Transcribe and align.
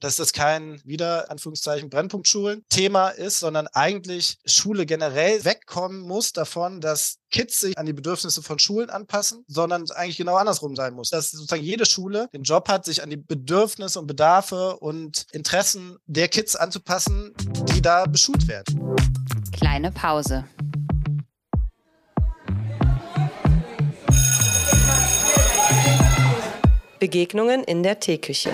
dass 0.00 0.16
das 0.16 0.32
kein 0.32 0.80
wieder 0.84 1.30
Anführungszeichen 1.30 1.90
Brennpunktschulen-Thema 1.90 3.10
ist, 3.10 3.38
sondern 3.38 3.66
eigentlich 3.68 4.38
Schule 4.44 4.86
generell 4.86 5.44
wegkommen 5.44 6.00
muss 6.00 6.32
davon, 6.32 6.80
dass 6.80 7.18
Kids 7.30 7.60
sich 7.60 7.76
an 7.76 7.86
die 7.86 7.92
Bedürfnisse 7.92 8.42
von 8.42 8.58
Schulen 8.58 8.90
anpassen, 8.90 9.44
sondern 9.48 9.90
eigentlich 9.90 10.16
genau 10.16 10.36
andersrum 10.36 10.76
sein 10.76 10.94
muss. 10.94 11.10
Dass 11.10 11.30
sozusagen 11.30 11.62
jede 11.62 11.86
Schule 11.86 12.28
den 12.32 12.42
Job 12.42 12.68
hat, 12.68 12.84
sich 12.84 13.02
an 13.02 13.10
die 13.10 13.16
Bedürfnisse 13.16 13.98
und 13.98 14.06
Bedarfe 14.06 14.76
und 14.78 15.26
Interessen 15.32 15.98
der 16.06 16.28
Kids 16.28 16.56
anzupassen, 16.56 17.34
die 17.72 17.82
da 17.82 18.06
beschult 18.06 18.48
werden. 18.48 18.96
Kleine 19.52 19.90
Pause. 19.92 20.44
Begegnungen 26.98 27.62
in 27.62 27.82
der 27.82 28.00
Teeküche. 28.00 28.50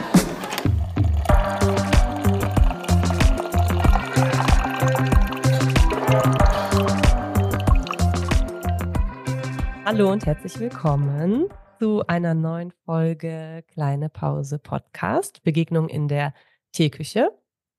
Hallo 9.86 10.10
und 10.10 10.24
herzlich 10.24 10.58
willkommen 10.58 11.46
zu 11.78 12.06
einer 12.06 12.32
neuen 12.32 12.72
Folge 12.86 13.62
Kleine 13.68 14.08
Pause 14.08 14.58
Podcast. 14.58 15.42
Begegnung 15.42 15.90
in 15.90 16.08
der 16.08 16.32
Teeküche. 16.72 17.30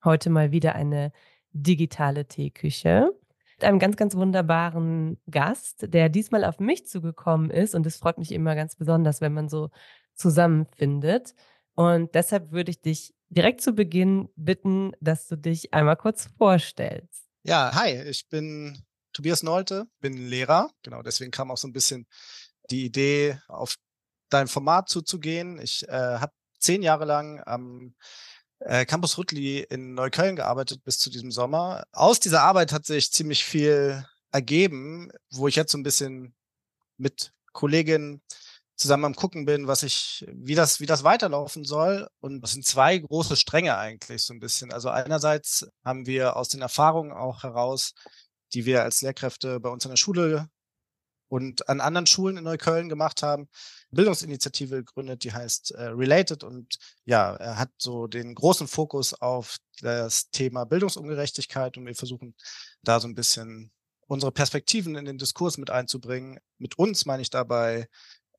Heute 0.03 0.29
mal 0.29 0.51
wieder 0.51 0.75
eine 0.75 1.11
digitale 1.51 2.27
Teeküche 2.27 3.11
mit 3.55 3.63
einem 3.63 3.79
ganz, 3.79 3.97
ganz 3.97 4.15
wunderbaren 4.15 5.17
Gast, 5.31 5.91
der 5.91 6.09
diesmal 6.09 6.45
auf 6.45 6.59
mich 6.59 6.85
zugekommen 6.85 7.49
ist. 7.49 7.73
Und 7.73 7.87
es 7.87 7.97
freut 7.97 8.19
mich 8.19 8.31
immer 8.31 8.53
ganz 8.53 8.75
besonders, 8.75 9.19
wenn 9.19 9.33
man 9.33 9.49
so 9.49 9.71
zusammenfindet. 10.13 11.33
Und 11.73 12.13
deshalb 12.13 12.51
würde 12.51 12.69
ich 12.69 12.81
dich 12.83 13.15
direkt 13.29 13.61
zu 13.61 13.73
Beginn 13.73 14.29
bitten, 14.35 14.91
dass 15.01 15.27
du 15.27 15.37
dich 15.37 15.73
einmal 15.73 15.97
kurz 15.97 16.29
vorstellst. 16.37 17.25
Ja, 17.41 17.71
hi, 17.73 17.99
ich 18.03 18.29
bin 18.29 18.77
Tobias 19.15 19.43
Nolte, 19.43 19.87
bin 20.01 20.27
Lehrer. 20.27 20.69
Genau, 20.83 21.01
deswegen 21.01 21.31
kam 21.31 21.49
auch 21.49 21.57
so 21.57 21.69
ein 21.69 21.73
bisschen 21.73 22.05
die 22.69 22.85
Idee, 22.85 23.39
auf 23.47 23.77
dein 24.29 24.49
Format 24.49 24.89
zuzugehen. 24.89 25.57
Ich 25.59 25.87
äh, 25.87 26.19
habe 26.19 26.33
zehn 26.59 26.81
Jahre 26.81 27.05
lang 27.05 27.41
am 27.45 27.95
äh, 28.59 28.85
Campus 28.85 29.17
Rüttli 29.17 29.59
in 29.61 29.93
Neukölln 29.93 30.35
gearbeitet 30.35 30.83
bis 30.83 30.99
zu 30.99 31.09
diesem 31.09 31.31
Sommer. 31.31 31.85
Aus 31.93 32.19
dieser 32.19 32.41
Arbeit 32.41 32.73
hat 32.73 32.85
sich 32.85 33.11
ziemlich 33.13 33.45
viel 33.45 34.05
ergeben, 34.31 35.09
wo 35.31 35.47
ich 35.47 35.55
jetzt 35.55 35.71
so 35.71 35.77
ein 35.77 35.83
bisschen 35.83 36.35
mit 36.97 37.31
Kolleginnen 37.53 38.21
zusammen 38.75 39.05
am 39.05 39.15
gucken 39.15 39.45
bin, 39.45 39.67
was 39.67 39.83
ich, 39.83 40.25
wie 40.27 40.55
das, 40.55 40.81
wie 40.81 40.85
das 40.85 41.05
weiterlaufen 41.05 41.63
soll. 41.63 42.09
Und 42.19 42.41
das 42.41 42.51
sind 42.51 42.65
zwei 42.65 42.97
große 42.97 43.37
Stränge 43.37 43.77
eigentlich 43.77 44.23
so 44.23 44.33
ein 44.33 44.41
bisschen. 44.41 44.73
Also 44.73 44.89
einerseits 44.89 45.65
haben 45.85 46.05
wir 46.05 46.35
aus 46.35 46.49
den 46.49 46.61
Erfahrungen 46.61 47.13
auch 47.13 47.43
heraus, 47.43 47.93
die 48.53 48.65
wir 48.65 48.83
als 48.83 49.01
Lehrkräfte 49.01 49.59
bei 49.59 49.69
uns 49.69 49.85
in 49.85 49.91
der 49.91 49.97
Schule 49.97 50.49
und 51.27 51.67
an 51.69 51.81
anderen 51.81 52.05
Schulen 52.05 52.37
in 52.37 52.43
Neukölln 52.43 52.89
gemacht 52.89 53.23
haben, 53.23 53.49
Bildungsinitiative 53.91 54.77
gegründet, 54.77 55.23
die 55.23 55.33
heißt 55.33 55.71
äh, 55.71 55.85
Related 55.85 56.43
und 56.43 56.77
ja, 57.05 57.35
er 57.35 57.57
hat 57.57 57.71
so 57.77 58.07
den 58.07 58.35
großen 58.35 58.67
Fokus 58.67 59.13
auf 59.13 59.57
das 59.81 60.29
Thema 60.29 60.65
Bildungsungerechtigkeit 60.65 61.77
und 61.77 61.85
wir 61.85 61.95
versuchen 61.95 62.35
da 62.83 62.99
so 62.99 63.07
ein 63.07 63.15
bisschen 63.15 63.71
unsere 64.07 64.31
Perspektiven 64.31 64.95
in 64.95 65.05
den 65.05 65.17
Diskurs 65.17 65.57
mit 65.57 65.69
einzubringen. 65.69 66.39
Mit 66.57 66.77
uns 66.77 67.05
meine 67.05 67.21
ich 67.21 67.31
dabei 67.31 67.87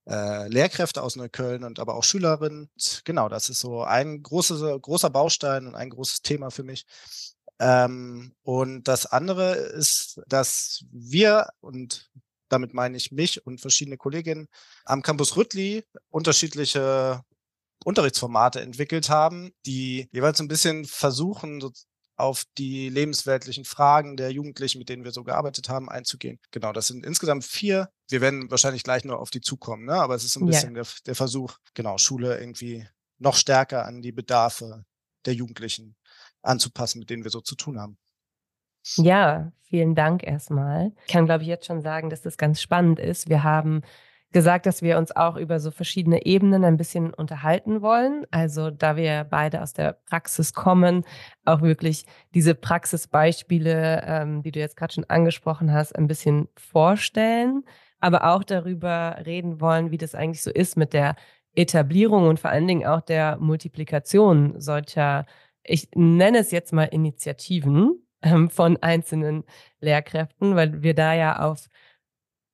äh, 0.09 0.49
Lehrkräfte 0.49 1.03
aus 1.03 1.17
Neukölln 1.17 1.65
und 1.65 1.81
aber 1.81 1.97
auch 1.97 2.05
Schülerinnen. 2.05 2.71
Genau, 3.05 3.29
das 3.29 3.49
ist 3.49 3.61
so 3.61 3.83
ein 3.83 4.23
großes, 4.23 4.81
großer 4.81 5.11
Baustein 5.11 5.67
und 5.67 5.75
ein 5.75 5.91
großes 5.91 6.23
Thema 6.23 6.51
für 6.51 6.63
mich. 6.63 6.87
Ähm, 7.59 8.35
und 8.43 8.85
das 8.85 9.07
andere 9.07 9.55
ist, 9.55 10.21
dass 10.27 10.85
wir 10.91 11.49
und 11.61 12.11
damit 12.49 12.75
meine 12.75 12.97
ich 12.97 13.11
mich 13.13 13.45
und 13.47 13.61
verschiedene 13.61 13.97
Kolleginnen 13.97 14.47
am 14.85 15.03
Campus 15.03 15.37
Rüttli 15.37 15.85
unterschiedliche 16.11 17.23
Unterrichtsformate 17.85 18.61
entwickelt 18.61 19.11
haben, 19.11 19.53
die 19.65 20.09
jeweils 20.13 20.41
ein 20.41 20.49
bisschen 20.49 20.85
versuchen, 20.85 21.61
auf 22.17 22.45
die 22.57 22.89
lebensweltlichen 22.89 23.65
Fragen 23.65 24.17
der 24.17 24.33
Jugendlichen, 24.33 24.79
mit 24.79 24.89
denen 24.89 25.05
wir 25.05 25.13
so 25.13 25.23
gearbeitet 25.23 25.69
haben, 25.69 25.91
einzugehen. 25.91 26.39
Genau, 26.51 26.73
das 26.73 26.87
sind 26.87 27.05
insgesamt 27.05 27.45
vier. 27.45 27.91
Wir 28.09 28.23
werden 28.23 28.51
wahrscheinlich 28.51 28.83
gleich 28.83 29.05
nur 29.05 29.19
auf 29.19 29.31
die 29.31 29.43
zukommen, 29.43 29.85
ne? 29.85 29.95
aber 29.95 30.15
es 30.15 30.25
ist 30.25 30.37
ein 30.37 30.47
bisschen 30.47 30.75
ja. 30.75 30.83
der, 30.83 30.93
der 31.07 31.15
Versuch, 31.15 31.59
genau, 31.75 31.99
Schule 31.99 32.39
irgendwie 32.39 32.89
noch 33.19 33.37
stärker 33.37 33.85
an 33.85 34.01
die 34.01 34.13
Bedarfe 34.13 34.85
der 35.27 35.35
Jugendlichen 35.35 35.97
anzupassen, 36.47 37.01
mit 37.01 37.11
denen 37.11 37.25
wir 37.25 37.31
so 37.31 37.41
zu 37.41 37.55
tun 37.55 37.79
haben. 37.79 37.99
Ja, 38.97 39.53
vielen 39.63 39.95
Dank 39.95 40.23
erstmal. 40.23 40.93
Ich 41.07 41.13
kann, 41.13 41.27
glaube 41.27 41.43
ich, 41.43 41.49
jetzt 41.49 41.67
schon 41.67 41.81
sagen, 41.81 42.09
dass 42.09 42.23
das 42.23 42.37
ganz 42.37 42.61
spannend 42.61 43.01
ist. 43.01 43.29
Wir 43.29 43.43
haben 43.43 43.83
gesagt, 44.33 44.67
dass 44.67 44.83
wir 44.83 44.99
uns 44.99 45.15
auch 45.15 45.37
über 45.37 45.61
so 45.61 45.71
verschiedene 45.71 46.27
Ebenen 46.27 46.65
ein 46.65 46.77
bisschen 46.77 47.15
unterhalten 47.15 47.81
wollen. 47.81 48.27
Also 48.31 48.71
da 48.71 48.97
wir 48.97 49.25
beide 49.25 49.63
aus 49.63 49.73
der 49.73 49.95
Praxis 50.07 50.53
kommen, 50.53 51.05
auch 51.45 51.63
wirklich 51.63 52.05
diese 52.35 52.55
Praxisbeispiele, 52.55 54.03
ähm, 54.05 54.43
die 54.43 54.53
du 54.53 54.61
jetzt 54.61 54.77
gerade 54.77 54.93
schon 54.95 55.05
angesprochen 55.05 55.73
hast, 55.73 55.97
ein 55.97 56.07
bisschen 56.07 56.49
vorstellen, 56.57 57.65
aber 57.99 58.35
auch 58.35 58.45
darüber 58.45 59.17
reden 59.25 59.61
wollen, 59.61 59.91
wie 59.91 59.99
das 59.99 60.15
eigentlich 60.15 60.43
so 60.43 60.51
ist 60.51 60.77
mit 60.77 60.93
der 60.93 61.17
Etablierung 61.55 62.29
und 62.29 62.39
vor 62.39 62.51
allen 62.51 62.69
Dingen 62.69 62.87
auch 62.87 63.01
der 63.01 63.39
Multiplikation 63.39 64.61
solcher, 64.61 65.25
ich 65.67 65.89
nenne 65.95 66.39
es 66.39 66.51
jetzt 66.51 66.73
mal 66.73 66.85
Initiativen 66.85 68.07
ähm, 68.23 68.51
von 68.51 68.77
einzelnen 68.79 69.45
Lehrkräften, 69.81 70.57
weil 70.57 70.83
wir 70.83 70.95
da 70.95 71.15
ja 71.15 71.41
auf 71.41 71.69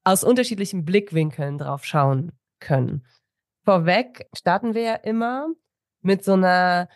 aus 0.05 0.25
unterschiedlichen 0.25 0.85
Blickwinkeln 0.85 1.59
drauf 1.59 1.85
schauen 1.85 2.33
können. 2.59 3.07
Vorweg 3.65 4.27
starten 4.37 4.75
wir 4.75 4.83
ja 4.83 4.95
immer 4.95 5.49
mit 6.01 6.25
so 6.25 6.33
einer 6.33 6.89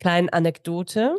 kleinen 0.00 0.28
Anekdote, 0.28 1.16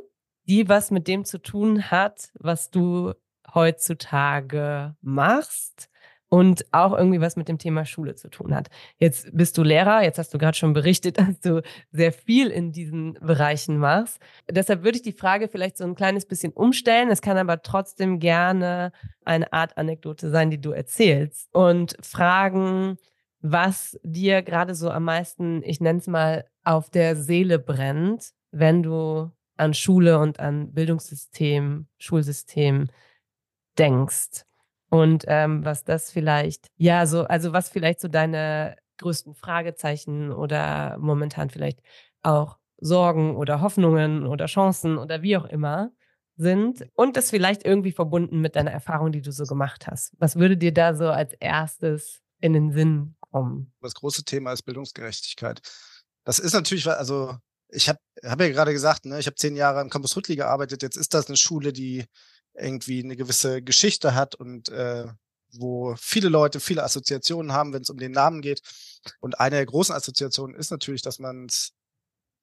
die 0.47 0.67
was 0.67 0.91
mit 0.91 1.07
dem 1.07 1.23
zu 1.23 1.41
tun 1.41 1.89
hat, 1.89 2.31
was 2.33 2.69
du 2.69 3.13
heutzutage 3.53 4.95
machst 5.01 5.89
und 6.29 6.65
auch 6.71 6.97
irgendwie 6.97 7.21
was 7.21 7.35
mit 7.35 7.47
dem 7.47 7.57
Thema 7.57 7.85
Schule 7.85 8.15
zu 8.15 8.29
tun 8.29 8.53
hat. 8.53 8.67
Jetzt 8.97 9.29
bist 9.31 9.57
du 9.57 9.63
Lehrer, 9.63 10.03
jetzt 10.03 10.19
hast 10.19 10.33
du 10.33 10.37
gerade 10.37 10.57
schon 10.57 10.73
berichtet, 10.73 11.17
dass 11.19 11.39
du 11.39 11.61
sehr 11.91 12.11
viel 12.11 12.47
in 12.47 12.71
diesen 12.71 13.13
Bereichen 13.13 13.77
machst. 13.77 14.19
Deshalb 14.49 14.83
würde 14.83 14.97
ich 14.97 15.03
die 15.03 15.13
Frage 15.13 15.47
vielleicht 15.47 15.77
so 15.77 15.85
ein 15.85 15.95
kleines 15.95 16.25
bisschen 16.25 16.53
umstellen. 16.53 17.09
Es 17.09 17.21
kann 17.21 17.37
aber 17.37 17.61
trotzdem 17.61 18.19
gerne 18.19 18.91
eine 19.23 19.51
Art 19.53 19.77
Anekdote 19.77 20.29
sein, 20.29 20.49
die 20.49 20.61
du 20.61 20.71
erzählst 20.71 21.49
und 21.53 21.95
fragen, 22.01 22.97
was 23.39 23.97
dir 24.03 24.41
gerade 24.41 24.75
so 24.75 24.89
am 24.89 25.03
meisten, 25.03 25.61
ich 25.63 25.79
nenne 25.79 25.99
es 25.99 26.07
mal, 26.07 26.45
auf 26.63 26.89
der 26.89 27.15
Seele 27.15 27.59
brennt, 27.59 28.31
wenn 28.51 28.83
du 28.83 29.31
an 29.55 29.73
Schule 29.73 30.19
und 30.19 30.39
an 30.39 30.73
Bildungssystem, 30.73 31.87
Schulsystem 31.97 32.87
denkst. 33.77 34.43
Und 34.89 35.25
ähm, 35.27 35.65
was 35.65 35.83
das 35.83 36.11
vielleicht, 36.11 36.67
ja, 36.77 37.05
so, 37.05 37.23
also 37.23 37.53
was 37.53 37.69
vielleicht 37.69 37.99
so 37.99 38.07
deine 38.07 38.77
größten 38.97 39.35
Fragezeichen 39.35 40.31
oder 40.31 40.97
momentan 40.99 41.49
vielleicht 41.49 41.81
auch 42.23 42.57
Sorgen 42.79 43.35
oder 43.35 43.61
Hoffnungen 43.61 44.25
oder 44.25 44.45
Chancen 44.45 44.97
oder 44.97 45.21
wie 45.21 45.37
auch 45.37 45.45
immer 45.45 45.91
sind 46.35 46.87
und 46.93 47.17
das 47.17 47.31
vielleicht 47.31 47.65
irgendwie 47.65 47.91
verbunden 47.91 48.39
mit 48.39 48.55
deiner 48.55 48.71
Erfahrung, 48.71 49.11
die 49.11 49.21
du 49.21 49.31
so 49.31 49.45
gemacht 49.45 49.87
hast. 49.87 50.13
Was 50.19 50.35
würde 50.35 50.55
dir 50.55 50.71
da 50.71 50.93
so 50.93 51.09
als 51.09 51.33
erstes 51.33 52.21
in 52.39 52.53
den 52.53 52.71
Sinn 52.71 53.15
kommen? 53.19 53.73
Das 53.81 53.95
große 53.95 54.23
Thema 54.23 54.53
ist 54.53 54.61
Bildungsgerechtigkeit. 54.63 55.61
Das 56.23 56.39
ist 56.39 56.53
natürlich, 56.53 56.87
also 56.87 57.35
ich 57.69 57.89
habe 57.89 57.99
hab 58.23 58.39
ja 58.39 58.49
gerade 58.49 58.71
gesagt, 58.71 59.05
ne, 59.05 59.19
ich 59.19 59.25
habe 59.25 59.35
zehn 59.35 59.55
Jahre 59.55 59.79
am 59.79 59.89
Campus 59.89 60.15
Rüttli 60.15 60.35
gearbeitet. 60.35 60.83
Jetzt 60.83 60.95
ist 60.95 61.13
das 61.13 61.27
eine 61.27 61.37
Schule, 61.37 61.73
die 61.73 62.05
irgendwie 62.57 63.03
eine 63.03 63.15
gewisse 63.15 63.61
Geschichte 63.61 64.15
hat 64.15 64.35
und 64.35 64.69
äh, 64.69 65.07
wo 65.53 65.95
viele 65.97 66.29
Leute 66.29 66.59
viele 66.59 66.83
Assoziationen 66.83 67.53
haben, 67.53 67.73
wenn 67.73 67.81
es 67.81 67.89
um 67.89 67.97
den 67.97 68.11
Namen 68.11 68.41
geht. 68.41 68.61
Und 69.19 69.39
eine 69.39 69.55
der 69.57 69.65
großen 69.65 69.95
Assoziationen 69.95 70.55
ist 70.55 70.71
natürlich, 70.71 71.01
dass 71.01 71.19
man 71.19 71.45
es 71.45 71.73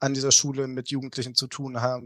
an 0.00 0.14
dieser 0.14 0.32
Schule 0.32 0.66
mit 0.66 0.90
Jugendlichen 0.90 1.34
zu 1.34 1.46
tun 1.46 1.81
hat, 1.81 2.02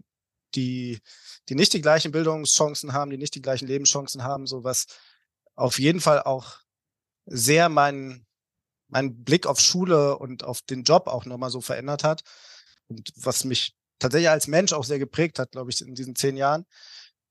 die, 0.54 1.00
die 1.48 1.54
nicht 1.54 1.72
die 1.72 1.80
gleichen 1.80 2.12
Bildungschancen 2.12 2.92
haben, 2.92 3.10
die 3.10 3.18
nicht 3.18 3.34
die 3.34 3.42
gleichen 3.42 3.68
Lebenschancen 3.68 4.22
haben, 4.22 4.46
so 4.46 4.64
was 4.64 4.86
auf 5.54 5.78
jeden 5.78 6.00
Fall 6.00 6.22
auch 6.22 6.58
sehr 7.26 7.68
meinen 7.68 8.26
mein 8.88 9.22
Blick 9.22 9.46
auf 9.46 9.60
Schule 9.60 10.18
und 10.18 10.44
auf 10.44 10.62
den 10.62 10.82
Job 10.82 11.06
auch 11.06 11.26
nochmal 11.26 11.50
so 11.50 11.60
verändert 11.60 12.04
hat. 12.04 12.22
Und 12.88 13.12
was 13.16 13.44
mich 13.44 13.76
tatsächlich 13.98 14.30
als 14.30 14.46
Mensch 14.46 14.72
auch 14.72 14.84
sehr 14.84 14.98
geprägt 14.98 15.38
hat, 15.38 15.52
glaube 15.52 15.70
ich, 15.70 15.80
in 15.80 15.94
diesen 15.94 16.16
zehn 16.16 16.36
Jahren. 16.36 16.64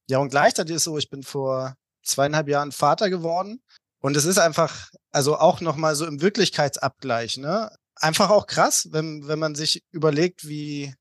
Ja, 0.09 0.19
und 0.19 0.29
gleichzeitig 0.29 0.75
ist 0.75 0.85
so, 0.85 0.97
ich 0.97 1.09
bin 1.09 1.23
vor 1.23 1.75
zweieinhalb 2.03 2.47
Jahren 2.47 2.71
Vater 2.71 3.09
geworden. 3.09 3.61
Und 3.99 4.15
es 4.15 4.25
ist 4.25 4.37
einfach, 4.37 4.89
also 5.11 5.37
auch 5.37 5.59
nochmal 5.61 5.95
so 5.95 6.05
im 6.05 6.21
Wirklichkeitsabgleich, 6.21 7.37
ne? 7.37 7.69
Einfach 7.95 8.29
auch 8.29 8.45
krass, 8.45 8.87
wenn, 8.91 9.27
wenn 9.27 9.39
man 9.39 9.55
sich 9.55 9.83
überlegt, 9.91 10.47
wie, 10.47 10.93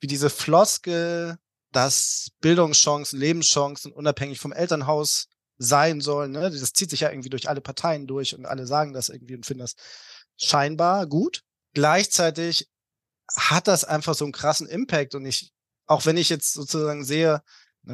wie 0.00 0.06
diese 0.06 0.28
Floskel, 0.28 1.38
dass 1.72 2.28
Bildungschancen, 2.40 3.18
Lebenschancen 3.18 3.92
unabhängig 3.92 4.38
vom 4.38 4.52
Elternhaus 4.52 5.28
sein 5.58 6.00
sollen. 6.00 6.32
Ne? 6.32 6.50
Das 6.50 6.72
zieht 6.72 6.90
sich 6.90 7.00
ja 7.00 7.10
irgendwie 7.10 7.30
durch 7.30 7.48
alle 7.48 7.60
Parteien 7.60 8.06
durch 8.06 8.34
und 8.36 8.46
alle 8.46 8.66
sagen 8.66 8.92
das 8.92 9.08
irgendwie 9.08 9.34
und 9.34 9.46
finden 9.46 9.62
das 9.62 9.74
scheinbar 10.36 11.06
gut. 11.06 11.42
Gleichzeitig 11.74 12.68
hat 13.34 13.66
das 13.66 13.84
einfach 13.84 14.14
so 14.14 14.24
einen 14.24 14.32
krassen 14.32 14.68
Impact 14.68 15.14
und 15.14 15.24
ich, 15.24 15.52
auch 15.86 16.06
wenn 16.06 16.16
ich 16.16 16.28
jetzt 16.28 16.52
sozusagen 16.52 17.04
sehe, 17.04 17.42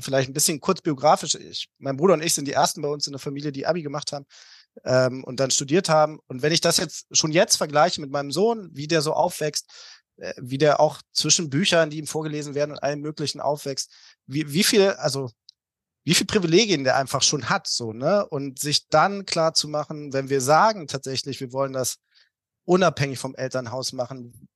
vielleicht 0.01 0.31
ein 0.31 0.33
bisschen 0.33 0.61
kurz 0.61 0.81
biografisch, 0.81 1.35
ich, 1.35 1.69
mein 1.79 1.97
Bruder 1.97 2.15
und 2.15 2.23
ich 2.23 2.35
sind 2.35 2.47
die 2.49 2.53
ersten 2.53 2.81
bei 2.81 2.89
uns 2.89 3.07
in 3.07 3.13
der 3.13 3.21
Familie, 3.21 3.53
die 3.53 3.67
Abi 3.67 3.83
gemacht 3.83 4.13
haben 4.13 4.25
ähm, 4.85 5.23
und 5.25 5.41
dann 5.41 5.51
studiert 5.51 5.89
haben. 5.89 6.19
Und 6.29 6.43
wenn 6.43 6.53
ich 6.53 6.61
das 6.61 6.79
jetzt 6.79 7.07
schon 7.15 7.33
jetzt 7.33 7.57
vergleiche 7.57 8.01
mit 8.01 8.11
meinem 8.11 8.31
Sohn, 8.31 8.71
wie 8.73 8.87
der 8.87 9.03
so 9.03 9.13
aufwächst, 9.13 9.71
äh, 10.17 10.33
wie 10.41 10.59
der 10.59 10.81
auch 10.81 11.03
zwischen 11.13 11.51
Büchern, 11.51 11.91
die 11.91 11.99
ihm 11.99 12.07
vorgelesen 12.07 12.55
werden 12.55 12.73
und 12.73 12.83
allem 12.83 13.01
Möglichen 13.01 13.41
aufwächst, 13.41 13.93
wie, 14.27 14.53
wie 14.53 14.65
viel, 14.65 14.91
also 14.91 15.31
wie 16.05 16.15
viel 16.15 16.27
Privilegien 16.27 16.85
der 16.85 16.97
einfach 16.97 17.23
schon 17.23 17.49
hat, 17.49 17.69
so, 17.69 17.93
ne? 17.93 18.27
Und 18.27 18.59
sich 18.59 18.89
dann 18.89 19.25
klar 19.25 19.55
zu 19.55 19.69
machen, 19.69 20.13
wenn 20.13 20.31
wir 20.31 20.41
sagen 20.41 20.89
tatsächlich, 20.89 21.41
wir 21.41 21.53
wollen 21.53 21.73
das 21.73 21.99
unabhängig 22.65 23.19
vom 23.19 23.35
Elternhaus 23.35 23.93
machen, 23.93 24.49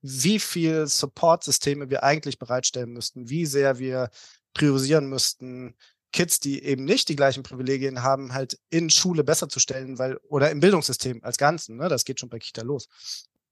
wie 0.00 0.38
viel 0.38 0.86
Support-Systeme 0.86 1.90
wir 1.90 2.02
eigentlich 2.04 2.38
bereitstellen 2.38 2.90
müssten, 2.90 3.28
wie 3.28 3.46
sehr 3.46 3.78
wir 3.78 4.10
priorisieren 4.54 5.08
müssten, 5.08 5.76
Kids, 6.12 6.40
die 6.40 6.62
eben 6.62 6.84
nicht 6.84 7.08
die 7.08 7.16
gleichen 7.16 7.42
Privilegien 7.42 8.02
haben, 8.02 8.32
halt 8.32 8.58
in 8.70 8.90
Schule 8.90 9.24
besser 9.24 9.48
zu 9.48 9.60
stellen, 9.60 9.98
weil, 9.98 10.16
oder 10.28 10.50
im 10.50 10.60
Bildungssystem 10.60 11.22
als 11.22 11.36
Ganzen, 11.36 11.76
ne, 11.76 11.88
das 11.88 12.04
geht 12.04 12.18
schon 12.18 12.30
bei 12.30 12.38
Kita 12.38 12.62
los, 12.62 12.88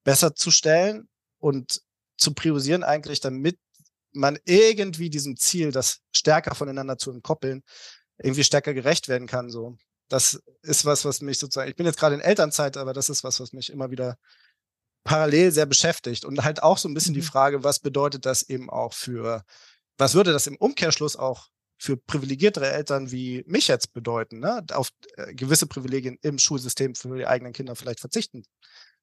besser 0.05 0.35
zu 0.35 0.51
stellen 0.51 1.09
und 1.39 1.83
zu 2.17 2.33
priorisieren 2.33 2.83
eigentlich, 2.83 3.21
damit 3.21 3.59
man 4.13 4.39
irgendwie 4.45 5.11
diesem 5.11 5.37
Ziel, 5.37 5.71
das 5.71 6.01
stärker 6.15 6.55
voneinander 6.55 6.97
zu 6.97 7.11
entkoppeln, 7.11 7.63
irgendwie 8.19 8.45
stärker 8.45 8.73
gerecht 8.73 9.09
werden 9.09 9.27
kann. 9.27 9.51
So, 9.51 9.77
das 10.09 10.41
ist 10.63 10.87
was, 10.87 11.05
was 11.05 11.21
mich 11.21 11.39
sozusagen. 11.39 11.69
Ich 11.69 11.77
bin 11.77 11.85
jetzt 11.85 11.99
gerade 11.99 12.15
in 12.15 12.23
Elternzeit, 12.23 12.79
aber 12.79 12.95
das 12.95 13.11
ist 13.11 13.25
was, 13.25 13.41
was 13.41 13.53
mich 13.53 13.71
immer 13.71 13.91
wieder 13.91 14.17
parallel 15.05 15.53
sehr 15.53 15.67
beschäftigt 15.67 16.25
und 16.25 16.43
halt 16.43 16.63
auch 16.63 16.79
so 16.79 16.89
ein 16.89 16.95
bisschen 16.95 17.13
mhm. 17.13 17.21
die 17.21 17.27
Frage, 17.27 17.63
was 17.63 17.79
bedeutet 17.79 18.27
das 18.27 18.43
eben 18.43 18.71
auch 18.71 18.95
für, 18.95 19.45
was 19.99 20.15
würde 20.15 20.33
das 20.33 20.47
im 20.47 20.57
Umkehrschluss 20.57 21.17
auch 21.17 21.49
für 21.79 21.97
privilegiertere 21.97 22.71
Eltern 22.71 23.11
wie 23.11 23.45
mich 23.47 23.69
jetzt 23.69 23.93
bedeuten, 23.93 24.39
ne? 24.39 24.65
auf 24.73 24.91
äh, 25.17 25.35
gewisse 25.35 25.67
Privilegien 25.67 26.19
im 26.23 26.39
Schulsystem 26.39 26.95
für 26.95 27.17
die 27.17 27.27
eigenen 27.27 27.53
Kinder 27.53 27.77
vielleicht 27.77 28.01
verzichten 28.01 28.45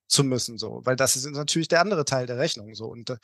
zu 0.08 0.24
müssen, 0.24 0.58
so, 0.58 0.82
weil 0.84 0.96
das 0.96 1.16
ist 1.16 1.26
natürlich 1.26 1.68
der 1.68 1.82
andere 1.82 2.06
Teil 2.06 2.26
der 2.26 2.38
Rechnung, 2.38 2.74
so 2.76 2.88
und 2.88 3.10
äh, 3.10 3.18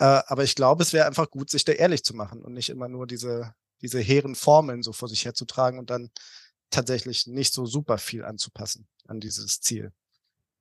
aber 0.00 0.44
ich 0.44 0.54
glaube, 0.54 0.82
es 0.82 0.92
wäre 0.92 1.06
einfach 1.06 1.30
gut, 1.30 1.50
sich 1.50 1.64
da 1.64 1.72
ehrlich 1.72 2.02
zu 2.02 2.14
machen 2.14 2.42
und 2.42 2.54
nicht 2.54 2.70
immer 2.70 2.88
nur 2.88 3.06
diese 3.06 3.54
diese 3.82 4.00
hehren 4.00 4.34
Formeln 4.34 4.82
so 4.82 4.92
vor 4.92 5.08
sich 5.08 5.24
herzutragen 5.24 5.78
und 5.78 5.90
dann 5.90 6.10
tatsächlich 6.70 7.26
nicht 7.26 7.54
so 7.54 7.66
super 7.66 7.98
viel 7.98 8.24
anzupassen 8.24 8.86
an 9.06 9.20
dieses 9.20 9.60
Ziel. 9.60 9.92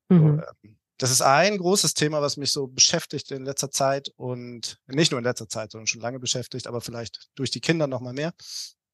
Mhm. 0.09 0.19
So, 0.19 0.67
ähm, 0.67 0.76
das 0.97 1.11
ist 1.11 1.21
ein 1.21 1.57
großes 1.57 1.93
Thema, 1.93 2.21
was 2.21 2.37
mich 2.37 2.51
so 2.51 2.67
beschäftigt 2.67 3.31
in 3.31 3.45
letzter 3.45 3.69
Zeit 3.69 4.09
und 4.15 4.79
nicht 4.87 5.11
nur 5.11 5.19
in 5.19 5.23
letzter 5.23 5.47
Zeit, 5.47 5.71
sondern 5.71 5.87
schon 5.87 6.01
lange 6.01 6.19
beschäftigt, 6.19 6.67
aber 6.67 6.81
vielleicht 6.81 7.29
durch 7.35 7.51
die 7.51 7.61
Kinder 7.61 7.87
noch 7.87 8.01
mal 8.01 8.13
mehr. 8.13 8.33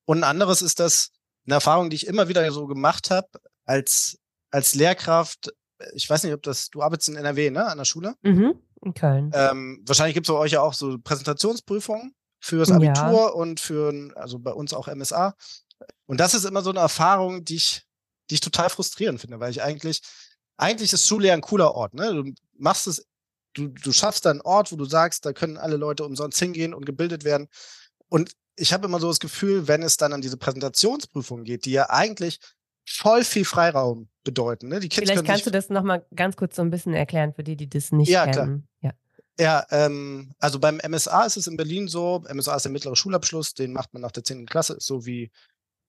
Und 0.05 0.19
ein 0.19 0.23
anderes 0.23 0.61
ist 0.61 0.79
das 0.79 1.11
eine 1.45 1.55
Erfahrung, 1.55 1.89
die 1.89 1.95
ich 1.95 2.07
immer 2.07 2.27
wieder 2.27 2.49
so 2.51 2.67
gemacht 2.67 3.09
habe 3.09 3.27
als 3.65 4.17
als 4.51 4.75
Lehrkraft. 4.75 5.53
Ich 5.93 6.09
weiß 6.09 6.23
nicht, 6.23 6.33
ob 6.33 6.43
das 6.43 6.69
du 6.69 6.81
arbeitest 6.81 7.09
in 7.09 7.15
NRW, 7.15 7.49
ne, 7.49 7.65
an 7.65 7.77
der 7.77 7.85
Schule? 7.85 8.15
Mhm, 8.21 8.55
in 8.81 8.93
Köln. 8.93 9.31
Ähm, 9.33 9.81
wahrscheinlich 9.85 10.13
gibt 10.13 10.27
es 10.27 10.33
bei 10.33 10.39
euch 10.39 10.51
ja 10.51 10.61
auch 10.61 10.73
so 10.73 10.97
Präsentationsprüfungen 10.99 12.13
fürs 12.39 12.69
Abitur 12.69 13.13
ja. 13.13 13.27
und 13.27 13.59
für 13.59 14.11
also 14.15 14.39
bei 14.39 14.51
uns 14.51 14.73
auch 14.73 14.93
MSA. 14.93 15.35
Und 16.05 16.19
das 16.19 16.33
ist 16.33 16.43
immer 16.45 16.61
so 16.61 16.69
eine 16.69 16.79
Erfahrung, 16.79 17.45
die 17.45 17.55
ich 17.55 17.83
die 18.29 18.35
ich 18.35 18.41
total 18.41 18.69
frustrierend 18.69 19.19
finde, 19.21 19.39
weil 19.39 19.51
ich 19.51 19.61
eigentlich 19.61 20.01
eigentlich 20.63 20.93
ist 20.93 21.07
Schule 21.07 21.27
ja 21.27 21.33
ein 21.33 21.41
cooler 21.41 21.75
Ort. 21.75 21.93
Ne? 21.93 22.13
Du 22.13 22.33
machst 22.57 22.87
es, 22.87 23.05
du, 23.53 23.67
du 23.67 23.91
schaffst 23.91 24.25
da 24.25 24.31
einen 24.31 24.41
Ort, 24.41 24.71
wo 24.71 24.75
du 24.75 24.85
sagst, 24.85 25.25
da 25.25 25.33
können 25.33 25.57
alle 25.57 25.75
Leute 25.75 26.05
umsonst 26.05 26.39
hingehen 26.39 26.73
und 26.73 26.85
gebildet 26.85 27.23
werden. 27.23 27.47
Und 28.09 28.31
ich 28.55 28.71
habe 28.71 28.85
immer 28.85 28.99
so 28.99 29.07
das 29.07 29.19
Gefühl, 29.19 29.67
wenn 29.67 29.83
es 29.83 29.97
dann 29.97 30.13
an 30.13 30.21
diese 30.21 30.37
Präsentationsprüfungen 30.37 31.43
geht, 31.43 31.65
die 31.65 31.71
ja 31.71 31.89
eigentlich 31.89 32.39
voll 32.85 33.23
viel 33.23 33.45
Freiraum 33.45 34.09
bedeuten. 34.23 34.67
Ne? 34.69 34.79
Die 34.79 34.89
Kids 34.89 35.09
Vielleicht 35.09 35.25
kannst 35.25 35.45
du 35.45 35.51
das 35.51 35.69
nochmal 35.69 36.05
ganz 36.15 36.35
kurz 36.35 36.55
so 36.55 36.61
ein 36.61 36.69
bisschen 36.69 36.93
erklären 36.93 37.33
für 37.33 37.43
die, 37.43 37.55
die 37.55 37.69
das 37.69 37.91
nicht 37.91 38.09
ja, 38.09 38.25
kennen. 38.25 38.67
Klar. 38.79 38.93
Ja, 39.39 39.65
ja 39.69 39.85
ähm, 39.85 40.33
also 40.39 40.59
beim 40.59 40.79
MSA 40.87 41.25
ist 41.25 41.37
es 41.37 41.47
in 41.47 41.57
Berlin 41.57 41.87
so, 41.87 42.23
MSA 42.31 42.55
ist 42.55 42.63
der 42.63 42.71
mittlere 42.71 42.95
Schulabschluss, 42.95 43.53
den 43.53 43.73
macht 43.73 43.93
man 43.93 44.01
nach 44.01 44.11
der 44.11 44.23
10. 44.23 44.45
Klasse, 44.45 44.77
so 44.79 45.05
wie 45.05 45.31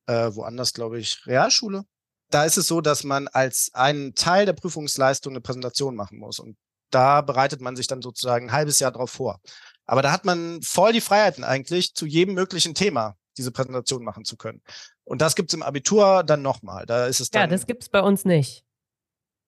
äh, 0.06 0.30
woanders, 0.34 0.72
glaube 0.72 0.98
ich, 0.98 1.26
Realschule 1.26 1.84
da 2.30 2.44
ist 2.44 2.56
es 2.56 2.66
so, 2.66 2.80
dass 2.80 3.04
man 3.04 3.28
als 3.28 3.70
einen 3.74 4.14
Teil 4.14 4.46
der 4.46 4.52
Prüfungsleistung 4.54 5.32
eine 5.32 5.40
Präsentation 5.40 5.94
machen 5.94 6.18
muss. 6.18 6.38
Und 6.38 6.56
da 6.90 7.20
bereitet 7.20 7.60
man 7.60 7.76
sich 7.76 7.86
dann 7.86 8.02
sozusagen 8.02 8.48
ein 8.48 8.52
halbes 8.52 8.80
Jahr 8.80 8.92
drauf 8.92 9.10
vor. 9.10 9.40
Aber 9.86 10.02
da 10.02 10.12
hat 10.12 10.24
man 10.24 10.62
voll 10.62 10.92
die 10.92 11.00
Freiheiten 11.00 11.44
eigentlich, 11.44 11.94
zu 11.94 12.06
jedem 12.06 12.34
möglichen 12.34 12.74
Thema 12.74 13.16
diese 13.36 13.50
Präsentation 13.50 14.04
machen 14.04 14.24
zu 14.24 14.36
können. 14.36 14.62
Und 15.04 15.20
das 15.20 15.34
gibt's 15.34 15.54
im 15.54 15.62
Abitur 15.62 16.22
dann 16.24 16.42
nochmal. 16.42 16.86
Da 16.86 17.06
ist 17.06 17.20
es 17.20 17.30
dann. 17.30 17.42
Ja, 17.42 17.46
das 17.46 17.66
gibt's 17.66 17.88
bei 17.88 18.00
uns 18.00 18.24
nicht. 18.24 18.64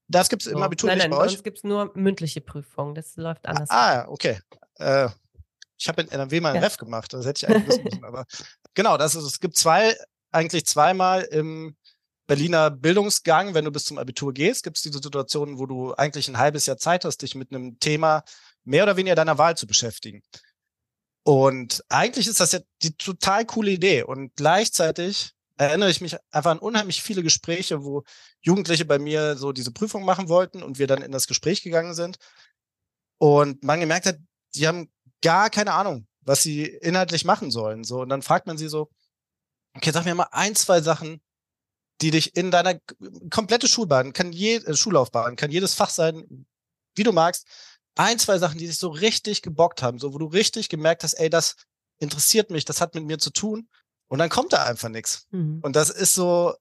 Das 0.08 0.28
gibt's 0.28 0.44
so. 0.44 0.50
im 0.50 0.62
Abitur 0.62 0.88
nein, 0.88 0.98
nicht 0.98 1.04
nein, 1.04 1.10
bei 1.10 1.16
euch? 1.16 1.28
Bei 1.28 1.32
uns 1.34 1.42
gibt's 1.42 1.64
nur 1.64 1.92
mündliche 1.94 2.40
Prüfungen. 2.40 2.94
Das 2.94 3.16
läuft 3.16 3.46
anders. 3.46 3.70
Ah, 3.70 4.06
okay. 4.08 4.40
Äh, 4.74 5.08
ich 5.78 5.88
habe 5.88 6.02
in 6.02 6.08
NRW 6.08 6.40
mal 6.40 6.50
einen 6.50 6.62
ja. 6.62 6.62
Ref 6.62 6.76
gemacht. 6.76 7.12
Das 7.12 7.26
hätte 7.26 7.44
ich 7.44 7.48
eigentlich 7.48 7.68
wissen 7.68 7.84
müssen. 7.84 8.04
Aber 8.04 8.24
genau, 8.74 8.96
das 8.96 9.14
ist, 9.14 9.24
es 9.24 9.40
gibt 9.40 9.56
zwei, 9.56 9.96
eigentlich 10.30 10.66
zweimal 10.66 11.22
im 11.22 11.76
Berliner 12.26 12.70
Bildungsgang, 12.70 13.54
wenn 13.54 13.64
du 13.64 13.70
bis 13.70 13.84
zum 13.84 13.98
Abitur 13.98 14.32
gehst, 14.32 14.64
gibt 14.64 14.76
es 14.76 14.82
diese 14.82 15.00
Situationen, 15.00 15.58
wo 15.58 15.66
du 15.66 15.94
eigentlich 15.94 16.28
ein 16.28 16.38
halbes 16.38 16.66
Jahr 16.66 16.76
Zeit 16.76 17.04
hast, 17.04 17.22
dich 17.22 17.34
mit 17.34 17.52
einem 17.52 17.78
Thema 17.78 18.24
mehr 18.64 18.82
oder 18.82 18.96
weniger 18.96 19.14
deiner 19.14 19.38
Wahl 19.38 19.56
zu 19.56 19.66
beschäftigen. 19.66 20.22
Und 21.22 21.84
eigentlich 21.88 22.28
ist 22.28 22.40
das 22.40 22.52
ja 22.52 22.60
die 22.82 22.96
total 22.96 23.44
coole 23.46 23.70
Idee. 23.70 24.02
Und 24.02 24.34
gleichzeitig 24.36 25.32
erinnere 25.56 25.90
ich 25.90 26.00
mich 26.00 26.16
einfach 26.30 26.50
an 26.50 26.58
unheimlich 26.58 27.02
viele 27.02 27.22
Gespräche, 27.22 27.82
wo 27.82 28.04
Jugendliche 28.40 28.84
bei 28.84 28.98
mir 28.98 29.36
so 29.36 29.52
diese 29.52 29.72
Prüfung 29.72 30.04
machen 30.04 30.28
wollten 30.28 30.62
und 30.62 30.78
wir 30.78 30.86
dann 30.86 31.02
in 31.02 31.12
das 31.12 31.26
Gespräch 31.26 31.62
gegangen 31.62 31.94
sind. 31.94 32.18
Und 33.18 33.64
man 33.64 33.80
gemerkt 33.80 34.06
hat, 34.06 34.18
die 34.54 34.68
haben 34.68 34.90
gar 35.22 35.50
keine 35.50 35.72
Ahnung, 35.72 36.06
was 36.20 36.42
sie 36.42 36.64
inhaltlich 36.64 37.24
machen 37.24 37.50
sollen. 37.50 37.84
So, 37.84 38.00
und 38.00 38.08
dann 38.08 38.22
fragt 38.22 38.46
man 38.46 38.58
sie 38.58 38.68
so, 38.68 38.90
okay, 39.74 39.90
sag 39.92 40.04
mir 40.04 40.14
mal 40.14 40.28
ein, 40.30 40.54
zwei 40.54 40.80
Sachen, 40.80 41.20
die 42.00 42.10
dich 42.10 42.36
in 42.36 42.50
deiner 42.50 42.78
komplette 43.30 43.68
Schulbahn, 43.68 44.12
kann 44.12 44.32
je, 44.32 44.56
äh, 44.56 44.76
Schullaufbahn, 44.76 45.36
kann 45.36 45.50
jedes 45.50 45.74
Fach 45.74 45.90
sein, 45.90 46.46
wie 46.94 47.02
du 47.02 47.12
magst, 47.12 47.46
ein, 47.94 48.18
zwei 48.18 48.38
Sachen, 48.38 48.58
die 48.58 48.66
dich 48.66 48.78
so 48.78 48.88
richtig 48.88 49.42
gebockt 49.42 49.82
haben, 49.82 49.98
so 49.98 50.12
wo 50.12 50.18
du 50.18 50.26
richtig 50.26 50.68
gemerkt 50.68 51.02
hast, 51.02 51.14
ey, 51.14 51.30
das 51.30 51.56
interessiert 51.98 52.50
mich, 52.50 52.64
das 52.64 52.80
hat 52.80 52.94
mit 52.94 53.04
mir 53.04 53.18
zu 53.18 53.30
tun. 53.30 53.68
Und 54.08 54.18
dann 54.18 54.28
kommt 54.28 54.52
da 54.52 54.64
einfach 54.64 54.90
nichts. 54.90 55.26
Mhm. 55.30 55.60
Und 55.62 55.74
das 55.74 55.90
ist 55.90 56.14
so, 56.14 56.54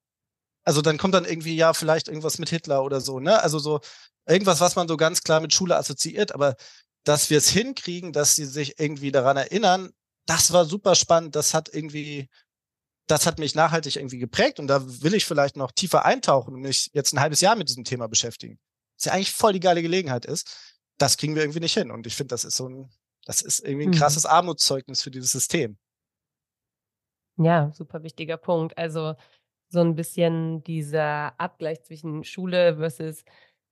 also 0.63 0.82
dann 0.82 0.98
kommt 0.98 1.13
dann 1.13 1.25
irgendwie, 1.25 1.56
ja, 1.56 1.74
vielleicht 1.74 2.08
irgendwas 2.08 2.39
mit 2.39 2.50
Hitler 2.50 2.84
oder 2.84 3.01
so, 3.01 3.20
ne? 3.20 3.42
Also 3.44 3.60
so 3.60 3.82
irgendwas, 4.27 4.62
was 4.62 4.75
man 4.75 4.88
so 4.88 4.98
ganz 4.98 5.22
klar 5.22 5.42
mit 5.42 5.54
Schule 5.54 5.75
assoziiert, 5.75 6.34
aber 6.34 6.56
dass 7.04 7.30
wir 7.30 7.38
es 7.38 7.50
hinkriegen, 7.50 8.13
dass 8.13 8.36
sie 8.36 8.46
sich 8.46 8.80
irgendwie 8.80 9.12
daran 9.12 9.38
erinnern, 9.38 9.92
das 10.25 10.51
war 10.54 10.65
super 10.65 10.96
spannend, 10.96 11.36
das 11.36 11.54
hat 11.54 11.70
irgendwie 11.72 12.30
das 13.08 13.26
hat 13.26 13.40
mich 13.40 13.56
nachhaltig 13.56 13.98
irgendwie 13.98 14.18
geprägt 14.18 14.60
und 14.60 14.68
da 14.68 14.82
will 15.02 15.14
ich 15.14 15.26
vielleicht 15.26 15.58
noch 15.58 15.72
tiefer 15.72 16.06
eintauchen 16.06 16.56
und 16.56 16.62
mich 16.62 16.90
jetzt 16.94 17.14
ein 17.14 17.20
halbes 17.20 17.42
Jahr 17.42 17.56
mit 17.56 17.70
diesem 17.70 17.84
Thema 17.84 18.08
beschäftigen. 18.08 18.60
Was 18.98 19.06
ja 19.06 19.14
eigentlich 19.14 19.32
voll 19.32 19.54
die 19.54 19.60
geile 19.60 19.82
Gelegenheit 19.82 20.26
ist. 20.26 20.76
Das 20.98 21.18
kriegen 21.18 21.36
wir 21.36 21.44
irgendwie 21.44 21.60
nicht 21.60 21.74
hin. 21.74 21.92
Und 21.92 22.08
ich 22.08 22.16
finde, 22.16 22.30
das 22.30 22.46
ist 22.46 22.56
so 22.56 22.70
ein, 22.70 22.90
das 23.26 23.42
ist 23.42 23.60
irgendwie 23.60 23.88
ein 23.88 23.90
mhm. 23.90 23.96
krasses 23.96 24.26
Armutszeugnis 24.26 25.04
für 25.04 25.12
dieses 25.12 25.32
System. 25.32 25.78
Ja, 27.38 27.72
super 27.74 28.02
wichtiger 28.04 28.38
Punkt. 28.38 28.78
Also 28.78 29.16
so 29.68 29.82
ein 29.82 29.96
bisschen 29.96 30.64
dieser 30.64 31.40
Abgleich 31.40 31.84
zwischen 31.84 32.24
Schule 32.24 32.78
versus 32.78 33.24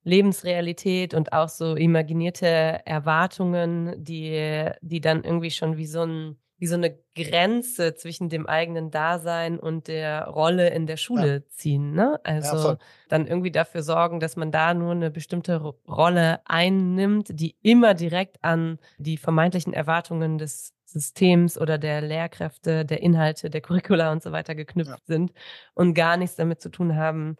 Lebensrealität 0.02 1.14
und 1.14 1.32
auch 1.32 1.48
so 1.48 1.76
imaginierte 1.76 2.46
Erwartungen, 2.46 4.04
die, 4.04 4.70
die 4.82 5.00
dann 5.00 5.24
irgendwie 5.24 5.50
schon 5.50 5.78
wie 5.78 5.86
so 5.86 6.02
ein 6.02 6.36
wie 6.64 6.68
so 6.68 6.76
eine 6.76 6.98
Grenze 7.14 7.94
zwischen 7.94 8.30
dem 8.30 8.46
eigenen 8.46 8.90
Dasein 8.90 9.60
und 9.60 9.86
der 9.86 10.28
Rolle 10.28 10.70
in 10.70 10.86
der 10.86 10.96
Schule 10.96 11.34
ja. 11.34 11.48
ziehen. 11.50 11.92
Ne? 11.92 12.18
Also 12.24 12.70
ja, 12.70 12.78
dann 13.10 13.26
irgendwie 13.26 13.50
dafür 13.50 13.82
sorgen, 13.82 14.18
dass 14.18 14.36
man 14.36 14.50
da 14.50 14.72
nur 14.72 14.92
eine 14.92 15.10
bestimmte 15.10 15.58
Rolle 15.86 16.40
einnimmt, 16.46 17.28
die 17.38 17.54
immer 17.60 17.92
direkt 17.92 18.42
an 18.42 18.78
die 18.96 19.18
vermeintlichen 19.18 19.74
Erwartungen 19.74 20.38
des 20.38 20.72
Systems 20.86 21.58
oder 21.58 21.76
der 21.76 22.00
Lehrkräfte, 22.00 22.86
der 22.86 23.02
Inhalte, 23.02 23.50
der 23.50 23.60
Curricula 23.60 24.10
und 24.10 24.22
so 24.22 24.32
weiter 24.32 24.54
geknüpft 24.54 24.90
ja. 24.90 24.96
sind 25.04 25.34
und 25.74 25.92
gar 25.92 26.16
nichts 26.16 26.36
damit 26.36 26.62
zu 26.62 26.70
tun 26.70 26.96
haben, 26.96 27.36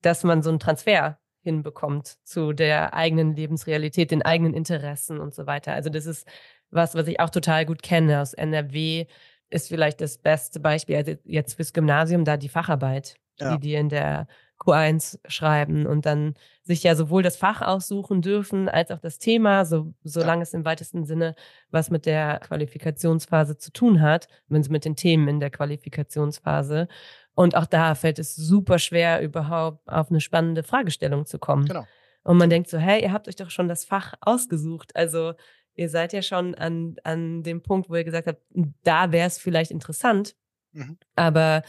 dass 0.00 0.24
man 0.24 0.42
so 0.42 0.48
einen 0.48 0.58
Transfer 0.58 1.18
hinbekommt 1.42 2.16
zu 2.24 2.54
der 2.54 2.94
eigenen 2.94 3.36
Lebensrealität, 3.36 4.10
den 4.10 4.22
eigenen 4.22 4.54
Interessen 4.54 5.20
und 5.20 5.34
so 5.34 5.46
weiter. 5.46 5.74
Also 5.74 5.90
das 5.90 6.06
ist 6.06 6.26
was, 6.74 6.94
was 6.94 7.06
ich 7.06 7.20
auch 7.20 7.30
total 7.30 7.64
gut 7.66 7.82
kenne 7.82 8.20
aus 8.20 8.34
NRW, 8.34 9.06
ist 9.50 9.68
vielleicht 9.68 10.00
das 10.00 10.18
beste 10.18 10.60
Beispiel 10.60 10.96
also 10.96 11.14
jetzt 11.24 11.54
fürs 11.54 11.72
Gymnasium, 11.72 12.24
da 12.24 12.36
die 12.36 12.48
Facharbeit, 12.48 13.16
ja. 13.38 13.54
die 13.56 13.60
die 13.60 13.74
in 13.74 13.88
der 13.88 14.26
Q1 14.58 15.18
schreiben 15.26 15.86
und 15.86 16.06
dann 16.06 16.34
sich 16.62 16.82
ja 16.82 16.94
sowohl 16.94 17.22
das 17.22 17.36
Fach 17.36 17.60
aussuchen 17.60 18.22
dürfen 18.22 18.68
als 18.68 18.90
auch 18.90 18.98
das 18.98 19.18
Thema, 19.18 19.64
so, 19.64 19.92
solange 20.02 20.40
ja. 20.40 20.42
es 20.44 20.54
im 20.54 20.64
weitesten 20.64 21.04
Sinne 21.04 21.34
was 21.70 21.90
mit 21.90 22.06
der 22.06 22.38
Qualifikationsphase 22.40 23.58
zu 23.58 23.72
tun 23.72 24.00
hat, 24.00 24.28
wenn 24.48 24.60
es 24.60 24.68
mit 24.68 24.84
den 24.84 24.96
Themen 24.96 25.28
in 25.28 25.40
der 25.40 25.50
Qualifikationsphase. 25.50 26.88
Und 27.34 27.56
auch 27.56 27.66
da 27.66 27.94
fällt 27.94 28.18
es 28.18 28.34
super 28.34 28.78
schwer, 28.78 29.20
überhaupt 29.20 29.88
auf 29.88 30.10
eine 30.10 30.20
spannende 30.20 30.62
Fragestellung 30.62 31.26
zu 31.26 31.38
kommen. 31.38 31.66
Genau. 31.66 31.84
Und 32.22 32.38
man 32.38 32.48
denkt 32.48 32.70
so, 32.70 32.78
hey, 32.78 33.02
ihr 33.02 33.12
habt 33.12 33.28
euch 33.28 33.36
doch 33.36 33.50
schon 33.50 33.68
das 33.68 33.84
Fach 33.84 34.14
ausgesucht. 34.20 34.96
Also 34.96 35.34
ihr 35.74 35.88
seid 35.88 36.12
ja 36.12 36.22
schon 36.22 36.54
an, 36.54 36.96
an 37.04 37.42
dem 37.42 37.62
Punkt, 37.62 37.90
wo 37.90 37.96
ihr 37.96 38.04
gesagt 38.04 38.26
habt, 38.26 38.42
da 38.82 39.12
wäre 39.12 39.26
es 39.26 39.38
vielleicht 39.38 39.70
interessant. 39.70 40.36
Mhm. 40.72 40.98
Aber 41.16 41.62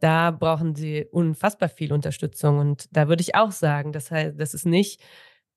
da 0.00 0.30
brauchen 0.30 0.74
sie 0.74 1.06
unfassbar 1.10 1.68
viel 1.68 1.92
Unterstützung. 1.92 2.58
Und 2.58 2.88
da 2.96 3.08
würde 3.08 3.22
ich 3.22 3.34
auch 3.34 3.52
sagen, 3.52 3.92
das 3.92 4.10
heißt, 4.10 4.38
das 4.38 4.54
ist 4.54 4.66
nicht, 4.66 5.02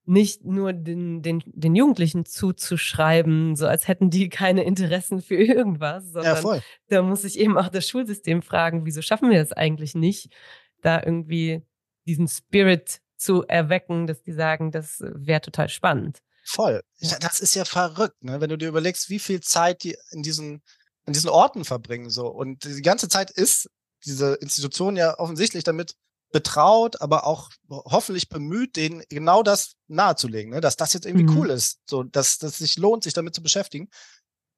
nicht 0.05 0.43
nur 0.43 0.74
den, 0.74 1.22
den, 1.22 1.43
den 1.46 1.75
Jugendlichen 1.75 2.25
zuzuschreiben, 2.25 3.55
so 3.55 3.67
als 3.67 3.88
hätten 3.88 4.10
die 4.10 4.29
keine 4.29 4.63
Interessen 4.63 5.22
für 5.22 5.36
irgendwas, 5.36 6.12
sondern 6.12 6.43
ja, 6.43 6.60
da 6.88 7.01
muss 7.03 7.24
ich 7.24 7.39
eben 7.39 7.58
auch 7.58 7.70
das 7.70 7.88
Schulsystem 7.88 8.41
fragen, 8.41 8.86
wieso 8.86 9.01
schaffen 9.01 9.29
wir 9.29 9.39
das 9.39 9.53
eigentlich 9.53 9.93
nicht, 9.93 10.34
da 10.81 11.01
irgendwie 11.03 11.62
diesen 12.08 12.27
Spirit 12.27 13.00
zu 13.15 13.43
erwecken, 13.43 14.08
dass 14.08 14.24
die 14.24 14.31
sagen, 14.31 14.72
das 14.72 14.98
wäre 15.01 15.41
total 15.41 15.70
spannend. 15.70 16.24
Voll. 16.51 16.84
Ja. 17.00 17.17
Das 17.20 17.39
ist 17.39 17.55
ja 17.55 17.63
verrückt, 17.63 18.22
ne? 18.24 18.41
wenn 18.41 18.50
du 18.50 18.58
dir 18.58 18.67
überlegst, 18.67 19.10
wie 19.10 19.20
viel 19.20 19.39
Zeit 19.39 19.84
die 19.84 19.96
in 20.12 20.22
diesen, 20.22 20.62
in 21.05 21.13
diesen 21.13 21.29
Orten 21.29 21.63
verbringen 21.63 22.10
so 22.10 22.27
und 22.27 22.65
die 22.65 22.81
ganze 22.81 23.08
Zeit 23.08 23.31
ist 23.31 23.70
diese 24.05 24.34
Institution 24.36 24.98
ja 24.98 25.17
offensichtlich 25.17 25.63
damit 25.63 25.96
betraut, 26.34 27.00
aber 27.01 27.25
auch 27.25 27.50
hoffentlich 27.70 28.27
bemüht, 28.27 28.75
denen 28.75 29.01
genau 29.08 29.43
das 29.43 29.75
nahezulegen, 29.88 30.51
ne? 30.51 30.60
dass 30.60 30.75
das 30.75 30.93
jetzt 30.93 31.05
irgendwie 31.05 31.31
mhm. 31.31 31.38
cool 31.38 31.50
ist, 31.51 31.79
so 31.86 32.03
dass 32.03 32.38
das 32.38 32.58
sich 32.58 32.77
lohnt, 32.77 33.05
sich 33.05 33.13
damit 33.13 33.34
zu 33.34 33.41
beschäftigen 33.41 33.89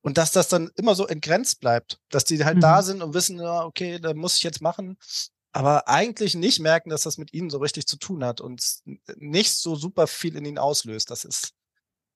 und 0.02 0.18
dass 0.18 0.32
das 0.32 0.48
dann 0.48 0.72
immer 0.76 0.96
so 0.96 1.06
entgrenzt 1.06 1.60
bleibt, 1.60 2.00
dass 2.10 2.26
die 2.26 2.44
halt 2.44 2.58
mhm. 2.58 2.62
da 2.62 2.82
sind 2.82 3.04
und 3.04 3.14
wissen, 3.14 3.40
ja, 3.40 3.66
okay, 3.66 4.00
da 4.00 4.16
muss 4.16 4.38
ich 4.38 4.44
jetzt 4.44 4.62
machen, 4.62 4.98
aber 5.52 5.88
eigentlich 5.88 6.34
nicht 6.34 6.60
merken, 6.60 6.90
dass 6.90 7.04
das 7.04 7.20
mit 7.20 7.34
ihnen 7.34 7.52
so 7.52 7.60
richtig 7.60 7.86
zu 7.86 7.98
tun 7.98 8.24
hat 8.24 8.42
und 8.42 8.64
nicht 9.18 9.56
so 9.56 9.76
super 9.76 10.08
viel 10.08 10.36
in 10.36 10.46
ihnen 10.46 10.58
auslöst. 10.58 11.12
Das 11.12 11.24
ist, 11.26 11.54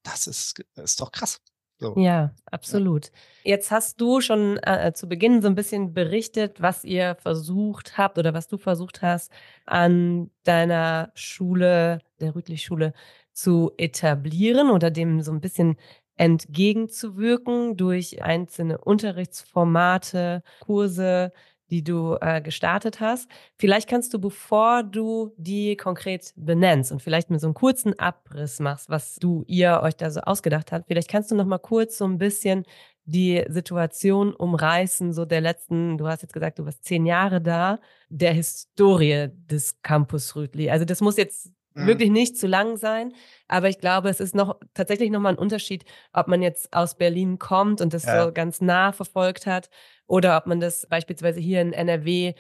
das 0.07 0.27
ist, 0.27 0.63
ist 0.75 1.01
doch 1.01 1.11
krass. 1.11 1.41
So. 1.79 1.95
Ja, 1.97 2.33
absolut. 2.45 3.11
Jetzt 3.43 3.69
hast 3.69 4.01
du 4.01 4.19
schon 4.19 4.57
äh, 4.63 4.93
zu 4.95 5.07
Beginn 5.07 5.43
so 5.43 5.47
ein 5.47 5.53
bisschen 5.53 5.93
berichtet, 5.93 6.59
was 6.59 6.83
ihr 6.83 7.15
versucht 7.21 7.99
habt 7.99 8.17
oder 8.17 8.33
was 8.33 8.47
du 8.47 8.57
versucht 8.57 9.03
hast, 9.03 9.31
an 9.65 10.31
deiner 10.43 11.11
Schule, 11.13 11.99
der 12.19 12.33
Rütlich-Schule, 12.33 12.93
zu 13.31 13.71
etablieren 13.77 14.71
oder 14.71 14.89
dem 14.89 15.21
so 15.21 15.31
ein 15.31 15.41
bisschen 15.41 15.77
entgegenzuwirken 16.15 17.77
durch 17.77 18.23
einzelne 18.23 18.79
Unterrichtsformate, 18.79 20.41
Kurse, 20.61 21.31
die 21.69 21.83
du 21.83 22.17
äh, 22.21 22.41
gestartet 22.41 22.99
hast. 22.99 23.29
Vielleicht 23.57 23.89
kannst 23.89 24.13
du, 24.13 24.19
bevor 24.19 24.83
du 24.83 25.33
die 25.37 25.75
konkret 25.75 26.33
benennst 26.35 26.91
und 26.91 27.01
vielleicht 27.01 27.29
mit 27.29 27.41
so 27.41 27.47
einem 27.47 27.53
kurzen 27.53 27.97
Abriss 27.99 28.59
machst, 28.59 28.89
was 28.89 29.15
du 29.15 29.43
ihr 29.47 29.81
euch 29.83 29.95
da 29.95 30.09
so 30.09 30.21
ausgedacht 30.21 30.71
habt, 30.71 30.87
vielleicht 30.87 31.09
kannst 31.09 31.31
du 31.31 31.35
noch 31.35 31.45
mal 31.45 31.57
kurz 31.57 31.97
so 31.97 32.05
ein 32.05 32.17
bisschen 32.17 32.63
die 33.07 33.45
Situation 33.47 34.33
umreißen, 34.33 35.13
so 35.13 35.23
der 35.23 35.39
letzten, 35.39 35.97
du 35.97 36.07
hast 36.07 36.23
jetzt 36.23 36.33
gesagt, 36.33 36.59
du 36.59 36.65
warst 36.65 36.83
zehn 36.83 37.05
Jahre 37.05 37.39
da, 37.39 37.79
der 38.09 38.33
Historie 38.33 39.29
des 39.49 39.81
Campus 39.81 40.35
Rütli. 40.35 40.69
Also 40.69 40.83
das 40.83 40.99
muss 40.99 41.15
jetzt 41.15 41.53
mhm. 41.73 41.87
wirklich 41.87 42.11
nicht 42.11 42.37
zu 42.37 42.47
lang 42.47 42.75
sein, 42.75 43.13
aber 43.47 43.69
ich 43.69 43.79
glaube, 43.79 44.09
es 44.09 44.19
ist 44.19 44.35
noch 44.35 44.59
tatsächlich 44.73 45.09
nochmal 45.09 45.33
ein 45.33 45.39
Unterschied, 45.39 45.85
ob 46.11 46.27
man 46.27 46.41
jetzt 46.41 46.73
aus 46.73 46.95
Berlin 46.95 47.39
kommt 47.39 47.79
und 47.79 47.93
das 47.93 48.03
ja. 48.03 48.25
so 48.25 48.33
ganz 48.33 48.59
nah 48.59 48.91
verfolgt 48.91 49.45
hat 49.45 49.69
oder 50.07 50.37
ob 50.37 50.47
man 50.47 50.59
das 50.59 50.87
beispielsweise 50.87 51.39
hier 51.39 51.61
in 51.61 51.73
NRW 51.73 52.33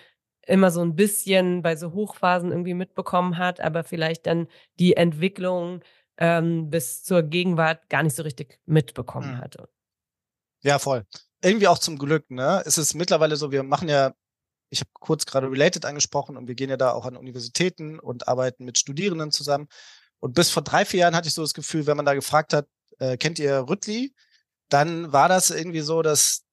immer 0.47 0.71
so 0.71 0.81
ein 0.81 0.95
bisschen 0.95 1.61
bei 1.61 1.75
so 1.75 1.93
Hochphasen 1.93 2.51
irgendwie 2.51 2.73
mitbekommen 2.73 3.37
hat, 3.37 3.59
aber 3.59 3.83
vielleicht 3.83 4.25
dann 4.25 4.47
die 4.79 4.95
Entwicklung 4.95 5.81
ähm, 6.17 6.69
bis 6.69 7.03
zur 7.03 7.21
Gegenwart 7.23 7.89
gar 7.89 8.03
nicht 8.03 8.15
so 8.15 8.23
richtig 8.23 8.59
mitbekommen 8.65 9.35
mhm. 9.35 9.37
hatte. 9.39 9.69
Ja, 10.63 10.79
voll. 10.79 11.05
Irgendwie 11.43 11.67
auch 11.67 11.77
zum 11.77 11.97
Glück, 11.97 12.31
ne? 12.31 12.63
Es 12.65 12.77
ist 12.77 12.95
mittlerweile 12.95 13.35
so, 13.35 13.51
wir 13.51 13.63
machen 13.63 13.89
ja, 13.89 14.13
ich 14.69 14.79
habe 14.79 14.89
kurz 14.93 15.25
gerade 15.25 15.51
Related 15.51 15.85
angesprochen 15.85 16.35
und 16.35 16.47
wir 16.47 16.55
gehen 16.55 16.69
ja 16.69 16.77
da 16.77 16.91
auch 16.91 17.05
an 17.05 17.15
Universitäten 17.15 17.99
und 17.99 18.27
arbeiten 18.27 18.65
mit 18.65 18.79
Studierenden 18.79 19.31
zusammen. 19.31 19.67
Und 20.19 20.33
bis 20.33 20.49
vor 20.49 20.63
drei, 20.63 20.83
vier 20.83 21.01
Jahren 21.01 21.15
hatte 21.15 21.27
ich 21.27 21.35
so 21.35 21.43
das 21.43 21.53
Gefühl, 21.53 21.85
wenn 21.85 21.97
man 21.97 22.05
da 22.05 22.15
gefragt 22.15 22.53
hat, 22.53 22.67
äh, 22.99 23.17
kennt 23.17 23.37
ihr 23.37 23.65
Rüttli? 23.69 24.15
Dann 24.69 25.13
war 25.13 25.29
das 25.29 25.51
irgendwie 25.51 25.81
so, 25.81 26.01
dass 26.01 26.46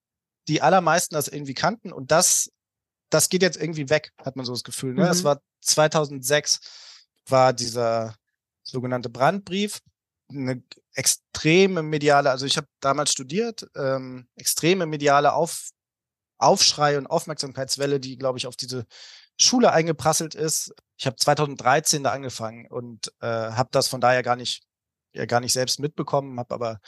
die 0.49 0.63
allermeisten 0.63 1.15
das 1.15 1.29
irgendwie 1.29 1.55
kannten 1.55 1.93
und 1.93 2.11
das, 2.11 2.51
das 3.11 3.29
geht 3.29 3.43
jetzt 3.43 3.61
irgendwie 3.61 3.91
weg, 3.91 4.13
hat 4.23 4.37
man 4.37 4.45
so 4.45 4.53
das 4.53 4.65
Gefühl. 4.65 4.95
Ne? 4.95 5.03
Mhm. 5.03 5.07
Das 5.07 5.25
war 5.25 5.41
2006 5.63 6.61
war 7.27 7.53
dieser 7.53 8.17
sogenannte 8.63 9.09
Brandbrief, 9.09 9.81
eine 10.31 10.63
extreme 10.95 11.83
mediale, 11.83 12.31
also 12.31 12.47
ich 12.47 12.57
habe 12.57 12.67
damals 12.81 13.13
studiert, 13.13 13.67
ähm, 13.77 14.29
extreme 14.37 14.87
mediale 14.87 15.33
Auf, 15.33 15.71
Aufschrei 16.39 16.99
und 16.99 17.07
Aufmerksamkeitswelle, 17.07 18.01
die, 18.01 18.17
glaube 18.17 18.39
ich, 18.39 18.47
auf 18.47 18.57
diese 18.57 18.87
Schule 19.39 19.73
eingeprasselt 19.73 20.35
ist. 20.35 20.73
Ich 20.97 21.07
habe 21.07 21.17
2013 21.17 22.05
da 22.05 22.13
angefangen 22.13 22.67
und 22.67 23.13
äh, 23.21 23.27
habe 23.27 23.69
das 23.73 23.89
von 23.89 24.01
daher 24.01 24.23
gar 24.23 24.37
nicht, 24.37 24.65
ja, 25.13 25.27
gar 25.27 25.41
nicht 25.41 25.53
selbst 25.53 25.81
mitbekommen, 25.81 26.39
habe 26.39 26.55
aber 26.55 26.81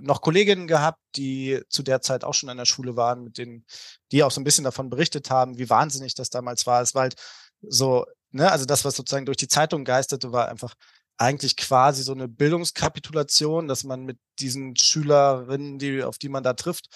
noch 0.00 0.20
Kolleginnen 0.20 0.66
gehabt, 0.66 1.00
die 1.16 1.60
zu 1.68 1.82
der 1.82 2.00
Zeit 2.00 2.24
auch 2.24 2.34
schon 2.34 2.48
an 2.48 2.58
der 2.58 2.64
Schule 2.64 2.96
waren, 2.96 3.24
mit 3.24 3.38
denen, 3.38 3.64
die 4.12 4.22
auch 4.22 4.30
so 4.30 4.40
ein 4.40 4.44
bisschen 4.44 4.64
davon 4.64 4.90
berichtet 4.90 5.30
haben, 5.30 5.58
wie 5.58 5.70
wahnsinnig 5.70 6.14
das 6.14 6.30
damals 6.30 6.66
war. 6.66 6.82
Es 6.82 6.94
war 6.94 7.02
halt 7.02 7.16
so, 7.62 8.06
ne, 8.30 8.50
also 8.50 8.64
das, 8.64 8.84
was 8.84 8.96
sozusagen 8.96 9.26
durch 9.26 9.38
die 9.38 9.48
Zeitung 9.48 9.84
geisterte, 9.84 10.32
war 10.32 10.48
einfach 10.48 10.74
eigentlich 11.18 11.56
quasi 11.56 12.02
so 12.02 12.12
eine 12.12 12.28
Bildungskapitulation, 12.28 13.68
dass 13.68 13.84
man 13.84 14.04
mit 14.04 14.18
diesen 14.38 14.76
Schülerinnen, 14.76 15.78
die, 15.78 16.02
auf 16.02 16.18
die 16.18 16.28
man 16.28 16.42
da 16.42 16.52
trifft, 16.52 16.88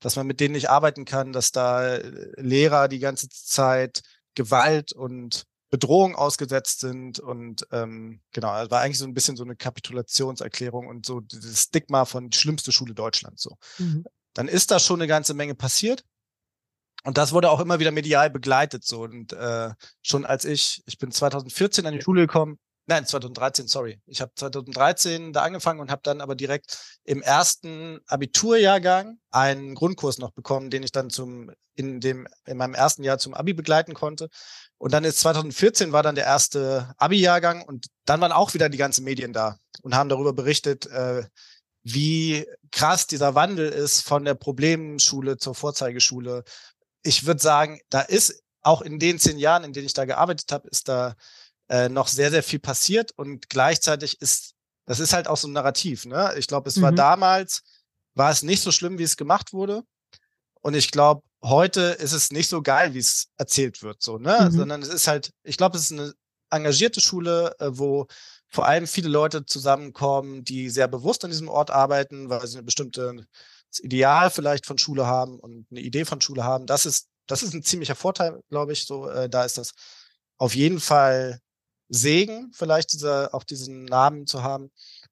dass 0.00 0.16
man 0.16 0.26
mit 0.26 0.40
denen 0.40 0.54
nicht 0.54 0.70
arbeiten 0.70 1.04
kann, 1.04 1.32
dass 1.32 1.52
da 1.52 1.96
Lehrer 2.36 2.88
die 2.88 2.98
ganze 2.98 3.28
Zeit 3.28 4.02
Gewalt 4.34 4.92
und 4.92 5.44
Bedrohung 5.70 6.14
ausgesetzt 6.14 6.80
sind 6.80 7.18
und 7.18 7.66
ähm, 7.72 8.20
genau, 8.32 8.62
es 8.62 8.70
war 8.70 8.82
eigentlich 8.82 8.98
so 8.98 9.04
ein 9.04 9.14
bisschen 9.14 9.36
so 9.36 9.44
eine 9.44 9.56
Kapitulationserklärung 9.56 10.86
und 10.86 11.06
so 11.06 11.20
dieses 11.20 11.62
Stigma 11.62 12.04
von 12.04 12.30
die 12.30 12.38
schlimmste 12.38 12.72
Schule 12.72 12.94
Deutschlands 12.94 13.42
so. 13.42 13.56
Mhm. 13.78 14.04
Dann 14.34 14.48
ist 14.48 14.70
da 14.70 14.78
schon 14.78 15.00
eine 15.00 15.08
ganze 15.08 15.34
Menge 15.34 15.54
passiert 15.54 16.04
und 17.04 17.18
das 17.18 17.32
wurde 17.32 17.50
auch 17.50 17.60
immer 17.60 17.80
wieder 17.80 17.90
medial 17.90 18.30
begleitet 18.30 18.84
so 18.84 19.02
und 19.02 19.32
äh, 19.32 19.70
schon 20.02 20.24
als 20.24 20.44
ich, 20.44 20.82
ich 20.86 20.98
bin 20.98 21.10
2014 21.10 21.86
an 21.86 21.94
die 21.94 22.02
Schule 22.02 22.22
gekommen, 22.22 22.58
Nein, 22.88 23.04
2013, 23.04 23.66
sorry. 23.66 24.00
Ich 24.06 24.20
habe 24.20 24.32
2013 24.36 25.32
da 25.32 25.42
angefangen 25.42 25.80
und 25.80 25.90
habe 25.90 26.02
dann 26.04 26.20
aber 26.20 26.36
direkt 26.36 26.78
im 27.02 27.20
ersten 27.20 27.98
Abiturjahrgang 28.06 29.18
einen 29.30 29.74
Grundkurs 29.74 30.18
noch 30.18 30.30
bekommen, 30.30 30.70
den 30.70 30.84
ich 30.84 30.92
dann 30.92 31.10
zum 31.10 31.50
in 31.74 32.00
dem 32.00 32.28
in 32.46 32.56
meinem 32.56 32.74
ersten 32.74 33.02
Jahr 33.02 33.18
zum 33.18 33.34
Abi 33.34 33.54
begleiten 33.54 33.92
konnte. 33.92 34.28
Und 34.78 34.92
dann 34.92 35.04
ist 35.04 35.18
2014 35.18 35.92
war 35.92 36.02
dann 36.02 36.14
der 36.14 36.24
erste 36.24 36.94
Abi-Jahrgang 36.96 37.62
und 37.62 37.86
dann 38.04 38.20
waren 38.20 38.32
auch 38.32 38.54
wieder 38.54 38.68
die 38.68 38.78
ganzen 38.78 39.04
Medien 39.04 39.32
da 39.32 39.58
und 39.82 39.94
haben 39.94 40.08
darüber 40.08 40.32
berichtet, 40.32 40.86
äh, 40.86 41.24
wie 41.82 42.46
krass 42.70 43.06
dieser 43.06 43.34
Wandel 43.34 43.68
ist 43.68 44.02
von 44.02 44.24
der 44.24 44.34
Problemschule 44.34 45.38
zur 45.38 45.54
Vorzeigeschule. 45.54 46.44
Ich 47.02 47.26
würde 47.26 47.40
sagen, 47.40 47.80
da 47.90 48.00
ist 48.00 48.42
auch 48.62 48.82
in 48.82 48.98
den 48.98 49.18
zehn 49.18 49.38
Jahren, 49.38 49.64
in 49.64 49.72
denen 49.72 49.86
ich 49.86 49.94
da 49.94 50.04
gearbeitet 50.04 50.50
habe, 50.52 50.68
ist 50.68 50.88
da 50.88 51.14
äh, 51.68 51.88
noch 51.88 52.08
sehr, 52.08 52.30
sehr 52.30 52.42
viel 52.42 52.58
passiert 52.58 53.12
und 53.16 53.48
gleichzeitig 53.48 54.20
ist, 54.20 54.54
das 54.86 55.00
ist 55.00 55.12
halt 55.12 55.28
auch 55.28 55.36
so 55.36 55.48
ein 55.48 55.52
Narrativ, 55.52 56.06
ne? 56.06 56.34
Ich 56.38 56.46
glaube, 56.46 56.68
es 56.68 56.76
mhm. 56.76 56.82
war 56.82 56.92
damals, 56.92 57.62
war 58.14 58.30
es 58.30 58.42
nicht 58.42 58.62
so 58.62 58.70
schlimm, 58.70 58.98
wie 58.98 59.02
es 59.02 59.16
gemacht 59.16 59.52
wurde. 59.52 59.82
Und 60.60 60.74
ich 60.74 60.90
glaube, 60.90 61.22
heute 61.42 61.80
ist 61.80 62.12
es 62.12 62.30
nicht 62.30 62.48
so 62.48 62.62
geil, 62.62 62.94
wie 62.94 62.98
es 62.98 63.28
erzählt 63.36 63.82
wird, 63.82 64.02
so, 64.02 64.18
ne? 64.18 64.48
Mhm. 64.50 64.56
Sondern 64.56 64.82
es 64.82 64.88
ist 64.88 65.08
halt, 65.08 65.32
ich 65.42 65.56
glaube, 65.56 65.76
es 65.76 65.84
ist 65.84 65.92
eine 65.92 66.12
engagierte 66.50 67.00
Schule, 67.00 67.54
äh, 67.58 67.68
wo 67.70 68.06
vor 68.48 68.66
allem 68.66 68.86
viele 68.86 69.08
Leute 69.08 69.44
zusammenkommen, 69.44 70.44
die 70.44 70.70
sehr 70.70 70.88
bewusst 70.88 71.24
an 71.24 71.30
diesem 71.30 71.48
Ort 71.48 71.70
arbeiten, 71.70 72.30
weil 72.30 72.46
sie 72.46 72.56
eine 72.56 72.64
bestimmte 72.64 73.26
Ideal 73.80 74.30
vielleicht 74.30 74.66
von 74.66 74.78
Schule 74.78 75.06
haben 75.06 75.38
und 75.40 75.66
eine 75.70 75.80
Idee 75.80 76.04
von 76.04 76.20
Schule 76.20 76.44
haben. 76.44 76.66
Das 76.66 76.86
ist, 76.86 77.08
das 77.26 77.42
ist 77.42 77.54
ein 77.54 77.62
ziemlicher 77.62 77.96
Vorteil, 77.96 78.40
glaube 78.48 78.72
ich. 78.72 78.86
So, 78.86 79.08
äh, 79.08 79.28
da 79.28 79.44
ist 79.44 79.58
das 79.58 79.72
auf 80.38 80.54
jeden 80.54 80.80
Fall 80.80 81.40
Segen, 81.88 82.50
vielleicht 82.52 82.92
dieser, 82.92 83.34
auch 83.34 83.44
diesen 83.44 83.84
Namen 83.84 84.26
zu 84.26 84.42
haben. 84.42 84.70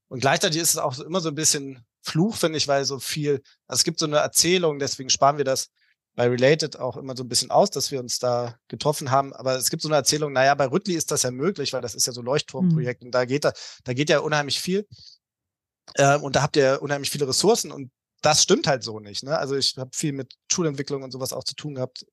Und 0.09 0.21
gleichzeitig 0.21 0.61
ist 0.61 0.71
es 0.71 0.79
auch 0.79 0.99
immer 0.99 1.21
so 1.21 1.29
ein 1.29 1.35
bisschen 1.35 1.85
Fluch, 2.03 2.37
finde 2.37 2.59
ich, 2.59 2.69
weil 2.69 2.85
so 2.85 2.99
viel, 2.99 3.43
also 3.67 3.81
es 3.81 3.85
gibt 3.85 3.99
so 3.99 4.07
eine 4.07 4.19
Erzählung, 4.19 4.79
deswegen 4.79 5.11
sparen 5.11 5.39
wir 5.39 5.45
das 5.45 5.71
bei 6.15 6.29
Related 6.29 6.79
auch 6.79 6.97
immer 6.97 7.17
so 7.17 7.25
ein 7.25 7.29
bisschen 7.29 7.51
aus, 7.51 7.71
dass 7.71 7.91
wir 7.91 7.99
uns 7.99 8.19
da 8.19 8.57
getroffen 8.69 9.11
haben. 9.11 9.33
Aber 9.33 9.57
es 9.57 9.71
gibt 9.71 9.83
so 9.83 9.89
eine 9.89 9.97
Erzählung, 9.97 10.33
naja, 10.33 10.55
bei 10.55 10.67
Rüttli 10.67 10.95
ist 10.95 11.11
das 11.11 11.23
ja 11.23 11.31
möglich, 11.31 11.73
weil 11.73 11.83
das 11.83 11.95
ist 11.95 12.07
ja 12.07 12.13
so 12.13 12.23
Leuchtturmprojekt 12.23 13.03
mhm. 13.03 13.09
und 13.09 13.13
da 13.13 13.25
geht 13.25 13.45
da, 13.45 13.53
da 13.85 13.95
geht 13.95 14.11
ja 14.11 14.21
unheimlich 14.21 14.61
viel. 14.61 14.87
Ähm, 15.97 16.23
und 16.23 16.37
da 16.37 16.43
habt 16.43 16.57
ihr 16.57 16.81
unheimlich 16.83 17.11
viele 17.11 17.29
Ressourcen 17.29 17.73
und 17.73 17.91
das 18.23 18.43
stimmt 18.43 18.67
halt 18.67 18.83
so 18.83 19.01
nicht. 19.01 19.23
Ne? 19.23 19.37
Also 19.37 19.57
ich 19.57 19.77
habe 19.77 19.91
viel 19.93 20.13
mit 20.13 20.35
Schulentwicklung 20.51 21.03
und 21.03 21.11
sowas 21.11 21.33
auch 21.33 21.45
zu 21.45 21.55
tun 21.55 21.75
gehabt 21.75 22.07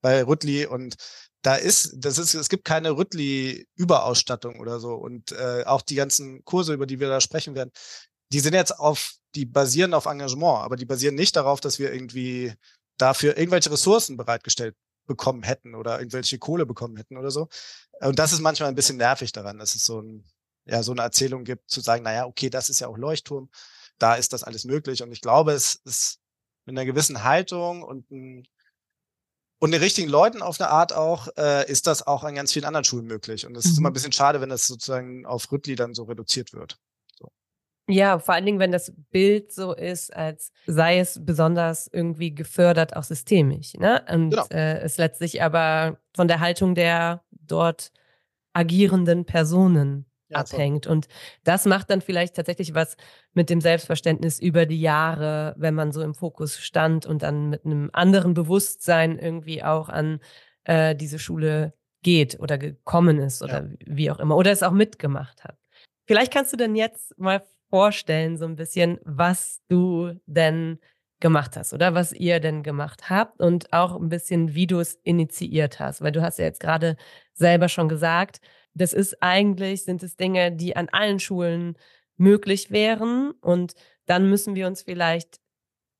bei 0.00 0.22
Rüttli 0.22 0.66
und 0.66 0.96
da 1.42 1.54
ist, 1.54 1.94
das 1.96 2.18
ist, 2.18 2.34
es 2.34 2.48
gibt 2.48 2.64
keine 2.64 2.96
Rüttli-Überausstattung 2.96 4.58
oder 4.60 4.80
so. 4.80 4.94
Und 4.94 5.32
äh, 5.32 5.64
auch 5.64 5.82
die 5.82 5.94
ganzen 5.94 6.44
Kurse, 6.44 6.74
über 6.74 6.86
die 6.86 7.00
wir 7.00 7.08
da 7.08 7.20
sprechen 7.20 7.54
werden, 7.54 7.70
die 8.32 8.40
sind 8.40 8.54
jetzt 8.54 8.78
auf, 8.78 9.14
die 9.34 9.46
basieren 9.46 9.94
auf 9.94 10.06
Engagement, 10.06 10.64
aber 10.64 10.76
die 10.76 10.84
basieren 10.84 11.14
nicht 11.14 11.36
darauf, 11.36 11.60
dass 11.60 11.78
wir 11.78 11.92
irgendwie 11.92 12.54
dafür 12.98 13.36
irgendwelche 13.38 13.70
Ressourcen 13.70 14.16
bereitgestellt 14.16 14.74
bekommen 15.06 15.42
hätten 15.42 15.74
oder 15.74 15.98
irgendwelche 15.98 16.38
Kohle 16.38 16.66
bekommen 16.66 16.96
hätten 16.96 17.16
oder 17.16 17.30
so. 17.30 17.48
Und 18.00 18.18
das 18.18 18.32
ist 18.32 18.40
manchmal 18.40 18.68
ein 18.68 18.74
bisschen 18.74 18.98
nervig 18.98 19.32
daran, 19.32 19.58
dass 19.58 19.74
es 19.74 19.84
so 19.84 20.00
ein, 20.00 20.24
ja, 20.66 20.82
so 20.82 20.92
eine 20.92 21.02
Erzählung 21.02 21.44
gibt, 21.44 21.70
zu 21.70 21.80
sagen, 21.80 22.04
naja, 22.04 22.26
okay, 22.26 22.50
das 22.50 22.68
ist 22.68 22.80
ja 22.80 22.88
auch 22.88 22.98
Leuchtturm, 22.98 23.48
da 23.98 24.14
ist 24.14 24.32
das 24.32 24.44
alles 24.44 24.64
möglich. 24.64 25.02
Und 25.02 25.12
ich 25.12 25.20
glaube, 25.20 25.52
es 25.52 25.76
ist 25.84 26.20
mit 26.66 26.76
einer 26.76 26.84
gewissen 26.84 27.24
Haltung 27.24 27.82
und 27.82 28.10
ein, 28.10 28.46
und 29.60 29.72
den 29.72 29.80
richtigen 29.80 30.08
Leuten 30.08 30.42
auf 30.42 30.60
eine 30.60 30.70
Art 30.70 30.92
auch, 30.92 31.28
äh, 31.36 31.70
ist 31.70 31.86
das 31.86 32.06
auch 32.06 32.22
an 32.22 32.34
ganz 32.34 32.52
vielen 32.52 32.64
anderen 32.64 32.84
Schulen 32.84 33.06
möglich. 33.06 33.46
Und 33.46 33.56
es 33.56 33.64
mhm. 33.64 33.70
ist 33.70 33.78
immer 33.78 33.88
ein 33.88 33.92
mhm. 33.92 33.94
bisschen 33.94 34.12
schade, 34.12 34.40
wenn 34.40 34.48
das 34.48 34.66
sozusagen 34.66 35.26
auf 35.26 35.50
Rüttli 35.50 35.74
dann 35.74 35.94
so 35.94 36.04
reduziert 36.04 36.52
wird. 36.52 36.78
So. 37.18 37.30
Ja, 37.88 38.18
vor 38.20 38.34
allen 38.34 38.46
Dingen, 38.46 38.60
wenn 38.60 38.70
das 38.70 38.92
Bild 39.10 39.52
so 39.52 39.74
ist, 39.74 40.14
als 40.14 40.52
sei 40.66 41.00
es 41.00 41.24
besonders 41.24 41.88
irgendwie 41.92 42.34
gefördert, 42.34 42.94
auch 42.94 43.02
systemisch. 43.02 43.74
Ne? 43.74 44.04
Und 44.08 44.30
genau. 44.30 44.46
äh, 44.50 44.78
es 44.80 44.96
letztlich 44.96 45.42
aber 45.42 45.98
von 46.14 46.28
der 46.28 46.38
Haltung 46.38 46.74
der 46.74 47.24
dort 47.30 47.90
agierenden 48.52 49.24
Personen 49.24 50.07
ja, 50.28 50.38
abhängt. 50.38 50.84
So. 50.84 50.90
Und 50.90 51.08
das 51.44 51.64
macht 51.64 51.90
dann 51.90 52.00
vielleicht 52.00 52.36
tatsächlich 52.36 52.74
was 52.74 52.96
mit 53.32 53.50
dem 53.50 53.60
Selbstverständnis 53.60 54.38
über 54.38 54.66
die 54.66 54.80
Jahre, 54.80 55.54
wenn 55.58 55.74
man 55.74 55.92
so 55.92 56.02
im 56.02 56.14
Fokus 56.14 56.58
stand 56.58 57.06
und 57.06 57.22
dann 57.22 57.50
mit 57.50 57.64
einem 57.64 57.90
anderen 57.92 58.34
Bewusstsein 58.34 59.18
irgendwie 59.18 59.62
auch 59.62 59.88
an 59.88 60.20
äh, 60.64 60.94
diese 60.94 61.18
Schule 61.18 61.72
geht 62.02 62.38
oder 62.40 62.58
gekommen 62.58 63.18
ist 63.18 63.42
oder 63.42 63.64
ja. 63.64 63.68
wie 63.86 64.10
auch 64.10 64.18
immer 64.18 64.36
oder 64.36 64.52
es 64.52 64.62
auch 64.62 64.72
mitgemacht 64.72 65.44
hat. 65.44 65.56
Vielleicht 66.06 66.32
kannst 66.32 66.52
du 66.52 66.56
denn 66.56 66.76
jetzt 66.76 67.18
mal 67.18 67.42
vorstellen, 67.70 68.38
so 68.38 68.46
ein 68.46 68.56
bisschen, 68.56 68.98
was 69.04 69.60
du 69.68 70.12
denn 70.26 70.78
gemacht 71.20 71.56
hast 71.56 71.74
oder 71.74 71.94
was 71.94 72.12
ihr 72.12 72.40
denn 72.40 72.62
gemacht 72.62 73.10
habt 73.10 73.40
und 73.40 73.72
auch 73.72 73.96
ein 73.96 74.08
bisschen, 74.08 74.54
wie 74.54 74.66
du 74.66 74.78
es 74.78 74.94
initiiert 75.02 75.80
hast, 75.80 76.00
weil 76.00 76.12
du 76.12 76.22
hast 76.22 76.38
ja 76.38 76.44
jetzt 76.44 76.60
gerade 76.60 76.96
selber 77.34 77.68
schon 77.68 77.88
gesagt, 77.88 78.40
das 78.74 78.92
ist 78.92 79.22
eigentlich, 79.22 79.84
sind 79.84 80.02
es 80.02 80.16
Dinge, 80.16 80.52
die 80.52 80.76
an 80.76 80.88
allen 80.90 81.18
Schulen 81.18 81.76
möglich 82.16 82.70
wären. 82.70 83.32
Und 83.40 83.74
dann 84.06 84.28
müssen 84.28 84.54
wir 84.54 84.66
uns 84.66 84.82
vielleicht 84.82 85.40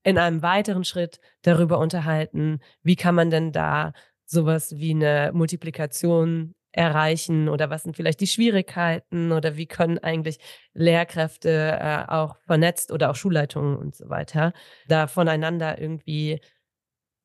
in 0.05 0.19
einem 0.19 0.43
weiteren 0.43 0.85
Schritt 0.85 1.21
darüber 1.43 1.79
unterhalten, 1.79 2.61
wie 2.83 2.97
kann 2.97 3.15
man 3.15 3.31
denn 3.31 3.53
da 3.53 3.93
sowas 4.25 4.77
wie 4.77 4.93
eine 4.93 5.31
Multiplikation 5.35 6.55
erreichen 6.73 7.49
oder 7.49 7.71
was 7.71 7.83
sind 7.83 7.97
vielleicht 7.97 8.21
die 8.21 8.27
Schwierigkeiten 8.27 9.33
oder 9.33 9.57
wie 9.57 9.67
können 9.67 9.99
eigentlich 9.99 10.39
Lehrkräfte 10.75 11.79
äh, 11.81 12.05
auch 12.09 12.37
vernetzt 12.47 12.93
oder 12.93 13.11
auch 13.11 13.17
Schulleitungen 13.17 13.77
und 13.77 13.97
so 13.97 14.09
weiter 14.11 14.53
da 14.87 15.07
voneinander 15.07 15.81
irgendwie 15.81 16.41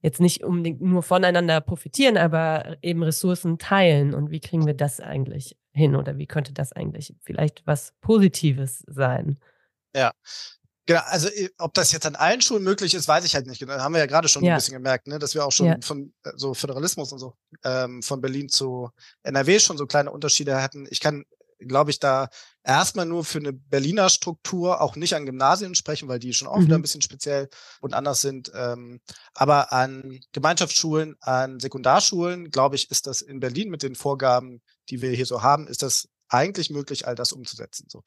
jetzt 0.03 0.19
nicht 0.19 0.43
unbedingt 0.43 0.81
nur 0.81 1.01
voneinander 1.01 1.61
profitieren, 1.61 2.17
aber 2.17 2.77
eben 2.83 3.01
Ressourcen 3.01 3.57
teilen. 3.57 4.13
Und 4.13 4.29
wie 4.29 4.41
kriegen 4.41 4.67
wir 4.67 4.75
das 4.75 4.99
eigentlich 4.99 5.57
hin 5.71 5.95
oder 5.95 6.17
wie 6.17 6.27
könnte 6.27 6.53
das 6.53 6.73
eigentlich 6.73 7.15
vielleicht 7.23 7.65
was 7.65 7.93
Positives 8.01 8.83
sein? 8.85 9.39
Ja. 9.95 10.11
Genau, 10.85 10.99
also 11.05 11.29
ob 11.59 11.73
das 11.73 11.93
jetzt 11.93 12.05
an 12.05 12.15
allen 12.15 12.41
Schulen 12.41 12.63
möglich 12.63 12.93
ist, 12.93 13.07
weiß 13.07 13.23
ich 13.23 13.33
halt 13.35 13.47
nicht. 13.47 13.59
Genau, 13.59 13.73
haben 13.75 13.93
wir 13.93 13.99
ja 13.99 14.05
gerade 14.05 14.27
schon 14.27 14.43
ja. 14.43 14.53
ein 14.53 14.57
bisschen 14.57 14.73
gemerkt, 14.73 15.07
ne, 15.07 15.17
dass 15.17 15.33
wir 15.33 15.45
auch 15.45 15.51
schon 15.51 15.67
ja. 15.67 15.77
von 15.81 16.13
äh, 16.25 16.31
so 16.35 16.53
Föderalismus 16.53 17.13
und 17.13 17.19
so 17.19 17.35
ähm, 17.63 18.03
von 18.03 18.19
Berlin 18.19 18.49
zu 18.49 18.89
NRW 19.23 19.59
schon 19.59 19.77
so 19.77 19.87
kleine 19.87 20.11
Unterschiede 20.11 20.61
hatten. 20.61 20.85
Ich 20.89 20.99
kann 20.99 21.23
glaube 21.67 21.91
ich, 21.91 21.99
da 21.99 22.29
erstmal 22.63 23.05
nur 23.05 23.25
für 23.25 23.39
eine 23.39 23.53
Berliner 23.53 24.09
Struktur 24.09 24.81
auch 24.81 24.95
nicht 24.95 25.15
an 25.15 25.25
Gymnasien 25.25 25.75
sprechen, 25.75 26.07
weil 26.07 26.19
die 26.19 26.33
schon 26.33 26.47
auch 26.47 26.57
mhm. 26.57 26.65
wieder 26.65 26.75
ein 26.75 26.81
bisschen 26.81 27.01
speziell 27.01 27.49
und 27.81 27.93
anders 27.93 28.21
sind. 28.21 28.51
Ähm, 28.55 29.01
aber 29.33 29.73
an 29.73 30.19
Gemeinschaftsschulen, 30.31 31.15
an 31.19 31.59
Sekundarschulen, 31.59 32.51
glaube 32.51 32.75
ich, 32.75 32.89
ist 32.89 33.07
das 33.07 33.21
in 33.21 33.39
Berlin 33.39 33.69
mit 33.69 33.83
den 33.83 33.95
Vorgaben, 33.95 34.61
die 34.89 35.01
wir 35.01 35.11
hier 35.11 35.25
so 35.25 35.43
haben, 35.43 35.67
ist 35.67 35.83
das 35.83 36.07
eigentlich 36.29 36.69
möglich, 36.69 37.07
all 37.07 37.15
das 37.15 37.31
umzusetzen. 37.31 37.87
So. 37.89 38.03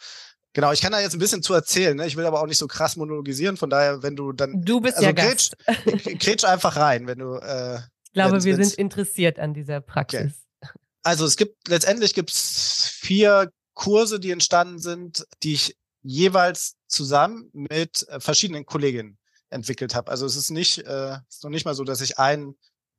Genau, 0.52 0.72
ich 0.72 0.80
kann 0.80 0.92
da 0.92 1.00
jetzt 1.00 1.12
ein 1.12 1.18
bisschen 1.18 1.42
zu 1.42 1.52
erzählen. 1.52 1.96
Ne? 1.96 2.06
Ich 2.06 2.16
will 2.16 2.24
aber 2.24 2.40
auch 2.40 2.46
nicht 2.46 2.58
so 2.58 2.66
krass 2.66 2.96
monologisieren. 2.96 3.58
Von 3.58 3.68
daher, 3.68 4.02
wenn 4.02 4.16
du 4.16 4.32
dann. 4.32 4.62
Du 4.62 4.80
bist 4.80 4.96
also 4.96 5.06
ja 5.06 5.12
grätsch, 5.12 5.50
grätsch 6.18 6.44
einfach 6.44 6.76
rein, 6.76 7.06
wenn 7.06 7.18
du. 7.18 7.34
Äh, 7.36 7.76
ich 7.76 8.12
glaube, 8.14 8.42
wir 8.42 8.56
sind 8.56 8.72
interessiert 8.74 9.38
an 9.38 9.52
dieser 9.52 9.82
Praxis. 9.82 10.32
Okay. 10.62 10.72
Also 11.02 11.26
es 11.26 11.36
gibt 11.36 11.68
letztendlich 11.68 12.14
gibt's 12.14 12.88
vier 12.90 13.50
Kurse, 13.76 14.18
die 14.18 14.32
entstanden 14.32 14.80
sind, 14.80 15.26
die 15.42 15.52
ich 15.52 15.76
jeweils 16.02 16.76
zusammen 16.88 17.50
mit 17.52 18.08
äh, 18.08 18.18
verschiedenen 18.18 18.64
Kolleginnen 18.64 19.18
entwickelt 19.50 19.94
habe. 19.94 20.10
Also 20.10 20.26
es 20.26 20.34
ist 20.34 20.50
nicht, 20.50 20.78
äh, 20.78 21.18
ist 21.28 21.44
noch 21.44 21.50
nicht 21.50 21.66
mal 21.66 21.74
so, 21.74 21.84
dass 21.84 22.00
ich 22.00 22.18
ein, 22.18 22.54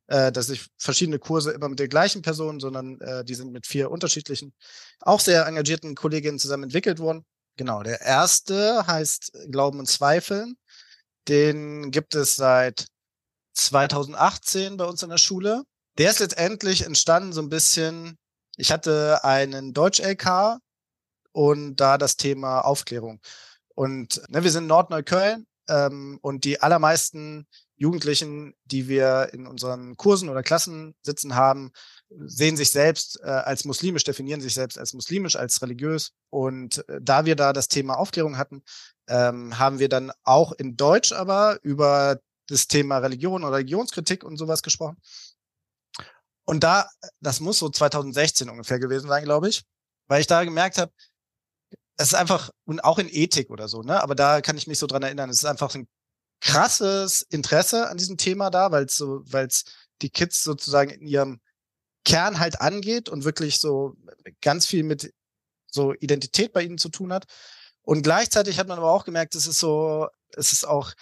äh, 0.06 0.30
dass 0.30 0.48
ich 0.48 0.68
verschiedene 0.78 1.18
Kurse 1.18 1.50
immer 1.50 1.68
mit 1.68 1.78
der 1.78 1.88
gleichen 1.88 2.22
Person, 2.22 2.60
sondern 2.60 3.00
äh, 3.00 3.24
die 3.24 3.34
sind 3.34 3.52
mit 3.52 3.66
vier 3.66 3.90
unterschiedlichen, 3.90 4.54
auch 5.00 5.20
sehr 5.20 5.46
engagierten 5.46 5.94
Kolleginnen 5.94 6.38
zusammen 6.38 6.64
entwickelt 6.64 7.00
worden. 7.00 7.26
Genau, 7.56 7.82
der 7.82 8.00
erste 8.00 8.86
heißt 8.86 9.32
Glauben 9.50 9.80
und 9.80 9.86
Zweifeln. 9.86 10.56
Den 11.26 11.90
gibt 11.90 12.14
es 12.14 12.36
seit 12.36 12.86
2018 13.54 14.76
bei 14.76 14.84
uns 14.84 15.02
in 15.02 15.10
der 15.10 15.18
Schule. 15.18 15.64
Der 15.98 16.10
ist 16.10 16.20
letztendlich 16.20 16.82
entstanden 16.82 17.32
so 17.32 17.42
ein 17.42 17.48
bisschen, 17.48 18.16
ich 18.56 18.70
hatte 18.70 19.24
einen 19.24 19.74
Deutsch-LK 19.74 20.60
und 21.38 21.76
da 21.76 21.98
das 21.98 22.16
Thema 22.16 22.62
Aufklärung. 22.62 23.20
Und 23.76 24.20
ne, 24.28 24.42
wir 24.42 24.50
sind 24.50 24.66
Nordneukölln 24.66 25.46
ähm, 25.68 26.18
und 26.20 26.42
die 26.42 26.60
allermeisten 26.60 27.46
Jugendlichen, 27.76 28.56
die 28.64 28.88
wir 28.88 29.30
in 29.32 29.46
unseren 29.46 29.96
Kursen 29.96 30.30
oder 30.30 30.42
Klassen 30.42 30.96
sitzen 31.00 31.36
haben, 31.36 31.70
sehen 32.10 32.56
sich 32.56 32.72
selbst 32.72 33.20
äh, 33.22 33.28
als 33.28 33.64
muslimisch, 33.64 34.02
definieren 34.02 34.40
sich 34.40 34.52
selbst 34.52 34.80
als 34.80 34.94
muslimisch, 34.94 35.36
als 35.36 35.62
religiös. 35.62 36.10
Und 36.28 36.78
äh, 36.88 36.98
da 37.00 37.24
wir 37.24 37.36
da 37.36 37.52
das 37.52 37.68
Thema 37.68 37.98
Aufklärung 37.98 38.36
hatten, 38.36 38.64
ähm, 39.06 39.60
haben 39.60 39.78
wir 39.78 39.88
dann 39.88 40.10
auch 40.24 40.50
in 40.50 40.76
Deutsch 40.76 41.12
aber 41.12 41.60
über 41.62 42.18
das 42.48 42.66
Thema 42.66 42.98
Religion 42.98 43.44
oder 43.44 43.58
Religionskritik 43.58 44.24
und 44.24 44.38
sowas 44.38 44.60
gesprochen. 44.60 44.96
Und 46.44 46.64
da, 46.64 46.88
das 47.20 47.38
muss 47.38 47.60
so 47.60 47.68
2016 47.68 48.50
ungefähr 48.50 48.80
gewesen 48.80 49.06
sein, 49.06 49.22
glaube 49.22 49.50
ich, 49.50 49.62
weil 50.08 50.20
ich 50.20 50.26
da 50.26 50.42
gemerkt 50.42 50.78
habe, 50.78 50.90
es 51.98 52.08
ist 52.08 52.14
einfach, 52.14 52.50
und 52.64 52.82
auch 52.84 52.98
in 52.98 53.08
Ethik 53.10 53.50
oder 53.50 53.68
so, 53.68 53.82
ne? 53.82 54.00
Aber 54.02 54.14
da 54.14 54.40
kann 54.40 54.56
ich 54.56 54.66
mich 54.68 54.78
so 54.78 54.86
dran 54.86 55.02
erinnern, 55.02 55.30
es 55.30 55.38
ist 55.38 55.44
einfach 55.44 55.74
ein 55.74 55.88
krasses 56.40 57.22
Interesse 57.22 57.88
an 57.88 57.98
diesem 57.98 58.16
Thema 58.16 58.50
da, 58.50 58.70
weil 58.70 58.84
es 58.84 58.96
so, 58.96 59.20
weil 59.24 59.46
es 59.48 59.64
die 60.02 60.10
Kids 60.10 60.44
sozusagen 60.44 60.90
in 60.90 61.06
ihrem 61.06 61.40
Kern 62.04 62.38
halt 62.38 62.60
angeht 62.60 63.08
und 63.08 63.24
wirklich 63.24 63.58
so 63.58 63.94
ganz 64.40 64.66
viel 64.66 64.84
mit 64.84 65.12
so 65.66 65.92
Identität 65.94 66.52
bei 66.52 66.62
ihnen 66.62 66.78
zu 66.78 66.88
tun 66.88 67.12
hat. 67.12 67.26
Und 67.82 68.02
gleichzeitig 68.02 68.58
hat 68.58 68.68
man 68.68 68.78
aber 68.78 68.92
auch 68.92 69.04
gemerkt, 69.04 69.34
es 69.34 69.46
ist 69.46 69.58
so, 69.58 70.08
es 70.36 70.52
ist 70.52 70.66
auch 70.66 70.92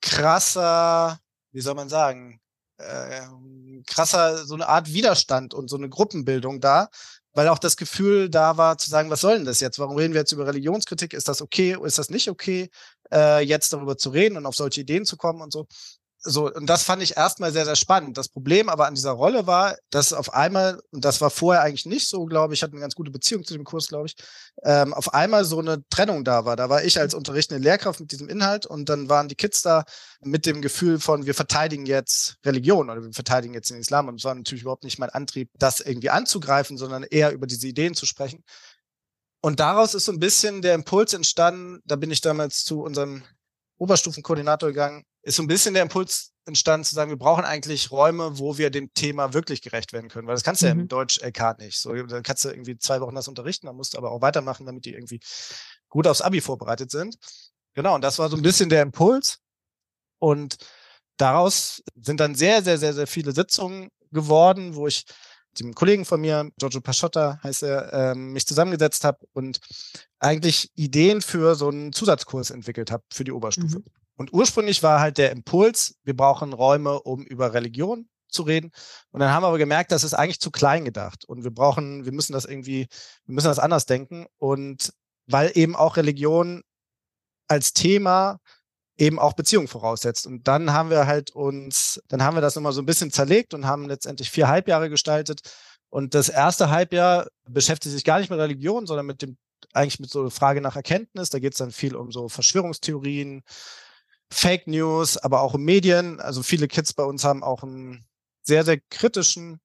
krasser, 0.00 1.18
wie 1.52 1.60
soll 1.60 1.74
man 1.74 1.88
sagen, 1.88 2.40
äh, 2.78 3.26
krasser, 3.86 4.46
so 4.46 4.54
eine 4.54 4.68
Art 4.68 4.92
Widerstand 4.92 5.52
und 5.54 5.68
so 5.68 5.76
eine 5.76 5.88
Gruppenbildung 5.88 6.60
da, 6.60 6.88
weil 7.38 7.46
auch 7.46 7.60
das 7.60 7.76
Gefühl 7.76 8.28
da 8.28 8.56
war 8.56 8.78
zu 8.78 8.90
sagen, 8.90 9.10
was 9.10 9.20
soll 9.20 9.36
denn 9.36 9.44
das 9.44 9.60
jetzt? 9.60 9.78
Warum 9.78 9.96
reden 9.96 10.12
wir 10.12 10.22
jetzt 10.22 10.32
über 10.32 10.48
Religionskritik? 10.48 11.14
Ist 11.14 11.28
das 11.28 11.40
okay? 11.40 11.76
Ist 11.84 11.96
das 11.96 12.10
nicht 12.10 12.28
okay, 12.28 12.68
äh, 13.12 13.44
jetzt 13.44 13.72
darüber 13.72 13.96
zu 13.96 14.10
reden 14.10 14.36
und 14.36 14.44
auf 14.44 14.56
solche 14.56 14.80
Ideen 14.80 15.04
zu 15.04 15.16
kommen 15.16 15.40
und 15.40 15.52
so? 15.52 15.68
So, 16.30 16.52
und 16.52 16.66
das 16.66 16.82
fand 16.82 17.02
ich 17.02 17.16
erstmal 17.16 17.52
sehr, 17.52 17.64
sehr 17.64 17.74
spannend. 17.74 18.18
Das 18.18 18.28
Problem 18.28 18.68
aber 18.68 18.86
an 18.86 18.94
dieser 18.94 19.12
Rolle 19.12 19.46
war, 19.46 19.76
dass 19.88 20.12
auf 20.12 20.34
einmal, 20.34 20.78
und 20.90 21.02
das 21.02 21.22
war 21.22 21.30
vorher 21.30 21.62
eigentlich 21.62 21.86
nicht 21.86 22.06
so, 22.06 22.26
glaube 22.26 22.52
ich, 22.52 22.62
hatte 22.62 22.72
eine 22.72 22.82
ganz 22.82 22.94
gute 22.94 23.10
Beziehung 23.10 23.44
zu 23.44 23.54
dem 23.54 23.64
Kurs, 23.64 23.88
glaube 23.88 24.08
ich, 24.08 24.14
ähm, 24.62 24.92
auf 24.92 25.14
einmal 25.14 25.46
so 25.46 25.58
eine 25.58 25.82
Trennung 25.88 26.24
da 26.24 26.44
war. 26.44 26.54
Da 26.54 26.68
war 26.68 26.84
ich 26.84 27.00
als 27.00 27.14
unterrichtende 27.14 27.62
Lehrkraft 27.62 28.00
mit 28.00 28.12
diesem 28.12 28.28
Inhalt 28.28 28.66
und 28.66 28.90
dann 28.90 29.08
waren 29.08 29.28
die 29.28 29.36
Kids 29.36 29.62
da 29.62 29.84
mit 30.20 30.44
dem 30.44 30.60
Gefühl 30.60 31.00
von, 31.00 31.24
wir 31.24 31.34
verteidigen 31.34 31.86
jetzt 31.86 32.36
Religion 32.44 32.90
oder 32.90 33.02
wir 33.02 33.12
verteidigen 33.12 33.54
jetzt 33.54 33.70
den 33.70 33.78
Islam. 33.78 34.08
Und 34.08 34.16
es 34.16 34.24
war 34.24 34.34
natürlich 34.34 34.62
überhaupt 34.62 34.84
nicht 34.84 34.98
mein 34.98 35.10
Antrieb, 35.10 35.48
das 35.54 35.80
irgendwie 35.80 36.10
anzugreifen, 36.10 36.76
sondern 36.76 37.04
eher 37.04 37.32
über 37.32 37.46
diese 37.46 37.66
Ideen 37.66 37.94
zu 37.94 38.04
sprechen. 38.04 38.44
Und 39.40 39.60
daraus 39.60 39.94
ist 39.94 40.04
so 40.04 40.12
ein 40.12 40.18
bisschen 40.18 40.60
der 40.60 40.74
Impuls 40.74 41.14
entstanden, 41.14 41.80
da 41.86 41.96
bin 41.96 42.10
ich 42.10 42.20
damals 42.20 42.64
zu 42.64 42.82
unserem 42.82 43.22
Oberstufenkoordinator 43.78 44.68
gegangen, 44.68 45.04
ist 45.22 45.36
so 45.36 45.42
ein 45.42 45.48
bisschen 45.48 45.74
der 45.74 45.82
Impuls 45.82 46.32
entstanden 46.46 46.84
zu 46.84 46.94
sagen, 46.94 47.10
wir 47.10 47.18
brauchen 47.18 47.44
eigentlich 47.44 47.90
Räume, 47.90 48.38
wo 48.38 48.56
wir 48.56 48.70
dem 48.70 48.92
Thema 48.94 49.34
wirklich 49.34 49.60
gerecht 49.60 49.92
werden 49.92 50.08
können, 50.08 50.26
weil 50.26 50.34
das 50.34 50.44
kannst 50.44 50.62
du 50.62 50.66
mhm. 50.66 50.68
ja 50.68 50.80
im 50.80 50.88
Deutsch-LK 50.88 51.58
nicht. 51.58 51.78
So, 51.78 51.92
dann 51.94 52.22
kannst 52.22 52.44
du 52.44 52.48
irgendwie 52.48 52.78
zwei 52.78 53.00
Wochen 53.00 53.14
das 53.14 53.28
unterrichten, 53.28 53.66
dann 53.66 53.76
musst 53.76 53.94
du 53.94 53.98
aber 53.98 54.10
auch 54.10 54.22
weitermachen, 54.22 54.66
damit 54.66 54.84
die 54.84 54.94
irgendwie 54.94 55.20
gut 55.88 56.06
aufs 56.06 56.22
Abi 56.22 56.40
vorbereitet 56.40 56.90
sind. 56.90 57.16
Genau, 57.74 57.94
und 57.94 58.02
das 58.02 58.18
war 58.18 58.28
so 58.28 58.36
ein 58.36 58.42
bisschen 58.42 58.68
der 58.68 58.82
Impuls. 58.82 59.38
Und 60.18 60.56
daraus 61.16 61.82
sind 61.94 62.18
dann 62.18 62.34
sehr, 62.34 62.62
sehr, 62.62 62.78
sehr, 62.78 62.94
sehr 62.94 63.06
viele 63.06 63.32
Sitzungen 63.32 63.90
geworden, 64.10 64.74
wo 64.74 64.86
ich 64.86 65.04
mit 65.50 65.60
dem 65.60 65.74
Kollegen 65.74 66.04
von 66.04 66.20
mir, 66.20 66.50
Giorgio 66.58 66.80
Paschotta 66.80 67.40
heißt 67.42 67.62
er, 67.62 67.92
ähm, 67.92 68.32
mich 68.32 68.46
zusammengesetzt 68.46 69.04
habe 69.04 69.18
und 69.32 69.60
eigentlich 70.18 70.70
Ideen 70.74 71.22
für 71.22 71.54
so 71.54 71.68
einen 71.68 71.92
Zusatzkurs 71.92 72.50
entwickelt 72.50 72.90
habe 72.90 73.04
für 73.12 73.24
die 73.24 73.32
Oberstufe. 73.32 73.78
Mhm. 73.78 73.84
Und 74.18 74.32
ursprünglich 74.32 74.82
war 74.82 75.00
halt 75.00 75.16
der 75.16 75.30
Impuls, 75.30 75.94
wir 76.02 76.16
brauchen 76.16 76.52
Räume, 76.52 77.00
um 77.00 77.24
über 77.24 77.54
Religion 77.54 78.08
zu 78.28 78.42
reden. 78.42 78.72
Und 79.12 79.20
dann 79.20 79.30
haben 79.30 79.44
wir 79.44 79.48
aber 79.48 79.58
gemerkt, 79.58 79.92
das 79.92 80.02
ist 80.02 80.12
eigentlich 80.12 80.40
zu 80.40 80.50
klein 80.50 80.84
gedacht. 80.84 81.24
Und 81.24 81.44
wir 81.44 81.52
brauchen, 81.52 82.04
wir 82.04 82.12
müssen 82.12 82.32
das 82.32 82.44
irgendwie, 82.44 82.88
wir 83.26 83.34
müssen 83.34 83.46
das 83.46 83.60
anders 83.60 83.86
denken. 83.86 84.26
Und 84.36 84.92
weil 85.26 85.52
eben 85.54 85.76
auch 85.76 85.96
Religion 85.96 86.62
als 87.46 87.72
Thema 87.72 88.40
eben 88.96 89.20
auch 89.20 89.34
Beziehungen 89.34 89.68
voraussetzt. 89.68 90.26
Und 90.26 90.48
dann 90.48 90.72
haben 90.72 90.90
wir 90.90 91.06
halt 91.06 91.30
uns, 91.30 92.02
dann 92.08 92.24
haben 92.24 92.36
wir 92.36 92.40
das 92.40 92.56
nochmal 92.56 92.72
so 92.72 92.82
ein 92.82 92.86
bisschen 92.86 93.12
zerlegt 93.12 93.54
und 93.54 93.66
haben 93.66 93.86
letztendlich 93.86 94.30
vier 94.30 94.48
Halbjahre 94.48 94.90
gestaltet. 94.90 95.42
Und 95.90 96.14
das 96.14 96.28
erste 96.28 96.70
Halbjahr 96.70 97.28
beschäftigt 97.48 97.94
sich 97.94 98.04
gar 98.04 98.18
nicht 98.18 98.30
mit 98.30 98.40
Religion, 98.40 98.86
sondern 98.86 99.06
mit 99.06 99.22
dem, 99.22 99.38
eigentlich 99.72 100.00
mit 100.00 100.10
so 100.10 100.22
einer 100.22 100.30
Frage 100.32 100.60
nach 100.60 100.74
Erkenntnis. 100.74 101.30
Da 101.30 101.38
geht 101.38 101.52
es 101.52 101.58
dann 101.58 101.70
viel 101.70 101.94
um 101.94 102.10
so 102.10 102.28
Verschwörungstheorien, 102.28 103.44
Fake 104.30 104.66
News, 104.66 105.16
aber 105.16 105.40
auch 105.40 105.54
um 105.54 105.64
Medien. 105.64 106.20
Also 106.20 106.42
viele 106.42 106.68
Kids 106.68 106.92
bei 106.92 107.04
uns 107.04 107.24
haben 107.24 107.42
auch 107.42 107.62
einen 107.62 108.06
sehr, 108.42 108.64
sehr 108.64 108.78
kritischen 108.90 109.60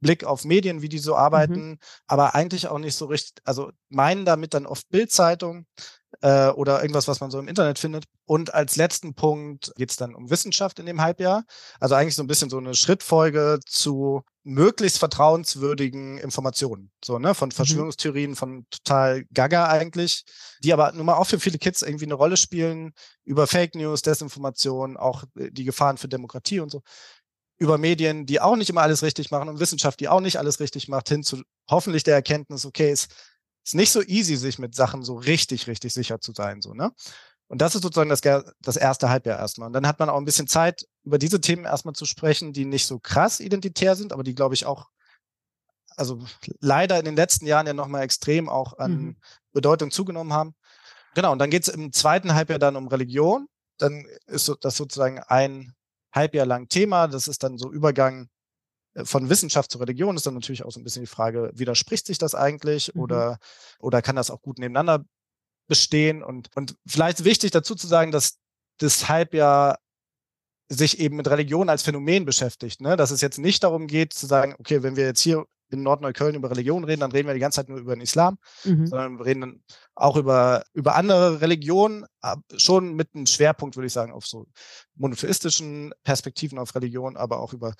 Blick 0.00 0.24
auf 0.24 0.44
Medien, 0.44 0.82
wie 0.82 0.88
die 0.88 0.98
so 0.98 1.12
mhm. 1.12 1.18
arbeiten, 1.18 1.68
mhm. 1.70 1.78
aber 2.06 2.34
eigentlich 2.34 2.68
auch 2.68 2.78
nicht 2.78 2.94
so 2.94 3.06
richtig, 3.06 3.42
also 3.44 3.72
meinen 3.88 4.24
damit 4.24 4.54
dann 4.54 4.66
oft 4.66 4.88
Bildzeitung, 4.90 5.66
äh, 6.20 6.48
oder 6.48 6.80
irgendwas, 6.80 7.08
was 7.08 7.20
man 7.20 7.30
so 7.30 7.38
im 7.38 7.48
Internet 7.48 7.78
findet. 7.78 8.04
Und 8.26 8.54
als 8.54 8.76
letzten 8.76 9.14
Punkt 9.14 9.72
geht 9.76 9.90
es 9.90 9.96
dann 9.96 10.14
um 10.14 10.30
Wissenschaft 10.30 10.78
in 10.78 10.86
dem 10.86 11.00
Halbjahr. 11.00 11.44
Also 11.80 11.94
eigentlich 11.94 12.14
so 12.14 12.22
ein 12.22 12.26
bisschen 12.26 12.50
so 12.50 12.58
eine 12.58 12.74
Schrittfolge 12.74 13.60
zu 13.66 14.22
möglichst 14.42 14.98
vertrauenswürdigen 14.98 16.18
Informationen. 16.18 16.90
So, 17.02 17.18
ne, 17.18 17.34
von 17.34 17.48
mhm. 17.48 17.52
Verschwörungstheorien, 17.52 18.36
von 18.36 18.66
total 18.70 19.24
Gaga 19.32 19.68
eigentlich, 19.68 20.24
die 20.62 20.72
aber 20.72 20.92
nun 20.92 21.06
mal 21.06 21.14
auch 21.14 21.26
für 21.26 21.40
viele 21.40 21.58
Kids 21.58 21.82
irgendwie 21.82 22.04
eine 22.04 22.14
Rolle 22.14 22.36
spielen, 22.36 22.92
über 23.24 23.46
Fake 23.46 23.74
News, 23.74 24.02
Desinformation, 24.02 24.96
auch 24.96 25.24
äh, 25.36 25.50
die 25.50 25.64
Gefahren 25.64 25.96
für 25.96 26.08
Demokratie 26.08 26.60
und 26.60 26.70
so 26.70 26.82
über 27.56 27.78
Medien, 27.78 28.26
die 28.26 28.40
auch 28.40 28.56
nicht 28.56 28.70
immer 28.70 28.82
alles 28.82 29.02
richtig 29.02 29.30
machen 29.30 29.48
und 29.48 29.60
Wissenschaft, 29.60 30.00
die 30.00 30.08
auch 30.08 30.20
nicht 30.20 30.38
alles 30.38 30.60
richtig 30.60 30.88
macht, 30.88 31.08
hin 31.08 31.22
zu 31.22 31.42
hoffentlich 31.70 32.02
der 32.02 32.14
Erkenntnis, 32.14 32.66
okay, 32.66 32.90
es 32.90 33.08
ist 33.64 33.74
nicht 33.74 33.90
so 33.90 34.02
easy, 34.02 34.36
sich 34.36 34.58
mit 34.58 34.74
Sachen 34.74 35.02
so 35.02 35.14
richtig, 35.14 35.66
richtig 35.66 35.94
sicher 35.94 36.20
zu 36.20 36.32
sein, 36.32 36.60
so, 36.60 36.74
ne? 36.74 36.92
Und 37.46 37.60
das 37.60 37.74
ist 37.74 37.82
sozusagen 37.82 38.10
das, 38.10 38.22
das 38.60 38.76
erste 38.76 39.10
Halbjahr 39.10 39.38
erstmal. 39.38 39.66
Und 39.66 39.74
dann 39.74 39.86
hat 39.86 39.98
man 39.98 40.08
auch 40.08 40.16
ein 40.16 40.24
bisschen 40.24 40.46
Zeit, 40.48 40.86
über 41.04 41.18
diese 41.18 41.40
Themen 41.40 41.64
erstmal 41.64 41.94
zu 41.94 42.06
sprechen, 42.06 42.52
die 42.52 42.64
nicht 42.64 42.86
so 42.86 42.98
krass 42.98 43.38
identitär 43.38 43.96
sind, 43.96 44.12
aber 44.12 44.22
die, 44.22 44.34
glaube 44.34 44.54
ich, 44.54 44.64
auch, 44.64 44.88
also 45.96 46.24
leider 46.60 46.98
in 46.98 47.04
den 47.04 47.16
letzten 47.16 47.46
Jahren 47.46 47.66
ja 47.66 47.74
nochmal 47.74 48.02
extrem 48.02 48.48
auch 48.48 48.78
an 48.78 48.92
mhm. 48.92 49.16
Bedeutung 49.52 49.90
zugenommen 49.90 50.32
haben. 50.32 50.54
Genau, 51.14 51.32
und 51.32 51.38
dann 51.38 51.50
geht 51.50 51.68
es 51.68 51.68
im 51.68 51.92
zweiten 51.92 52.34
Halbjahr 52.34 52.58
dann 52.58 52.76
um 52.76 52.88
Religion. 52.88 53.46
Dann 53.78 54.06
ist 54.26 54.50
das 54.62 54.76
sozusagen 54.76 55.20
ein 55.20 55.74
Halbjahr 56.12 56.46
lang 56.46 56.68
Thema. 56.68 57.08
Das 57.08 57.28
ist 57.28 57.42
dann 57.42 57.58
so 57.58 57.70
Übergang 57.70 58.28
von 59.02 59.28
Wissenschaft 59.28 59.70
zu 59.70 59.78
Religion 59.78 60.16
ist 60.16 60.26
dann 60.26 60.34
natürlich 60.34 60.64
auch 60.64 60.70
so 60.70 60.80
ein 60.80 60.84
bisschen 60.84 61.02
die 61.02 61.08
Frage, 61.08 61.50
widerspricht 61.54 62.06
sich 62.06 62.18
das 62.18 62.34
eigentlich 62.34 62.94
mhm. 62.94 63.00
oder, 63.00 63.38
oder 63.78 64.02
kann 64.02 64.16
das 64.16 64.30
auch 64.30 64.42
gut 64.42 64.58
nebeneinander 64.58 65.04
bestehen? 65.66 66.22
Und, 66.22 66.50
und 66.54 66.76
vielleicht 66.86 67.24
wichtig 67.24 67.50
dazu 67.50 67.74
zu 67.74 67.86
sagen, 67.86 68.12
dass 68.12 68.38
das 68.78 69.08
Halbjahr 69.08 69.78
sich 70.68 70.98
eben 70.98 71.16
mit 71.16 71.28
Religion 71.28 71.68
als 71.68 71.82
Phänomen 71.82 72.24
beschäftigt, 72.24 72.80
ne? 72.80 72.96
dass 72.96 73.10
es 73.10 73.20
jetzt 73.20 73.38
nicht 73.38 73.62
darum 73.64 73.86
geht 73.86 74.12
zu 74.12 74.26
sagen, 74.26 74.54
okay, 74.58 74.82
wenn 74.82 74.96
wir 74.96 75.04
jetzt 75.04 75.20
hier 75.20 75.44
in 75.70 75.82
Nordneukölln 75.82 76.36
über 76.36 76.50
Religion 76.50 76.84
reden, 76.84 77.00
dann 77.00 77.12
reden 77.12 77.26
wir 77.26 77.34
die 77.34 77.40
ganze 77.40 77.56
Zeit 77.56 77.68
nur 77.68 77.78
über 77.78 77.94
den 77.94 78.02
Islam, 78.02 78.38
mhm. 78.64 78.86
sondern 78.86 79.18
wir 79.18 79.26
reden 79.26 79.40
dann 79.40 79.62
auch 79.94 80.16
über, 80.16 80.64
über 80.72 80.94
andere 80.94 81.40
Religionen, 81.40 82.06
schon 82.56 82.94
mit 82.94 83.14
einem 83.14 83.26
Schwerpunkt, 83.26 83.76
würde 83.76 83.86
ich 83.86 83.92
sagen, 83.92 84.12
auf 84.12 84.26
so 84.26 84.46
monotheistischen 84.94 85.92
Perspektiven 86.02 86.58
auf 86.58 86.74
Religion, 86.74 87.16
aber 87.16 87.40
auch 87.40 87.52
über 87.52 87.74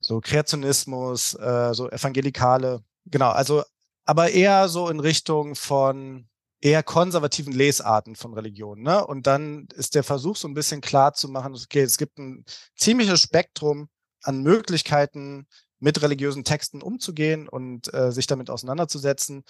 so 0.00 0.20
Kreationismus, 0.20 1.34
äh, 1.34 1.74
so 1.74 1.90
Evangelikale, 1.90 2.82
genau, 3.06 3.30
also 3.30 3.62
aber 4.04 4.30
eher 4.30 4.68
so 4.68 4.88
in 4.88 5.00
Richtung 5.00 5.54
von 5.54 6.28
eher 6.60 6.82
konservativen 6.82 7.52
Lesarten 7.52 8.16
von 8.16 8.32
Religion. 8.32 8.82
Ne? 8.82 9.06
Und 9.06 9.26
dann 9.26 9.68
ist 9.74 9.94
der 9.94 10.02
Versuch 10.02 10.36
so 10.36 10.48
ein 10.48 10.54
bisschen 10.54 10.80
klar 10.80 11.12
zu 11.12 11.28
machen, 11.28 11.54
okay, 11.54 11.82
es 11.82 11.98
gibt 11.98 12.18
ein 12.18 12.44
ziemliches 12.74 13.20
Spektrum 13.20 13.88
an 14.22 14.42
Möglichkeiten, 14.42 15.46
mit 15.78 16.00
religiösen 16.00 16.44
Texten 16.44 16.80
umzugehen 16.80 17.48
und 17.48 17.92
äh, 17.92 18.10
sich 18.10 18.26
damit 18.26 18.48
auseinanderzusetzen. 18.48 19.44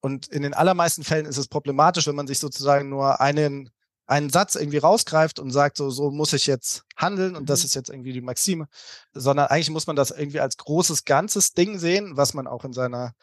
Und 0.00 0.28
in 0.28 0.42
den 0.42 0.54
allermeisten 0.54 1.02
Fällen 1.02 1.26
ist 1.26 1.38
es 1.38 1.48
problematisch, 1.48 2.06
wenn 2.06 2.14
man 2.14 2.28
sich 2.28 2.38
sozusagen 2.38 2.88
nur 2.88 3.20
einen 3.20 3.70
einen 4.06 4.30
Satz 4.30 4.54
irgendwie 4.54 4.78
rausgreift 4.78 5.38
und 5.38 5.50
sagt, 5.50 5.76
so, 5.76 5.90
so 5.90 6.10
muss 6.10 6.32
ich 6.32 6.46
jetzt 6.46 6.84
handeln 6.96 7.34
und 7.34 7.50
das 7.50 7.60
mhm. 7.60 7.66
ist 7.66 7.74
jetzt 7.74 7.90
irgendwie 7.90 8.12
die 8.12 8.20
Maxime, 8.20 8.68
sondern 9.12 9.46
eigentlich 9.46 9.70
muss 9.70 9.86
man 9.86 9.96
das 9.96 10.10
irgendwie 10.10 10.40
als 10.40 10.56
großes, 10.56 11.04
ganzes 11.04 11.52
Ding 11.52 11.78
sehen, 11.78 12.16
was 12.16 12.32
man 12.32 12.46
auch 12.46 12.64
in 12.64 12.72
seiner 12.72 13.14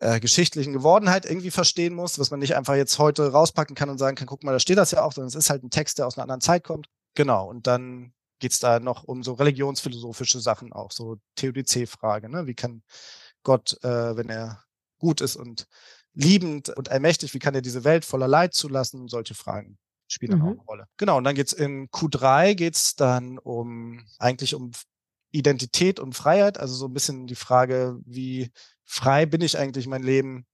äh, 0.00 0.18
geschichtlichen 0.18 0.72
Gewordenheit 0.72 1.26
irgendwie 1.26 1.50
verstehen 1.50 1.94
muss, 1.94 2.18
was 2.18 2.30
man 2.30 2.40
nicht 2.40 2.56
einfach 2.56 2.74
jetzt 2.74 2.98
heute 2.98 3.30
rauspacken 3.30 3.76
kann 3.76 3.90
und 3.90 3.98
sagen 3.98 4.16
kann, 4.16 4.26
guck 4.26 4.42
mal, 4.42 4.52
da 4.52 4.60
steht 4.60 4.78
das 4.78 4.90
ja 4.90 5.02
auch, 5.02 5.12
sondern 5.12 5.28
es 5.28 5.34
ist 5.34 5.50
halt 5.50 5.62
ein 5.62 5.70
Text, 5.70 5.98
der 5.98 6.06
aus 6.06 6.16
einer 6.16 6.22
anderen 6.22 6.40
Zeit 6.40 6.64
kommt. 6.64 6.88
Genau, 7.14 7.48
und 7.48 7.66
dann 7.66 8.14
geht's 8.38 8.60
da 8.60 8.80
noch 8.80 9.04
um 9.04 9.22
so 9.22 9.34
religionsphilosophische 9.34 10.40
Sachen 10.40 10.72
auch, 10.72 10.92
so 10.92 11.18
Theodizee-Frage, 11.34 12.30
ne? 12.30 12.46
Wie 12.46 12.54
kann 12.54 12.82
Gott, 13.42 13.76
äh, 13.84 14.16
wenn 14.16 14.30
er 14.30 14.64
gut 14.98 15.20
ist 15.20 15.36
und 15.36 15.66
liebend 16.14 16.70
und 16.70 16.90
allmächtig, 16.90 17.34
wie 17.34 17.38
kann 17.38 17.54
er 17.54 17.62
diese 17.62 17.84
Welt 17.84 18.06
voller 18.06 18.28
Leid 18.28 18.54
zulassen? 18.54 19.08
Solche 19.08 19.34
Fragen 19.34 19.78
spielt 20.12 20.32
dann 20.32 20.40
mhm. 20.40 20.44
auch 20.44 20.50
eine 20.50 20.62
Rolle. 20.62 20.84
Genau, 20.96 21.18
und 21.18 21.24
dann 21.24 21.34
geht's 21.34 21.52
in 21.52 21.88
Q3 21.88 22.54
geht's 22.54 22.96
dann 22.96 23.38
um 23.38 24.04
eigentlich 24.18 24.54
um 24.54 24.72
Identität 25.32 26.00
und 26.00 26.14
Freiheit, 26.14 26.58
also 26.58 26.74
so 26.74 26.86
ein 26.86 26.92
bisschen 26.92 27.26
die 27.26 27.36
Frage, 27.36 27.98
wie 28.04 28.50
frei 28.84 29.26
bin 29.26 29.40
ich 29.40 29.56
eigentlich 29.56 29.86
mein 29.86 30.02
Leben 30.02 30.46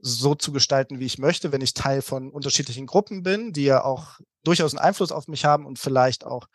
so 0.00 0.34
zu 0.34 0.52
gestalten, 0.52 0.98
wie 0.98 1.06
ich 1.06 1.18
möchte, 1.18 1.52
wenn 1.52 1.60
ich 1.60 1.72
Teil 1.72 2.02
von 2.02 2.30
unterschiedlichen 2.30 2.86
Gruppen 2.86 3.22
bin, 3.22 3.52
die 3.52 3.64
ja 3.64 3.84
auch 3.84 4.18
durchaus 4.44 4.74
einen 4.74 4.84
Einfluss 4.84 5.12
auf 5.12 5.28
mich 5.28 5.44
haben 5.44 5.64
und 5.64 5.78
vielleicht 5.78 6.26
auch 6.26 6.46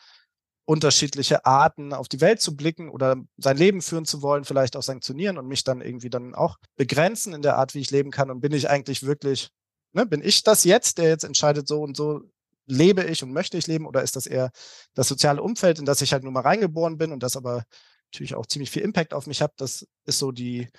unterschiedliche 0.65 1.45
Arten 1.45 1.91
auf 1.93 2.07
die 2.07 2.21
Welt 2.21 2.39
zu 2.39 2.55
blicken 2.55 2.89
oder 2.89 3.15
sein 3.37 3.57
Leben 3.57 3.81
führen 3.81 4.05
zu 4.05 4.21
wollen, 4.21 4.45
vielleicht 4.45 4.75
auch 4.75 4.83
sanktionieren 4.83 5.37
und 5.37 5.47
mich 5.47 5.63
dann 5.63 5.81
irgendwie 5.81 6.09
dann 6.09 6.35
auch 6.35 6.57
begrenzen 6.75 7.33
in 7.33 7.41
der 7.41 7.57
Art, 7.57 7.73
wie 7.73 7.79
ich 7.79 7.91
leben 7.91 8.11
kann. 8.11 8.29
Und 8.29 8.41
bin 8.41 8.53
ich 8.53 8.69
eigentlich 8.69 9.03
wirklich 9.03 9.49
ne, 9.93 10.05
bin 10.05 10.21
ich 10.23 10.43
das 10.43 10.63
jetzt, 10.63 10.97
der 10.97 11.09
jetzt 11.09 11.23
entscheidet, 11.23 11.67
so 11.67 11.81
und 11.81 11.95
so 11.97 12.21
lebe 12.65 13.03
ich 13.03 13.23
und 13.23 13.33
möchte 13.33 13.57
ich 13.57 13.67
leben 13.67 13.85
oder 13.85 14.01
ist 14.03 14.15
das 14.15 14.27
eher 14.27 14.51
das 14.93 15.07
soziale 15.07 15.41
Umfeld, 15.41 15.79
in 15.79 15.85
das 15.85 16.01
ich 16.01 16.13
halt 16.13 16.23
nur 16.23 16.31
mal 16.31 16.41
reingeboren 16.41 16.97
bin 16.97 17.11
und 17.11 17.23
das 17.23 17.35
aber 17.35 17.63
natürlich 18.11 18.35
auch 18.35 18.45
ziemlich 18.45 18.71
viel 18.71 18.83
Impact 18.83 19.13
auf 19.13 19.27
mich 19.27 19.41
hat. 19.41 19.53
Das 19.57 19.87
ist 20.05 20.19
so 20.19 20.31
die 20.31 20.69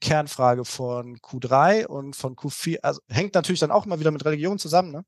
Kernfrage 0.00 0.64
von 0.64 1.18
Q3 1.18 1.86
und 1.86 2.16
von 2.16 2.36
Q4, 2.36 2.78
also 2.82 3.00
hängt 3.08 3.34
natürlich 3.34 3.60
dann 3.60 3.70
auch 3.70 3.86
immer 3.86 4.00
wieder 4.00 4.10
mit 4.10 4.24
Religion 4.24 4.58
zusammen. 4.58 4.92
Ne? 4.92 5.04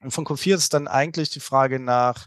Und 0.00 0.10
von 0.10 0.26
Q4 0.26 0.54
ist 0.54 0.74
dann 0.74 0.88
eigentlich 0.88 1.30
die 1.30 1.40
Frage 1.40 1.78
nach, 1.78 2.26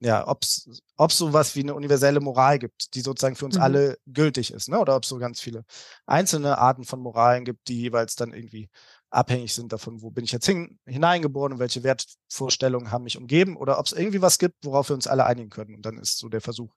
ja, 0.00 0.26
ob 0.28 0.42
es 0.42 0.68
sowas 1.16 1.56
wie 1.56 1.60
eine 1.60 1.74
universelle 1.74 2.20
Moral 2.20 2.58
gibt, 2.58 2.94
die 2.94 3.00
sozusagen 3.00 3.36
für 3.36 3.46
uns 3.46 3.56
mhm. 3.56 3.62
alle 3.62 3.98
gültig 4.06 4.52
ist, 4.52 4.68
ne? 4.68 4.78
Oder 4.78 4.96
ob 4.96 5.04
es 5.04 5.08
so 5.08 5.16
ganz 5.18 5.40
viele 5.40 5.64
einzelne 6.04 6.58
Arten 6.58 6.84
von 6.84 7.00
Moralen 7.00 7.44
gibt, 7.44 7.68
die 7.68 7.80
jeweils 7.80 8.14
dann 8.14 8.34
irgendwie 8.34 8.68
abhängig 9.14 9.54
sind 9.54 9.72
davon, 9.72 10.02
wo 10.02 10.10
bin 10.10 10.24
ich 10.24 10.32
jetzt 10.32 10.46
hin, 10.46 10.78
hineingeboren 10.86 11.52
und 11.52 11.58
welche 11.58 11.82
Wertvorstellungen 11.82 12.90
haben 12.90 13.04
mich 13.04 13.16
umgeben 13.16 13.56
oder 13.56 13.78
ob 13.78 13.86
es 13.86 13.92
irgendwie 13.92 14.22
was 14.22 14.38
gibt, 14.38 14.64
worauf 14.64 14.90
wir 14.90 14.94
uns 14.94 15.06
alle 15.06 15.24
einigen 15.24 15.50
können. 15.50 15.74
Und 15.74 15.86
dann 15.86 15.98
ist 15.98 16.18
so 16.18 16.28
der 16.28 16.40
Versuch 16.40 16.74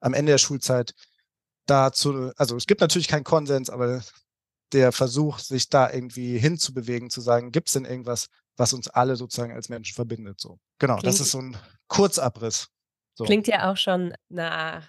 am 0.00 0.14
Ende 0.14 0.32
der 0.32 0.38
Schulzeit 0.38 0.94
dazu, 1.66 2.32
also 2.36 2.56
es 2.56 2.66
gibt 2.66 2.80
natürlich 2.80 3.08
keinen 3.08 3.24
Konsens, 3.24 3.70
aber 3.70 4.02
der 4.72 4.92
Versuch, 4.92 5.38
sich 5.38 5.68
da 5.68 5.90
irgendwie 5.90 6.38
hinzubewegen, 6.38 7.10
zu 7.10 7.20
sagen, 7.20 7.52
gibt 7.52 7.68
es 7.68 7.74
denn 7.74 7.84
irgendwas, 7.84 8.28
was 8.56 8.72
uns 8.72 8.88
alle 8.88 9.16
sozusagen 9.16 9.52
als 9.52 9.68
Menschen 9.68 9.94
verbindet? 9.94 10.40
So. 10.40 10.58
Genau, 10.78 10.96
klingt, 10.96 11.06
das 11.06 11.20
ist 11.20 11.30
so 11.30 11.40
ein 11.40 11.56
Kurzabriss. 11.88 12.68
So. 13.14 13.24
Klingt 13.24 13.46
ja 13.46 13.70
auch 13.70 13.76
schon 13.76 14.14
nach 14.28 14.88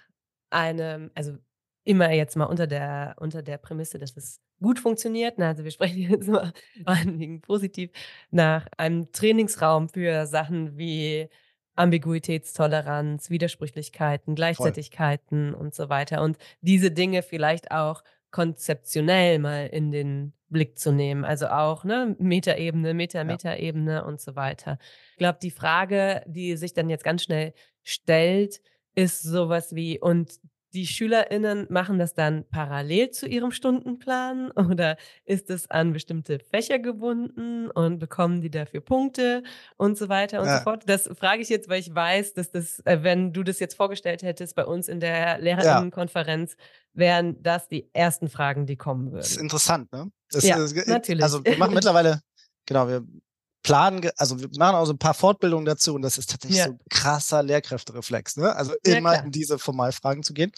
einem, 0.50 1.10
also 1.14 1.36
immer 1.84 2.10
jetzt 2.10 2.36
mal 2.36 2.46
unter 2.46 2.66
der, 2.66 3.14
unter 3.18 3.42
der 3.42 3.58
Prämisse, 3.58 3.98
dass 3.98 4.16
es 4.16 4.40
gut 4.60 4.78
funktioniert. 4.78 5.38
Also 5.38 5.64
wir 5.64 5.70
sprechen 5.70 5.98
jetzt 6.10 6.28
mal 6.28 6.52
vor 6.84 6.88
allen 6.94 7.18
Dingen 7.18 7.40
positiv 7.40 7.90
nach 8.30 8.66
einem 8.76 9.12
Trainingsraum 9.12 9.88
für 9.88 10.26
Sachen 10.26 10.76
wie 10.76 11.28
Ambiguitätstoleranz, 11.76 13.28
Widersprüchlichkeiten, 13.30 14.34
Gleichzeitigkeiten 14.34 15.52
Voll. 15.52 15.60
und 15.60 15.74
so 15.74 15.88
weiter. 15.88 16.22
Und 16.22 16.38
diese 16.62 16.90
Dinge 16.90 17.22
vielleicht 17.22 17.70
auch 17.70 18.02
konzeptionell 18.30 19.38
mal 19.38 19.66
in 19.66 19.92
den 19.92 20.32
Blick 20.48 20.78
zu 20.78 20.92
nehmen. 20.92 21.24
Also 21.24 21.48
auch 21.48 21.84
ne, 21.84 22.16
Metaebene, 22.18 22.94
Meta-Metaebene 22.94 23.92
ja. 23.92 24.00
und 24.00 24.20
so 24.20 24.36
weiter. 24.36 24.78
Ich 25.12 25.18
glaube, 25.18 25.38
die 25.42 25.50
Frage, 25.50 26.22
die 26.26 26.56
sich 26.56 26.72
dann 26.72 26.88
jetzt 26.88 27.04
ganz 27.04 27.22
schnell 27.22 27.52
stellt, 27.82 28.60
ist 28.94 29.22
sowas 29.22 29.74
wie, 29.74 30.00
und 30.00 30.38
die 30.76 30.86
SchülerInnen 30.86 31.66
machen 31.70 31.98
das 31.98 32.12
dann 32.12 32.44
parallel 32.50 33.10
zu 33.10 33.26
ihrem 33.26 33.50
Stundenplan 33.50 34.50
oder 34.52 34.98
ist 35.24 35.48
es 35.48 35.70
an 35.70 35.94
bestimmte 35.94 36.38
Fächer 36.38 36.78
gebunden 36.78 37.70
und 37.70 37.98
bekommen 37.98 38.42
die 38.42 38.50
dafür 38.50 38.82
Punkte 38.82 39.42
und 39.78 39.96
so 39.96 40.10
weiter 40.10 40.40
und 40.40 40.46
ja. 40.46 40.58
so 40.58 40.64
fort? 40.64 40.84
Das 40.86 41.08
frage 41.18 41.40
ich 41.40 41.48
jetzt, 41.48 41.70
weil 41.70 41.80
ich 41.80 41.94
weiß, 41.94 42.34
dass 42.34 42.50
das, 42.50 42.80
äh, 42.80 42.98
wenn 43.02 43.32
du 43.32 43.42
das 43.42 43.58
jetzt 43.58 43.74
vorgestellt 43.74 44.22
hättest 44.22 44.54
bei 44.54 44.66
uns 44.66 44.88
in 44.88 45.00
der 45.00 45.38
LehrerInnenkonferenz, 45.38 46.56
wären 46.92 47.42
das 47.42 47.68
die 47.68 47.88
ersten 47.94 48.28
Fragen, 48.28 48.66
die 48.66 48.76
kommen 48.76 49.06
würden. 49.06 49.22
Das 49.22 49.30
ist 49.30 49.40
interessant, 49.40 49.90
ne? 49.92 50.10
Das, 50.30 50.44
ja, 50.44 50.62
ist, 50.62 50.76
natürlich. 50.86 51.22
Also 51.22 51.42
wir 51.42 51.56
machen 51.56 51.74
mittlerweile, 51.74 52.20
genau, 52.66 52.86
wir 52.86 53.02
planen, 53.66 54.08
also 54.16 54.38
wir 54.38 54.48
machen 54.58 54.76
auch 54.76 54.84
so 54.84 54.92
ein 54.92 54.98
paar 54.98 55.12
Fortbildungen 55.12 55.64
dazu 55.64 55.94
und 55.94 56.02
das 56.02 56.18
ist 56.18 56.30
tatsächlich 56.30 56.58
ja. 56.58 56.66
so 56.66 56.72
ein 56.74 56.78
krasser 56.88 57.42
Lehrkräftereflex, 57.42 58.36
ne? 58.36 58.54
Also 58.54 58.74
immer 58.84 59.14
ja, 59.14 59.22
in 59.22 59.32
diese 59.32 59.58
Formalfragen 59.58 60.22
zu 60.22 60.34
gehen. 60.34 60.52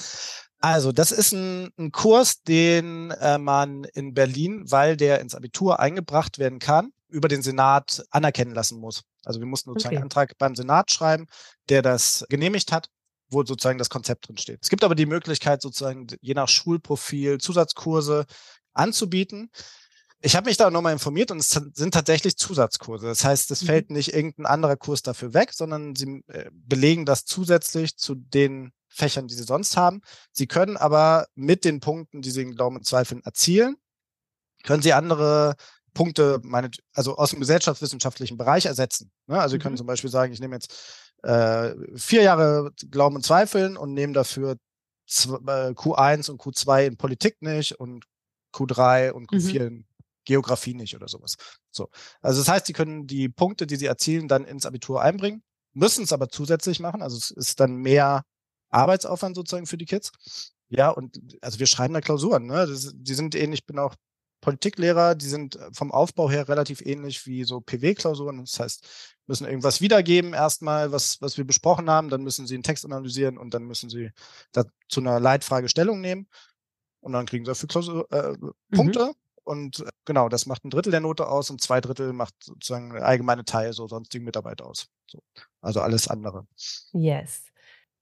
Also, 0.60 0.92
das 0.92 1.10
ist 1.10 1.32
ein, 1.32 1.70
ein 1.78 1.90
Kurs, 1.90 2.42
den 2.42 3.12
äh, 3.12 3.38
man 3.38 3.84
in 3.84 4.12
Berlin, 4.12 4.64
weil 4.66 4.98
der 4.98 5.20
ins 5.20 5.34
Abitur 5.34 5.80
eingebracht 5.80 6.38
werden 6.38 6.58
kann, 6.58 6.92
über 7.08 7.28
den 7.28 7.40
Senat 7.40 8.04
anerkennen 8.10 8.54
lassen 8.54 8.78
muss. 8.78 9.04
Also 9.24 9.40
wir 9.40 9.46
mussten 9.46 9.70
sozusagen 9.70 9.94
okay. 9.94 9.96
einen 9.96 10.04
Antrag 10.04 10.36
beim 10.36 10.54
Senat 10.54 10.90
schreiben, 10.90 11.26
der 11.70 11.80
das 11.80 12.26
genehmigt 12.28 12.72
hat, 12.72 12.90
wo 13.30 13.42
sozusagen 13.42 13.78
das 13.78 13.88
Konzept 13.88 14.28
drin 14.28 14.36
steht. 14.36 14.58
Es 14.62 14.68
gibt 14.68 14.84
aber 14.84 14.94
die 14.94 15.06
Möglichkeit, 15.06 15.62
sozusagen 15.62 16.08
je 16.20 16.34
nach 16.34 16.48
Schulprofil 16.48 17.38
Zusatzkurse 17.38 18.26
anzubieten. 18.74 19.50
Ich 20.20 20.34
habe 20.34 20.48
mich 20.48 20.56
da 20.56 20.70
nochmal 20.70 20.92
informiert 20.92 21.30
und 21.30 21.38
es 21.38 21.50
sind 21.50 21.94
tatsächlich 21.94 22.36
Zusatzkurse. 22.36 23.06
Das 23.06 23.24
heißt, 23.24 23.50
es 23.52 23.62
mhm. 23.62 23.66
fällt 23.66 23.90
nicht 23.90 24.14
irgendein 24.14 24.46
anderer 24.46 24.76
Kurs 24.76 25.02
dafür 25.02 25.32
weg, 25.32 25.52
sondern 25.52 25.94
sie 25.94 26.24
äh, 26.26 26.50
belegen 26.52 27.04
das 27.04 27.24
zusätzlich 27.24 27.96
zu 27.96 28.16
den 28.16 28.72
Fächern, 28.88 29.28
die 29.28 29.34
sie 29.34 29.44
sonst 29.44 29.76
haben. 29.76 30.00
Sie 30.32 30.48
können 30.48 30.76
aber 30.76 31.26
mit 31.36 31.64
den 31.64 31.78
Punkten, 31.78 32.20
die 32.20 32.30
sie 32.30 32.42
in 32.42 32.54
Glauben 32.56 32.76
und 32.76 32.84
Zweifeln 32.84 33.22
erzielen, 33.22 33.76
können 34.64 34.82
sie 34.82 34.92
andere 34.92 35.54
Punkte, 35.94 36.40
meine, 36.42 36.70
also 36.94 37.16
aus 37.16 37.30
dem 37.30 37.40
gesellschaftswissenschaftlichen 37.40 38.36
Bereich 38.36 38.66
ersetzen. 38.66 39.10
Ne? 39.26 39.38
Also 39.38 39.54
sie 39.54 39.58
können 39.58 39.74
mhm. 39.74 39.78
zum 39.78 39.86
Beispiel 39.86 40.10
sagen, 40.10 40.32
ich 40.32 40.40
nehme 40.40 40.56
jetzt 40.56 40.72
äh, 41.22 41.74
vier 41.96 42.22
Jahre 42.22 42.72
Glauben 42.90 43.16
und 43.16 43.24
Zweifeln 43.24 43.76
und 43.76 43.94
nehme 43.94 44.12
dafür 44.14 44.52
äh, 44.52 44.54
Q1 45.06 46.30
und 46.30 46.40
Q2 46.40 46.86
in 46.86 46.96
Politik 46.96 47.40
nicht 47.40 47.78
und 47.78 48.04
Q3 48.52 49.10
und 49.10 49.30
Q4 49.30 49.60
mhm. 49.60 49.66
in 49.66 49.87
Geografie 50.28 50.74
nicht 50.74 50.94
oder 50.94 51.08
sowas. 51.08 51.36
So. 51.70 51.88
Also 52.20 52.42
das 52.42 52.48
heißt, 52.48 52.66
sie 52.66 52.74
können 52.74 53.06
die 53.06 53.30
Punkte, 53.30 53.66
die 53.66 53.76
sie 53.76 53.86
erzielen, 53.86 54.28
dann 54.28 54.44
ins 54.44 54.66
Abitur 54.66 55.00
einbringen, 55.00 55.42
müssen 55.72 56.04
es 56.04 56.12
aber 56.12 56.28
zusätzlich 56.28 56.80
machen. 56.80 57.00
Also 57.00 57.16
es 57.16 57.30
ist 57.30 57.60
dann 57.60 57.76
mehr 57.76 58.24
Arbeitsaufwand 58.68 59.34
sozusagen 59.34 59.66
für 59.66 59.78
die 59.78 59.86
Kids. 59.86 60.12
Ja, 60.68 60.90
und 60.90 61.18
also 61.40 61.58
wir 61.58 61.66
schreiben 61.66 61.94
da 61.94 62.02
Klausuren, 62.02 62.44
ne? 62.44 62.66
Das, 62.66 62.92
die 62.94 63.14
sind 63.14 63.34
ähnlich, 63.34 63.60
ich 63.60 63.66
bin 63.66 63.78
auch 63.78 63.94
Politiklehrer, 64.42 65.14
die 65.14 65.26
sind 65.26 65.58
vom 65.72 65.90
Aufbau 65.90 66.30
her 66.30 66.46
relativ 66.46 66.82
ähnlich 66.82 67.26
wie 67.26 67.44
so 67.44 67.62
PW-Klausuren. 67.62 68.44
Das 68.44 68.60
heißt, 68.60 68.86
müssen 69.26 69.46
irgendwas 69.46 69.80
wiedergeben 69.80 70.34
erstmal, 70.34 70.92
was, 70.92 71.22
was 71.22 71.38
wir 71.38 71.46
besprochen 71.46 71.88
haben, 71.88 72.10
dann 72.10 72.22
müssen 72.22 72.46
sie 72.46 72.54
einen 72.54 72.62
Text 72.62 72.84
analysieren 72.84 73.38
und 73.38 73.54
dann 73.54 73.64
müssen 73.64 73.88
sie 73.88 74.10
da 74.52 74.64
zu 74.88 75.00
einer 75.00 75.20
Leitfrage 75.20 75.70
Stellung 75.70 76.02
nehmen. 76.02 76.28
Und 77.00 77.14
dann 77.14 77.24
kriegen 77.24 77.46
sie 77.46 77.50
dafür 77.50 77.68
Klausur, 77.68 78.12
äh, 78.12 78.32
mhm. 78.32 78.92
Und 79.48 79.80
äh, 79.80 79.88
genau, 80.04 80.28
das 80.28 80.44
macht 80.44 80.64
ein 80.64 80.70
Drittel 80.70 80.90
der 80.90 81.00
Note 81.00 81.26
aus 81.26 81.48
und 81.48 81.62
zwei 81.62 81.80
Drittel 81.80 82.12
macht 82.12 82.34
sozusagen 82.44 82.92
allgemeine 83.00 83.46
Teil, 83.46 83.72
so 83.72 83.88
sonstigen 83.88 84.26
Mitarbeit 84.26 84.60
aus. 84.60 84.88
So. 85.10 85.20
Also 85.62 85.80
alles 85.80 86.06
andere. 86.06 86.46
Yes. 86.92 87.44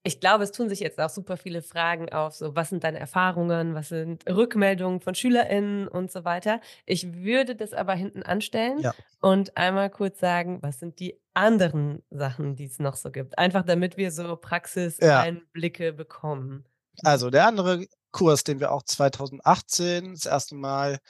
Ich 0.02 0.20
glaube, 0.20 0.44
es 0.44 0.52
tun 0.52 0.68
sich 0.68 0.80
jetzt 0.80 1.00
auch 1.00 1.08
super 1.08 1.36
viele 1.36 1.62
Fragen 1.62 2.12
auf, 2.12 2.34
so 2.34 2.54
was 2.54 2.68
sind 2.70 2.82
deine 2.82 2.98
Erfahrungen, 2.98 3.74
was 3.74 3.88
sind 3.88 4.24
Rückmeldungen 4.28 5.00
von 5.00 5.14
SchülerInnen 5.14 5.86
und 5.88 6.10
so 6.10 6.24
weiter. 6.24 6.60
Ich 6.84 7.12
würde 7.12 7.54
das 7.54 7.72
aber 7.72 7.94
hinten 7.94 8.22
anstellen 8.22 8.80
ja. 8.80 8.94
und 9.20 9.56
einmal 9.56 9.90
kurz 9.90 10.18
sagen, 10.18 10.58
was 10.62 10.80
sind 10.80 10.98
die 10.98 11.20
anderen 11.34 12.02
Sachen, 12.10 12.56
die 12.56 12.64
es 12.64 12.78
noch 12.80 12.96
so 12.96 13.10
gibt. 13.10 13.38
Einfach 13.38 13.64
damit 13.64 13.96
wir 13.96 14.10
so 14.10 14.36
Praxiseinblicke 14.36 15.86
ja. 15.86 15.92
bekommen. 15.92 16.64
Also 17.02 17.30
der 17.30 17.46
andere 17.46 17.86
Kurs, 18.16 18.44
den 18.44 18.60
wir 18.60 18.72
auch 18.72 18.82
2018 18.82 20.12
das 20.14 20.24
erste 20.24 20.54
Mal 20.54 21.00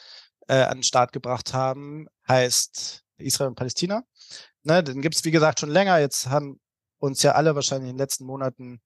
äh, 0.49 0.63
an 0.63 0.79
den 0.79 0.83
Start 0.83 1.13
gebracht 1.13 1.55
haben, 1.55 2.07
heißt 2.29 3.03
Israel 3.19 3.49
und 3.49 3.57
Palästina. 3.57 4.05
Ne, 4.63 4.83
den 4.83 5.03
gibt 5.03 5.15
es, 5.15 5.25
wie 5.25 5.31
gesagt, 5.31 5.61
schon 5.61 5.71
länger. 5.71 5.99
Jetzt 5.99 6.29
haben 6.29 6.61
uns 6.99 7.23
ja 7.23 7.33
alle 7.33 7.55
wahrscheinlich 7.55 7.91
in 7.91 7.97
den 7.97 8.03
letzten 8.03 8.25
Monaten 8.25 8.81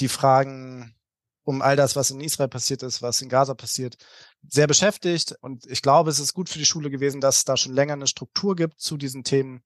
die 0.00 0.08
Fragen 0.08 0.94
um 1.44 1.60
all 1.60 1.76
das, 1.76 1.94
was 1.94 2.10
in 2.10 2.20
Israel 2.20 2.48
passiert 2.48 2.82
ist, 2.82 3.02
was 3.02 3.20
in 3.20 3.28
Gaza 3.28 3.54
passiert, 3.54 3.96
sehr 4.48 4.66
beschäftigt. 4.66 5.34
Und 5.40 5.66
ich 5.66 5.82
glaube, 5.82 6.10
es 6.10 6.18
ist 6.18 6.32
gut 6.32 6.48
für 6.48 6.58
die 6.58 6.64
Schule 6.64 6.90
gewesen, 6.90 7.20
dass 7.20 7.38
es 7.38 7.44
da 7.44 7.56
schon 7.56 7.74
länger 7.74 7.92
eine 7.92 8.06
Struktur 8.06 8.56
gibt, 8.56 8.80
zu 8.80 8.96
diesen 8.96 9.24
Themen 9.24 9.62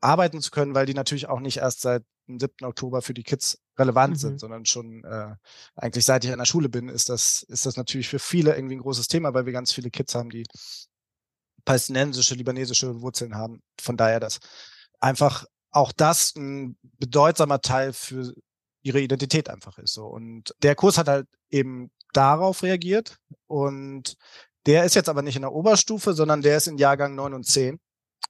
arbeiten 0.00 0.40
zu 0.40 0.50
können, 0.50 0.74
weil 0.74 0.86
die 0.86 0.94
natürlich 0.94 1.28
auch 1.28 1.40
nicht 1.40 1.58
erst 1.58 1.82
seit 1.82 2.02
dem 2.26 2.40
7. 2.40 2.64
Oktober 2.64 3.02
für 3.02 3.14
die 3.14 3.22
Kids 3.22 3.58
relevant 3.80 4.14
mhm. 4.14 4.18
sind, 4.18 4.40
sondern 4.40 4.64
schon 4.64 5.02
äh, 5.04 5.34
eigentlich 5.74 6.04
seit 6.04 6.24
ich 6.24 6.32
an 6.32 6.38
der 6.38 6.46
Schule 6.46 6.68
bin, 6.68 6.88
ist 6.88 7.08
das, 7.08 7.42
ist 7.48 7.66
das 7.66 7.76
natürlich 7.76 8.08
für 8.08 8.18
viele 8.18 8.54
irgendwie 8.54 8.76
ein 8.76 8.82
großes 8.82 9.08
Thema, 9.08 9.34
weil 9.34 9.46
wir 9.46 9.52
ganz 9.52 9.72
viele 9.72 9.90
Kids 9.90 10.14
haben, 10.14 10.30
die 10.30 10.44
palästinensische, 11.64 12.34
libanesische 12.34 13.00
Wurzeln 13.00 13.34
haben. 13.34 13.62
Von 13.80 13.96
daher, 13.96 14.20
dass 14.20 14.38
einfach 15.00 15.44
auch 15.70 15.92
das 15.92 16.34
ein 16.36 16.76
bedeutsamer 16.98 17.60
Teil 17.60 17.92
für 17.92 18.32
ihre 18.82 19.00
Identität 19.00 19.48
einfach 19.50 19.78
ist. 19.78 19.94
So. 19.94 20.06
Und 20.06 20.54
der 20.62 20.74
Kurs 20.74 20.98
hat 20.98 21.08
halt 21.08 21.26
eben 21.50 21.90
darauf 22.12 22.62
reagiert 22.62 23.18
und 23.46 24.16
der 24.66 24.84
ist 24.84 24.94
jetzt 24.94 25.08
aber 25.08 25.22
nicht 25.22 25.36
in 25.36 25.42
der 25.42 25.52
Oberstufe, 25.52 26.12
sondern 26.12 26.42
der 26.42 26.56
ist 26.56 26.66
in 26.66 26.78
Jahrgang 26.78 27.14
9 27.14 27.34
und 27.34 27.46
10 27.46 27.78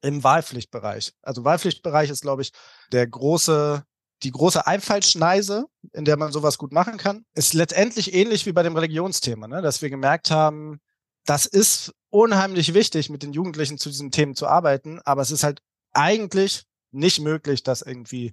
im 0.03 0.25
Wahlpflichtbereich. 0.25 1.13
Also 1.23 1.45
Wahlpflichtbereich 1.45 2.11
ist, 2.11 2.23
glaube 2.23 2.43
ich, 2.43 2.53
der 2.93 3.07
große, 3.07 3.85
die 4.23 4.31
große 4.31 4.67
Einfallschneise, 4.67 5.67
in 5.93 6.05
der 6.05 6.17
man 6.17 6.33
sowas 6.33 6.59
gut 6.59 6.73
machen 6.73 6.99
kann. 6.99 7.25
Ist 7.35 7.55
letztendlich 7.55 8.15
ähnlich 8.15 8.47
wie 8.47 8.53
bei 8.53 8.63
dem 8.63 8.77
Religionsthema, 8.77 9.49
ne? 9.49 9.63
dass 9.63 9.83
wir 9.83 9.91
gemerkt 9.91 10.31
haben, 10.31 10.81
das 11.25 11.47
ist 11.47 11.93
unheimlich 12.11 12.75
wichtig, 12.75 13.11
mit 13.11 13.23
den 13.23 13.33
Jugendlichen 13.33 13.79
zu 13.79 13.89
diesen 13.89 14.11
Themen 14.11 14.35
zu 14.35 14.47
arbeiten, 14.47 15.01
aber 15.05 15.23
es 15.23 15.31
ist 15.31 15.45
halt 15.45 15.63
eigentlich 15.93 16.65
nicht 16.93 17.21
möglich, 17.21 17.63
das 17.63 17.83
irgendwie 17.83 18.33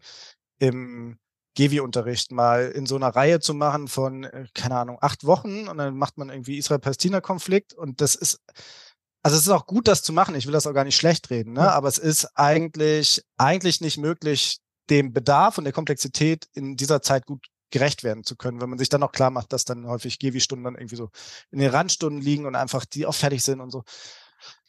im 0.60 1.18
Gewi-Unterricht 1.56 2.32
mal 2.32 2.70
in 2.70 2.86
so 2.86 2.96
einer 2.96 3.10
Reihe 3.10 3.40
zu 3.40 3.54
machen 3.54 3.88
von, 3.88 4.24
äh, 4.24 4.46
keine 4.54 4.78
Ahnung, 4.78 4.98
acht 5.02 5.26
Wochen 5.26 5.68
und 5.68 5.78
dann 5.78 5.98
macht 5.98 6.18
man 6.18 6.30
irgendwie 6.30 6.58
Israel-Palästina-Konflikt 6.58 7.74
und 7.74 8.02
das 8.02 8.16
ist, 8.16 8.40
also 9.24 9.38
es 9.38 9.44
ist 9.44 9.50
auch 9.50 9.66
gut, 9.66 9.88
das 9.88 10.04
zu 10.04 10.14
machen. 10.14 10.36
Ich 10.36 10.46
will 10.46 10.54
das 10.54 10.68
auch 10.68 10.74
gar 10.74 10.84
nicht 10.84 10.98
schlecht 10.98 11.30
reden, 11.30 11.54
ne? 11.54 11.72
aber 11.72 11.88
es 11.88 11.98
ist 11.98 12.26
eigentlich, 12.36 13.24
eigentlich 13.38 13.82
nicht 13.82 13.98
möglich, 13.98 14.60
dem 14.90 15.14
Bedarf 15.14 15.58
und 15.58 15.64
der 15.64 15.74
Komplexität 15.74 16.48
in 16.54 16.76
dieser 16.78 17.02
Zeit 17.02 17.26
gut 17.26 17.46
gerecht 17.70 18.04
werden 18.04 18.24
zu 18.24 18.36
können, 18.36 18.62
wenn 18.62 18.70
man 18.70 18.80
sich 18.80 18.90
dann 18.90 19.04
auch 19.04 19.12
klar 19.12 19.30
macht, 19.30 19.52
dass 19.52 19.66
dann 19.66 19.88
häufig 19.88 20.20
Gewi-Stunden 20.20 20.64
dann 20.64 20.76
irgendwie 20.76 20.96
so 20.96 21.10
in 21.52 21.60
den 21.60 21.70
Randstunden 21.70 22.22
liegen 22.22 22.46
und 22.46 22.56
einfach 22.56 22.86
die 22.86 23.06
auch 23.06 23.16
fertig 23.16 23.44
sind 23.44 23.60
und 23.60 23.72
so. 23.72 23.84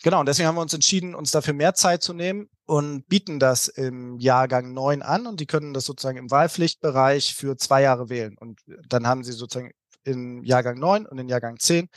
Genau, 0.02 0.20
und 0.20 0.26
deswegen 0.26 0.48
haben 0.48 0.56
wir 0.56 0.62
uns 0.62 0.74
entschieden, 0.74 1.14
uns 1.14 1.30
dafür 1.30 1.54
mehr 1.54 1.74
Zeit 1.74 2.02
zu 2.02 2.14
nehmen 2.14 2.48
und 2.66 3.06
bieten 3.08 3.38
das 3.38 3.68
im 3.68 4.18
Jahrgang 4.18 4.72
9 4.72 5.02
an 5.02 5.26
und 5.26 5.40
die 5.40 5.46
können 5.46 5.74
das 5.74 5.84
sozusagen 5.84 6.18
im 6.18 6.30
Wahlpflichtbereich 6.30 7.34
für 7.34 7.56
zwei 7.56 7.82
Jahre 7.82 8.08
wählen. 8.08 8.36
Und 8.38 8.60
dann 8.88 9.06
haben 9.06 9.24
sie 9.24 9.32
sozusagen 9.32 9.72
im 10.04 10.42
Jahrgang 10.42 10.78
9 10.78 11.06
und 11.06 11.18
im 11.18 11.28
Jahrgang 11.28 11.58
10 11.58 11.88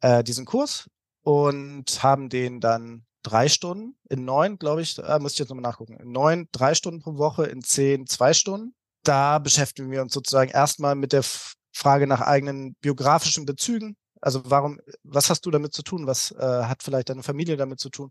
äh, 0.00 0.22
diesen 0.22 0.44
Kurs 0.44 0.88
und 1.22 2.02
haben 2.02 2.28
den 2.28 2.60
dann 2.60 3.06
drei 3.26 3.48
Stunden, 3.48 3.96
in 4.08 4.24
neun, 4.24 4.58
glaube 4.58 4.82
ich, 4.82 4.98
äh, 4.98 5.18
muss 5.18 5.32
ich 5.32 5.38
jetzt 5.38 5.48
nochmal 5.48 5.62
nachgucken, 5.62 5.98
in 6.00 6.12
neun 6.12 6.48
drei 6.52 6.74
Stunden 6.74 7.00
pro 7.00 7.16
Woche, 7.16 7.44
in 7.46 7.62
zehn 7.62 8.06
zwei 8.06 8.32
Stunden. 8.32 8.74
Da 9.02 9.38
beschäftigen 9.38 9.90
wir 9.90 10.02
uns 10.02 10.14
sozusagen 10.14 10.50
erstmal 10.50 10.94
mit 10.94 11.12
der 11.12 11.24
Frage 11.72 12.06
nach 12.06 12.20
eigenen 12.20 12.74
biografischen 12.80 13.46
Bezügen. 13.46 13.96
Also 14.20 14.42
warum, 14.44 14.80
was 15.04 15.30
hast 15.30 15.42
du 15.42 15.50
damit 15.50 15.74
zu 15.74 15.82
tun? 15.82 16.06
Was 16.06 16.32
äh, 16.32 16.64
hat 16.64 16.82
vielleicht 16.82 17.10
deine 17.10 17.22
Familie 17.22 17.56
damit 17.56 17.78
zu 17.78 17.90
tun? 17.90 18.10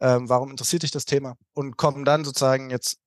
Ähm, 0.00 0.28
warum 0.28 0.50
interessiert 0.50 0.82
dich 0.82 0.90
das 0.90 1.04
Thema? 1.04 1.36
Und 1.54 1.76
kommen 1.76 2.04
dann 2.04 2.24
sozusagen 2.24 2.70
jetzt 2.70 2.98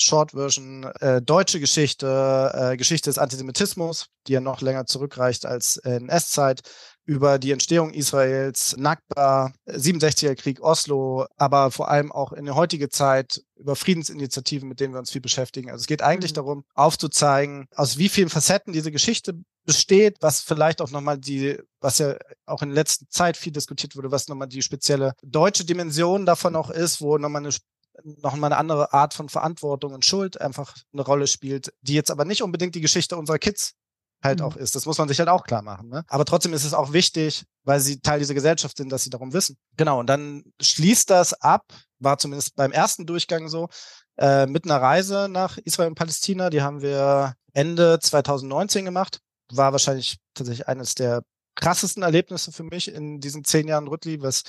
Short 0.00 0.32
Version 0.32 0.84
äh, 1.00 1.22
deutsche 1.22 1.60
Geschichte, 1.60 2.50
äh, 2.52 2.76
Geschichte 2.76 3.10
des 3.10 3.18
Antisemitismus, 3.18 4.06
die 4.26 4.32
ja 4.32 4.40
noch 4.40 4.60
länger 4.60 4.86
zurückreicht 4.86 5.46
als 5.46 5.76
äh, 5.78 5.96
in 5.96 6.08
S-Zeit, 6.08 6.62
über 7.06 7.38
die 7.38 7.52
Entstehung 7.52 7.92
Israels, 7.92 8.76
Nakba, 8.78 9.52
67er 9.66 10.34
Krieg, 10.34 10.60
Oslo, 10.60 11.26
aber 11.36 11.70
vor 11.70 11.88
allem 11.88 12.10
auch 12.10 12.32
in 12.32 12.46
der 12.46 12.54
heutigen 12.54 12.90
Zeit 12.90 13.42
über 13.56 13.76
Friedensinitiativen, 13.76 14.68
mit 14.68 14.80
denen 14.80 14.94
wir 14.94 14.98
uns 14.98 15.10
viel 15.10 15.20
beschäftigen. 15.20 15.70
Also 15.70 15.82
es 15.82 15.86
geht 15.86 16.02
eigentlich 16.02 16.32
mhm. 16.32 16.36
darum, 16.36 16.64
aufzuzeigen, 16.74 17.66
aus 17.74 17.98
wie 17.98 18.08
vielen 18.08 18.30
Facetten 18.30 18.72
diese 18.72 18.90
Geschichte 18.90 19.34
besteht, 19.66 20.16
was 20.20 20.40
vielleicht 20.40 20.80
auch 20.80 20.90
nochmal 20.90 21.18
die, 21.18 21.58
was 21.80 21.98
ja 21.98 22.16
auch 22.46 22.62
in 22.62 22.70
der 22.70 22.76
letzten 22.76 23.08
Zeit 23.10 23.36
viel 23.36 23.52
diskutiert 23.52 23.96
wurde, 23.96 24.10
was 24.10 24.28
nochmal 24.28 24.48
die 24.48 24.62
spezielle 24.62 25.14
deutsche 25.22 25.64
Dimension 25.64 26.26
davon 26.26 26.56
auch 26.56 26.70
ist, 26.70 27.00
wo 27.00 27.18
nochmal 27.18 27.42
eine 27.42 27.54
noch 28.02 28.34
mal 28.34 28.48
eine 28.48 28.56
andere 28.56 28.92
Art 28.92 29.14
von 29.14 29.28
Verantwortung 29.28 29.92
und 29.92 30.04
Schuld 30.04 30.40
einfach 30.40 30.74
eine 30.92 31.02
Rolle 31.02 31.28
spielt, 31.28 31.72
die 31.82 31.94
jetzt 31.94 32.10
aber 32.10 32.24
nicht 32.24 32.42
unbedingt 32.42 32.74
die 32.74 32.80
Geschichte 32.80 33.16
unserer 33.16 33.38
Kids 33.38 33.74
halt 34.24 34.40
mhm. 34.40 34.46
auch 34.46 34.56
ist. 34.56 34.74
Das 34.74 34.86
muss 34.86 34.98
man 34.98 35.08
sich 35.08 35.18
halt 35.18 35.28
auch 35.28 35.44
klar 35.44 35.62
machen. 35.62 35.88
Ne? 35.88 36.04
Aber 36.08 36.24
trotzdem 36.24 36.52
ist 36.52 36.64
es 36.64 36.74
auch 36.74 36.92
wichtig, 36.92 37.44
weil 37.64 37.80
sie 37.80 38.00
Teil 38.00 38.18
dieser 38.18 38.34
Gesellschaft 38.34 38.76
sind, 38.76 38.90
dass 38.90 39.04
sie 39.04 39.10
darum 39.10 39.32
wissen. 39.32 39.56
Genau, 39.76 40.00
und 40.00 40.06
dann 40.06 40.44
schließt 40.60 41.10
das 41.10 41.34
ab, 41.34 41.64
war 41.98 42.18
zumindest 42.18 42.56
beim 42.56 42.72
ersten 42.72 43.06
Durchgang 43.06 43.48
so, 43.48 43.68
äh, 44.16 44.46
mit 44.46 44.64
einer 44.64 44.80
Reise 44.80 45.28
nach 45.30 45.58
Israel 45.58 45.88
und 45.88 45.94
Palästina. 45.94 46.50
Die 46.50 46.62
haben 46.62 46.82
wir 46.82 47.34
Ende 47.52 47.98
2019 48.00 48.84
gemacht. 48.84 49.20
War 49.52 49.72
wahrscheinlich 49.72 50.18
tatsächlich 50.34 50.68
eines 50.68 50.94
der 50.94 51.22
krassesten 51.54 52.02
Erlebnisse 52.02 52.50
für 52.50 52.64
mich 52.64 52.92
in 52.92 53.20
diesen 53.20 53.44
zehn 53.44 53.68
Jahren 53.68 53.86
Rüttli, 53.86 54.20
was 54.20 54.42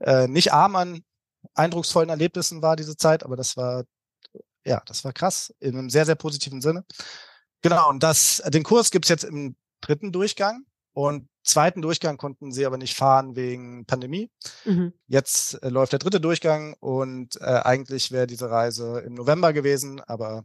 äh, 0.00 0.28
nicht 0.28 0.52
arm 0.52 0.76
an 0.76 1.00
eindrucksvollen 1.54 2.08
Erlebnissen 2.08 2.62
war 2.62 2.76
diese 2.76 2.96
Zeit, 2.96 3.22
aber 3.22 3.36
das 3.36 3.56
war 3.56 3.84
ja, 4.68 4.82
das 4.86 5.04
war 5.04 5.12
krass 5.12 5.52
in 5.60 5.76
einem 5.76 5.90
sehr, 5.90 6.06
sehr 6.06 6.14
positiven 6.14 6.60
Sinne. 6.60 6.84
Genau, 7.62 7.88
und 7.88 8.02
das, 8.02 8.42
den 8.46 8.62
Kurs 8.62 8.90
gibt's 8.90 9.08
jetzt 9.08 9.24
im 9.24 9.56
dritten 9.80 10.12
Durchgang. 10.12 10.64
Und 10.92 11.28
zweiten 11.44 11.80
Durchgang 11.80 12.16
konnten 12.16 12.50
sie 12.50 12.66
aber 12.66 12.76
nicht 12.76 12.96
fahren 12.96 13.36
wegen 13.36 13.86
Pandemie. 13.86 14.30
Mhm. 14.64 14.92
Jetzt 15.06 15.62
äh, 15.62 15.68
läuft 15.68 15.92
der 15.92 16.00
dritte 16.00 16.20
Durchgang 16.20 16.74
und 16.80 17.40
äh, 17.40 17.44
eigentlich 17.44 18.10
wäre 18.10 18.26
diese 18.26 18.50
Reise 18.50 19.00
im 19.06 19.14
November 19.14 19.52
gewesen, 19.52 20.00
aber 20.00 20.44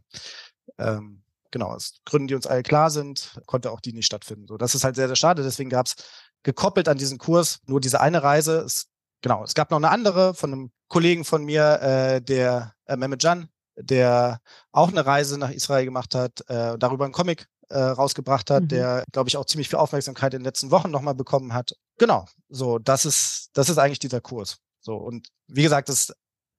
ähm, 0.78 1.24
genau, 1.50 1.70
aus 1.70 2.00
Gründen, 2.04 2.28
die 2.28 2.34
uns 2.34 2.46
alle 2.46 2.62
klar 2.62 2.90
sind, 2.90 3.40
konnte 3.46 3.70
auch 3.70 3.80
die 3.80 3.92
nicht 3.92 4.06
stattfinden. 4.06 4.46
So, 4.46 4.56
das 4.56 4.74
ist 4.74 4.84
halt 4.84 4.96
sehr, 4.96 5.08
sehr 5.08 5.16
schade. 5.16 5.42
Deswegen 5.42 5.70
gab's 5.70 5.96
gekoppelt 6.42 6.88
an 6.88 6.98
diesen 6.98 7.18
Kurs 7.18 7.58
nur 7.66 7.80
diese 7.80 8.00
eine 8.00 8.22
Reise. 8.22 8.58
Es, 8.58 8.86
genau, 9.22 9.42
es 9.42 9.54
gab 9.54 9.70
noch 9.70 9.78
eine 9.78 9.90
andere 9.90 10.34
von 10.34 10.52
einem 10.52 10.72
Kollegen 10.88 11.24
von 11.24 11.44
mir, 11.44 11.80
äh, 11.80 12.22
der 12.22 12.74
äh, 12.86 12.96
Mehmet 12.96 13.22
Can, 13.22 13.48
der 13.76 14.40
auch 14.72 14.88
eine 14.88 15.04
Reise 15.04 15.38
nach 15.38 15.50
Israel 15.50 15.84
gemacht 15.84 16.14
hat, 16.14 16.48
äh, 16.48 16.78
darüber 16.78 17.04
einen 17.04 17.12
Comic 17.12 17.48
äh, 17.68 17.78
rausgebracht 17.78 18.50
hat, 18.50 18.64
mhm. 18.64 18.68
der, 18.68 19.04
glaube 19.12 19.28
ich, 19.28 19.36
auch 19.36 19.46
ziemlich 19.46 19.68
viel 19.68 19.78
Aufmerksamkeit 19.78 20.34
in 20.34 20.40
den 20.40 20.44
letzten 20.44 20.70
Wochen 20.70 20.90
nochmal 20.90 21.14
bekommen 21.14 21.52
hat. 21.52 21.74
Genau, 21.98 22.26
so, 22.48 22.78
das 22.78 23.04
ist, 23.04 23.50
das 23.54 23.68
ist 23.68 23.78
eigentlich 23.78 23.98
dieser 23.98 24.20
Kurs. 24.20 24.58
So, 24.80 24.96
und 24.96 25.28
wie 25.46 25.62
gesagt, 25.62 25.88
das, 25.88 26.12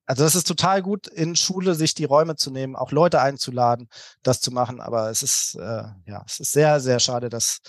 also 0.06 0.24
das 0.24 0.36
ist 0.36 0.48
total 0.48 0.82
gut, 0.82 1.08
in 1.08 1.36
Schule 1.36 1.76
sich 1.76 1.94
die 1.94 2.06
Räume 2.06 2.36
zu 2.36 2.52
nehmen, 2.52 2.76
auch 2.76 2.92
Leute 2.92 3.22
einzuladen, 3.22 3.90
das 4.24 4.42
zu 4.42 4.52
machen. 4.52 4.82
Aber 4.82 5.10
es 5.10 5.24
ist, 5.24 5.56
äh, 5.56 5.84
ja, 6.06 6.24
es 6.26 6.40
ist 6.40 6.52
sehr, 6.52 6.80
sehr 6.80 7.00
schade, 7.00 7.30
dass 7.30 7.60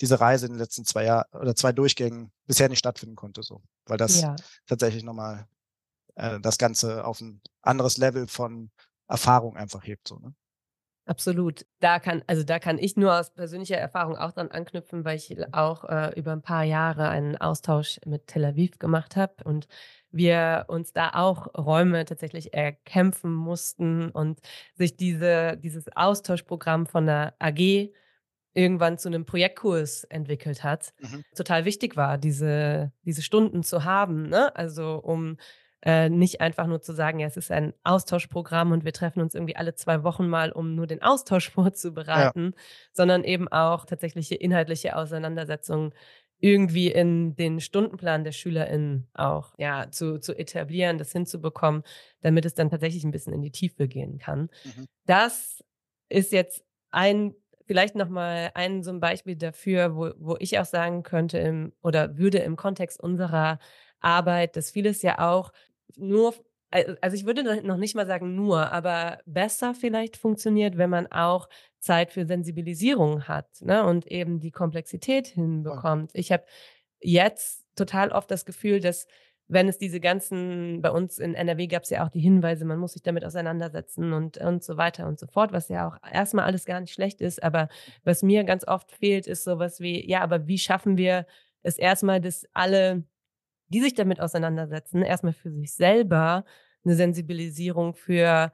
diese 0.00 0.20
Reise 0.20 0.46
in 0.46 0.52
den 0.52 0.58
letzten 0.58 0.84
zwei 0.84 1.04
Jahren 1.04 1.24
oder 1.32 1.54
zwei 1.54 1.72
Durchgängen 1.72 2.30
bisher 2.46 2.68
nicht 2.68 2.78
stattfinden 2.78 3.16
konnte, 3.16 3.42
so, 3.42 3.62
weil 3.86 3.96
das 3.96 4.20
ja. 4.20 4.36
tatsächlich 4.66 5.04
nochmal 5.04 5.46
äh, 6.16 6.38
das 6.40 6.58
Ganze 6.58 7.04
auf 7.04 7.20
ein 7.20 7.40
anderes 7.62 7.96
Level 7.96 8.26
von 8.26 8.70
Erfahrung 9.08 9.56
einfach 9.56 9.84
hebt. 9.84 10.08
So, 10.08 10.18
ne? 10.18 10.34
Absolut. 11.06 11.64
Da 11.78 12.00
kann, 12.00 12.22
also 12.26 12.42
da 12.42 12.58
kann 12.58 12.78
ich 12.78 12.96
nur 12.96 13.18
aus 13.18 13.32
persönlicher 13.32 13.76
Erfahrung 13.76 14.16
auch 14.16 14.32
dran 14.32 14.50
anknüpfen, 14.50 15.04
weil 15.04 15.16
ich 15.16 15.36
auch 15.54 15.84
äh, 15.84 16.12
über 16.18 16.32
ein 16.32 16.42
paar 16.42 16.64
Jahre 16.64 17.08
einen 17.08 17.36
Austausch 17.36 18.00
mit 18.04 18.26
Tel 18.26 18.44
Aviv 18.44 18.80
gemacht 18.80 19.14
habe 19.14 19.34
und 19.44 19.68
wir 20.10 20.64
uns 20.66 20.92
da 20.92 21.10
auch 21.10 21.46
Räume 21.56 22.04
tatsächlich 22.06 22.54
erkämpfen 22.54 23.32
mussten 23.32 24.10
und 24.10 24.40
sich 24.74 24.96
diese, 24.96 25.56
dieses 25.56 25.84
Austauschprogramm 25.94 26.86
von 26.86 27.06
der 27.06 27.34
AG 27.38 27.92
irgendwann 28.54 28.98
zu 28.98 29.08
einem 29.08 29.26
Projektkurs 29.26 30.04
entwickelt 30.04 30.64
hat. 30.64 30.92
Mhm. 30.98 31.22
Total 31.36 31.64
wichtig 31.66 31.96
war, 31.96 32.18
diese, 32.18 32.90
diese 33.04 33.22
Stunden 33.22 33.62
zu 33.62 33.84
haben, 33.84 34.28
ne? 34.28 34.56
Also 34.56 34.96
um 34.96 35.36
äh, 35.82 36.08
nicht 36.08 36.40
einfach 36.40 36.66
nur 36.66 36.80
zu 36.80 36.92
sagen, 36.92 37.20
ja, 37.20 37.26
es 37.26 37.36
ist 37.36 37.50
ein 37.50 37.74
Austauschprogramm 37.84 38.72
und 38.72 38.84
wir 38.84 38.92
treffen 38.92 39.20
uns 39.20 39.34
irgendwie 39.34 39.56
alle 39.56 39.74
zwei 39.74 40.02
Wochen 40.02 40.28
mal, 40.28 40.50
um 40.52 40.74
nur 40.74 40.86
den 40.86 41.02
Austausch 41.02 41.50
vorzubereiten, 41.52 42.52
ja. 42.54 42.62
sondern 42.92 43.24
eben 43.24 43.48
auch 43.48 43.84
tatsächliche 43.84 44.34
inhaltliche 44.34 44.96
Auseinandersetzungen 44.96 45.92
irgendwie 46.38 46.88
in 46.88 47.34
den 47.34 47.60
Stundenplan 47.60 48.24
der 48.24 48.32
SchülerInnen 48.32 49.08
auch 49.14 49.54
ja, 49.58 49.90
zu, 49.90 50.18
zu 50.20 50.34
etablieren, 50.38 50.98
das 50.98 51.12
hinzubekommen, 51.12 51.82
damit 52.20 52.44
es 52.44 52.54
dann 52.54 52.68
tatsächlich 52.68 53.04
ein 53.04 53.10
bisschen 53.10 53.32
in 53.32 53.42
die 53.42 53.52
Tiefe 53.52 53.88
gehen 53.88 54.18
kann. 54.18 54.50
Mhm. 54.64 54.86
Das 55.06 55.64
ist 56.08 56.32
jetzt 56.32 56.62
ein 56.90 57.34
vielleicht 57.66 57.96
nochmal 57.96 58.50
ein 58.54 58.82
so 58.82 58.90
ein 58.90 59.00
Beispiel 59.00 59.36
dafür, 59.36 59.96
wo, 59.96 60.10
wo 60.18 60.36
ich 60.38 60.58
auch 60.58 60.64
sagen 60.64 61.02
könnte 61.02 61.38
im, 61.38 61.72
oder 61.82 62.16
würde 62.16 62.38
im 62.38 62.56
Kontext 62.56 63.00
unserer 63.00 63.58
Arbeit, 64.00 64.56
dass 64.56 64.70
vieles 64.70 65.02
ja 65.02 65.18
auch 65.18 65.52
nur, 65.96 66.34
also 66.70 67.16
ich 67.16 67.26
würde 67.26 67.62
noch 67.62 67.76
nicht 67.76 67.94
mal 67.94 68.06
sagen 68.06 68.34
nur, 68.34 68.72
aber 68.72 69.18
besser 69.26 69.74
vielleicht 69.74 70.16
funktioniert, 70.16 70.76
wenn 70.78 70.90
man 70.90 71.06
auch 71.06 71.48
Zeit 71.78 72.12
für 72.12 72.26
Sensibilisierung 72.26 73.28
hat 73.28 73.48
ne, 73.60 73.84
und 73.84 74.06
eben 74.06 74.40
die 74.40 74.50
Komplexität 74.50 75.28
hinbekommt. 75.28 76.10
Ich 76.14 76.32
habe 76.32 76.44
jetzt 77.00 77.64
total 77.76 78.10
oft 78.10 78.30
das 78.30 78.44
Gefühl, 78.44 78.80
dass 78.80 79.06
wenn 79.48 79.68
es 79.68 79.78
diese 79.78 80.00
ganzen, 80.00 80.82
bei 80.82 80.90
uns 80.90 81.18
in 81.18 81.34
NRW 81.34 81.68
gab 81.68 81.84
es 81.84 81.90
ja 81.90 82.04
auch 82.04 82.08
die 82.08 82.20
Hinweise, 82.20 82.64
man 82.64 82.78
muss 82.78 82.94
sich 82.94 83.02
damit 83.02 83.24
auseinandersetzen 83.24 84.12
und, 84.12 84.38
und 84.38 84.64
so 84.64 84.76
weiter 84.76 85.06
und 85.06 85.20
so 85.20 85.26
fort, 85.28 85.52
was 85.52 85.68
ja 85.68 85.88
auch 85.88 85.96
erstmal 86.12 86.46
alles 86.46 86.64
gar 86.64 86.80
nicht 86.80 86.92
schlecht 86.92 87.20
ist. 87.20 87.42
Aber 87.42 87.68
was 88.02 88.22
mir 88.22 88.42
ganz 88.44 88.66
oft 88.66 88.90
fehlt, 88.90 89.26
ist 89.28 89.44
sowas 89.44 89.80
wie, 89.80 90.08
ja, 90.08 90.20
aber 90.20 90.48
wie 90.48 90.58
schaffen 90.58 90.98
wir 90.98 91.26
es 91.62 91.78
erstmal, 91.78 92.20
dass 92.20 92.46
alle 92.54 93.04
die 93.68 93.80
sich 93.80 93.94
damit 93.94 94.20
auseinandersetzen, 94.20 95.02
erstmal 95.02 95.32
für 95.32 95.50
sich 95.50 95.74
selber 95.74 96.44
eine 96.84 96.94
Sensibilisierung 96.94 97.94
für 97.94 98.52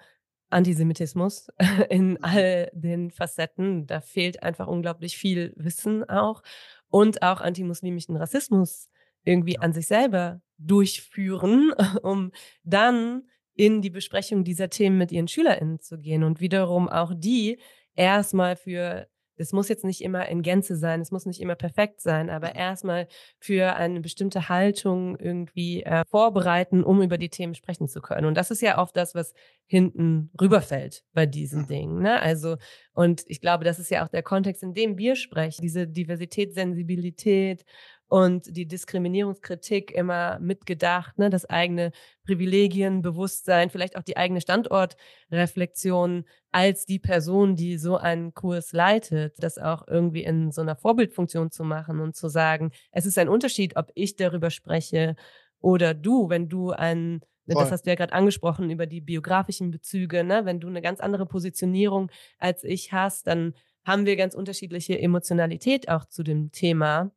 Antisemitismus 0.51 1.49
in 1.91 2.11
mhm. 2.11 2.19
all 2.23 2.71
den 2.73 3.11
Facetten. 3.11 3.87
Da 3.87 4.01
fehlt 4.01 4.43
einfach 4.43 4.67
unglaublich 4.67 5.17
viel 5.17 5.53
Wissen 5.57 6.09
auch 6.09 6.43
und 6.89 7.23
auch 7.23 7.41
antimuslimischen 7.41 8.17
Rassismus 8.17 8.89
irgendwie 9.25 9.59
an 9.59 9.73
sich 9.73 9.87
selber 9.87 10.41
durchführen, 10.59 11.73
um 12.03 12.33
dann 12.65 13.23
in 13.55 13.83
die 13.83 13.91
Besprechung 13.91 14.45
dieser 14.45 14.71
Themen 14.71 14.99
mit 14.99 15.13
ihren 15.13 15.29
SchülerInnen 15.29 15.81
zu 15.81 15.99
gehen 15.99 16.25
und 16.25 16.41
wiederum 16.41 16.89
auch 16.89 17.13
die 17.15 17.59
erstmal 17.95 18.57
für 18.57 19.09
es 19.43 19.53
muss 19.53 19.69
jetzt 19.69 19.85
nicht 19.85 20.01
immer 20.01 20.29
in 20.29 20.43
Gänze 20.43 20.77
sein, 20.77 21.01
es 21.01 21.11
muss 21.11 21.27
nicht 21.27 21.41
immer 21.41 21.55
perfekt 21.55 22.01
sein, 22.01 22.31
aber 22.31 22.55
erstmal 22.55 23.09
für 23.39 23.77
eine 23.77 24.01
bestimmte 24.01 24.49
Haltung 24.49 25.17
irgendwie 25.19 25.83
äh, 25.83 26.05
vorbereiten, 26.09 26.83
um 26.85 27.03
über 27.03 27.19
die 27.19 27.29
Themen 27.29 27.55
sprechen 27.55 27.89
zu 27.89 28.01
können. 28.01 28.27
Und 28.27 28.37
das 28.37 28.51
ist 28.51 28.63
ja 28.63 28.79
oft 28.79 28.97
das, 28.97 29.15
was 29.15 29.35
hinten 29.67 30.31
rüberfällt 30.41 31.05
bei 31.13 31.27
diesen 31.27 31.67
Dingen. 31.67 32.03
Ne? 32.03 32.21
Also, 32.21 32.57
und 32.95 33.23
ich 33.27 33.41
glaube, 33.41 33.65
das 33.65 33.79
ist 33.79 33.91
ja 33.91 34.05
auch 34.05 34.09
der 34.09 34.23
Kontext, 34.23 34.63
in 34.63 34.75
dem 34.75 34.99
wir 34.99 35.17
sprechen, 35.17 35.63
diese 35.63 35.87
Diversität, 35.87 36.55
Sensibilität 36.55 37.65
und 38.13 38.55
die 38.55 38.67
Diskriminierungskritik 38.69 39.91
immer 39.91 40.39
mitgedacht, 40.39 41.17
ne? 41.19 41.31
das 41.31 41.47
eigene 41.49 41.93
Privilegien, 42.27 43.01
Bewusstsein, 43.01 43.71
vielleicht 43.71 43.97
auch 43.97 44.03
die 44.03 44.19
eigene 44.19 44.43
Standortreflexion 44.43 46.27
als 46.51 46.85
die 46.85 46.99
Person, 46.99 47.57
die 47.57 47.79
so 47.79 47.97
einen 47.97 48.35
Kurs 48.35 48.75
leitet, 48.75 49.43
das 49.43 49.57
auch 49.57 49.89
irgendwie 49.89 50.25
in 50.25 50.51
so 50.53 50.61
einer 50.61 50.77
Vorbildfunktion 50.77 51.51
zu 51.51 51.65
machen 51.65 52.01
und 52.01 52.15
zu 52.15 52.29
sagen, 52.29 52.73
es 52.91 53.07
ist 53.07 53.17
ein 53.17 53.31
Unterschied, 53.31 53.77
ob 53.77 53.91
ich 53.95 54.15
darüber 54.17 54.51
spreche 54.51 55.17
oder 55.61 55.95
du, 55.95 56.29
wenn 56.29 56.51
du 56.51 56.71
ein 56.73 57.21
das 57.47 57.71
hast 57.71 57.87
du 57.87 57.91
ja 57.91 57.97
gerade 57.97 58.13
angesprochen 58.13 58.71
über 58.71 58.87
die 58.87 59.01
biografischen 59.01 59.71
Bezüge, 59.71 60.23
ne? 60.23 60.45
Wenn 60.45 60.61
du 60.61 60.69
eine 60.69 60.81
ganz 60.83 61.01
andere 61.01 61.27
Positionierung 61.27 62.11
als 62.39 62.63
ich 62.63 62.93
hast, 62.93 63.27
dann 63.27 63.55
haben 63.85 64.05
wir 64.07 64.17
ganz 64.17 64.35
unterschiedliche 64.35 64.99
Emotionalität 65.01 65.89
auch 65.89 66.05
zu 66.05 66.23
dem 66.23 66.53
Thema. 66.53 67.11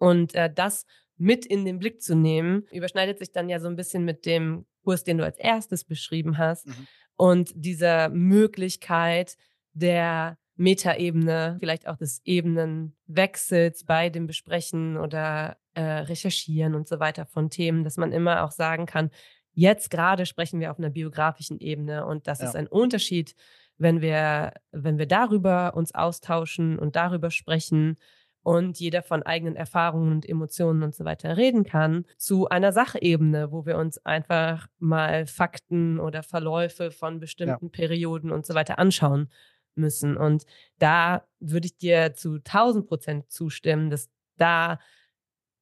Und 0.00 0.34
äh, 0.34 0.52
das 0.52 0.86
mit 1.16 1.44
in 1.44 1.64
den 1.64 1.78
Blick 1.78 2.00
zu 2.02 2.16
nehmen, 2.16 2.66
überschneidet 2.72 3.18
sich 3.18 3.30
dann 3.30 3.50
ja 3.50 3.60
so 3.60 3.68
ein 3.68 3.76
bisschen 3.76 4.04
mit 4.04 4.24
dem 4.24 4.64
Kurs, 4.82 5.04
den 5.04 5.18
du 5.18 5.24
als 5.24 5.38
erstes 5.38 5.84
beschrieben 5.84 6.38
hast. 6.38 6.66
Mhm. 6.66 6.86
Und 7.16 7.52
dieser 7.54 8.08
Möglichkeit 8.08 9.36
der 9.74 10.38
Metaebene, 10.56 11.58
vielleicht 11.60 11.86
auch 11.86 11.96
des 11.96 12.22
Ebenenwechsels 12.24 13.84
bei 13.84 14.08
dem 14.08 14.26
Besprechen 14.26 14.96
oder 14.96 15.58
äh, 15.74 15.82
Recherchieren 15.82 16.74
und 16.74 16.88
so 16.88 16.98
weiter 16.98 17.26
von 17.26 17.50
Themen, 17.50 17.84
dass 17.84 17.98
man 17.98 18.12
immer 18.12 18.42
auch 18.42 18.52
sagen 18.52 18.86
kann, 18.86 19.10
jetzt 19.52 19.90
gerade 19.90 20.24
sprechen 20.24 20.60
wir 20.60 20.70
auf 20.70 20.78
einer 20.78 20.90
biografischen 20.90 21.60
Ebene 21.60 22.06
und 22.06 22.26
das 22.26 22.40
ja. 22.40 22.46
ist 22.46 22.56
ein 22.56 22.66
Unterschied, 22.66 23.34
wenn 23.76 24.00
wir, 24.00 24.54
wenn 24.72 24.98
wir 24.98 25.06
darüber 25.06 25.74
uns 25.74 25.94
austauschen 25.94 26.78
und 26.78 26.96
darüber 26.96 27.30
sprechen 27.30 27.96
und 28.42 28.80
jeder 28.80 29.02
von 29.02 29.22
eigenen 29.22 29.56
Erfahrungen 29.56 30.12
und 30.12 30.28
Emotionen 30.28 30.82
und 30.82 30.94
so 30.94 31.04
weiter 31.04 31.36
reden 31.36 31.64
kann, 31.64 32.06
zu 32.16 32.48
einer 32.48 32.72
Sachebene, 32.72 33.52
wo 33.52 33.66
wir 33.66 33.76
uns 33.76 34.04
einfach 34.04 34.66
mal 34.78 35.26
Fakten 35.26 36.00
oder 36.00 36.22
Verläufe 36.22 36.90
von 36.90 37.20
bestimmten 37.20 37.66
ja. 37.66 37.70
Perioden 37.70 38.30
und 38.30 38.46
so 38.46 38.54
weiter 38.54 38.78
anschauen 38.78 39.28
müssen. 39.74 40.16
Und 40.16 40.44
da 40.78 41.26
würde 41.38 41.66
ich 41.66 41.76
dir 41.76 42.14
zu 42.14 42.36
1000 42.36 42.86
Prozent 42.86 43.30
zustimmen, 43.30 43.90
dass 43.90 44.08
da 44.36 44.78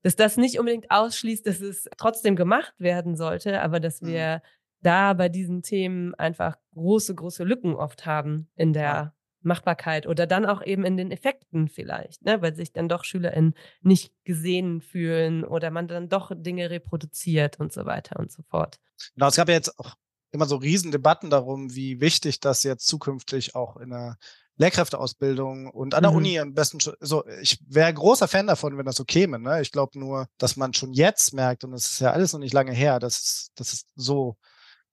dass 0.03 0.17
das 0.17 0.37
nicht 0.37 0.59
unbedingt 0.59 0.91
ausschließt, 0.91 1.47
dass 1.47 1.61
es 1.61 1.89
trotzdem 1.97 2.37
gemacht 2.37 2.73
werden 2.79 3.17
sollte, 3.17 3.61
aber 3.61 3.81
dass 3.81 4.01
mhm. 4.01 4.07
wir 4.07 4.37
mhm. 4.37 4.49
da 4.83 5.13
bei 5.13 5.29
diesen 5.29 5.63
Themen 5.63 6.15
einfach 6.15 6.57
große, 6.75 7.15
große 7.15 7.45
Lücken 7.45 7.75
oft 7.75 8.07
haben 8.07 8.49
in 8.55 8.73
der. 8.73 9.15
Machbarkeit 9.41 10.07
oder 10.07 10.27
dann 10.27 10.47
auch 10.47 10.65
eben 10.65 10.85
in 10.85 10.97
den 10.97 11.11
Effekten 11.11 11.69
vielleicht, 11.69 12.25
ne? 12.25 12.43
weil 12.43 12.55
sich 12.55 12.73
dann 12.73 12.89
doch 12.89 13.05
SchülerInnen 13.05 13.55
nicht 13.83 14.13
gesehen 14.25 14.81
fühlen 14.81 15.45
oder 15.45 15.71
man 15.71 15.89
dann 15.89 16.09
doch 16.09 16.33
Dinge 16.35 16.71
reproduziert 16.71 17.61
und 17.61 17.73
so 17.73 17.87
weiter 17.87 18.19
und 18.19 18.33
so 18.33 18.43
fort. 18.43 18.79
Genau, 19.15 19.29
es 19.29 19.37
gab 19.37 19.49
ja 19.49 19.55
jetzt 19.55 19.79
auch 19.79 19.95
immer 20.31 20.47
so 20.47 20.57
Riesendebatten 20.57 21.31
darum, 21.31 21.75
wie 21.75 22.01
wichtig 22.01 22.41
das 22.41 22.63
jetzt 22.63 22.87
zukünftig 22.87 23.55
auch 23.55 23.77
in 23.77 23.91
der 23.91 24.19
Lehrkräfteausbildung 24.59 25.71
und 25.71 25.95
an 25.95 26.03
der 26.03 26.11
mhm. 26.11 26.17
Uni 26.17 26.41
am 26.41 26.53
besten 26.53 26.81
schon, 26.81 26.95
so, 27.01 27.25
ich 27.41 27.61
wäre 27.69 27.95
großer 27.95 28.27
Fan 28.27 28.49
davon, 28.49 28.77
wenn 28.77 28.87
das 28.87 28.97
so 28.97 29.05
käme, 29.05 29.39
ne? 29.39 29.63
Ich 29.63 29.71
glaube 29.71 29.99
nur, 29.99 30.27
dass 30.37 30.57
man 30.57 30.75
schon 30.75 30.93
jetzt 30.93 31.33
merkt, 31.33 31.63
und 31.63 31.73
es 31.73 31.93
ist 31.93 32.01
ja 32.01 32.13
alles 32.13 32.33
noch 32.33 32.41
nicht 32.41 32.53
lange 32.53 32.73
her, 32.73 32.99
dass, 32.99 33.51
dass 33.55 33.73
es 33.73 33.87
so 33.95 34.37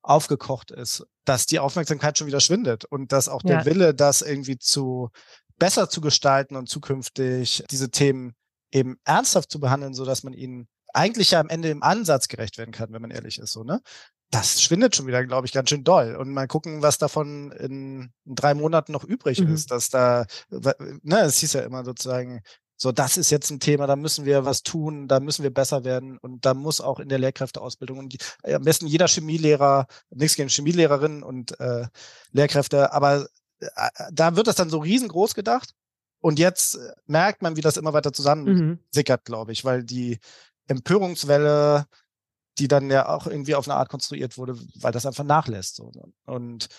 aufgekocht 0.04 0.70
ist, 0.70 1.04
dass 1.26 1.46
die 1.46 1.60
Aufmerksamkeit 1.60 2.18
schon 2.18 2.28
wieder 2.28 2.40
schwindet 2.40 2.86
und 2.86 3.12
dass 3.12 3.30
auch 3.30 3.42
der 3.42 3.60
ja. 3.60 3.66
Wille, 3.66 3.94
das 3.94 4.22
irgendwie 4.22 4.58
zu 4.58 5.10
besser 5.58 5.90
zu 5.90 6.02
gestalten 6.02 6.56
und 6.56 6.70
zukünftig 6.70 7.64
diese 7.70 7.90
Themen 7.90 8.34
eben 8.72 8.98
ernsthaft 9.06 9.52
zu 9.52 9.60
behandeln, 9.60 9.94
so 9.94 10.06
dass 10.06 10.24
man 10.24 10.34
ihnen 10.34 10.68
eigentlich 10.94 11.32
ja 11.32 11.40
am 11.40 11.50
Ende 11.50 11.70
im 11.70 11.84
Ansatz 11.84 12.28
gerecht 12.28 12.58
werden 12.58 12.72
kann, 12.72 12.92
wenn 12.94 13.02
man 13.02 13.12
ehrlich 13.12 13.40
ist, 13.40 13.52
so, 13.52 13.64
ne? 13.64 13.82
das 14.32 14.62
schwindet 14.62 14.96
schon 14.96 15.08
wieder, 15.08 15.26
glaube 15.26 15.48
ich, 15.48 15.54
ganz 15.54 15.70
schön 15.70 15.84
doll. 15.84 16.16
Und 16.16 16.32
mal 16.32 16.48
gucken, 16.48 16.82
was 16.82 16.98
davon 16.98 17.52
in, 17.52 18.12
in 18.26 18.36
drei 18.36 18.54
Monaten 18.54 18.92
noch 18.92 19.04
übrig 19.04 19.40
mhm. 19.40 19.54
ist, 19.54 19.72
dass 19.72 19.90
da, 19.90 20.26
ne, 20.50 21.20
es 21.22 21.38
hieß 21.38 21.54
ja 21.54 21.62
immer 21.62 21.86
sozusagen, 21.86 22.42
so, 22.78 22.92
das 22.92 23.18
ist 23.18 23.30
jetzt 23.30 23.50
ein 23.52 23.60
Thema, 23.60 23.88
da 23.88 23.96
müssen 23.96 24.26
wir 24.26 24.46
was 24.46 24.64
tun, 24.64 25.08
da 25.08 25.20
müssen 25.20 25.44
wir 25.44 25.54
besser 25.54 25.84
werden 25.84 26.18
und 26.18 26.46
da 26.46 26.54
muss 26.54 26.82
auch 26.82 27.00
in 27.00 27.10
der 27.10 27.20
Lehrkräfteausbildung 27.20 27.98
und 28.00 28.14
die, 28.14 28.18
am 28.54 28.64
besten 28.64 28.88
jeder 28.88 29.08
Chemielehrer, 29.08 29.88
nichts 30.10 30.36
gegen 30.36 30.50
Chemielehrerinnen 30.50 31.24
und 31.24 31.60
äh, 31.60 31.88
Lehrkräfte, 32.32 32.92
aber 32.92 33.28
äh, 33.60 33.90
da 34.12 34.36
wird 34.36 34.48
das 34.48 34.56
dann 34.56 34.70
so 34.70 34.80
riesengroß 34.80 35.36
gedacht 35.36 35.74
und 36.20 36.40
jetzt 36.40 36.78
merkt 37.06 37.42
man, 37.42 37.56
wie 37.56 37.62
das 37.62 37.78
immer 37.78 37.94
weiter 37.94 38.14
zusammen 38.14 38.46
mhm. 38.46 38.80
sickert, 38.92 39.26
glaube 39.26 39.52
ich, 39.52 39.64
weil 39.64 39.84
die 39.84 40.20
Empörungswelle 40.68 41.86
die 42.58 42.68
dann 42.68 42.90
ja 42.90 43.10
auch 43.10 43.28
irgendwie 43.28 43.56
auf 43.56 43.68
eine 43.68 43.76
Art 43.76 43.90
konstruiert 43.90 44.38
wurde, 44.38 44.58
weil 44.76 44.92
das 44.92 45.06
einfach 45.06 45.24
nachlässt. 45.24 45.76
So. 45.76 45.92
Ne? 45.92 46.04
Und 46.26 46.70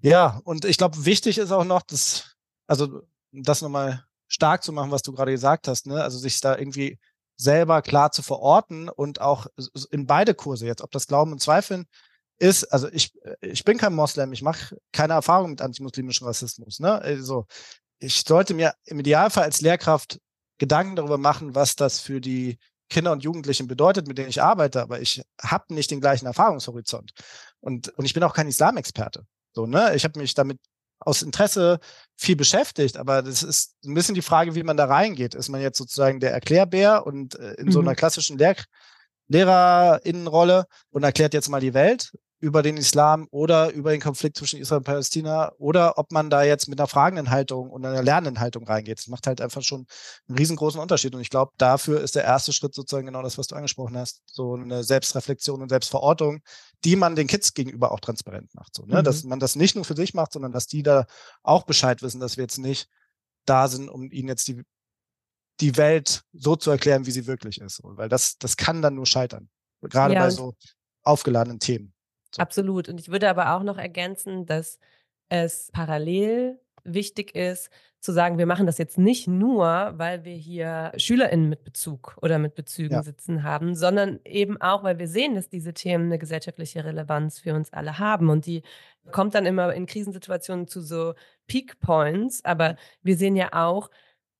ja, 0.00 0.40
und 0.44 0.64
ich 0.64 0.78
glaube, 0.78 1.04
wichtig 1.04 1.38
ist 1.38 1.52
auch 1.52 1.64
noch, 1.64 1.82
dass, 1.82 2.36
also 2.66 3.02
das 3.32 3.62
nochmal 3.62 4.04
stark 4.34 4.62
zu 4.64 4.72
machen, 4.72 4.90
was 4.90 5.02
du 5.02 5.12
gerade 5.12 5.32
gesagt 5.32 5.68
hast, 5.68 5.86
ne? 5.86 6.02
Also 6.02 6.18
sich 6.18 6.40
da 6.40 6.58
irgendwie 6.58 6.98
selber 7.36 7.82
klar 7.82 8.12
zu 8.12 8.22
verorten 8.22 8.88
und 8.88 9.20
auch 9.20 9.46
in 9.90 10.06
beide 10.06 10.34
Kurse 10.34 10.66
jetzt, 10.66 10.82
ob 10.82 10.90
das 10.90 11.06
Glauben 11.06 11.32
und 11.32 11.40
Zweifeln 11.40 11.86
ist, 12.38 12.64
also 12.64 12.88
ich, 12.90 13.12
ich 13.40 13.64
bin 13.64 13.78
kein 13.78 13.94
Moslem, 13.94 14.32
ich 14.32 14.42
mache 14.42 14.76
keine 14.92 15.14
Erfahrung 15.14 15.50
mit 15.50 15.62
antimuslimischem 15.62 16.26
Rassismus. 16.26 16.80
Ne? 16.80 17.00
Also 17.00 17.46
ich 18.00 18.22
sollte 18.22 18.54
mir 18.54 18.74
im 18.84 18.98
Idealfall 18.98 19.44
als 19.44 19.60
Lehrkraft 19.60 20.20
Gedanken 20.58 20.96
darüber 20.96 21.18
machen, 21.18 21.54
was 21.54 21.76
das 21.76 22.00
für 22.00 22.20
die 22.20 22.58
Kinder 22.90 23.12
und 23.12 23.24
Jugendlichen 23.24 23.66
bedeutet, 23.66 24.06
mit 24.06 24.18
denen 24.18 24.28
ich 24.28 24.42
arbeite, 24.42 24.82
aber 24.82 25.00
ich 25.00 25.22
habe 25.40 25.74
nicht 25.74 25.90
den 25.90 26.00
gleichen 26.00 26.26
Erfahrungshorizont. 26.26 27.12
Und, 27.60 27.88
und 27.90 28.04
ich 28.04 28.14
bin 28.14 28.22
auch 28.22 28.34
kein 28.34 28.48
Islamexperte. 28.48 29.26
So, 29.52 29.66
ne? 29.66 29.94
Ich 29.94 30.04
habe 30.04 30.18
mich 30.18 30.34
damit 30.34 30.60
aus 31.00 31.22
Interesse 31.22 31.78
viel 32.16 32.36
beschäftigt, 32.36 32.96
aber 32.96 33.22
das 33.22 33.42
ist 33.42 33.74
ein 33.84 33.94
bisschen 33.94 34.14
die 34.14 34.22
Frage, 34.22 34.54
wie 34.54 34.62
man 34.62 34.76
da 34.76 34.86
reingeht. 34.86 35.34
Ist 35.34 35.48
man 35.48 35.60
jetzt 35.60 35.78
sozusagen 35.78 36.20
der 36.20 36.32
Erklärbär 36.32 37.06
und 37.06 37.38
äh, 37.38 37.54
in 37.54 37.66
mhm. 37.66 37.72
so 37.72 37.80
einer 37.80 37.94
klassischen 37.94 38.38
Lehr 38.38 38.56
Lehrerinnenrolle 39.26 40.66
und 40.90 41.02
erklärt 41.02 41.32
jetzt 41.32 41.48
mal 41.48 41.60
die 41.60 41.72
Welt 41.72 42.12
über 42.44 42.62
den 42.62 42.76
Islam 42.76 43.26
oder 43.30 43.72
über 43.72 43.92
den 43.92 44.02
Konflikt 44.02 44.36
zwischen 44.36 44.60
Israel 44.60 44.80
und 44.80 44.84
Palästina 44.84 45.52
oder 45.56 45.96
ob 45.96 46.12
man 46.12 46.28
da 46.28 46.42
jetzt 46.42 46.68
mit 46.68 46.78
einer 46.78 46.86
fragenden 46.86 47.30
Haltung 47.30 47.70
und 47.70 47.86
einer 47.86 48.02
lernenden 48.02 48.38
Haltung 48.38 48.66
reingeht. 48.66 48.98
Das 48.98 49.08
macht 49.08 49.26
halt 49.26 49.40
einfach 49.40 49.62
schon 49.62 49.86
einen 50.28 50.36
riesengroßen 50.36 50.78
Unterschied. 50.78 51.14
Und 51.14 51.22
ich 51.22 51.30
glaube, 51.30 51.52
dafür 51.56 52.02
ist 52.02 52.16
der 52.16 52.24
erste 52.24 52.52
Schritt 52.52 52.74
sozusagen 52.74 53.06
genau 53.06 53.22
das, 53.22 53.38
was 53.38 53.46
du 53.46 53.54
angesprochen 53.54 53.96
hast. 53.96 54.20
So 54.26 54.56
eine 54.56 54.84
Selbstreflexion 54.84 55.62
und 55.62 55.70
Selbstverortung, 55.70 56.42
die 56.84 56.96
man 56.96 57.16
den 57.16 57.28
Kids 57.28 57.54
gegenüber 57.54 57.92
auch 57.92 58.00
transparent 58.00 58.54
macht. 58.54 58.74
So, 58.74 58.84
ne? 58.84 58.98
Mhm. 59.00 59.04
Dass 59.04 59.24
man 59.24 59.40
das 59.40 59.56
nicht 59.56 59.74
nur 59.74 59.86
für 59.86 59.96
sich 59.96 60.12
macht, 60.12 60.34
sondern 60.34 60.52
dass 60.52 60.66
die 60.66 60.82
da 60.82 61.06
auch 61.42 61.62
Bescheid 61.62 62.02
wissen, 62.02 62.20
dass 62.20 62.36
wir 62.36 62.44
jetzt 62.44 62.58
nicht 62.58 62.90
da 63.46 63.68
sind, 63.68 63.88
um 63.88 64.12
ihnen 64.12 64.28
jetzt 64.28 64.48
die, 64.48 64.60
die 65.60 65.78
Welt 65.78 66.24
so 66.34 66.56
zu 66.56 66.70
erklären, 66.70 67.06
wie 67.06 67.10
sie 67.10 67.26
wirklich 67.26 67.62
ist. 67.62 67.80
Weil 67.82 68.10
das, 68.10 68.36
das 68.36 68.58
kann 68.58 68.82
dann 68.82 68.96
nur 68.96 69.06
scheitern. 69.06 69.48
Gerade 69.80 70.12
ja. 70.12 70.20
bei 70.20 70.30
so 70.30 70.52
aufgeladenen 71.04 71.58
Themen. 71.58 71.93
So. 72.34 72.42
Absolut. 72.42 72.88
Und 72.88 73.00
ich 73.00 73.10
würde 73.10 73.28
aber 73.28 73.54
auch 73.54 73.62
noch 73.62 73.78
ergänzen, 73.78 74.46
dass 74.46 74.78
es 75.28 75.70
parallel 75.72 76.58
wichtig 76.84 77.34
ist, 77.34 77.70
zu 78.00 78.12
sagen, 78.12 78.36
wir 78.36 78.44
machen 78.44 78.66
das 78.66 78.76
jetzt 78.76 78.98
nicht 78.98 79.26
nur, 79.28 79.94
weil 79.96 80.24
wir 80.24 80.34
hier 80.34 80.92
SchülerInnen 80.96 81.48
mit 81.48 81.64
Bezug 81.64 82.18
oder 82.20 82.38
mit 82.38 82.54
Bezügen 82.54 82.96
ja. 82.96 83.02
sitzen 83.02 83.42
haben, 83.42 83.74
sondern 83.74 84.20
eben 84.26 84.60
auch, 84.60 84.82
weil 84.82 84.98
wir 84.98 85.08
sehen, 85.08 85.34
dass 85.34 85.48
diese 85.48 85.72
Themen 85.72 86.06
eine 86.06 86.18
gesellschaftliche 86.18 86.84
Relevanz 86.84 87.38
für 87.38 87.54
uns 87.54 87.72
alle 87.72 87.98
haben. 87.98 88.28
Und 88.28 88.44
die 88.44 88.62
kommt 89.10 89.34
dann 89.34 89.46
immer 89.46 89.72
in 89.72 89.86
Krisensituationen 89.86 90.66
zu 90.66 90.82
so 90.82 91.14
Peak 91.46 91.80
Points. 91.80 92.44
Aber 92.44 92.76
wir 93.02 93.16
sehen 93.16 93.36
ja 93.36 93.48
auch, 93.52 93.88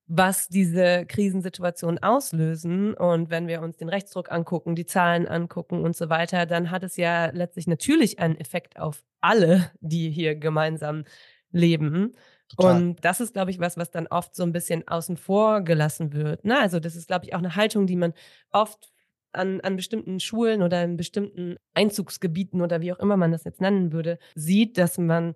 was 0.07 0.49
diese 0.49 1.07
Krisensituationen 1.07 2.03
auslösen. 2.03 2.95
Und 2.95 3.31
wenn 3.31 3.47
wir 3.47 3.63
uns 3.63 3.77
den 3.77 3.89
Rechtsdruck 3.89 4.31
angucken, 4.31 4.75
die 4.75 4.87
Zahlen 4.87 5.27
angucken 5.27 5.83
und 5.83 5.97
so 5.97 6.11
weiter, 6.11 6.47
dann 6.47 6.71
hat 6.71 6.83
es 6.83 6.97
ja 6.97 7.27
letztlich 7.27 7.67
natürlich 7.67 8.19
einen 8.19 8.37
Effekt 8.37 8.79
auf 8.79 9.03
alle, 9.21 9.71
die 9.81 10.11
hier 10.11 10.35
gemeinsam 10.35 11.05
leben. 11.51 12.15
Total. 12.49 12.77
Und 12.77 13.05
das 13.05 13.21
ist, 13.21 13.33
glaube 13.33 13.51
ich, 13.51 13.59
was, 13.59 13.77
was 13.77 13.91
dann 13.91 14.07
oft 14.07 14.35
so 14.35 14.43
ein 14.43 14.53
bisschen 14.53 14.87
außen 14.87 15.17
vor 15.17 15.63
gelassen 15.63 16.13
wird. 16.13 16.45
Ne? 16.45 16.59
Also 16.59 16.81
das 16.81 16.97
ist, 16.97 17.07
glaube 17.07 17.25
ich, 17.25 17.35
auch 17.35 17.39
eine 17.39 17.57
Haltung, 17.57 17.87
die 17.87 17.97
man 17.97 18.13
oft 18.51 18.93
an, 19.33 19.61
an 19.63 19.77
bestimmten 19.77 20.21
Schulen 20.21 20.63
oder 20.63 20.85
in 20.85 20.97
bestimmten 20.97 21.57
Einzugsgebieten 21.73 22.61
oder 22.61 22.81
wie 22.81 22.93
auch 22.93 22.99
immer 22.99 23.17
man 23.17 23.33
das 23.33 23.45
jetzt 23.45 23.61
nennen 23.61 23.93
würde, 23.93 24.19
sieht, 24.35 24.79
dass 24.79 24.99
man 24.99 25.35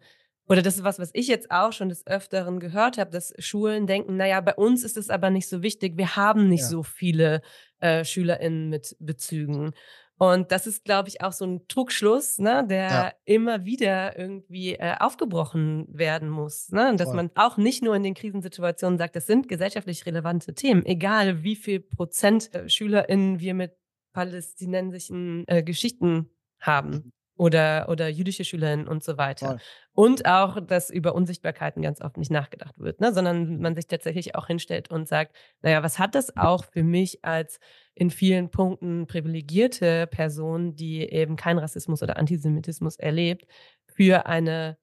oder 0.48 0.62
das 0.62 0.76
ist 0.76 0.84
was, 0.84 0.98
was 0.98 1.10
ich 1.12 1.28
jetzt 1.28 1.50
auch 1.50 1.72
schon 1.72 1.90
des 1.90 2.06
Öfteren 2.06 2.58
gehört 2.58 2.98
habe, 2.98 3.10
dass 3.10 3.34
Schulen 3.38 3.86
denken, 3.86 4.16
naja, 4.16 4.40
bei 4.40 4.54
uns 4.54 4.82
ist 4.82 4.96
es 4.96 5.10
aber 5.10 5.30
nicht 5.30 5.48
so 5.48 5.62
wichtig, 5.62 5.96
wir 5.96 6.16
haben 6.16 6.48
nicht 6.48 6.62
ja. 6.62 6.68
so 6.68 6.82
viele 6.82 7.42
äh, 7.80 8.04
SchülerInnen 8.04 8.68
mit 8.68 8.96
Bezügen. 8.98 9.72
Und 10.18 10.50
das 10.50 10.66
ist, 10.66 10.84
glaube 10.84 11.08
ich, 11.08 11.22
auch 11.22 11.32
so 11.32 11.44
ein 11.44 11.68
Trugschluss, 11.68 12.38
ne, 12.38 12.66
der 12.68 12.88
ja. 12.90 13.12
immer 13.24 13.64
wieder 13.64 14.18
irgendwie 14.18 14.74
äh, 14.74 14.96
aufgebrochen 14.98 15.86
werden 15.90 16.28
muss. 16.28 16.70
Ne? 16.70 16.90
Und 16.90 16.98
dass 16.98 17.08
Voll. 17.08 17.16
man 17.16 17.30
auch 17.36 17.56
nicht 17.56 17.84
nur 17.84 17.94
in 17.94 18.02
den 18.02 18.14
Krisensituationen 18.14 18.98
sagt, 18.98 19.14
das 19.14 19.26
sind 19.26 19.48
gesellschaftlich 19.48 20.06
relevante 20.06 20.54
Themen, 20.54 20.84
egal 20.84 21.44
wie 21.44 21.54
viel 21.54 21.78
Prozent 21.78 22.52
äh, 22.52 22.68
SchülerInnen 22.68 23.38
wir 23.38 23.54
mit 23.54 23.76
palästinensischen 24.12 25.44
äh, 25.46 25.62
Geschichten 25.62 26.30
haben. 26.58 27.12
Oder, 27.38 27.88
oder 27.88 28.08
jüdische 28.08 28.44
Schülerinnen 28.44 28.88
und 28.88 29.04
so 29.04 29.16
weiter. 29.16 29.46
Voll. 29.46 29.58
Und 29.92 30.26
auch, 30.26 30.60
dass 30.60 30.90
über 30.90 31.14
Unsichtbarkeiten 31.14 31.82
ganz 31.82 32.00
oft 32.00 32.16
nicht 32.16 32.30
nachgedacht 32.30 32.78
wird, 32.78 33.00
ne? 33.00 33.14
sondern 33.14 33.60
man 33.60 33.76
sich 33.76 33.86
tatsächlich 33.86 34.34
auch 34.34 34.48
hinstellt 34.48 34.90
und 34.90 35.08
sagt, 35.08 35.36
naja, 35.62 35.82
was 35.82 35.98
hat 35.98 36.14
das 36.14 36.36
auch 36.36 36.64
für 36.64 36.82
mich 36.82 37.24
als 37.24 37.60
in 37.94 38.10
vielen 38.10 38.50
Punkten 38.50 39.06
privilegierte 39.06 40.08
Person, 40.08 40.74
die 40.74 41.02
eben 41.02 41.36
keinen 41.36 41.58
Rassismus 41.58 42.02
oder 42.02 42.16
Antisemitismus 42.16 42.96
erlebt, 42.96 43.46
für 43.86 44.26
eine 44.26 44.76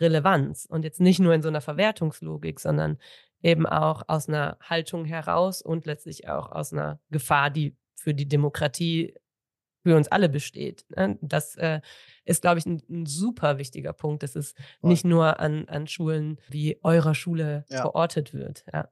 Relevanz 0.00 0.66
und 0.68 0.84
jetzt 0.84 1.00
nicht 1.00 1.20
nur 1.20 1.34
in 1.34 1.42
so 1.42 1.48
einer 1.48 1.60
Verwertungslogik, 1.60 2.58
sondern 2.58 2.98
eben 3.42 3.66
auch 3.66 4.02
aus 4.08 4.28
einer 4.28 4.58
Haltung 4.60 5.04
heraus 5.04 5.62
und 5.62 5.86
letztlich 5.86 6.28
auch 6.28 6.50
aus 6.50 6.72
einer 6.72 7.00
Gefahr, 7.10 7.50
die 7.50 7.76
für 7.94 8.14
die 8.14 8.28
Demokratie 8.28 9.14
für 9.82 9.96
uns 9.96 10.08
alle 10.08 10.28
besteht. 10.28 10.84
Ne? 10.96 11.18
Das 11.22 11.56
äh, 11.56 11.80
ist, 12.24 12.42
glaube 12.42 12.58
ich, 12.58 12.66
ein, 12.66 12.82
ein, 12.88 13.06
super 13.06 13.58
wichtiger 13.58 13.92
Punkt, 13.92 14.22
dass 14.22 14.36
es 14.36 14.54
nicht 14.82 15.04
nur 15.04 15.40
an, 15.40 15.68
an 15.68 15.86
Schulen 15.86 16.38
wie 16.48 16.78
eurer 16.82 17.14
Schule 17.14 17.64
ja. 17.68 17.82
verortet 17.82 18.34
wird. 18.34 18.64
Ja. 18.72 18.88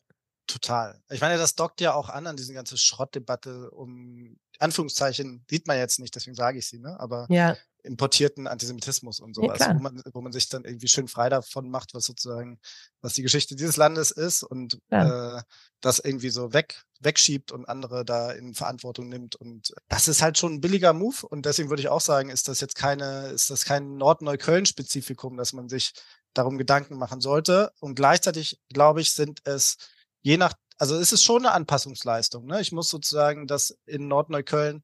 Total. 0.47 1.01
Ich 1.11 1.21
meine, 1.21 1.37
das 1.37 1.55
dockt 1.55 1.81
ja 1.83 1.93
auch 1.93 2.09
an 2.09 2.27
an 2.27 2.37
diese 2.37 2.55
ganze 2.55 2.79
Schrottdebatte 2.79 3.71
um 3.71 4.39
Anführungszeichen, 4.59 5.45
sieht 5.49 5.67
man 5.67 5.77
jetzt 5.77 6.01
nicht, 6.01 6.15
deswegen 6.15 6.35
sage 6.35 6.59
ich 6.59 6.67
sie, 6.67 6.79
ne? 6.79 6.99
Aber 6.99 7.27
ja. 7.29 7.57
Importierten 7.83 8.47
Antisemitismus 8.47 9.21
und 9.21 9.35
sowas, 9.35 9.59
ja, 9.61 9.75
wo, 9.75 9.81
man, 9.81 10.03
wo 10.13 10.21
man 10.21 10.33
sich 10.33 10.49
dann 10.49 10.65
irgendwie 10.65 10.89
schön 10.89 11.09
frei 11.09 11.29
davon 11.29 11.71
macht, 11.71 11.95
was 11.95 12.05
sozusagen, 12.05 12.59
was 13.01 13.15
die 13.15 13.23
Geschichte 13.23 13.57
dieses 13.57 13.77
Landes 13.77 14.11
ist 14.11 14.43
und 14.43 14.79
ja. 14.91 15.39
äh, 15.39 15.43
das 15.81 15.99
irgendwie 15.99 16.31
so 16.31 16.53
weg, 16.53 16.83
wegschiebt 17.01 17.53
und 17.53 17.69
andere 17.69 18.05
da 18.05 18.33
in 18.33 18.55
Verantwortung 18.55 19.09
nimmt. 19.09 19.37
Und 19.37 19.75
das 19.89 20.09
ist 20.09 20.23
halt 20.23 20.39
schon 20.39 20.55
ein 20.55 20.61
billiger 20.61 20.93
Move. 20.93 21.27
Und 21.29 21.47
deswegen 21.47 21.71
würde 21.71 21.83
ich 21.83 21.89
auch 21.89 22.01
sagen, 22.01 22.31
ist 22.31 22.49
das 22.49 22.61
jetzt 22.61 22.75
keine, 22.75 23.29
ist 23.29 23.51
das 23.51 23.65
kein 23.65 23.97
Nordneukölln-Spezifikum, 23.97 25.37
dass 25.37 25.53
man 25.53 25.69
sich 25.69 25.93
darum 26.35 26.59
Gedanken 26.59 26.97
machen 26.97 27.21
sollte. 27.21 27.73
Und 27.81 27.95
gleichzeitig, 27.95 28.61
glaube 28.69 29.01
ich, 29.01 29.13
sind 29.13 29.41
es 29.45 29.77
je 30.23 30.37
nach, 30.37 30.55
also 30.79 30.97
es 30.97 31.13
ist 31.13 31.25
schon 31.25 31.45
eine 31.45 31.55
Anpassungsleistung. 31.55 32.47
Ne? 32.47 32.61
Ich 32.61 32.73
muss 32.73 32.89
sozusagen 32.89 33.47
das 33.47 33.77
in 33.87 34.09
Nordneukölln 34.09 34.83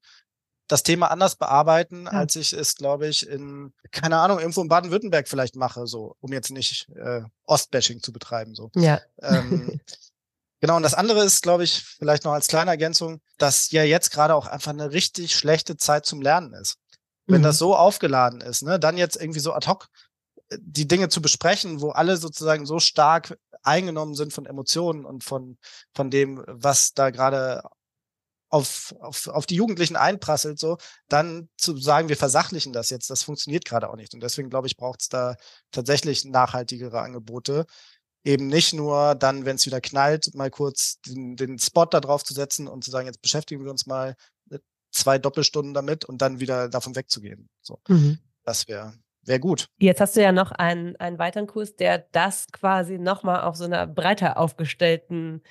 das 0.66 0.82
Thema 0.82 1.10
anders 1.10 1.36
bearbeiten, 1.36 2.04
ja. 2.04 2.12
als 2.12 2.36
ich 2.36 2.52
es, 2.52 2.74
glaube 2.74 3.06
ich, 3.06 3.28
in, 3.28 3.72
keine 3.90 4.18
Ahnung, 4.18 4.38
irgendwo 4.38 4.62
in 4.62 4.68
Baden-Württemberg 4.68 5.28
vielleicht 5.28 5.56
mache, 5.56 5.86
so, 5.86 6.16
um 6.20 6.32
jetzt 6.32 6.50
nicht 6.50 6.88
äh, 6.96 7.22
Ostbashing 7.44 8.02
zu 8.02 8.12
betreiben. 8.12 8.54
So. 8.54 8.70
Ja. 8.74 9.00
Ähm, 9.20 9.80
genau, 10.60 10.76
und 10.76 10.82
das 10.82 10.94
andere 10.94 11.22
ist, 11.22 11.42
glaube 11.42 11.64
ich, 11.64 11.82
vielleicht 11.82 12.24
noch 12.24 12.32
als 12.32 12.48
kleine 12.48 12.70
Ergänzung, 12.70 13.20
dass 13.38 13.70
ja 13.72 13.82
jetzt 13.82 14.10
gerade 14.10 14.34
auch 14.34 14.46
einfach 14.46 14.72
eine 14.72 14.92
richtig 14.92 15.36
schlechte 15.36 15.76
Zeit 15.76 16.06
zum 16.06 16.22
Lernen 16.22 16.54
ist. 16.54 16.78
Wenn 17.26 17.40
mhm. 17.40 17.44
das 17.44 17.58
so 17.58 17.76
aufgeladen 17.76 18.40
ist, 18.40 18.62
ne, 18.62 18.78
dann 18.78 18.96
jetzt 18.96 19.16
irgendwie 19.16 19.40
so 19.40 19.52
ad 19.52 19.66
hoc 19.68 19.88
äh, 20.48 20.58
die 20.60 20.88
Dinge 20.88 21.08
zu 21.08 21.20
besprechen, 21.20 21.80
wo 21.80 21.90
alle 21.90 22.16
sozusagen 22.16 22.64
so 22.64 22.78
stark 22.78 23.38
eingenommen 23.62 24.14
sind 24.14 24.32
von 24.32 24.46
Emotionen 24.46 25.04
und 25.04 25.24
von, 25.24 25.58
von 25.94 26.10
dem, 26.10 26.42
was 26.46 26.92
da 26.92 27.10
gerade 27.10 27.62
auf, 28.54 28.94
auf, 29.00 29.26
auf 29.26 29.46
die 29.46 29.56
Jugendlichen 29.56 29.96
einprasselt, 29.96 30.60
so, 30.60 30.78
dann 31.08 31.48
zu 31.56 31.76
sagen, 31.76 32.08
wir 32.08 32.16
versachlichen 32.16 32.72
das 32.72 32.88
jetzt, 32.88 33.10
das 33.10 33.24
funktioniert 33.24 33.64
gerade 33.64 33.90
auch 33.90 33.96
nicht. 33.96 34.14
Und 34.14 34.22
deswegen, 34.22 34.48
glaube 34.48 34.68
ich, 34.68 34.76
braucht 34.76 35.02
es 35.02 35.08
da 35.08 35.34
tatsächlich 35.72 36.24
nachhaltigere 36.24 37.00
Angebote. 37.00 37.66
Eben 38.22 38.46
nicht 38.46 38.72
nur 38.72 39.16
dann, 39.16 39.44
wenn 39.44 39.56
es 39.56 39.66
wieder 39.66 39.80
knallt, 39.80 40.34
mal 40.34 40.50
kurz 40.50 41.00
den, 41.00 41.34
den 41.34 41.58
Spot 41.58 41.86
da 41.86 41.98
drauf 41.98 42.22
zu 42.22 42.32
setzen 42.32 42.68
und 42.68 42.84
zu 42.84 42.92
sagen, 42.92 43.06
jetzt 43.06 43.22
beschäftigen 43.22 43.64
wir 43.64 43.72
uns 43.72 43.86
mal 43.86 44.14
zwei 44.92 45.18
Doppelstunden 45.18 45.74
damit 45.74 46.04
und 46.04 46.22
dann 46.22 46.38
wieder 46.38 46.68
davon 46.68 46.94
wegzugehen. 46.94 47.48
So, 47.60 47.80
mhm. 47.88 48.18
das 48.44 48.68
wäre 48.68 48.94
wäre 49.26 49.40
gut. 49.40 49.68
Jetzt 49.78 50.00
hast 50.00 50.16
du 50.16 50.22
ja 50.22 50.32
noch 50.32 50.52
einen, 50.52 50.96
einen 50.96 51.18
weiteren 51.18 51.46
Kurs, 51.46 51.74
der 51.74 51.98
das 52.12 52.46
quasi 52.52 52.98
nochmal 52.98 53.40
auf 53.40 53.56
so 53.56 53.64
einer 53.64 53.86
breiter 53.86 54.36
aufgestellten 54.36 55.42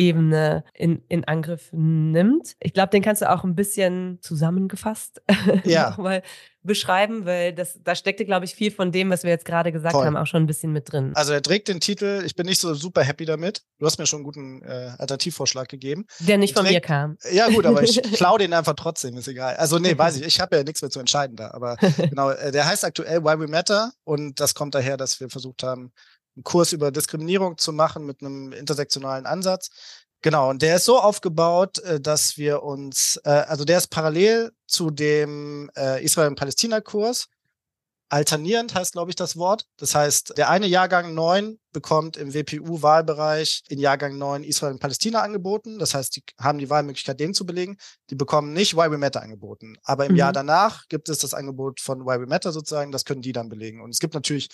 Ebene 0.00 0.64
in, 0.72 1.02
in 1.08 1.24
Angriff 1.24 1.68
nimmt. 1.72 2.56
Ich 2.58 2.72
glaube, 2.72 2.88
den 2.88 3.02
kannst 3.02 3.20
du 3.20 3.30
auch 3.30 3.44
ein 3.44 3.54
bisschen 3.54 4.18
zusammengefasst 4.22 5.20
ja. 5.64 5.90
nochmal 5.90 6.22
beschreiben, 6.62 7.26
weil 7.26 7.52
das, 7.54 7.78
da 7.82 7.94
steckte, 7.94 8.24
glaube 8.24 8.46
ich, 8.46 8.54
viel 8.54 8.70
von 8.70 8.92
dem, 8.92 9.10
was 9.10 9.24
wir 9.24 9.30
jetzt 9.30 9.44
gerade 9.44 9.72
gesagt 9.72 9.94
Voll. 9.94 10.06
haben, 10.06 10.16
auch 10.16 10.26
schon 10.26 10.42
ein 10.42 10.46
bisschen 10.46 10.72
mit 10.72 10.90
drin. 10.90 11.12
Also 11.14 11.32
er 11.32 11.42
trägt 11.42 11.68
den 11.68 11.80
Titel, 11.80 12.22
ich 12.24 12.34
bin 12.34 12.46
nicht 12.46 12.60
so 12.60 12.72
super 12.74 13.02
happy 13.02 13.26
damit. 13.26 13.62
Du 13.78 13.86
hast 13.86 13.98
mir 13.98 14.06
schon 14.06 14.18
einen 14.18 14.24
guten 14.24 14.62
äh, 14.62 14.92
Alternativvorschlag 14.98 15.68
gegeben. 15.68 16.06
Der 16.20 16.38
nicht 16.38 16.56
von 16.56 16.66
mir 16.66 16.80
kam. 16.80 17.18
Ja 17.30 17.48
gut, 17.48 17.66
aber 17.66 17.82
ich 17.82 18.00
klaue 18.14 18.38
den 18.38 18.54
einfach 18.54 18.74
trotzdem, 18.74 19.16
ist 19.18 19.28
egal. 19.28 19.56
Also 19.56 19.78
nee, 19.78 19.96
weiß 19.96 20.16
ich, 20.16 20.22
ich 20.26 20.40
habe 20.40 20.56
ja 20.56 20.62
nichts 20.62 20.80
mehr 20.80 20.90
zu 20.90 21.00
entscheiden 21.00 21.36
da. 21.36 21.50
Aber 21.52 21.76
genau, 21.96 22.30
äh, 22.30 22.52
der 22.52 22.66
heißt 22.66 22.84
aktuell 22.84 23.22
Why 23.22 23.38
We 23.38 23.48
Matter 23.48 23.92
und 24.04 24.40
das 24.40 24.54
kommt 24.54 24.74
daher, 24.74 24.96
dass 24.96 25.20
wir 25.20 25.28
versucht 25.28 25.62
haben, 25.62 25.92
einen 26.40 26.44
Kurs 26.44 26.72
über 26.72 26.90
Diskriminierung 26.90 27.58
zu 27.58 27.72
machen 27.72 28.06
mit 28.06 28.22
einem 28.22 28.52
intersektionalen 28.52 29.26
Ansatz. 29.26 29.68
Genau, 30.22 30.50
und 30.50 30.60
der 30.62 30.76
ist 30.76 30.84
so 30.84 30.98
aufgebaut, 30.98 31.78
äh, 31.80 32.00
dass 32.00 32.36
wir 32.36 32.62
uns, 32.62 33.18
äh, 33.24 33.30
also 33.30 33.64
der 33.64 33.78
ist 33.78 33.88
parallel 33.88 34.52
zu 34.66 34.90
dem 34.90 35.70
äh, 35.76 36.04
Israel- 36.04 36.28
und 36.28 36.38
Palästina-Kurs. 36.38 37.28
Alternierend 38.12 38.74
heißt, 38.74 38.92
glaube 38.92 39.12
ich, 39.12 39.14
das 39.14 39.36
Wort. 39.36 39.66
Das 39.78 39.94
heißt, 39.94 40.36
der 40.36 40.50
eine 40.50 40.66
Jahrgang 40.66 41.14
9 41.14 41.58
bekommt 41.72 42.16
im 42.16 42.34
WPU-Wahlbereich 42.34 43.62
in 43.68 43.78
Jahrgang 43.78 44.18
9 44.18 44.42
Israel 44.42 44.72
und 44.72 44.80
Palästina 44.80 45.22
angeboten. 45.22 45.78
Das 45.78 45.94
heißt, 45.94 46.16
die 46.16 46.24
haben 46.38 46.58
die 46.58 46.68
Wahlmöglichkeit, 46.68 47.20
den 47.20 47.34
zu 47.34 47.46
belegen. 47.46 47.76
Die 48.10 48.16
bekommen 48.16 48.52
nicht 48.52 48.76
Why 48.76 48.90
We 48.90 48.98
Matter 48.98 49.22
angeboten. 49.22 49.76
Aber 49.84 50.06
im 50.06 50.12
mhm. 50.12 50.18
Jahr 50.18 50.32
danach 50.32 50.88
gibt 50.88 51.08
es 51.08 51.18
das 51.18 51.34
Angebot 51.34 51.80
von 51.80 52.04
Why 52.04 52.20
We 52.20 52.26
Matter 52.26 52.50
sozusagen. 52.50 52.90
Das 52.90 53.04
können 53.04 53.22
die 53.22 53.32
dann 53.32 53.48
belegen. 53.48 53.80
Und 53.80 53.90
es 53.90 54.00
gibt 54.00 54.14
natürlich 54.14 54.48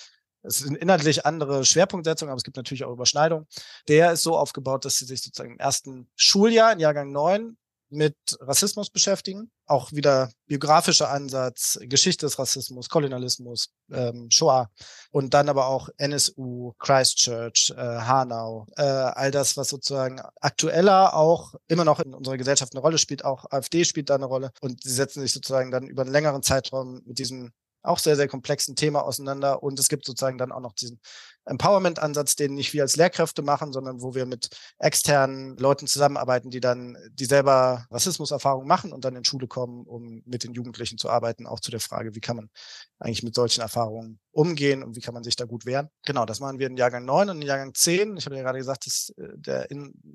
es 0.46 0.58
sind 0.58 0.76
inhaltlich 0.76 1.26
andere 1.26 1.64
Schwerpunktsetzungen, 1.64 2.30
aber 2.30 2.38
es 2.38 2.44
gibt 2.44 2.56
natürlich 2.56 2.84
auch 2.84 2.92
Überschneidungen. 2.92 3.46
Der 3.88 4.12
ist 4.12 4.22
so 4.22 4.36
aufgebaut, 4.36 4.84
dass 4.84 4.96
sie 4.96 5.04
sich 5.04 5.22
sozusagen 5.22 5.52
im 5.52 5.58
ersten 5.58 6.08
Schuljahr, 6.16 6.72
in 6.72 6.80
Jahrgang 6.80 7.12
9, 7.12 7.56
mit 7.88 8.16
Rassismus 8.40 8.90
beschäftigen. 8.90 9.50
Auch 9.66 9.92
wieder 9.92 10.30
biografischer 10.46 11.10
Ansatz, 11.10 11.78
Geschichte 11.82 12.26
des 12.26 12.38
Rassismus, 12.38 12.88
Kolonialismus, 12.88 13.70
ähm, 13.90 14.28
Shoah 14.30 14.70
und 15.10 15.34
dann 15.34 15.48
aber 15.48 15.66
auch 15.66 15.88
NSU, 15.96 16.72
Christchurch, 16.78 17.72
äh, 17.76 17.80
Hanau, 17.80 18.66
äh, 18.76 18.82
all 18.82 19.30
das, 19.30 19.56
was 19.56 19.68
sozusagen 19.68 20.20
aktueller 20.40 21.14
auch 21.14 21.54
immer 21.68 21.84
noch 21.84 22.00
in 22.00 22.14
unserer 22.14 22.36
Gesellschaft 22.36 22.74
eine 22.74 22.80
Rolle 22.80 22.98
spielt, 22.98 23.24
auch 23.24 23.44
AfD 23.50 23.84
spielt 23.84 24.10
da 24.10 24.16
eine 24.16 24.26
Rolle 24.26 24.50
und 24.60 24.82
sie 24.82 24.92
setzen 24.92 25.20
sich 25.20 25.32
sozusagen 25.32 25.70
dann 25.70 25.86
über 25.86 26.02
einen 26.02 26.12
längeren 26.12 26.42
Zeitraum 26.42 27.02
mit 27.04 27.18
diesem 27.18 27.52
auch 27.86 27.98
sehr, 27.98 28.16
sehr 28.16 28.28
komplexen 28.28 28.76
Thema 28.76 29.04
auseinander. 29.04 29.62
Und 29.62 29.78
es 29.78 29.88
gibt 29.88 30.04
sozusagen 30.04 30.38
dann 30.38 30.52
auch 30.52 30.60
noch 30.60 30.72
diesen 30.72 31.00
Empowerment-Ansatz, 31.46 32.34
den 32.36 32.54
nicht 32.54 32.72
wir 32.72 32.82
als 32.82 32.96
Lehrkräfte 32.96 33.42
machen, 33.42 33.72
sondern 33.72 34.02
wo 34.02 34.14
wir 34.14 34.26
mit 34.26 34.48
externen 34.78 35.56
Leuten 35.56 35.86
zusammenarbeiten, 35.86 36.50
die 36.50 36.60
dann, 36.60 36.98
die 37.12 37.24
selber 37.24 37.86
Rassismuserfahrungen 37.90 38.66
machen 38.66 38.92
und 38.92 39.04
dann 39.04 39.16
in 39.16 39.24
Schule 39.24 39.46
kommen, 39.46 39.86
um 39.86 40.22
mit 40.26 40.42
den 40.42 40.54
Jugendlichen 40.54 40.98
zu 40.98 41.08
arbeiten, 41.08 41.46
auch 41.46 41.60
zu 41.60 41.70
der 41.70 41.80
Frage, 41.80 42.14
wie 42.14 42.20
kann 42.20 42.36
man 42.36 42.50
eigentlich 42.98 43.22
mit 43.22 43.34
solchen 43.34 43.60
Erfahrungen 43.60 44.18
umgehen 44.32 44.82
und 44.82 44.96
wie 44.96 45.00
kann 45.00 45.14
man 45.14 45.24
sich 45.24 45.36
da 45.36 45.44
gut 45.44 45.66
wehren. 45.66 45.88
Genau, 46.04 46.26
das 46.26 46.40
machen 46.40 46.58
wir 46.58 46.66
in 46.66 46.76
Jahrgang 46.76 47.04
9 47.04 47.30
und 47.30 47.40
in 47.40 47.46
Jahrgang 47.46 47.74
10. 47.74 48.16
Ich 48.16 48.26
habe 48.26 48.36
ja 48.36 48.42
gerade 48.42 48.58
gesagt, 48.58 48.86
dass 48.86 49.10
äh, 49.16 49.28
der 49.36 49.68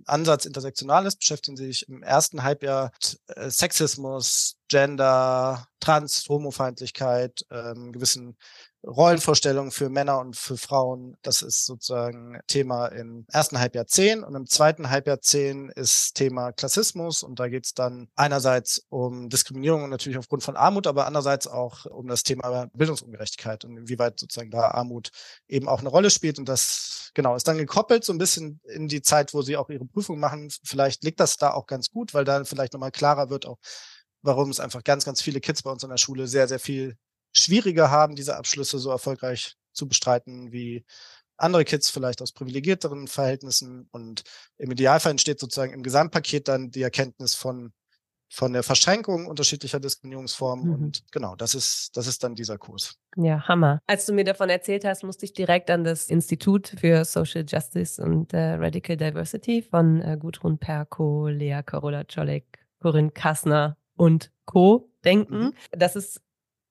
Ansatz 0.05 0.45
intersektional 0.45 1.05
ist, 1.05 1.19
beschäftigen 1.19 1.57
sich 1.57 1.87
im 1.87 2.03
ersten 2.03 2.43
Halbjahr 2.43 2.91
mit 2.93 3.19
äh, 3.35 3.49
Sexismus, 3.49 4.57
Gender, 4.71 5.67
Trans, 5.81 6.29
Homofeindlichkeit, 6.29 7.45
ähm, 7.51 7.91
gewissen 7.91 8.37
Rollenvorstellungen 8.87 9.71
für 9.71 9.89
Männer 9.89 10.19
und 10.19 10.37
für 10.37 10.55
Frauen. 10.55 11.17
Das 11.23 11.41
ist 11.41 11.65
sozusagen 11.65 12.39
Thema 12.47 12.87
im 12.87 13.25
ersten 13.27 13.59
Halbjahr 13.59 13.85
10 13.85 14.23
und 14.23 14.33
im 14.33 14.47
zweiten 14.47 14.89
Halbjahr 14.89 15.19
10 15.19 15.69
ist 15.75 16.13
Thema 16.13 16.53
Klassismus 16.53 17.21
und 17.21 17.39
da 17.41 17.49
geht 17.49 17.65
es 17.65 17.73
dann 17.73 18.07
einerseits 18.15 18.85
um 18.87 19.27
Diskriminierung 19.27 19.89
natürlich 19.89 20.17
aufgrund 20.17 20.43
von 20.43 20.55
Armut, 20.55 20.87
aber 20.87 21.05
andererseits 21.05 21.47
auch 21.47 21.85
um 21.85 22.07
das 22.07 22.23
Thema 22.23 22.69
Bildungsungerechtigkeit 22.73 23.65
und 23.65 23.75
inwieweit 23.75 24.19
sozusagen 24.19 24.51
da 24.51 24.69
Armut 24.69 25.11
eben 25.49 25.67
auch 25.67 25.81
eine 25.81 25.89
Rolle 25.89 26.09
spielt 26.09 26.39
und 26.39 26.47
das 26.47 27.11
genau 27.13 27.35
ist 27.35 27.47
dann 27.47 27.57
gekoppelt 27.57 28.05
so 28.05 28.13
ein 28.13 28.17
bisschen 28.17 28.61
in 28.63 28.87
die 28.87 29.01
Zeit, 29.01 29.33
wo 29.33 29.41
sie 29.41 29.57
auch 29.57 29.69
ihre 29.69 29.85
Prüfung 29.85 30.17
machen. 30.19 30.49
Vielleicht 30.63 31.03
liegt 31.03 31.19
das 31.19 31.35
da 31.35 31.51
auch 31.51 31.67
ganz 31.67 31.91
gut, 31.91 32.13
weil 32.13 32.23
dann 32.23 32.45
vielleicht 32.45 32.73
nochmal 32.73 32.91
klarer 32.91 33.29
wird 33.29 33.45
auch, 33.45 33.57
warum 34.21 34.49
es 34.49 34.59
einfach 34.59 34.83
ganz, 34.83 35.05
ganz 35.05 35.21
viele 35.21 35.41
Kids 35.41 35.63
bei 35.63 35.71
uns 35.71 35.83
in 35.83 35.89
der 35.89 35.97
Schule 35.97 36.27
sehr, 36.27 36.47
sehr 36.47 36.59
viel 36.59 36.95
schwieriger 37.33 37.89
haben, 37.89 38.15
diese 38.15 38.35
Abschlüsse 38.35 38.79
so 38.79 38.89
erfolgreich 38.89 39.55
zu 39.73 39.87
bestreiten 39.87 40.51
wie 40.51 40.85
andere 41.37 41.65
Kids 41.65 41.89
vielleicht 41.89 42.21
aus 42.21 42.31
privilegierteren 42.31 43.07
Verhältnissen. 43.07 43.87
Und 43.91 44.23
im 44.57 44.71
Idealfall 44.71 45.11
entsteht 45.11 45.39
sozusagen 45.39 45.73
im 45.73 45.83
Gesamtpaket 45.83 46.47
dann 46.47 46.71
die 46.71 46.83
Erkenntnis 46.83 47.35
von, 47.35 47.71
von 48.29 48.53
der 48.53 48.63
Verschränkung 48.63 49.25
unterschiedlicher 49.25 49.79
Diskriminierungsformen. 49.79 50.67
Mhm. 50.67 50.73
Und 50.73 51.03
genau, 51.11 51.35
das 51.35 51.55
ist, 51.55 51.97
das 51.97 52.07
ist 52.07 52.23
dann 52.23 52.35
dieser 52.35 52.57
Kurs. 52.57 52.95
Ja, 53.15 53.47
Hammer. 53.47 53.81
Als 53.87 54.05
du 54.05 54.13
mir 54.13 54.23
davon 54.23 54.49
erzählt 54.49 54.85
hast, 54.85 55.03
musste 55.03 55.25
ich 55.25 55.33
direkt 55.33 55.69
an 55.69 55.83
das 55.83 56.09
Institut 56.09 56.75
für 56.79 57.03
Social 57.05 57.45
Justice 57.47 58.01
und 58.01 58.33
äh, 58.33 58.53
Radical 58.53 58.97
Diversity 58.97 59.61
von 59.63 60.01
äh, 60.01 60.17
Gudrun 60.19 60.59
Perko, 60.59 61.27
Lea 61.27 61.61
Karola 61.65 62.03
Czolek, 62.03 62.59
Corinne 62.79 63.11
Kassner 63.11 63.77
und 64.01 64.31
Co. 64.45 64.89
denken. 65.05 65.39
Mhm. 65.39 65.53
Das 65.69 65.95
ist 65.95 66.21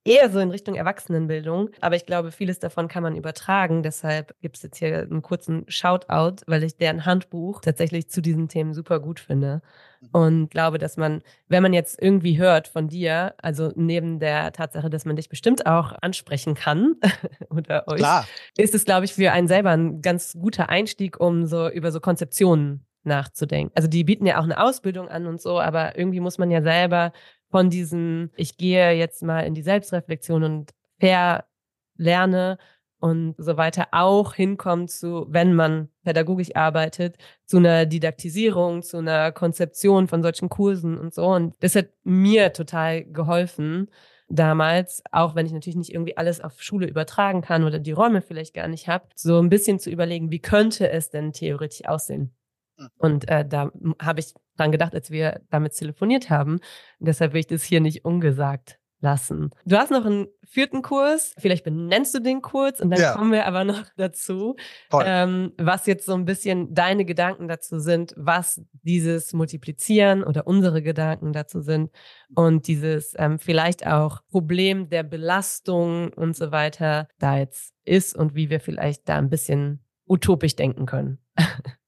eher 0.04 0.30
so 0.30 0.40
in 0.40 0.50
Richtung 0.50 0.74
Erwachsenenbildung. 0.74 1.70
Aber 1.80 1.94
ich 1.94 2.04
glaube, 2.04 2.32
vieles 2.32 2.58
davon 2.58 2.88
kann 2.88 3.04
man 3.04 3.14
übertragen. 3.14 3.84
Deshalb 3.84 4.34
gibt 4.40 4.56
es 4.56 4.64
jetzt 4.64 4.78
hier 4.78 5.02
einen 5.02 5.22
kurzen 5.22 5.64
Shoutout, 5.68 6.42
weil 6.48 6.64
ich 6.64 6.76
deren 6.76 7.06
Handbuch 7.06 7.60
tatsächlich 7.60 8.10
zu 8.10 8.20
diesen 8.20 8.48
Themen 8.48 8.74
super 8.74 8.98
gut 8.98 9.20
finde. 9.20 9.62
Mhm. 10.00 10.08
Und 10.10 10.50
glaube, 10.50 10.78
dass 10.78 10.96
man, 10.96 11.22
wenn 11.46 11.62
man 11.62 11.72
jetzt 11.72 12.02
irgendwie 12.02 12.36
hört 12.36 12.66
von 12.66 12.88
dir, 12.88 13.34
also 13.40 13.70
neben 13.76 14.18
der 14.18 14.52
Tatsache, 14.52 14.90
dass 14.90 15.04
man 15.04 15.14
dich 15.14 15.28
bestimmt 15.28 15.66
auch 15.66 15.92
ansprechen 16.02 16.54
kann 16.56 16.96
oder 17.50 17.86
euch, 17.86 17.98
Klar. 17.98 18.26
ist 18.56 18.74
es, 18.74 18.84
glaube 18.84 19.04
ich, 19.04 19.14
für 19.14 19.30
einen 19.30 19.46
selber 19.46 19.70
ein 19.70 20.02
ganz 20.02 20.32
guter 20.32 20.68
Einstieg, 20.68 21.20
um 21.20 21.46
so 21.46 21.68
über 21.68 21.92
so 21.92 22.00
Konzeptionen 22.00 22.84
nachzudenken. 23.04 23.72
Also 23.74 23.88
die 23.88 24.04
bieten 24.04 24.26
ja 24.26 24.38
auch 24.38 24.44
eine 24.44 24.62
Ausbildung 24.62 25.08
an 25.08 25.26
und 25.26 25.40
so, 25.40 25.60
aber 25.60 25.96
irgendwie 25.98 26.20
muss 26.20 26.38
man 26.38 26.50
ja 26.50 26.62
selber 26.62 27.12
von 27.50 27.70
diesem, 27.70 28.30
ich 28.36 28.56
gehe 28.56 28.92
jetzt 28.92 29.22
mal 29.22 29.40
in 29.40 29.54
die 29.54 29.62
Selbstreflexion 29.62 30.42
und 30.44 30.70
verlerne 30.98 32.58
und 33.00 33.34
so 33.38 33.56
weiter 33.56 33.88
auch 33.92 34.34
hinkommt 34.34 34.90
zu, 34.90 35.26
wenn 35.30 35.54
man 35.54 35.88
pädagogisch 36.04 36.54
arbeitet, 36.54 37.16
zu 37.46 37.56
einer 37.56 37.86
Didaktisierung, 37.86 38.82
zu 38.82 38.98
einer 38.98 39.32
Konzeption 39.32 40.06
von 40.06 40.22
solchen 40.22 40.50
Kursen 40.50 40.98
und 40.98 41.14
so. 41.14 41.26
Und 41.26 41.54
das 41.60 41.74
hat 41.74 41.88
mir 42.04 42.52
total 42.52 43.04
geholfen. 43.04 43.88
damals, 44.30 45.02
auch 45.12 45.34
wenn 45.34 45.46
ich 45.46 45.52
natürlich 45.52 45.76
nicht 45.76 45.92
irgendwie 45.92 46.16
alles 46.16 46.40
auf 46.40 46.62
Schule 46.62 46.86
übertragen 46.86 47.42
kann 47.42 47.64
oder 47.64 47.78
die 47.78 47.92
Räume 47.92 48.22
vielleicht 48.22 48.54
gar 48.54 48.68
nicht 48.68 48.88
habe, 48.88 49.06
so 49.16 49.38
ein 49.40 49.48
bisschen 49.48 49.78
zu 49.78 49.90
überlegen, 49.90 50.30
wie 50.30 50.38
könnte 50.38 50.88
es 50.90 51.10
denn 51.10 51.32
theoretisch 51.32 51.86
aussehen? 51.86 52.32
Hm. 52.80 52.88
Und 52.98 53.28
äh, 53.28 53.46
da 53.46 53.70
habe 54.00 54.20
ich 54.20 54.32
dran 54.56 54.72
gedacht, 54.72 54.94
als 54.94 55.10
wir 55.10 55.40
damit 55.50 55.76
telefoniert 55.76 56.30
haben. 56.30 56.60
deshalb 56.98 57.32
will 57.32 57.40
ich 57.40 57.46
das 57.46 57.62
hier 57.62 57.80
nicht 57.80 58.04
ungesagt 58.04 58.80
lassen. 59.00 59.50
Du 59.64 59.76
hast 59.76 59.90
noch 59.90 60.04
einen 60.04 60.28
vierten 60.44 60.82
Kurs, 60.82 61.34
vielleicht 61.38 61.64
benennst 61.64 62.14
du 62.14 62.20
den 62.20 62.42
kurz 62.42 62.80
und 62.80 62.90
dann 62.90 63.00
ja. 63.00 63.14
kommen 63.14 63.32
wir 63.32 63.46
aber 63.46 63.64
noch 63.64 63.84
dazu, 63.96 64.56
ähm, 64.92 65.52
was 65.56 65.86
jetzt 65.86 66.04
so 66.04 66.14
ein 66.14 66.24
bisschen 66.24 66.74
deine 66.74 67.04
Gedanken 67.04 67.48
dazu 67.48 67.78
sind, 67.78 68.12
was 68.16 68.60
dieses 68.82 69.32
Multiplizieren 69.32 70.22
oder 70.22 70.46
unsere 70.46 70.82
Gedanken 70.82 71.32
dazu 71.32 71.60
sind 71.60 71.90
und 72.34 72.66
dieses 72.66 73.14
ähm, 73.16 73.38
vielleicht 73.38 73.86
auch 73.86 74.20
Problem 74.30 74.90
der 74.90 75.02
Belastung 75.02 76.12
und 76.12 76.36
so 76.36 76.52
weiter 76.52 77.08
da 77.18 77.38
jetzt 77.38 77.72
ist 77.84 78.14
und 78.14 78.34
wie 78.34 78.50
wir 78.50 78.60
vielleicht 78.60 79.08
da 79.08 79.16
ein 79.16 79.30
bisschen 79.30 79.82
utopisch 80.06 80.56
denken 80.56 80.86
können. 80.86 81.18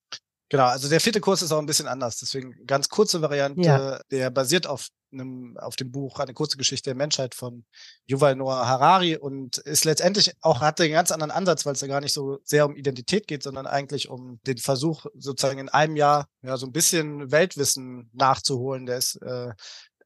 Genau, 0.52 0.66
also 0.66 0.86
der 0.86 1.00
vierte 1.00 1.22
Kurs 1.22 1.40
ist 1.40 1.50
auch 1.50 1.58
ein 1.58 1.64
bisschen 1.64 1.88
anders. 1.88 2.18
Deswegen 2.18 2.54
ganz 2.66 2.90
kurze 2.90 3.22
Variante, 3.22 3.62
ja. 3.62 4.00
der 4.10 4.28
basiert 4.28 4.66
auf 4.66 4.88
einem, 5.10 5.56
auf 5.56 5.76
dem 5.76 5.90
Buch 5.90 6.18
Eine 6.18 6.34
kurze 6.34 6.58
Geschichte 6.58 6.90
der 6.90 6.94
Menschheit 6.94 7.34
von 7.34 7.64
Yuval 8.04 8.36
Noah 8.36 8.66
Harari 8.66 9.16
und 9.16 9.56
ist 9.56 9.86
letztendlich 9.86 10.34
auch, 10.42 10.60
hat 10.60 10.78
einen 10.82 10.92
ganz 10.92 11.10
anderen 11.10 11.30
Ansatz, 11.30 11.64
weil 11.64 11.72
es 11.72 11.80
ja 11.80 11.86
gar 11.88 12.02
nicht 12.02 12.12
so 12.12 12.38
sehr 12.44 12.66
um 12.66 12.76
Identität 12.76 13.28
geht, 13.28 13.42
sondern 13.42 13.66
eigentlich 13.66 14.10
um 14.10 14.40
den 14.46 14.58
Versuch, 14.58 15.06
sozusagen 15.14 15.58
in 15.58 15.70
einem 15.70 15.96
Jahr 15.96 16.28
ja 16.42 16.58
so 16.58 16.66
ein 16.66 16.72
bisschen 16.72 17.32
Weltwissen 17.32 18.10
nachzuholen. 18.12 18.84
Der 18.84 18.98
ist 18.98 19.16
äh, 19.22 19.54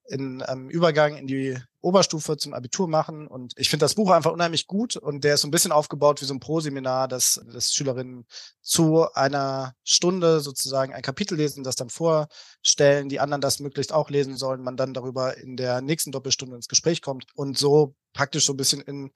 in 0.09 0.43
einem 0.43 0.69
Übergang 0.69 1.17
in 1.17 1.27
die 1.27 1.59
Oberstufe 1.81 2.37
zum 2.37 2.53
Abitur 2.53 2.89
machen. 2.89 3.27
Und 3.27 3.53
ich 3.57 3.71
finde 3.71 3.85
das 3.85 3.95
Buch 3.95 4.11
einfach 4.11 4.33
unheimlich 4.33 4.67
gut 4.67 4.97
und 4.97 5.25
der 5.25 5.35
ist 5.35 5.43
so 5.43 5.49
ein 5.49 5.53
bisschen 5.53 5.73
aufgebaut 5.73 6.21
wie 6.21 6.25
so 6.25 6.35
ein 6.35 6.41
Pro-Seminar, 6.41 7.09
dass, 7.09 7.41
dass 7.53 7.73
Schülerinnen 7.73 8.27
zu 8.61 9.07
einer 9.13 9.75
Stunde 9.85 10.41
sozusagen 10.41 10.93
ein 10.93 11.03
Kapitel 11.03 11.37
lesen, 11.37 11.65
das 11.65 11.77
dann 11.77 11.91
vorstellen, 11.91 13.09
die 13.09 13.21
anderen 13.21 13.41
das 13.41 13.61
möglichst 13.61 13.93
auch 13.93 14.11
lesen 14.11 14.37
sollen, 14.37 14.63
man 14.63 14.77
dann 14.77 14.95
darüber 14.95 15.37
in 15.37 15.57
der 15.57 15.81
nächsten 15.81 16.13
Doppelstunde 16.13 16.57
ins 16.57 16.69
Gespräch 16.69 17.03
kommt 17.03 17.27
und 17.35 17.57
so 17.57 17.95
praktisch 18.13 18.47
so 18.47 18.53
ein 18.53 18.57
bisschen 18.57 18.81
in 18.81 19.13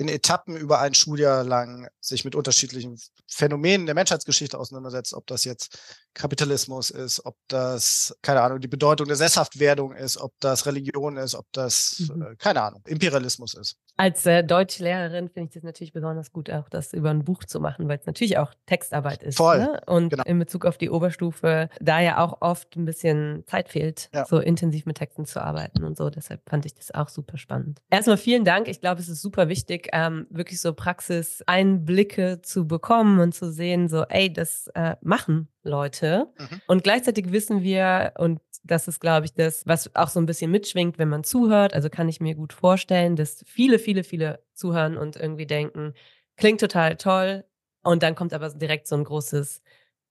in 0.00 0.08
Etappen 0.08 0.56
über 0.56 0.80
ein 0.80 0.94
Schuljahr 0.94 1.44
lang 1.44 1.86
sich 2.00 2.24
mit 2.24 2.34
unterschiedlichen 2.34 2.98
Phänomenen 3.28 3.84
der 3.84 3.94
Menschheitsgeschichte 3.94 4.58
auseinandersetzt, 4.58 5.12
ob 5.12 5.26
das 5.26 5.44
jetzt 5.44 5.78
Kapitalismus 6.14 6.88
ist, 6.88 7.24
ob 7.26 7.36
das, 7.48 8.16
keine 8.22 8.40
Ahnung, 8.40 8.60
die 8.60 8.68
Bedeutung 8.68 9.06
der 9.06 9.16
Sesshaftwerdung 9.16 9.92
ist, 9.92 10.16
ob 10.16 10.32
das 10.40 10.64
Religion 10.64 11.18
ist, 11.18 11.34
ob 11.34 11.44
das, 11.52 12.10
mhm. 12.14 12.22
äh, 12.22 12.36
keine 12.36 12.62
Ahnung, 12.62 12.82
Imperialismus 12.86 13.52
ist. 13.52 13.76
Als 13.98 14.24
äh, 14.24 14.42
Deutschlehrerin 14.42 15.28
finde 15.28 15.48
ich 15.48 15.54
das 15.54 15.62
natürlich 15.62 15.92
besonders 15.92 16.32
gut, 16.32 16.50
auch 16.50 16.70
das 16.70 16.94
über 16.94 17.10
ein 17.10 17.22
Buch 17.22 17.44
zu 17.44 17.60
machen, 17.60 17.86
weil 17.86 17.98
es 17.98 18.06
natürlich 18.06 18.38
auch 18.38 18.54
Textarbeit 18.64 19.22
ist. 19.22 19.36
Voll. 19.36 19.58
Ne? 19.58 19.82
Und 19.86 20.08
genau. 20.08 20.24
in 20.24 20.38
Bezug 20.38 20.64
auf 20.64 20.78
die 20.78 20.88
Oberstufe, 20.88 21.68
da 21.78 22.00
ja 22.00 22.24
auch 22.24 22.38
oft 22.40 22.74
ein 22.76 22.86
bisschen 22.86 23.44
Zeit 23.46 23.68
fehlt, 23.68 24.08
ja. 24.14 24.24
so 24.24 24.38
intensiv 24.38 24.86
mit 24.86 24.96
Texten 24.96 25.26
zu 25.26 25.42
arbeiten 25.42 25.84
und 25.84 25.98
so. 25.98 26.08
Deshalb 26.08 26.40
fand 26.48 26.64
ich 26.64 26.74
das 26.74 26.90
auch 26.92 27.10
super 27.10 27.36
spannend. 27.36 27.80
Erstmal 27.90 28.16
vielen 28.16 28.46
Dank. 28.46 28.66
Ich 28.68 28.80
glaube, 28.80 29.00
es 29.02 29.10
ist 29.10 29.20
super 29.20 29.48
wichtig, 29.48 29.89
ähm, 29.92 30.26
wirklich 30.30 30.60
so 30.60 30.72
Praxiseinblicke 30.72 32.40
zu 32.42 32.66
bekommen 32.66 33.20
und 33.20 33.34
zu 33.34 33.52
sehen, 33.52 33.88
so, 33.88 34.04
ey, 34.04 34.32
das 34.32 34.68
äh, 34.74 34.96
machen 35.02 35.48
Leute. 35.62 36.28
Mhm. 36.38 36.60
Und 36.66 36.84
gleichzeitig 36.84 37.32
wissen 37.32 37.62
wir, 37.62 38.14
und 38.18 38.40
das 38.62 38.88
ist, 38.88 39.00
glaube 39.00 39.26
ich, 39.26 39.34
das, 39.34 39.66
was 39.66 39.94
auch 39.94 40.08
so 40.08 40.20
ein 40.20 40.26
bisschen 40.26 40.50
mitschwingt, 40.50 40.98
wenn 40.98 41.08
man 41.08 41.24
zuhört. 41.24 41.74
Also 41.74 41.88
kann 41.90 42.08
ich 42.08 42.20
mir 42.20 42.34
gut 42.34 42.52
vorstellen, 42.52 43.16
dass 43.16 43.42
viele, 43.46 43.78
viele, 43.78 44.04
viele 44.04 44.42
zuhören 44.52 44.96
und 44.96 45.16
irgendwie 45.16 45.46
denken, 45.46 45.94
klingt 46.36 46.60
total 46.60 46.96
toll. 46.96 47.44
Und 47.82 48.02
dann 48.02 48.14
kommt 48.14 48.32
aber 48.34 48.48
direkt 48.50 48.86
so 48.86 48.96
ein 48.96 49.04
großes 49.04 49.62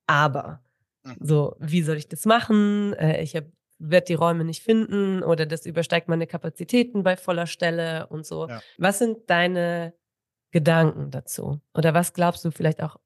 Aber. 0.08 0.64
Mhm. 1.04 1.16
So, 1.20 1.56
wie 1.60 1.84
soll 1.84 1.98
ich 1.98 2.08
das 2.08 2.26
machen? 2.26 2.94
Äh, 2.94 3.22
ich 3.22 3.36
habe 3.36 3.52
werde 3.80 4.06
die 4.06 4.14
Räume 4.14 4.44
nicht 4.44 4.64
finden 4.64 5.24
oder 5.24 5.46
das 5.46 5.66
übersteigt 5.66 6.08
meine 6.10 6.28
Kapazitäten 6.28 7.04
bei 7.04 7.18
voller 7.18 7.48
Stelle 7.48 8.08
und 8.08 8.26
so. 8.26 8.48
Ja. 8.48 8.62
Was 8.78 9.00
sind 9.00 9.30
deine 9.30 9.94
Gedanken 10.52 11.12
dazu? 11.12 11.62
Oder 11.74 11.94
was 11.94 12.14
glaubst 12.14 12.44
du 12.46 12.52
vielleicht 12.52 12.82
auch 12.84 12.98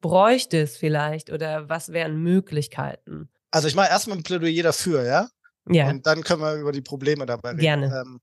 bräuchte 0.00 0.60
es 0.60 0.76
vielleicht 0.76 1.30
oder 1.30 1.70
was 1.70 1.90
wären 1.92 2.22
Möglichkeiten? 2.22 3.30
Also 3.50 3.68
ich 3.68 3.74
mache 3.74 3.88
erstmal 3.88 4.18
ein 4.18 4.22
Plädoyer 4.22 4.62
dafür, 4.62 5.02
ja? 5.04 5.30
Ja. 5.66 5.88
Und 5.88 6.06
dann 6.06 6.22
können 6.22 6.42
wir 6.42 6.56
über 6.56 6.72
die 6.72 6.82
Probleme 6.82 7.24
dabei 7.24 7.50
reden. 7.50 7.60
Gerne. 7.60 8.04
Ähm, 8.04 8.20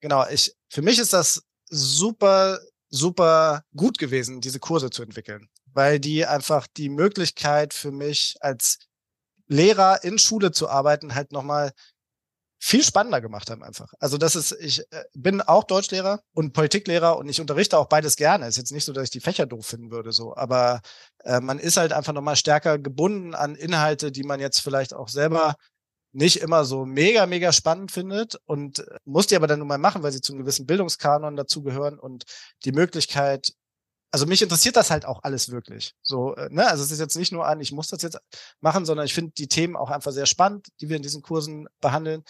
genau, 0.00 0.26
ich, 0.28 0.54
für 0.68 0.82
mich 0.82 0.98
ist 0.98 1.14
das 1.14 1.42
super, 1.70 2.58
super 2.90 3.62
gut 3.74 3.96
gewesen, 3.96 4.42
diese 4.42 4.58
Kurse 4.58 4.90
zu 4.90 5.02
entwickeln, 5.02 5.48
weil 5.72 5.98
die 5.98 6.26
einfach 6.26 6.66
die 6.76 6.90
Möglichkeit 6.90 7.72
für 7.72 7.90
mich 7.90 8.36
als 8.40 8.78
Lehrer 9.48 10.04
in 10.04 10.18
Schule 10.18 10.52
zu 10.52 10.68
arbeiten 10.68 11.14
halt 11.14 11.32
nochmal 11.32 11.72
viel 12.60 12.82
spannender 12.82 13.20
gemacht 13.20 13.50
haben 13.50 13.62
einfach. 13.62 13.92
Also 14.00 14.18
das 14.18 14.34
ist, 14.34 14.52
ich 14.52 14.80
äh, 14.90 15.04
bin 15.14 15.40
auch 15.40 15.64
Deutschlehrer 15.64 16.22
und 16.34 16.52
Politiklehrer 16.52 17.16
und 17.16 17.28
ich 17.28 17.40
unterrichte 17.40 17.78
auch 17.78 17.86
beides 17.86 18.16
gerne. 18.16 18.48
Ist 18.48 18.56
jetzt 18.56 18.72
nicht 18.72 18.84
so, 18.84 18.92
dass 18.92 19.04
ich 19.04 19.10
die 19.10 19.20
Fächer 19.20 19.46
doof 19.46 19.66
finden 19.66 19.90
würde, 19.90 20.12
so, 20.12 20.34
aber 20.36 20.80
äh, 21.24 21.40
man 21.40 21.58
ist 21.58 21.76
halt 21.76 21.92
einfach 21.92 22.12
nochmal 22.12 22.36
stärker 22.36 22.78
gebunden 22.78 23.34
an 23.34 23.54
Inhalte, 23.54 24.10
die 24.10 24.24
man 24.24 24.40
jetzt 24.40 24.60
vielleicht 24.60 24.92
auch 24.92 25.08
selber 25.08 25.54
nicht 26.12 26.38
immer 26.40 26.64
so 26.64 26.84
mega, 26.84 27.26
mega 27.26 27.52
spannend 27.52 27.92
findet 27.92 28.36
und 28.46 28.84
muss 29.04 29.26
die 29.28 29.36
aber 29.36 29.46
dann 29.46 29.60
nun 29.60 29.68
mal 29.68 29.78
machen, 29.78 30.02
weil 30.02 30.10
sie 30.12 30.20
zu 30.20 30.32
einem 30.32 30.40
gewissen 30.40 30.66
Bildungskanon 30.66 31.36
dazugehören 31.36 31.98
und 31.98 32.24
die 32.64 32.72
Möglichkeit, 32.72 33.52
also 34.10 34.26
mich 34.26 34.42
interessiert 34.42 34.76
das 34.76 34.90
halt 34.90 35.04
auch 35.04 35.20
alles 35.22 35.50
wirklich. 35.50 35.94
So, 36.02 36.34
äh, 36.34 36.48
ne, 36.50 36.66
also 36.66 36.82
es 36.82 36.90
ist 36.90 37.00
jetzt 37.00 37.16
nicht 37.16 37.32
nur 37.32 37.46
ein, 37.46 37.60
ich 37.60 37.72
muss 37.72 37.88
das 37.88 38.02
jetzt 38.02 38.18
machen, 38.60 38.84
sondern 38.84 39.06
ich 39.06 39.14
finde 39.14 39.32
die 39.36 39.48
Themen 39.48 39.76
auch 39.76 39.90
einfach 39.90 40.12
sehr 40.12 40.26
spannend, 40.26 40.68
die 40.80 40.88
wir 40.88 40.96
in 40.96 41.02
diesen 41.02 41.22
Kursen 41.22 41.68
behandeln. 41.80 42.22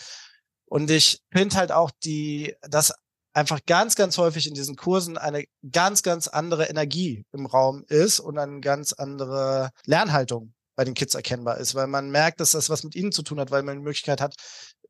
Und 0.66 0.90
ich 0.90 1.22
finde 1.32 1.56
halt 1.56 1.72
auch 1.72 1.90
die, 2.04 2.54
dass 2.62 2.92
einfach 3.32 3.60
ganz, 3.66 3.94
ganz 3.94 4.18
häufig 4.18 4.46
in 4.46 4.54
diesen 4.54 4.76
Kursen 4.76 5.16
eine 5.16 5.44
ganz, 5.70 6.02
ganz 6.02 6.28
andere 6.28 6.64
Energie 6.64 7.24
im 7.32 7.46
Raum 7.46 7.84
ist 7.88 8.20
und 8.20 8.38
eine 8.38 8.60
ganz 8.60 8.92
andere 8.92 9.70
Lernhaltung 9.86 10.54
bei 10.74 10.84
den 10.84 10.94
Kids 10.94 11.14
erkennbar 11.14 11.58
ist, 11.58 11.74
weil 11.74 11.86
man 11.86 12.10
merkt, 12.10 12.40
dass 12.40 12.52
das 12.52 12.70
was 12.70 12.84
mit 12.84 12.94
ihnen 12.94 13.12
zu 13.12 13.22
tun 13.22 13.40
hat, 13.40 13.50
weil 13.50 13.62
man 13.62 13.78
die 13.78 13.82
Möglichkeit 13.82 14.20
hat, 14.20 14.34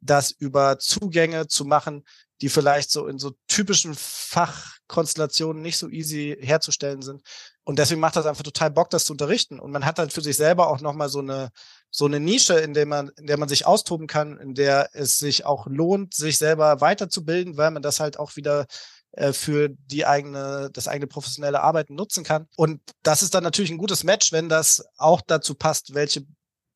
das 0.00 0.30
über 0.30 0.78
Zugänge 0.78 1.46
zu 1.48 1.64
machen, 1.64 2.04
die 2.40 2.48
vielleicht 2.48 2.90
so 2.90 3.06
in 3.06 3.18
so 3.18 3.32
typischen 3.48 3.94
Fachkonstellationen 3.94 5.62
nicht 5.62 5.78
so 5.78 5.88
easy 5.88 6.36
herzustellen 6.40 7.02
sind. 7.02 7.22
Und 7.64 7.78
deswegen 7.78 8.00
macht 8.00 8.16
das 8.16 8.26
einfach 8.26 8.44
total 8.44 8.70
Bock, 8.70 8.90
das 8.90 9.04
zu 9.04 9.12
unterrichten. 9.12 9.60
Und 9.60 9.72
man 9.72 9.84
hat 9.84 9.98
halt 9.98 10.12
für 10.12 10.20
sich 10.20 10.36
selber 10.36 10.68
auch 10.68 10.80
nochmal 10.80 11.08
so 11.08 11.18
eine, 11.18 11.50
so 11.90 12.06
eine 12.06 12.20
Nische, 12.20 12.54
in 12.54 12.74
der 12.74 12.86
man, 12.86 13.10
in 13.16 13.26
der 13.26 13.38
man 13.38 13.48
sich 13.48 13.66
austoben 13.66 14.06
kann, 14.06 14.38
in 14.38 14.54
der 14.54 14.90
es 14.92 15.18
sich 15.18 15.44
auch 15.44 15.66
lohnt, 15.66 16.14
sich 16.14 16.38
selber 16.38 16.80
weiterzubilden, 16.80 17.56
weil 17.56 17.70
man 17.70 17.82
das 17.82 18.00
halt 18.00 18.18
auch 18.18 18.36
wieder 18.36 18.66
äh, 19.12 19.32
für 19.32 19.68
die 19.68 20.06
eigene, 20.06 20.70
das 20.72 20.88
eigene 20.88 21.06
professionelle 21.06 21.62
Arbeiten 21.62 21.94
nutzen 21.94 22.24
kann. 22.24 22.46
Und 22.56 22.80
das 23.02 23.22
ist 23.22 23.34
dann 23.34 23.44
natürlich 23.44 23.70
ein 23.70 23.78
gutes 23.78 24.04
Match, 24.04 24.32
wenn 24.32 24.48
das 24.48 24.84
auch 24.96 25.20
dazu 25.26 25.54
passt, 25.54 25.94
welche 25.94 26.24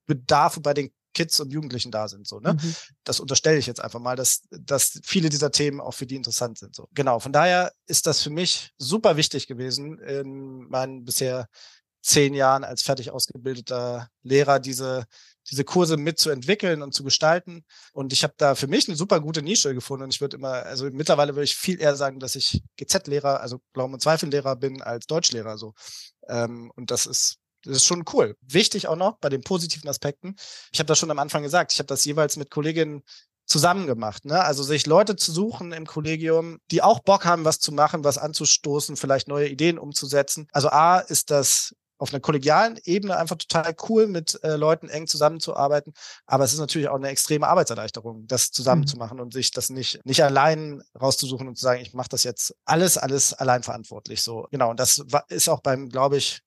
Bedarfe 0.06 0.60
bei 0.60 0.74
den 0.74 0.92
Kids 1.12 1.40
und 1.40 1.52
Jugendlichen 1.52 1.90
da 1.90 2.08
sind. 2.08 2.26
So, 2.26 2.40
ne? 2.40 2.54
Mhm. 2.54 2.74
Das 3.04 3.20
unterstelle 3.20 3.58
ich 3.58 3.66
jetzt 3.66 3.80
einfach 3.80 4.00
mal, 4.00 4.16
dass, 4.16 4.42
dass 4.50 5.00
viele 5.04 5.28
dieser 5.28 5.50
Themen 5.50 5.80
auch 5.80 5.94
für 5.94 6.06
die 6.06 6.16
interessant 6.16 6.58
sind. 6.58 6.74
So. 6.74 6.88
Genau, 6.92 7.18
von 7.18 7.32
daher 7.32 7.72
ist 7.86 8.06
das 8.06 8.22
für 8.22 8.30
mich 8.30 8.72
super 8.78 9.16
wichtig 9.16 9.46
gewesen, 9.46 9.98
in 9.98 10.68
meinen 10.68 11.04
bisher 11.04 11.48
zehn 12.02 12.34
Jahren 12.34 12.64
als 12.64 12.82
fertig 12.82 13.10
ausgebildeter 13.10 14.08
Lehrer 14.22 14.58
diese, 14.58 15.04
diese 15.50 15.64
Kurse 15.64 15.96
mitzuentwickeln 15.96 16.82
und 16.82 16.92
zu 16.92 17.04
gestalten. 17.04 17.64
Und 17.92 18.12
ich 18.12 18.24
habe 18.24 18.34
da 18.36 18.54
für 18.54 18.66
mich 18.66 18.88
eine 18.88 18.96
super 18.96 19.20
gute 19.20 19.42
Nische 19.42 19.72
gefunden. 19.74 20.04
Und 20.04 20.14
ich 20.14 20.20
würde 20.20 20.36
immer, 20.36 20.64
also 20.64 20.88
mittlerweile 20.90 21.34
würde 21.34 21.44
ich 21.44 21.56
viel 21.56 21.80
eher 21.80 21.94
sagen, 21.94 22.18
dass 22.18 22.34
ich 22.34 22.62
GZ-Lehrer, 22.76 23.40
also 23.40 23.60
Glauben- 23.72 23.94
und 23.94 24.00
Zweifel-Lehrer 24.00 24.56
bin 24.56 24.82
als 24.82 25.06
Deutschlehrer. 25.06 25.58
So. 25.58 25.74
Ähm, 26.28 26.72
und 26.74 26.90
das 26.90 27.06
ist 27.06 27.38
das 27.64 27.76
ist 27.76 27.86
schon 27.86 28.04
cool. 28.12 28.36
Wichtig 28.42 28.88
auch 28.88 28.96
noch 28.96 29.18
bei 29.18 29.28
den 29.28 29.42
positiven 29.42 29.88
Aspekten. 29.88 30.36
Ich 30.72 30.78
habe 30.78 30.86
das 30.86 30.98
schon 30.98 31.10
am 31.10 31.18
Anfang 31.18 31.42
gesagt. 31.42 31.72
Ich 31.72 31.78
habe 31.78 31.86
das 31.86 32.04
jeweils 32.04 32.36
mit 32.36 32.50
Kolleginnen 32.50 33.02
zusammen 33.46 33.86
gemacht. 33.86 34.24
Ne? 34.24 34.42
Also 34.42 34.62
sich 34.62 34.86
Leute 34.86 35.16
zu 35.16 35.32
suchen 35.32 35.72
im 35.72 35.86
Kollegium, 35.86 36.58
die 36.70 36.82
auch 36.82 37.00
Bock 37.00 37.24
haben, 37.24 37.44
was 37.44 37.58
zu 37.58 37.72
machen, 37.72 38.04
was 38.04 38.18
anzustoßen, 38.18 38.96
vielleicht 38.96 39.28
neue 39.28 39.48
Ideen 39.48 39.78
umzusetzen. 39.78 40.48
Also 40.52 40.68
A 40.70 40.98
ist 40.98 41.30
das 41.30 41.74
auf 41.98 42.12
einer 42.12 42.20
kollegialen 42.20 42.80
Ebene 42.82 43.16
einfach 43.16 43.36
total 43.36 43.76
cool, 43.88 44.08
mit 44.08 44.42
äh, 44.42 44.56
Leuten 44.56 44.88
eng 44.88 45.06
zusammenzuarbeiten. 45.06 45.92
Aber 46.26 46.42
es 46.42 46.52
ist 46.52 46.58
natürlich 46.58 46.88
auch 46.88 46.96
eine 46.96 47.08
extreme 47.08 47.46
Arbeitserleichterung, 47.46 48.26
das 48.26 48.50
zusammen 48.50 48.84
mhm. 48.92 49.20
und 49.20 49.32
sich 49.32 49.52
das 49.52 49.70
nicht, 49.70 50.04
nicht 50.04 50.24
allein 50.24 50.82
rauszusuchen 51.00 51.46
und 51.46 51.56
zu 51.56 51.62
sagen, 51.62 51.80
ich 51.80 51.94
mache 51.94 52.08
das 52.08 52.24
jetzt 52.24 52.56
alles, 52.64 52.98
alles 52.98 53.34
allein 53.34 53.62
verantwortlich. 53.62 54.22
So, 54.22 54.48
genau. 54.50 54.70
Und 54.70 54.80
das 54.80 55.00
ist 55.28 55.48
auch 55.48 55.60
beim, 55.60 55.90
glaube 55.90 56.16
ich, 56.16 56.42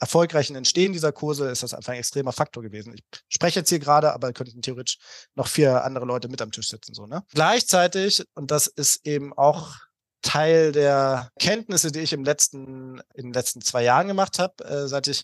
erfolgreichen 0.00 0.56
Entstehen 0.56 0.92
dieser 0.92 1.12
Kurse 1.12 1.48
ist 1.50 1.62
das 1.62 1.74
einfach 1.74 1.92
ein 1.92 1.98
extremer 1.98 2.32
Faktor 2.32 2.62
gewesen. 2.62 2.94
Ich 2.94 3.02
spreche 3.28 3.60
jetzt 3.60 3.68
hier 3.68 3.78
gerade, 3.78 4.12
aber 4.12 4.32
könnten 4.32 4.60
theoretisch 4.60 4.98
noch 5.34 5.46
vier 5.46 5.84
andere 5.84 6.04
Leute 6.04 6.28
mit 6.28 6.42
am 6.42 6.50
Tisch 6.50 6.68
sitzen, 6.68 6.94
so, 6.94 7.06
ne? 7.06 7.24
Gleichzeitig, 7.32 8.24
und 8.34 8.50
das 8.50 8.66
ist 8.66 9.06
eben 9.06 9.32
auch 9.32 9.76
Teil 10.22 10.72
der 10.72 11.30
Kenntnisse, 11.38 11.92
die 11.92 12.00
ich 12.00 12.12
im 12.12 12.24
letzten, 12.24 13.00
in 13.14 13.26
den 13.26 13.32
letzten 13.32 13.60
zwei 13.60 13.84
Jahren 13.84 14.08
gemacht 14.08 14.38
habe, 14.38 14.64
äh, 14.64 14.88
seit 14.88 15.06
ich 15.06 15.22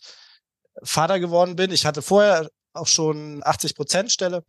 Vater 0.83 1.19
geworden 1.19 1.57
bin. 1.57 1.73
Ich 1.73 1.87
hatte 1.87 2.03
vorher 2.03 2.51
auch 2.73 2.87
schon 2.87 3.43
80 3.45 3.75
Prozent 3.75 4.13
Stelle. 4.13 4.45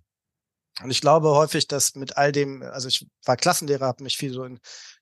Und 0.81 0.91
ich 0.91 1.01
glaube 1.01 1.29
häufig, 1.29 1.67
dass 1.67 1.95
mit 1.95 2.17
all 2.17 2.31
dem, 2.31 2.63
also 2.63 2.87
ich 2.87 3.07
war 3.25 3.37
Klassenlehrer, 3.37 3.85
habe 3.87 4.03
mich 4.03 4.17
viel 4.17 4.33
so 4.33 4.43
in 4.43 4.59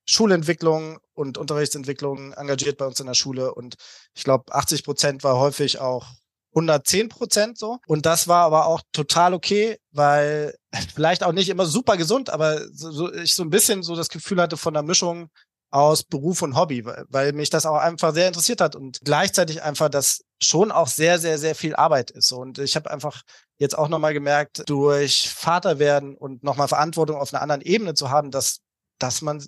Schulentwicklung 0.10 0.97
und 1.14 1.38
Unterrichtsentwicklung 1.38 2.34
engagiert 2.34 2.78
bei 2.80 2.86
uns 2.88 2.99
in 2.99 3.05
der 3.05 3.14
Schule. 3.14 3.53
Und 3.53 3.76
ich 4.16 4.24
glaube, 4.24 4.51
80 4.51 4.84
Prozent 4.84 5.24
war 5.24 5.38
häufig 5.38 5.80
auch 5.80 6.07
110 6.55 7.10
Prozent 7.10 7.60
so. 7.60 7.78
Und 7.86 8.07
das 8.07 8.28
war 8.28 8.43
aber 8.43 8.66
auch 8.66 8.82
total 8.91 9.36
okay, 9.36 9.78
weil 9.91 10.55
vielleicht 10.95 11.24
auch 11.24 11.32
nicht 11.32 11.49
immer 11.49 11.68
super 11.68 11.95
gesund, 11.95 12.32
aber 12.32 12.60
so, 12.72 13.14
ich 13.14 13.36
so 13.36 13.43
ein 13.43 13.51
bisschen 13.51 13.84
so 13.84 13.95
das 13.95 14.10
Gefühl 14.10 14.41
hatte 14.41 14.57
von 14.57 14.74
der 14.74 14.82
Mischung 14.82 15.30
aus 15.72 16.03
Beruf 16.03 16.41
und 16.41 16.55
Hobby, 16.55 16.84
weil, 16.86 17.05
weil 17.10 17.34
mich 17.34 17.51
das 17.51 17.68
auch 17.68 17.78
einfach 17.78 18.12
sehr 18.12 18.28
interessiert 18.28 18.62
hat 18.62 18.76
und 18.76 19.01
gleichzeitig 19.03 19.62
einfach 19.62 19.89
das 19.89 20.24
schon 20.41 20.72
auch 20.72 20.88
sehr, 20.88 21.20
sehr, 21.20 21.38
sehr 21.38 21.53
viel 21.53 21.76
Arbeit 21.76 22.10
ist. 22.10 22.32
Und 22.32 22.57
ich 22.57 22.76
habe 22.76 22.89
einfach 22.89 23.22
jetzt 23.60 23.78
auch 23.78 23.89
nochmal 23.89 24.14
gemerkt, 24.14 24.64
durch 24.66 25.30
Vater 25.30 25.78
werden 25.78 26.16
und 26.18 26.43
nochmal 26.43 26.68
Verantwortung 26.68 27.18
auf 27.18 27.32
einer 27.32 27.43
anderen 27.43 27.62
Ebene 27.62 27.93
zu 27.93 28.10
haben, 28.10 28.32
dass, 28.32 28.62
dass 28.97 29.22
man 29.22 29.45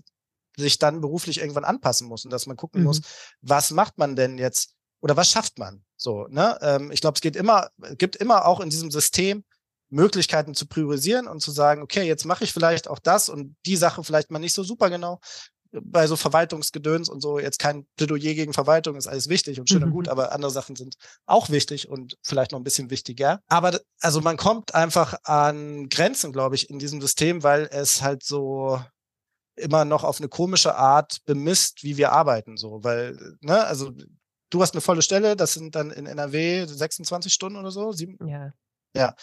sich 0.58 0.80
dann 0.80 1.02
beruflich 1.02 1.39
irgendwann 1.39 1.66
anpassen 1.66 2.08
muss 2.08 2.26
und 2.26 2.32
dass 2.32 2.47
man 2.47 2.58
gucken 2.58 2.82
mhm. 2.82 2.88
muss, 2.88 3.02
was 3.41 3.72
macht 3.72 3.97
man 3.97 4.16
denn 4.16 4.38
jetzt 4.38 4.76
oder 5.02 5.18
was 5.18 5.32
schafft 5.32 5.58
man? 5.58 5.84
So, 5.97 6.28
ne? 6.28 6.58
Ähm, 6.62 6.91
ich 6.91 7.02
glaube, 7.02 7.16
es 7.16 7.22
geht 7.22 7.36
immer, 7.36 7.70
gibt 7.97 8.16
immer 8.16 8.45
auch 8.45 8.60
in 8.60 8.70
diesem 8.70 8.91
System 8.91 9.43
Möglichkeiten 9.89 10.56
zu 10.56 10.68
priorisieren 10.68 11.28
und 11.28 11.41
zu 11.41 11.52
sagen, 11.52 11.82
okay, 11.82 12.04
jetzt 12.04 12.26
mache 12.26 12.43
ich 12.43 12.54
vielleicht 12.54 12.88
auch 12.88 12.99
das 12.99 13.30
und 13.30 13.56
die 13.66 13.76
Sache 13.76 14.04
vielleicht 14.04 14.32
mal 14.32 14.39
nicht 14.39 14.54
so 14.54 14.64
super 14.64 14.89
genau. 14.89 15.20
Bei 15.74 16.06
so 16.06 16.18
Verwaltungsgedöns 16.18 17.08
und 17.08 17.22
so, 17.22 17.39
jetzt 17.39 17.60
kein 17.60 17.86
Plädoyer 17.95 18.34
gegen 18.34 18.52
Verwaltung, 18.54 18.95
ist 18.95 19.08
alles 19.08 19.30
wichtig 19.30 19.60
und 19.60 19.70
schön 19.70 19.80
mhm. 19.80 19.86
und 19.86 19.91
gut, 19.91 20.08
aber 20.10 20.32
andere 20.34 20.52
Sachen 20.52 20.76
sind 20.76 20.95
auch 21.26 21.49
wichtig 21.49 21.89
und 21.89 22.18
vielleicht 22.24 22.52
noch 22.52 22.60
ein 22.60 22.64
bisschen 22.64 22.89
wichtiger. 22.89 23.41
Aber 23.47 23.80
also 23.99 24.22
man 24.22 24.38
kommt 24.38 24.76
einfach 24.76 25.16
an 25.24 25.89
Grenzen, 25.89 26.32
glaube 26.32 26.56
ich, 26.56 26.70
in 26.70 26.80
diesem 26.80 27.02
System, 27.02 27.43
weil 27.43 27.70
es 27.72 28.02
halt 28.02 28.24
so 28.24 28.82
immer 29.62 29.86
noch 29.86 30.03
auf 30.03 30.20
eine 30.20 30.30
komische 30.30 30.76
Art 30.76 31.24
bemisst, 31.26 31.84
wie 31.84 31.97
wir 31.97 32.12
arbeiten, 32.12 32.57
so, 32.57 32.84
weil, 32.84 33.38
ne, 33.41 33.64
also 33.66 33.91
du 34.49 34.62
hast 34.62 34.74
eine 34.74 34.82
volle 34.82 35.01
Stelle, 35.01 35.36
das 35.36 35.53
sind 35.53 35.76
dann 35.76 35.91
in 35.91 36.05
NRW 36.05 36.66
26 36.66 37.34
Stunden 37.34 37.57
oder 37.57 37.72
so, 37.72 37.91
sieben? 37.91 38.18
Ja. 38.28 38.53
Ja. 38.95 39.16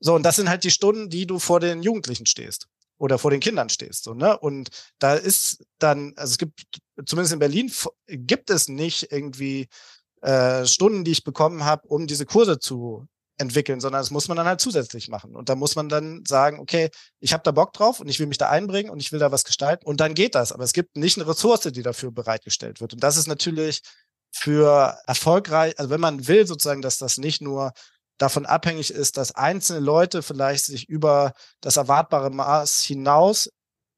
So, 0.00 0.14
und 0.14 0.22
das 0.22 0.36
sind 0.36 0.48
halt 0.48 0.64
die 0.64 0.70
Stunden, 0.70 1.10
die 1.10 1.26
du 1.26 1.38
vor 1.38 1.60
den 1.60 1.82
Jugendlichen 1.82 2.26
stehst 2.26 2.68
oder 2.98 3.18
vor 3.18 3.30
den 3.30 3.40
Kindern 3.40 3.68
stehst, 3.68 4.04
so, 4.04 4.14
ne? 4.14 4.38
Und 4.38 4.70
da 4.98 5.14
ist 5.14 5.64
dann, 5.78 6.14
also 6.16 6.32
es 6.32 6.38
gibt, 6.38 6.64
zumindest 7.04 7.32
in 7.32 7.38
Berlin 7.38 7.72
gibt 8.06 8.50
es 8.50 8.68
nicht 8.68 9.12
irgendwie 9.12 9.68
äh, 10.22 10.66
Stunden, 10.66 11.04
die 11.04 11.12
ich 11.12 11.24
bekommen 11.24 11.64
habe, 11.64 11.86
um 11.88 12.06
diese 12.06 12.26
Kurse 12.26 12.58
zu 12.58 13.06
entwickeln, 13.40 13.80
sondern 13.80 14.00
das 14.00 14.10
muss 14.10 14.28
man 14.28 14.36
dann 14.36 14.46
halt 14.46 14.60
zusätzlich 14.60 15.08
machen. 15.08 15.34
Und 15.34 15.48
da 15.48 15.54
muss 15.54 15.74
man 15.74 15.88
dann 15.88 16.24
sagen, 16.26 16.60
okay, 16.60 16.90
ich 17.20 17.32
habe 17.32 17.42
da 17.42 17.50
Bock 17.50 17.72
drauf 17.72 17.98
und 17.98 18.08
ich 18.08 18.20
will 18.20 18.26
mich 18.26 18.38
da 18.38 18.50
einbringen 18.50 18.90
und 18.90 19.00
ich 19.00 19.12
will 19.12 19.18
da 19.18 19.32
was 19.32 19.44
gestalten 19.44 19.86
und 19.86 20.00
dann 20.00 20.14
geht 20.14 20.34
das. 20.34 20.52
Aber 20.52 20.62
es 20.62 20.74
gibt 20.74 20.96
nicht 20.96 21.16
eine 21.18 21.26
Ressource, 21.26 21.62
die 21.72 21.82
dafür 21.82 22.12
bereitgestellt 22.12 22.80
wird. 22.80 22.92
Und 22.92 23.02
das 23.02 23.16
ist 23.16 23.26
natürlich 23.26 23.80
für 24.30 24.98
erfolgreich, 25.06 25.78
also 25.78 25.90
wenn 25.90 26.00
man 26.00 26.28
will 26.28 26.46
sozusagen, 26.46 26.82
dass 26.82 26.98
das 26.98 27.16
nicht 27.18 27.40
nur 27.40 27.72
davon 28.18 28.44
abhängig 28.44 28.92
ist, 28.92 29.16
dass 29.16 29.34
einzelne 29.34 29.80
Leute 29.80 30.22
vielleicht 30.22 30.66
sich 30.66 30.88
über 30.88 31.32
das 31.62 31.78
erwartbare 31.78 32.30
Maß 32.30 32.80
hinaus 32.80 33.50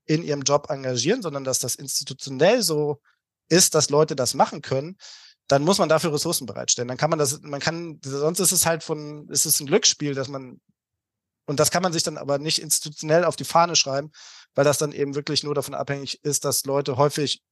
in 0.06 0.22
ihrem 0.22 0.42
Job 0.42 0.70
engagieren, 0.70 1.22
sondern 1.22 1.44
dass 1.44 1.58
das 1.58 1.74
institutionell 1.74 2.62
so 2.62 3.00
ist, 3.48 3.74
dass 3.74 3.90
Leute 3.90 4.14
das 4.14 4.34
machen 4.34 4.62
können, 4.62 4.96
dann 5.52 5.64
muss 5.64 5.76
man 5.76 5.90
dafür 5.90 6.14
Ressourcen 6.14 6.46
bereitstellen. 6.46 6.88
Dann 6.88 6.96
kann 6.96 7.10
man 7.10 7.18
das, 7.18 7.42
man 7.42 7.60
kann, 7.60 8.00
sonst 8.02 8.40
ist 8.40 8.52
es 8.52 8.64
halt 8.64 8.82
von, 8.82 9.28
ist 9.28 9.44
es 9.44 9.60
ein 9.60 9.66
Glücksspiel, 9.66 10.14
dass 10.14 10.28
man, 10.28 10.62
und 11.44 11.60
das 11.60 11.70
kann 11.70 11.82
man 11.82 11.92
sich 11.92 12.02
dann 12.02 12.16
aber 12.16 12.38
nicht 12.38 12.58
institutionell 12.58 13.26
auf 13.26 13.36
die 13.36 13.44
Fahne 13.44 13.76
schreiben, 13.76 14.12
weil 14.54 14.64
das 14.64 14.78
dann 14.78 14.92
eben 14.92 15.14
wirklich 15.14 15.44
nur 15.44 15.54
davon 15.54 15.74
abhängig 15.74 16.24
ist, 16.24 16.46
dass 16.46 16.64
Leute 16.64 16.96
häufig 16.96 17.42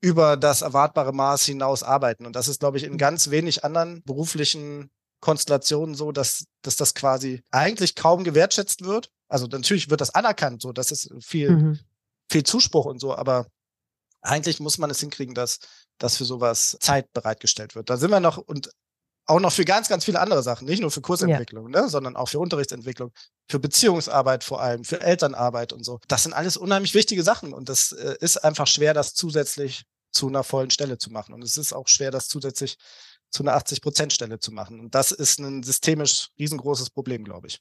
über 0.00 0.36
das 0.36 0.62
erwartbare 0.62 1.12
Maß 1.12 1.44
hinaus 1.44 1.84
arbeiten. 1.84 2.26
Und 2.26 2.34
das 2.34 2.48
ist, 2.48 2.58
glaube 2.58 2.78
ich, 2.78 2.82
in 2.82 2.98
ganz 2.98 3.30
wenig 3.30 3.62
anderen 3.62 4.02
beruflichen 4.02 4.90
Konstellationen 5.20 5.94
so, 5.94 6.10
dass, 6.10 6.46
dass 6.62 6.74
das 6.74 6.94
quasi 6.94 7.44
eigentlich 7.52 7.94
kaum 7.94 8.24
gewertschätzt 8.24 8.82
wird. 8.82 9.08
Also 9.28 9.46
natürlich 9.46 9.88
wird 9.88 10.00
das 10.00 10.16
anerkannt, 10.16 10.62
so, 10.62 10.72
das 10.72 10.90
ist 10.90 11.12
viel, 11.20 11.50
mhm. 11.50 11.78
viel 12.28 12.42
Zuspruch 12.42 12.86
und 12.86 12.98
so, 12.98 13.14
aber 13.14 13.46
eigentlich 14.20 14.58
muss 14.58 14.78
man 14.78 14.90
es 14.90 14.98
hinkriegen, 14.98 15.36
dass, 15.36 15.60
dass 15.98 16.16
für 16.16 16.24
sowas 16.24 16.76
Zeit 16.80 17.12
bereitgestellt 17.12 17.74
wird. 17.74 17.90
Da 17.90 17.96
sind 17.96 18.10
wir 18.10 18.20
noch 18.20 18.38
und 18.38 18.70
auch 19.26 19.40
noch 19.40 19.52
für 19.52 19.64
ganz, 19.64 19.88
ganz 19.88 20.06
viele 20.06 20.20
andere 20.20 20.42
Sachen, 20.42 20.66
nicht 20.66 20.80
nur 20.80 20.90
für 20.90 21.02
Kursentwicklung, 21.02 21.72
ja. 21.72 21.82
ne, 21.82 21.88
sondern 21.90 22.16
auch 22.16 22.30
für 22.30 22.38
Unterrichtsentwicklung, 22.38 23.12
für 23.50 23.58
Beziehungsarbeit 23.58 24.42
vor 24.42 24.62
allem, 24.62 24.84
für 24.84 25.02
Elternarbeit 25.02 25.74
und 25.74 25.84
so. 25.84 26.00
Das 26.08 26.22
sind 26.22 26.32
alles 26.32 26.56
unheimlich 26.56 26.94
wichtige 26.94 27.22
Sachen 27.22 27.52
und 27.52 27.68
das 27.68 27.92
äh, 27.92 28.16
ist 28.20 28.42
einfach 28.42 28.66
schwer, 28.66 28.94
das 28.94 29.12
zusätzlich 29.12 29.84
zu 30.12 30.28
einer 30.28 30.44
vollen 30.44 30.70
Stelle 30.70 30.96
zu 30.96 31.10
machen. 31.10 31.34
Und 31.34 31.42
es 31.42 31.58
ist 31.58 31.74
auch 31.74 31.88
schwer, 31.88 32.10
das 32.10 32.28
zusätzlich 32.28 32.78
zu 33.30 33.42
einer 33.42 33.56
80-Prozent-Stelle 33.56 34.38
zu 34.38 34.52
machen. 34.52 34.80
Und 34.80 34.94
das 34.94 35.12
ist 35.12 35.38
ein 35.38 35.62
systemisch 35.62 36.30
riesengroßes 36.38 36.90
Problem, 36.90 37.24
glaube 37.24 37.48
ich. 37.48 37.60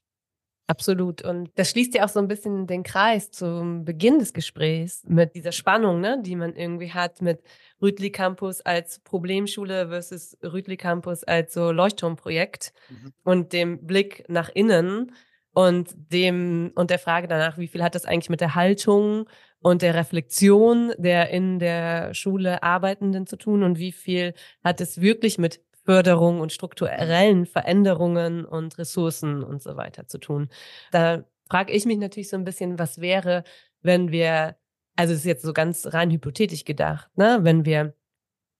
Absolut. 0.70 1.22
Und 1.22 1.50
das 1.56 1.70
schließt 1.70 1.96
ja 1.96 2.04
auch 2.04 2.10
so 2.10 2.20
ein 2.20 2.28
bisschen 2.28 2.68
den 2.68 2.84
Kreis 2.84 3.32
zum 3.32 3.86
Beginn 3.86 4.20
des 4.20 4.34
Gesprächs 4.34 5.04
mit 5.08 5.34
dieser 5.34 5.54
Spannung, 5.54 6.02
ne, 6.02 6.22
die 6.22 6.36
man 6.36 6.56
irgendwie 6.58 6.92
hat 6.92 7.22
mit 7.22 7.42
Rütli 7.82 8.12
Campus 8.12 8.60
als 8.62 9.00
Problemschule 9.00 9.88
versus 9.88 10.38
Rütli 10.44 10.76
Campus 10.76 11.24
als 11.24 11.54
so 11.54 11.72
Leuchtturmprojekt 11.72 12.74
mhm. 12.90 13.14
und 13.24 13.54
dem 13.54 13.86
Blick 13.88 14.26
nach 14.28 14.50
innen 14.50 15.14
und 15.54 15.90
dem 15.96 16.74
und 16.76 16.90
der 16.90 17.00
Frage 17.00 17.30
danach, 17.30 17.58
wie 17.58 17.68
viel 17.68 17.82
hat 17.82 17.96
das 17.96 18.04
eigentlich 18.06 18.30
mit 18.30 18.42
der 18.42 18.54
Haltung 18.54 19.30
und 19.60 19.82
der 19.82 19.96
Reflexion 19.96 20.92
der 20.98 21.30
in 21.30 21.60
der 21.60 22.14
Schule 22.14 22.62
Arbeitenden 22.62 23.26
zu 23.26 23.38
tun 23.38 23.64
und 23.64 23.80
wie 23.80 23.94
viel 23.94 24.34
hat 24.66 24.82
es 24.82 25.00
wirklich 25.00 25.38
mit 25.38 25.62
Förderung 25.88 26.42
und 26.42 26.52
strukturellen 26.52 27.46
Veränderungen 27.46 28.44
und 28.44 28.78
Ressourcen 28.78 29.42
und 29.42 29.64
so 29.64 29.78
weiter 29.78 30.06
zu 30.06 30.18
tun. 30.18 30.50
Da 30.92 31.24
frage 31.50 31.72
ich 31.72 31.86
mich 31.86 31.98
natürlich 31.98 32.28
so 32.28 32.36
ein 32.36 32.44
bisschen, 32.44 32.78
was 32.78 33.00
wäre, 33.00 33.46
wenn 33.84 34.12
wir, 34.12 34.58
also 34.98 35.14
es 35.14 35.20
ist 35.20 35.26
jetzt 35.26 35.44
so 35.44 35.54
ganz 35.54 35.88
rein 35.94 36.12
hypothetisch 36.12 36.66
gedacht, 36.66 37.10
ne, 37.16 37.40
wenn 37.44 37.64
wir 37.64 37.94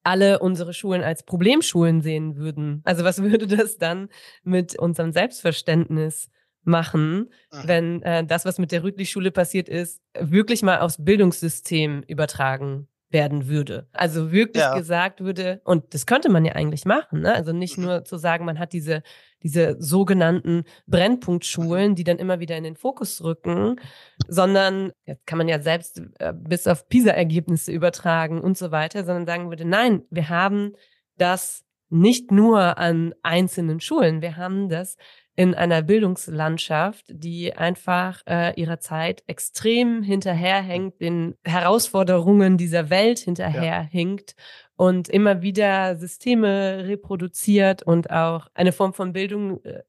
alle 0.04 0.40
unsere 0.40 0.74
Schulen 0.74 1.04
als 1.04 1.24
Problemschulen 1.24 2.00
sehen 2.00 2.38
würden. 2.38 2.82
Also 2.86 3.04
was 3.04 3.22
würde 3.22 3.46
das 3.46 3.78
dann 3.78 4.08
mit 4.44 4.80
unserem 4.80 5.12
Selbstverständnis 5.12 6.30
machen, 6.64 7.30
wenn 7.52 8.04
äh, 8.04 8.26
das, 8.26 8.46
was 8.46 8.58
mit 8.58 8.72
der 8.72 8.84
Rüdlich-Schule 8.84 9.32
passiert 9.32 9.68
ist, 9.68 10.02
wirklich 10.18 10.64
mal 10.64 10.80
aufs 10.80 11.04
Bildungssystem 11.04 12.04
übertragen 12.08 12.88
werden 13.10 13.48
würde. 13.48 13.88
Also 13.94 14.32
wirklich 14.32 14.64
ja. 14.64 14.76
gesagt 14.76 15.22
würde, 15.22 15.62
und 15.64 15.94
das 15.94 16.06
könnte 16.06 16.30
man 16.30 16.44
ja 16.44 16.54
eigentlich 16.54 16.86
machen, 16.86 17.22
ne? 17.22 17.34
also 17.34 17.54
nicht 17.54 17.78
mhm. 17.78 17.86
nur 17.86 18.04
zu 18.04 18.18
sagen, 18.18 18.46
man 18.46 18.60
hat 18.60 18.74
diese, 18.74 19.02
diese 19.44 19.76
sogenannten 19.80 20.64
Brennpunktschulen, 20.88 21.96
die 21.96 22.04
dann 22.04 22.18
immer 22.18 22.40
wieder 22.40 22.58
in 22.58 22.64
den 22.64 22.76
Fokus 22.76 23.24
rücken, 23.24 23.80
sondern 24.28 24.92
jetzt 25.06 25.26
kann 25.26 25.38
man 25.38 25.48
ja 25.48 25.60
selbst 25.60 26.02
äh, 26.20 26.34
bis 26.34 26.68
auf 26.68 26.90
PISA-Ergebnisse 26.90 27.72
übertragen 27.72 28.42
und 28.42 28.58
so 28.58 28.72
weiter, 28.72 29.06
sondern 29.06 29.26
sagen 29.26 29.50
würde, 29.50 29.66
nein, 29.66 30.04
wir 30.10 30.28
haben 30.30 30.74
das 31.18 31.64
nicht 31.90 32.32
nur 32.32 32.78
an 32.78 33.16
einzelnen 33.24 33.80
Schulen, 33.80 34.22
wir 34.22 34.36
haben 34.36 34.68
das 34.68 34.98
in 35.38 35.54
einer 35.54 35.84
Bildungslandschaft, 35.84 37.06
die 37.10 37.54
einfach 37.54 38.24
äh, 38.28 38.60
ihrer 38.60 38.80
Zeit 38.80 39.24
extrem 39.28 40.02
hinterherhängt, 40.02 41.00
den 41.00 41.36
Herausforderungen 41.44 42.58
dieser 42.58 42.90
Welt 42.90 43.20
hinterherhinkt 43.20 44.34
ja. 44.36 44.44
und 44.78 45.10
immer 45.10 45.44
wieder 45.44 45.96
Systeme 45.96 46.88
reproduziert 46.88 47.84
und 47.84 48.10
auch 48.10 48.48
eine 48.56 48.72
Form 48.72 48.94
von 48.96 49.14
Bildung 49.14 49.64
äh, 49.64 49.84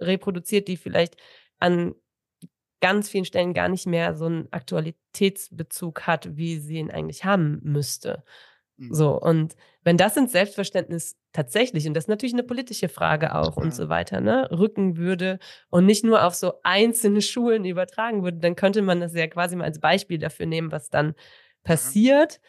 reproduziert, 0.00 0.68
die 0.68 0.76
vielleicht 0.76 1.16
an 1.58 1.96
ganz 2.80 3.08
vielen 3.08 3.24
Stellen 3.24 3.54
gar 3.54 3.68
nicht 3.68 3.86
mehr 3.86 4.14
so 4.16 4.26
einen 4.26 4.46
Aktualitätsbezug 4.52 6.06
hat, 6.06 6.36
wie 6.36 6.58
sie 6.58 6.78
ihn 6.78 6.92
eigentlich 6.92 7.24
haben 7.24 7.58
müsste. 7.64 8.22
Mhm. 8.76 8.94
So, 8.94 9.20
und 9.20 9.56
wenn 9.84 9.96
das 9.96 10.16
ins 10.16 10.32
Selbstverständnis 10.32 11.16
tatsächlich, 11.32 11.86
und 11.86 11.94
das 11.94 12.04
ist 12.04 12.08
natürlich 12.08 12.34
eine 12.34 12.44
politische 12.44 12.88
Frage 12.88 13.34
auch 13.34 13.56
und 13.56 13.74
so 13.74 13.88
weiter, 13.88 14.20
ne, 14.20 14.48
rücken 14.50 14.96
würde 14.96 15.38
und 15.70 15.86
nicht 15.86 16.04
nur 16.04 16.24
auf 16.24 16.34
so 16.34 16.54
einzelne 16.62 17.20
Schulen 17.20 17.64
übertragen 17.64 18.22
würde, 18.22 18.38
dann 18.38 18.54
könnte 18.54 18.82
man 18.82 19.00
das 19.00 19.14
ja 19.14 19.26
quasi 19.26 19.56
mal 19.56 19.64
als 19.64 19.80
Beispiel 19.80 20.18
dafür 20.18 20.46
nehmen, 20.46 20.70
was 20.70 20.88
dann 20.88 21.14
passiert 21.64 22.40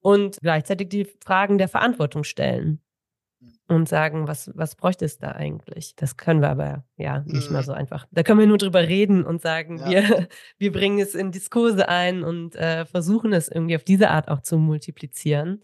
und 0.00 0.38
gleichzeitig 0.40 0.88
die 0.88 1.04
Fragen 1.24 1.58
der 1.58 1.68
Verantwortung 1.68 2.24
stellen. 2.24 2.80
und 3.68 3.88
sagen, 3.88 4.26
was, 4.26 4.50
was 4.54 4.74
bräuchte 4.74 5.04
es 5.04 5.18
da 5.18 5.32
eigentlich? 5.32 5.94
Das 5.94 6.16
können 6.16 6.40
wir 6.40 6.48
aber 6.48 6.84
ja 6.96 7.20
nicht 7.20 7.48
mhm. 7.48 7.52
mal 7.52 7.62
so 7.62 7.72
einfach. 7.72 8.06
Da 8.10 8.22
können 8.22 8.40
wir 8.40 8.46
nur 8.46 8.58
drüber 8.58 8.80
reden 8.88 9.24
und 9.24 9.42
sagen, 9.42 9.78
ja. 9.78 9.90
wir, 9.90 10.28
wir 10.58 10.72
bringen 10.72 10.98
es 10.98 11.14
in 11.14 11.30
Diskurse 11.30 11.88
ein 11.88 12.24
und 12.24 12.56
äh, 12.56 12.86
versuchen 12.86 13.32
es 13.32 13.48
irgendwie 13.48 13.76
auf 13.76 13.84
diese 13.84 14.10
Art 14.10 14.28
auch 14.28 14.40
zu 14.40 14.56
multiplizieren. 14.56 15.62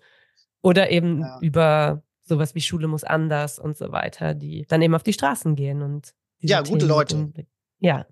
Oder 0.64 0.90
eben 0.90 1.20
ja. 1.20 1.38
über 1.40 2.02
sowas 2.22 2.54
wie 2.54 2.60
Schule 2.60 2.88
muss 2.88 3.04
anders 3.04 3.58
und 3.58 3.76
so 3.76 3.92
weiter, 3.92 4.34
die 4.34 4.64
dann 4.66 4.82
eben 4.82 4.94
auf 4.94 5.02
die 5.02 5.12
Straßen 5.12 5.54
gehen 5.56 5.82
und 5.82 6.14
ja, 6.40 6.60
gute 6.60 6.78
Themen 6.78 6.88
Leute. 6.88 7.46
ja, 7.78 8.06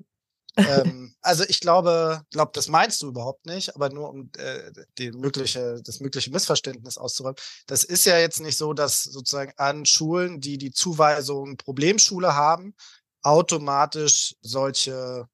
ähm, 0.57 1.15
also 1.23 1.45
ich 1.49 1.61
glaube, 1.61 2.23
glaube, 2.31 2.53
das 2.55 2.69
meinst 2.69 3.03
du 3.03 3.09
überhaupt 3.09 3.47
nicht, 3.47 3.75
aber 3.75 3.89
nur 3.89 4.11
um 4.11 4.31
äh, 4.37 4.71
die 4.99 5.11
mögliche, 5.13 5.81
das 5.83 6.01
mögliche 6.01 6.31
Missverständnis 6.31 6.99
auszuräumen. 6.99 7.37
Das 7.67 7.85
ist 7.85 8.05
ja 8.05 8.19
jetzt 8.19 8.41
nicht 8.41 8.59
so, 8.59 8.73
dass 8.75 9.03
sozusagen 9.03 9.53
an 9.57 9.87
Schulen, 9.87 10.41
die 10.41 10.59
die 10.59 10.73
Zuweisung 10.73 11.57
Problemschule 11.57 12.35
haben, 12.35 12.75
automatisch 13.23 14.37
solche 14.43 15.27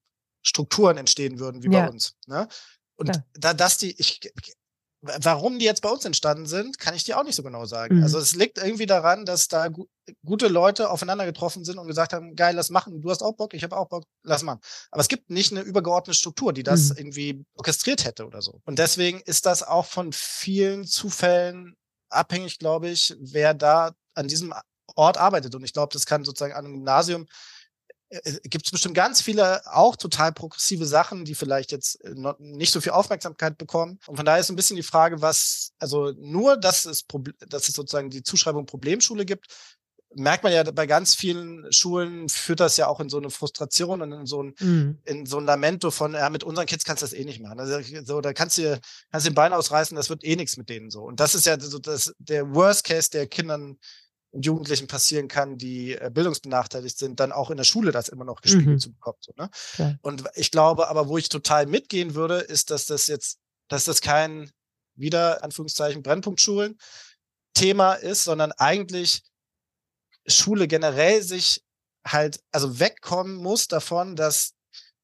Strukturen 0.42 0.98
entstehen 0.98 1.38
würden 1.38 1.62
wie 1.62 1.72
ja. 1.72 1.86
bei 1.86 1.90
uns. 1.90 2.14
Ne? 2.26 2.46
Und 2.96 3.08
ja. 3.08 3.24
da, 3.34 3.54
dass 3.54 3.78
die, 3.78 3.98
ich 3.98 4.20
Warum 5.00 5.60
die 5.60 5.64
jetzt 5.64 5.82
bei 5.82 5.90
uns 5.90 6.04
entstanden 6.04 6.46
sind, 6.46 6.80
kann 6.80 6.94
ich 6.94 7.04
dir 7.04 7.18
auch 7.18 7.22
nicht 7.22 7.36
so 7.36 7.44
genau 7.44 7.64
sagen. 7.66 7.98
Mhm. 7.98 8.02
Also 8.02 8.18
es 8.18 8.34
liegt 8.34 8.58
irgendwie 8.58 8.86
daran, 8.86 9.24
dass 9.24 9.46
da 9.46 9.68
gu 9.68 9.86
gute 10.24 10.48
Leute 10.48 10.90
aufeinander 10.90 11.26
getroffen 11.26 11.64
sind 11.64 11.78
und 11.78 11.86
gesagt 11.86 12.14
haben, 12.14 12.34
geil, 12.34 12.54
lass 12.56 12.70
machen, 12.70 13.02
du 13.02 13.10
hast 13.10 13.22
auch 13.22 13.34
Bock, 13.34 13.52
ich 13.52 13.62
habe 13.62 13.76
auch 13.76 13.88
Bock, 13.88 14.04
lass 14.22 14.42
machen. 14.42 14.60
Aber 14.90 15.02
es 15.02 15.08
gibt 15.08 15.28
nicht 15.28 15.52
eine 15.52 15.60
übergeordnete 15.60 16.18
Struktur, 16.18 16.52
die 16.52 16.62
das 16.62 16.90
mhm. 16.90 16.96
irgendwie 16.96 17.44
orchestriert 17.54 18.04
hätte 18.04 18.26
oder 18.26 18.40
so. 18.40 18.60
Und 18.64 18.78
deswegen 18.78 19.20
ist 19.20 19.46
das 19.46 19.62
auch 19.62 19.84
von 19.84 20.12
vielen 20.12 20.84
Zufällen 20.84 21.76
abhängig, 22.08 22.58
glaube 22.58 22.88
ich, 22.88 23.14
wer 23.20 23.54
da 23.54 23.92
an 24.14 24.28
diesem 24.28 24.54
Ort 24.94 25.18
arbeitet. 25.18 25.54
Und 25.54 25.62
ich 25.62 25.72
glaube, 25.74 25.92
das 25.92 26.06
kann 26.06 26.24
sozusagen 26.24 26.54
an 26.54 26.64
einem 26.64 26.74
Gymnasium 26.74 27.26
gibt 28.44 28.66
es 28.66 28.72
bestimmt 28.72 28.94
ganz 28.94 29.20
viele 29.20 29.60
auch 29.66 29.96
total 29.96 30.32
progressive 30.32 30.86
Sachen, 30.86 31.24
die 31.24 31.34
vielleicht 31.34 31.72
jetzt 31.72 32.02
äh, 32.04 32.14
nicht 32.38 32.72
so 32.72 32.80
viel 32.80 32.92
Aufmerksamkeit 32.92 33.58
bekommen. 33.58 33.98
Und 34.06 34.16
von 34.16 34.24
daher 34.24 34.40
ist 34.40 34.48
ein 34.48 34.56
bisschen 34.56 34.76
die 34.76 34.82
Frage, 34.82 35.20
was, 35.20 35.72
also 35.78 36.12
nur, 36.18 36.56
dass 36.56 36.86
es, 36.86 37.04
dass 37.48 37.68
es 37.68 37.74
sozusagen 37.74 38.10
die 38.10 38.22
Zuschreibung 38.22 38.66
Problemschule 38.66 39.26
gibt, 39.26 39.46
merkt 40.14 40.42
man 40.42 40.52
ja 40.52 40.62
bei 40.62 40.86
ganz 40.86 41.14
vielen 41.14 41.70
Schulen 41.70 42.30
führt 42.30 42.60
das 42.60 42.78
ja 42.78 42.86
auch 42.86 43.00
in 43.00 43.10
so 43.10 43.18
eine 43.18 43.28
Frustration 43.28 44.00
und 44.00 44.12
in 44.12 44.26
so 44.26 44.42
ein, 44.42 44.54
mhm. 44.58 44.98
in 45.04 45.26
so 45.26 45.38
ein 45.38 45.44
Lamento 45.44 45.90
von, 45.90 46.14
ja, 46.14 46.30
mit 46.30 46.44
unseren 46.44 46.66
Kids 46.66 46.84
kannst 46.84 47.02
du 47.02 47.06
das 47.06 47.12
eh 47.12 47.24
nicht 47.24 47.42
machen. 47.42 47.60
Also, 47.60 47.78
so, 48.04 48.22
da 48.22 48.32
kannst 48.32 48.56
du, 48.56 48.80
kannst 49.10 49.26
du 49.26 49.30
den 49.30 49.34
Bein 49.34 49.52
ausreißen, 49.52 49.96
das 49.96 50.08
wird 50.08 50.24
eh 50.24 50.36
nichts 50.36 50.56
mit 50.56 50.70
denen 50.70 50.90
so. 50.90 51.02
Und 51.02 51.20
das 51.20 51.34
ist 51.34 51.44
ja 51.44 51.60
so 51.60 51.78
das, 51.78 52.14
der 52.18 52.54
Worst 52.54 52.84
Case, 52.84 53.10
der 53.10 53.26
Kindern 53.26 53.78
Jugendlichen 54.42 54.86
passieren 54.86 55.28
kann, 55.28 55.58
die 55.58 55.92
äh, 55.92 56.10
bildungsbenachteiligt 56.12 56.98
sind, 56.98 57.20
dann 57.20 57.32
auch 57.32 57.50
in 57.50 57.56
der 57.56 57.64
Schule 57.64 57.92
das 57.92 58.08
immer 58.08 58.24
noch 58.24 58.40
gespiegelt 58.40 58.76
mhm. 58.76 58.78
zu 58.78 58.92
bekommen. 58.92 59.18
So, 59.20 59.32
ne? 59.36 59.50
Ja. 59.78 59.94
Und 60.02 60.24
ich 60.34 60.50
glaube 60.50 60.88
aber, 60.88 61.08
wo 61.08 61.18
ich 61.18 61.28
total 61.28 61.66
mitgehen 61.66 62.14
würde, 62.14 62.38
ist, 62.38 62.70
dass 62.70 62.86
das 62.86 63.06
jetzt, 63.08 63.38
dass 63.68 63.84
das 63.84 64.00
kein 64.00 64.50
wieder 64.94 65.42
Anführungszeichen 65.44 66.02
Brennpunktschulen 66.02 66.78
Thema 67.54 67.94
ist, 67.94 68.24
sondern 68.24 68.52
eigentlich 68.52 69.22
Schule 70.26 70.68
generell 70.68 71.22
sich 71.22 71.64
halt, 72.06 72.40
also 72.52 72.78
wegkommen 72.78 73.36
muss 73.36 73.68
davon, 73.68 74.16
dass 74.16 74.54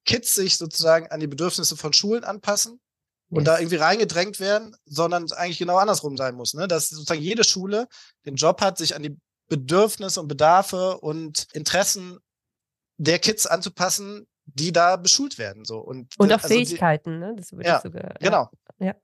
Kids 0.05 0.35
sich 0.35 0.57
sozusagen 0.57 1.09
an 1.09 1.20
die 1.20 1.26
Bedürfnisse 1.26 1.76
von 1.76 1.93
Schulen 1.93 2.24
anpassen 2.24 2.80
und 3.35 3.45
da 3.45 3.59
irgendwie 3.59 3.76
reingedrängt 3.76 4.41
werden, 4.41 4.76
sondern 4.87 5.24
es 5.24 5.32
eigentlich 5.32 5.59
genau 5.59 5.76
andersrum 5.76 6.16
sein 6.16 6.35
muss, 6.35 6.55
ne? 6.55 6.68
Dass 6.68 6.89
sozusagen 6.89 7.20
jede 7.20 7.45
Schule 7.45 7.89
den 8.26 8.37
Job 8.37 8.61
hat, 8.61 8.78
sich 8.78 8.95
an 8.95 9.03
die 9.03 9.16
Bedürfnisse 9.49 10.20
und 10.20 10.28
Bedarfe 10.28 10.99
und 10.99 11.47
Interessen 11.53 12.18
der 12.97 13.18
Kids 13.18 13.47
anzupassen, 13.47 14.26
die 14.47 14.72
da 14.72 14.97
beschult 14.97 15.39
werden, 15.39 15.64
so. 15.64 15.78
Und, 15.78 16.14
und 16.18 16.32
auch 16.32 16.43
also 16.43 16.49
Fähigkeiten, 16.49 17.20
die, 17.20 17.26
ne? 17.26 17.35
Das 17.37 17.53
würde 17.53 17.66
ja, 17.66 17.80
sogar, 17.80 18.03
ja, 18.03 18.14
genau. 18.20 18.51
Ja. 18.78 18.95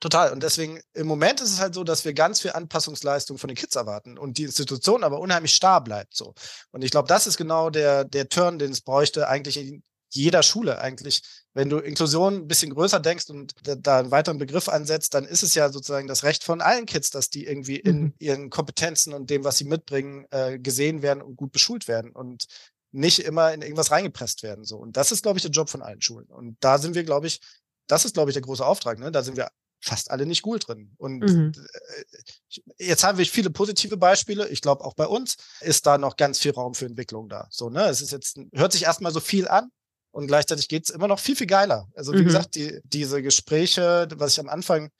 Total. 0.00 0.32
Und 0.32 0.44
deswegen, 0.44 0.80
im 0.94 1.08
Moment 1.08 1.40
ist 1.40 1.50
es 1.50 1.60
halt 1.60 1.74
so, 1.74 1.82
dass 1.82 2.04
wir 2.04 2.12
ganz 2.14 2.40
viel 2.40 2.52
Anpassungsleistung 2.52 3.36
von 3.36 3.48
den 3.48 3.56
Kids 3.56 3.74
erwarten 3.74 4.16
und 4.16 4.38
die 4.38 4.44
Institution 4.44 5.02
aber 5.02 5.18
unheimlich 5.18 5.54
starr 5.54 5.82
bleibt, 5.82 6.14
so. 6.14 6.34
Und 6.70 6.84
ich 6.84 6.90
glaube, 6.90 7.08
das 7.08 7.26
ist 7.26 7.36
genau 7.36 7.70
der, 7.70 8.04
der 8.04 8.28
Turn, 8.28 8.58
den 8.58 8.70
es 8.70 8.80
bräuchte, 8.80 9.28
eigentlich 9.28 9.56
in 9.56 9.82
jeder 10.10 10.42
Schule 10.42 10.78
eigentlich. 10.78 11.22
Wenn 11.58 11.70
du 11.70 11.78
Inklusion 11.78 12.34
ein 12.34 12.46
bisschen 12.46 12.72
größer 12.72 13.00
denkst 13.00 13.30
und 13.30 13.52
da 13.64 13.98
einen 13.98 14.12
weiteren 14.12 14.38
Begriff 14.38 14.68
ansetzt, 14.68 15.14
dann 15.14 15.24
ist 15.24 15.42
es 15.42 15.56
ja 15.56 15.72
sozusagen 15.72 16.06
das 16.06 16.22
Recht 16.22 16.44
von 16.44 16.60
allen 16.60 16.86
Kids, 16.86 17.10
dass 17.10 17.30
die 17.30 17.46
irgendwie 17.46 17.74
in 17.74 18.00
mhm. 18.00 18.14
ihren 18.20 18.48
Kompetenzen 18.48 19.12
und 19.12 19.28
dem, 19.28 19.42
was 19.42 19.58
sie 19.58 19.64
mitbringen, 19.64 20.24
äh, 20.30 20.60
gesehen 20.60 21.02
werden 21.02 21.20
und 21.20 21.34
gut 21.34 21.50
beschult 21.50 21.88
werden 21.88 22.12
und 22.12 22.46
nicht 22.92 23.18
immer 23.18 23.52
in 23.52 23.62
irgendwas 23.62 23.90
reingepresst 23.90 24.44
werden. 24.44 24.62
So. 24.62 24.76
Und 24.76 24.96
das 24.96 25.10
ist, 25.10 25.24
glaube 25.24 25.38
ich, 25.38 25.42
der 25.42 25.50
Job 25.50 25.68
von 25.68 25.82
allen 25.82 26.00
Schulen. 26.00 26.26
Und 26.26 26.56
da 26.60 26.78
sind 26.78 26.94
wir, 26.94 27.02
glaube 27.02 27.26
ich, 27.26 27.40
das 27.88 28.04
ist, 28.04 28.14
glaube 28.14 28.30
ich, 28.30 28.34
der 28.34 28.42
große 28.42 28.64
Auftrag. 28.64 29.00
Ne? 29.00 29.10
Da 29.10 29.24
sind 29.24 29.36
wir 29.36 29.48
fast 29.80 30.12
alle 30.12 30.26
nicht 30.26 30.42
gut 30.42 30.68
drin. 30.68 30.92
Und 30.96 31.24
mhm. 31.24 31.52
Äh, 31.56 32.84
jetzt 32.84 33.02
haben 33.02 33.18
wir 33.18 33.26
viele 33.26 33.50
positive 33.50 33.96
Beispiele. 33.96 34.46
Ich 34.46 34.60
glaube, 34.60 34.84
auch 34.84 34.94
bei 34.94 35.08
uns 35.08 35.36
ist 35.60 35.86
da 35.86 35.98
noch 35.98 36.16
ganz 36.16 36.38
viel 36.38 36.52
Raum 36.52 36.74
für 36.74 36.86
Entwicklung 36.86 37.28
da. 37.28 37.48
So, 37.50 37.68
ne? 37.68 37.86
Es 37.86 38.00
ist 38.00 38.12
jetzt, 38.12 38.38
hört 38.52 38.70
sich 38.70 38.84
erstmal 38.84 39.12
so 39.12 39.18
viel 39.18 39.48
an, 39.48 39.72
und 40.10 40.26
gleichzeitig 40.26 40.68
geht's 40.68 40.90
immer 40.90 41.08
noch 41.08 41.18
viel, 41.18 41.36
viel 41.36 41.46
geiler. 41.46 41.88
Also 41.94 42.12
wie 42.12 42.18
mhm. 42.18 42.26
gesagt, 42.26 42.54
die, 42.54 42.80
diese 42.84 43.22
Gespräche, 43.22 44.08
was 44.14 44.32
ich 44.32 44.40
am 44.40 44.48
Anfang 44.48 44.90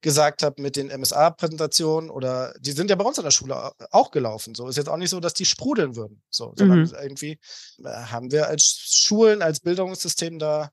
gesagt 0.00 0.42
habe 0.42 0.60
mit 0.60 0.76
den 0.76 0.88
MSA-Präsentationen 0.88 2.10
oder 2.10 2.54
die 2.60 2.72
sind 2.72 2.90
ja 2.90 2.96
bei 2.96 3.04
uns 3.04 3.18
an 3.18 3.24
der 3.24 3.30
Schule 3.30 3.72
auch 3.90 4.10
gelaufen. 4.10 4.54
So 4.54 4.68
ist 4.68 4.76
jetzt 4.76 4.88
auch 4.88 4.98
nicht 4.98 5.10
so, 5.10 5.20
dass 5.20 5.34
die 5.34 5.44
sprudeln 5.44 5.96
würden. 5.96 6.22
So, 6.30 6.52
sondern 6.56 6.82
mhm. 6.82 6.94
irgendwie 7.02 7.38
äh, 7.82 7.88
haben 7.88 8.30
wir 8.30 8.46
als 8.46 8.62
Schulen, 8.64 9.42
als 9.42 9.60
Bildungssystem 9.60 10.38
da 10.38 10.70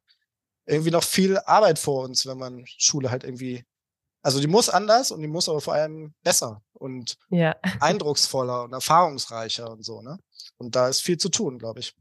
irgendwie 0.65 0.91
noch 0.91 1.03
viel 1.03 1.37
Arbeit 1.39 1.79
vor 1.79 2.03
uns, 2.03 2.25
wenn 2.25 2.37
man 2.37 2.63
Schule 2.67 3.11
halt 3.11 3.23
irgendwie, 3.23 3.63
also 4.21 4.39
die 4.39 4.47
muss 4.47 4.69
anders 4.69 5.11
und 5.11 5.21
die 5.21 5.27
muss 5.27 5.49
aber 5.49 5.61
vor 5.61 5.73
allem 5.73 6.13
besser 6.23 6.61
und 6.73 7.15
ja. 7.29 7.55
eindrucksvoller 7.79 8.63
und 8.63 8.73
erfahrungsreicher 8.73 9.69
und 9.69 9.83
so, 9.83 10.01
ne? 10.01 10.19
Und 10.57 10.75
da 10.75 10.87
ist 10.87 11.01
viel 11.01 11.17
zu 11.17 11.29
tun, 11.29 11.57
glaube 11.57 11.79
ich. 11.79 11.93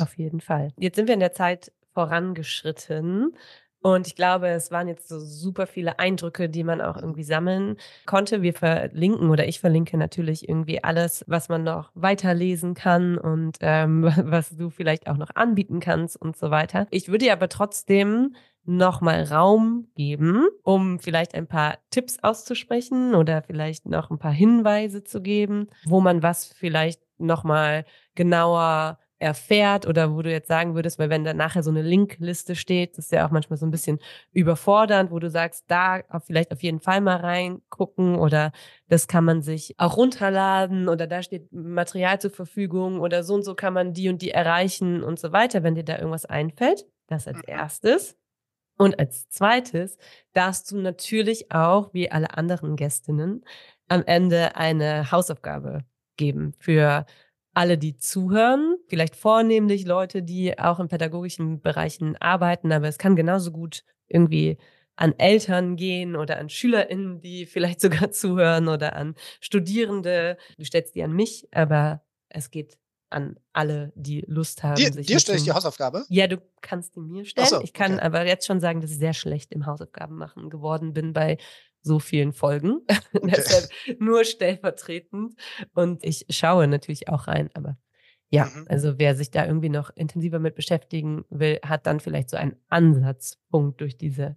Auf 0.00 0.16
jeden 0.16 0.40
Fall. 0.40 0.72
Jetzt 0.78 0.96
sind 0.96 1.06
wir 1.06 1.14
in 1.14 1.20
der 1.20 1.32
Zeit 1.32 1.72
vorangeschritten. 1.94 3.34
Und 3.80 4.08
ich 4.08 4.16
glaube, 4.16 4.48
es 4.48 4.70
waren 4.72 4.88
jetzt 4.88 5.08
so 5.08 5.20
super 5.20 5.66
viele 5.66 6.00
Eindrücke, 6.00 6.48
die 6.48 6.64
man 6.64 6.80
auch 6.80 6.96
irgendwie 6.96 7.22
sammeln 7.22 7.76
konnte. 8.06 8.42
Wir 8.42 8.52
verlinken 8.52 9.30
oder 9.30 9.46
ich 9.46 9.60
verlinke 9.60 9.96
natürlich 9.96 10.48
irgendwie 10.48 10.82
alles, 10.82 11.24
was 11.28 11.48
man 11.48 11.62
noch 11.62 11.90
weiterlesen 11.94 12.74
kann 12.74 13.18
und 13.18 13.58
ähm, 13.60 14.02
was 14.24 14.56
du 14.56 14.70
vielleicht 14.70 15.08
auch 15.08 15.16
noch 15.16 15.30
anbieten 15.34 15.78
kannst 15.78 16.20
und 16.20 16.36
so 16.36 16.50
weiter. 16.50 16.88
Ich 16.90 17.08
würde 17.08 17.26
dir 17.26 17.32
aber 17.32 17.48
trotzdem 17.48 18.34
nochmal 18.64 19.22
Raum 19.22 19.88
geben, 19.94 20.46
um 20.62 20.98
vielleicht 20.98 21.34
ein 21.34 21.46
paar 21.46 21.78
Tipps 21.90 22.18
auszusprechen 22.22 23.14
oder 23.14 23.42
vielleicht 23.42 23.86
noch 23.86 24.10
ein 24.10 24.18
paar 24.18 24.32
Hinweise 24.32 25.04
zu 25.04 25.22
geben, 25.22 25.68
wo 25.86 26.00
man 26.00 26.22
was 26.22 26.46
vielleicht 26.46 27.00
nochmal 27.16 27.86
genauer 28.14 28.98
erfährt 29.18 29.86
oder 29.86 30.14
wo 30.14 30.22
du 30.22 30.30
jetzt 30.30 30.48
sagen 30.48 30.74
würdest, 30.74 30.98
weil 30.98 31.10
wenn 31.10 31.24
da 31.24 31.34
nachher 31.34 31.62
so 31.62 31.70
eine 31.70 31.82
Linkliste 31.82 32.54
steht, 32.54 32.96
das 32.96 33.06
ist 33.06 33.12
ja 33.12 33.26
auch 33.26 33.30
manchmal 33.30 33.58
so 33.58 33.66
ein 33.66 33.70
bisschen 33.70 33.98
überfordernd, 34.32 35.10
wo 35.10 35.18
du 35.18 35.28
sagst, 35.28 35.64
da 35.68 36.02
vielleicht 36.24 36.52
auf 36.52 36.62
jeden 36.62 36.80
Fall 36.80 37.00
mal 37.00 37.16
reingucken 37.16 38.16
oder 38.16 38.52
das 38.88 39.08
kann 39.08 39.24
man 39.24 39.42
sich 39.42 39.74
auch 39.78 39.96
runterladen 39.96 40.88
oder 40.88 41.06
da 41.06 41.22
steht 41.22 41.52
Material 41.52 42.20
zur 42.20 42.30
Verfügung 42.30 43.00
oder 43.00 43.24
so 43.24 43.34
und 43.34 43.44
so 43.44 43.54
kann 43.54 43.74
man 43.74 43.92
die 43.92 44.08
und 44.08 44.22
die 44.22 44.30
erreichen 44.30 45.02
und 45.02 45.18
so 45.18 45.32
weiter, 45.32 45.62
wenn 45.62 45.74
dir 45.74 45.84
da 45.84 45.96
irgendwas 45.96 46.24
einfällt. 46.24 46.86
Das 47.08 47.26
als 47.26 47.38
mhm. 47.38 47.44
erstes. 47.46 48.16
Und 48.76 49.00
als 49.00 49.28
zweites 49.28 49.98
darfst 50.34 50.70
du 50.70 50.76
natürlich 50.76 51.50
auch, 51.50 51.92
wie 51.92 52.12
alle 52.12 52.36
anderen 52.36 52.76
Gästinnen, 52.76 53.44
am 53.88 54.04
Ende 54.04 54.54
eine 54.54 55.10
Hausaufgabe 55.10 55.84
geben 56.16 56.54
für 56.58 57.04
alle, 57.58 57.76
die 57.76 57.96
zuhören, 57.96 58.76
vielleicht 58.86 59.16
vornehmlich 59.16 59.84
Leute, 59.84 60.22
die 60.22 60.56
auch 60.60 60.78
in 60.78 60.86
pädagogischen 60.86 61.60
Bereichen 61.60 62.16
arbeiten, 62.18 62.70
aber 62.70 62.86
es 62.86 62.98
kann 62.98 63.16
genauso 63.16 63.50
gut 63.50 63.82
irgendwie 64.06 64.58
an 64.94 65.12
Eltern 65.18 65.74
gehen 65.74 66.14
oder 66.14 66.38
an 66.38 66.50
SchülerInnen, 66.50 67.20
die 67.20 67.46
vielleicht 67.52 67.80
sogar 67.80 68.12
zuhören 68.12 68.68
oder 68.68 68.94
an 68.94 69.16
Studierende. 69.40 70.36
Du 70.56 70.64
stellst 70.64 70.94
die 70.94 71.02
an 71.02 71.12
mich, 71.12 71.48
aber 71.50 72.00
es 72.28 72.52
geht 72.52 72.78
an 73.10 73.40
alle, 73.52 73.92
die 73.96 74.24
Lust 74.28 74.62
haben. 74.62 74.76
Dir, 74.76 74.92
dir 74.92 75.18
stelle 75.18 75.38
ich 75.38 75.44
die 75.44 75.50
Hausaufgabe? 75.50 76.04
Ja, 76.10 76.28
du 76.28 76.40
kannst 76.60 76.94
die 76.94 77.00
mir 77.00 77.24
stellen. 77.24 77.48
So, 77.48 77.60
ich 77.60 77.72
kann 77.72 77.94
okay. 77.94 78.02
aber 78.02 78.24
jetzt 78.24 78.46
schon 78.46 78.60
sagen, 78.60 78.80
dass 78.80 78.92
ich 78.92 78.98
sehr 78.98 79.14
schlecht 79.14 79.50
im 79.50 79.66
Hausaufgaben 79.66 80.16
machen 80.16 80.48
geworden 80.48 80.92
bin 80.92 81.12
bei 81.12 81.38
so 81.82 81.98
vielen 81.98 82.32
Folgen. 82.32 82.80
Deshalb 83.22 83.70
nur 83.98 84.24
stellvertretend. 84.24 85.34
Und 85.74 86.04
ich 86.04 86.26
schaue 86.30 86.66
natürlich 86.66 87.08
auch 87.08 87.28
rein, 87.28 87.50
aber 87.54 87.78
ja, 88.30 88.46
mhm. 88.46 88.66
also 88.68 88.98
wer 88.98 89.16
sich 89.16 89.30
da 89.30 89.46
irgendwie 89.46 89.70
noch 89.70 89.90
intensiver 89.94 90.38
mit 90.38 90.54
beschäftigen 90.54 91.24
will, 91.30 91.58
hat 91.64 91.86
dann 91.86 92.00
vielleicht 92.00 92.30
so 92.30 92.36
einen 92.36 92.56
Ansatzpunkt 92.68 93.80
durch 93.80 93.96
diese 93.96 94.36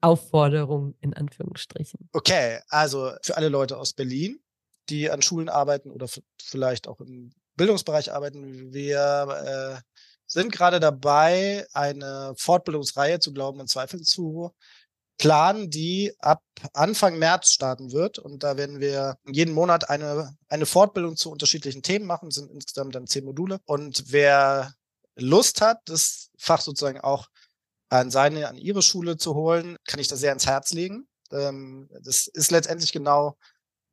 Aufforderung 0.00 0.94
in 1.00 1.14
Anführungsstrichen. 1.14 2.08
Okay, 2.12 2.60
also 2.68 3.12
für 3.22 3.36
alle 3.36 3.48
Leute 3.48 3.76
aus 3.78 3.94
Berlin, 3.94 4.38
die 4.88 5.10
an 5.10 5.22
Schulen 5.22 5.48
arbeiten 5.48 5.90
oder 5.90 6.06
vielleicht 6.40 6.86
auch 6.86 7.00
im 7.00 7.32
Bildungsbereich 7.56 8.12
arbeiten. 8.12 8.72
Wir 8.72 9.80
äh, 9.80 9.96
sind 10.26 10.52
gerade 10.52 10.78
dabei, 10.78 11.66
eine 11.72 12.34
Fortbildungsreihe 12.36 13.18
zu 13.18 13.32
Glauben 13.32 13.58
und 13.58 13.68
Zweifeln 13.68 14.04
zu 14.04 14.54
planen, 15.18 15.70
die 15.70 16.14
ab 16.18 16.42
Anfang 16.72 17.18
März 17.18 17.50
starten 17.50 17.92
wird. 17.92 18.18
Und 18.18 18.42
da 18.42 18.56
werden 18.56 18.80
wir 18.80 19.18
jeden 19.26 19.54
Monat 19.54 19.88
eine, 19.88 20.36
eine 20.48 20.66
Fortbildung 20.66 21.16
zu 21.16 21.30
unterschiedlichen 21.30 21.82
Themen 21.82 22.06
machen. 22.06 22.28
Das 22.28 22.36
sind 22.36 22.50
insgesamt 22.50 22.94
dann 22.94 23.06
zehn 23.06 23.24
Module. 23.24 23.60
Und 23.64 24.04
wer 24.12 24.74
Lust 25.16 25.60
hat, 25.60 25.80
das 25.86 26.30
Fach 26.38 26.60
sozusagen 26.60 27.00
auch 27.00 27.28
an 27.88 28.10
seine, 28.10 28.48
an 28.48 28.56
ihre 28.56 28.82
Schule 28.82 29.16
zu 29.16 29.34
holen, 29.34 29.76
kann 29.86 30.00
ich 30.00 30.08
das 30.08 30.20
sehr 30.20 30.32
ins 30.32 30.46
Herz 30.46 30.72
legen. 30.72 31.08
Ähm, 31.30 31.88
das 32.02 32.26
ist 32.26 32.50
letztendlich 32.50 32.92
genau 32.92 33.36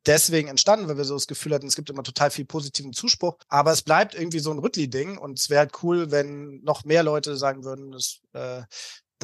deswegen 0.06 0.48
entstanden, 0.48 0.88
weil 0.88 0.96
wir 0.96 1.04
so 1.04 1.14
das 1.14 1.26
Gefühl 1.26 1.54
hatten, 1.54 1.66
es 1.66 1.76
gibt 1.76 1.88
immer 1.88 2.02
total 2.02 2.30
viel 2.30 2.44
positiven 2.44 2.92
Zuspruch. 2.92 3.38
Aber 3.48 3.72
es 3.72 3.82
bleibt 3.82 4.14
irgendwie 4.14 4.40
so 4.40 4.50
ein 4.50 4.58
Rüttli-Ding 4.58 5.16
und 5.16 5.38
es 5.38 5.48
wäre 5.48 5.60
halt 5.60 5.82
cool, 5.82 6.10
wenn 6.10 6.60
noch 6.62 6.84
mehr 6.84 7.02
Leute 7.02 7.36
sagen 7.36 7.64
würden, 7.64 7.92
das, 7.92 8.20
äh, 8.32 8.62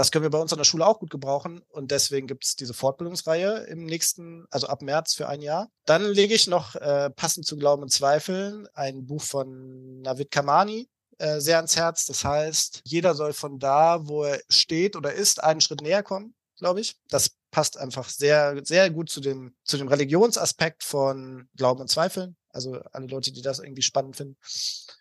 das 0.01 0.11
können 0.11 0.23
wir 0.23 0.31
bei 0.31 0.39
uns 0.39 0.51
an 0.55 0.59
der 0.59 0.65
Schule 0.65 0.87
auch 0.87 0.99
gut 0.99 1.11
gebrauchen. 1.11 1.61
Und 1.69 1.91
deswegen 1.91 2.27
gibt 2.27 2.47
es 2.47 2.57
diese 2.57 2.73
Fortbildungsreihe 2.73 3.67
im 3.67 3.85
nächsten, 3.85 4.47
also 4.51 4.67
ab 4.67 4.81
März 4.81 5.13
für 5.13 5.29
ein 5.29 5.43
Jahr. 5.43 5.69
Dann 5.85 6.03
lege 6.03 6.33
ich 6.33 6.47
noch 6.47 6.75
äh, 6.75 7.11
passend 7.11 7.45
zu 7.45 7.59
Glauben 7.59 7.83
und 7.83 7.93
Zweifeln 7.93 8.67
ein 8.73 9.07
Buch 9.07 9.23
von 9.23 10.01
Navid 10.01 10.31
Kamani, 10.31 10.89
äh, 11.19 11.39
sehr 11.41 11.57
ans 11.57 11.77
Herz. 11.77 12.07
Das 12.07 12.25
heißt, 12.25 12.81
jeder 12.85 13.15
soll 13.15 13.35
von 13.35 13.59
da, 13.59 14.09
wo 14.09 14.25
er 14.25 14.41
steht 14.49 14.97
oder 14.97 15.13
ist, 15.13 15.45
einen 15.45 15.61
Schritt 15.61 15.83
näher 15.83 16.03
kommen, 16.03 16.35
glaube 16.57 16.81
ich. 16.81 16.97
Das 17.11 17.33
passt 17.51 17.77
einfach 17.77 18.09
sehr, 18.09 18.59
sehr 18.65 18.89
gut 18.89 19.11
zu 19.11 19.21
dem, 19.21 19.55
zu 19.65 19.77
dem 19.77 19.89
Religionsaspekt 19.89 20.83
von 20.83 21.47
Glauben 21.57 21.83
und 21.83 21.89
Zweifeln. 21.89 22.37
Also 22.53 22.81
alle 22.93 23.07
Leute, 23.07 23.33
die 23.33 23.43
das 23.43 23.59
irgendwie 23.59 23.83
spannend 23.83 24.17
finden. 24.17 24.37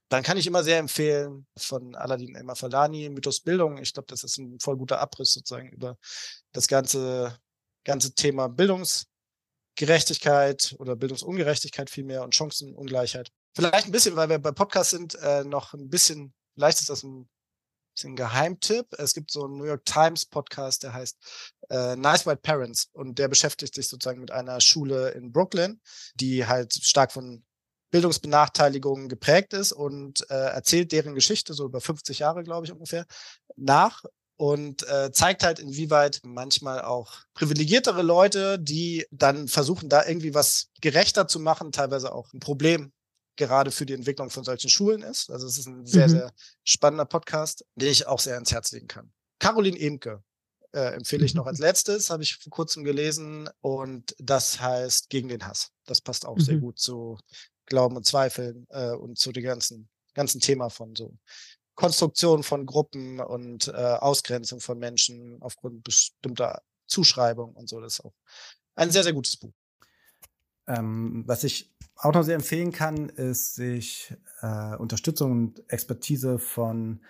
Dann 0.10 0.24
kann 0.24 0.38
ich 0.38 0.48
immer 0.48 0.64
sehr 0.64 0.80
empfehlen 0.80 1.46
von 1.58 1.96
Aladdin 1.96 2.36
Emma 2.36 2.56
Falani, 2.56 3.10
Mythos 3.10 3.42
Bildung. 3.42 3.78
Ich 3.78 3.94
glaube, 3.94 4.08
das 4.08 4.24
ist 4.24 4.38
ein 4.38 4.60
voll 4.60 4.78
guter 4.78 5.00
Abriss 5.00 5.34
sozusagen 5.34 5.70
über 5.70 5.98
das 6.52 6.68
ganze, 6.68 7.38
ganze 7.84 8.14
Thema 8.14 8.50
Bildungsgerechtigkeit 8.50 10.76
oder 10.80 10.96
Bildungsungerechtigkeit 10.96 11.90
vielmehr 11.90 12.24
und 12.24 12.36
Chancenungleichheit. 12.36 13.32
Vielleicht 13.56 13.88
ein 13.88 13.92
bisschen, 13.92 14.16
weil 14.16 14.30
wir 14.30 14.40
bei 14.40 14.52
Podcast 14.52 14.92
sind, 14.92 15.16
äh, 15.16 15.44
noch 15.44 15.74
ein 15.74 15.90
bisschen, 15.90 16.34
vielleicht 16.56 16.80
ist 16.80 16.90
das 16.90 17.04
ein 17.04 17.28
bisschen 18.00 18.16
Geheimtipp. 18.16 18.88
Es 18.98 19.14
gibt 19.14 19.30
so 19.30 19.44
einen 19.44 19.58
New 19.58 19.66
York 19.66 19.84
Times 19.84 20.26
Podcast, 20.26 20.84
der 20.84 20.94
heißt 20.94 21.18
äh, 21.70 21.98
Nice 21.98 22.26
White 22.26 22.40
Parents 22.42 22.90
und 22.94 23.20
der 23.20 23.28
beschäftigt 23.28 23.76
sich 23.76 23.90
sozusagen 23.90 24.22
mit 24.22 24.32
einer 24.32 24.62
Schule 24.62 25.10
in 25.10 25.34
Brooklyn, 25.34 25.82
die 26.16 26.46
halt 26.46 26.74
stark 26.74 27.12
von 27.12 27.44
Bildungsbenachteiligungen 27.92 29.10
geprägt 29.10 29.52
ist 29.54 29.74
und 29.74 30.26
äh, 30.30 30.34
erzählt 30.34 30.94
deren 30.94 31.14
Geschichte, 31.14 31.54
so 31.54 31.66
über 31.66 31.82
50 31.82 32.20
Jahre, 32.20 32.44
glaube 32.44 32.66
ich, 32.66 32.72
ungefähr, 32.72 33.06
nach 33.58 34.04
und 34.38 34.88
äh, 34.88 35.12
zeigt 35.12 35.44
halt, 35.44 35.60
inwieweit 35.60 36.22
manchmal 36.24 36.84
auch 36.84 37.18
privilegiertere 37.34 38.04
Leute, 38.04 38.58
die 38.60 39.06
dann 39.12 39.50
versuchen, 39.50 39.90
da 39.90 40.06
irgendwie 40.06 40.34
was 40.34 40.70
gerechter 40.80 41.28
zu 41.28 41.42
machen, 41.42 41.74
teilweise 41.74 42.14
auch 42.14 42.32
ein 42.32 42.40
Problem 42.40 42.94
gerade 43.40 43.72
für 43.72 43.86
die 43.86 43.94
Entwicklung 43.94 44.30
von 44.30 44.44
solchen 44.44 44.70
Schulen 44.70 45.02
ist. 45.02 45.32
Also 45.32 45.48
es 45.48 45.58
ist 45.58 45.66
ein 45.66 45.86
sehr, 45.86 46.08
mhm. 46.08 46.12
sehr 46.12 46.34
spannender 46.64 47.06
Podcast, 47.06 47.66
den 47.76 47.92
ich 47.92 48.06
auch 48.06 48.20
sehr 48.20 48.36
ans 48.36 48.52
Herz 48.52 48.72
legen 48.72 48.88
kann. 48.88 49.12
Caroline 49.40 49.80
Emke 49.80 50.22
äh, 50.74 50.94
empfehle 50.94 51.26
ich 51.26 51.34
noch 51.34 51.48
als 51.48 51.60
letztes, 51.60 52.10
habe 52.10 52.22
ich 52.22 52.36
vor 52.36 52.52
kurzem 52.52 52.84
gelesen 52.84 53.50
und 53.62 54.14
das 54.20 54.60
heißt 54.60 55.10
Gegen 55.10 55.30
den 55.30 55.48
Hass. 55.48 55.72
Das 55.86 56.02
passt 56.02 56.26
auch 56.26 56.36
mhm. 56.36 56.42
sehr 56.42 56.58
gut 56.58 56.78
zu 56.78 57.18
Glauben 57.66 57.96
und 57.96 58.06
Zweifeln 58.06 58.68
äh, 58.70 58.92
und 58.92 59.18
zu 59.18 59.32
dem 59.32 59.44
ganzen, 59.44 59.90
ganzen 60.14 60.42
Thema 60.42 60.70
von 60.70 60.96
so 60.96 61.18
Konstruktion 61.76 62.44
von 62.44 62.66
Gruppen 62.66 63.22
und 63.22 63.70
äh, 63.70 63.72
Ausgrenzung 63.72 64.60
von 64.60 64.78
Menschen 64.78 65.38
aufgrund 65.42 65.84
bestimmter 65.86 66.62
Zuschreibung 66.88 67.54
und 67.54 67.70
so. 67.70 67.80
Das 67.80 67.94
ist 67.94 68.06
auch 68.06 68.14
ein 68.76 68.92
sehr, 68.92 69.04
sehr 69.04 69.14
gutes 69.14 69.38
Buch. 69.38 69.54
Ähm, 70.70 71.24
was 71.26 71.44
ich 71.44 71.76
auch 71.96 72.14
noch 72.14 72.24
sehr 72.24 72.36
empfehlen 72.36 72.72
kann, 72.72 73.10
ist, 73.10 73.56
sich 73.56 74.16
äh, 74.42 74.76
Unterstützung 74.78 75.32
und 75.32 75.64
Expertise 75.72 76.40
von 76.40 77.02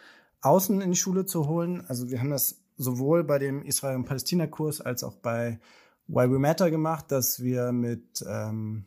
außen 0.42 0.82
in 0.82 0.92
die 0.92 0.98
Schule 0.98 1.26
zu 1.26 1.48
holen. 1.48 1.84
Also 1.88 2.10
wir 2.10 2.20
haben 2.20 2.32
das 2.32 2.62
sowohl 2.78 3.24
bei 3.24 3.38
dem 3.38 3.64
Israel- 3.64 3.98
und 3.98 4.06
Palästina-Kurs 4.06 4.82
als 4.82 5.04
auch 5.04 5.16
bei 5.16 5.60
Why 6.08 6.32
We 6.32 6.40
Matter 6.40 6.72
gemacht, 6.72 7.12
dass 7.12 7.42
wir 7.42 7.72
mit 7.72 8.26
ähm, 8.28 8.86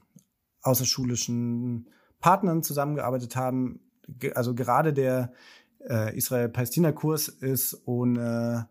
außerschulischen 0.63 1.89
Partnern 2.21 2.63
zusammengearbeitet 2.63 3.37
haben. 3.37 3.81
Also 4.35 4.55
gerade 4.55 4.93
der 4.93 5.33
äh, 5.89 6.17
Israel-Palästina-Kurs 6.17 7.29
ist 7.29 7.83
ohne 7.87 8.69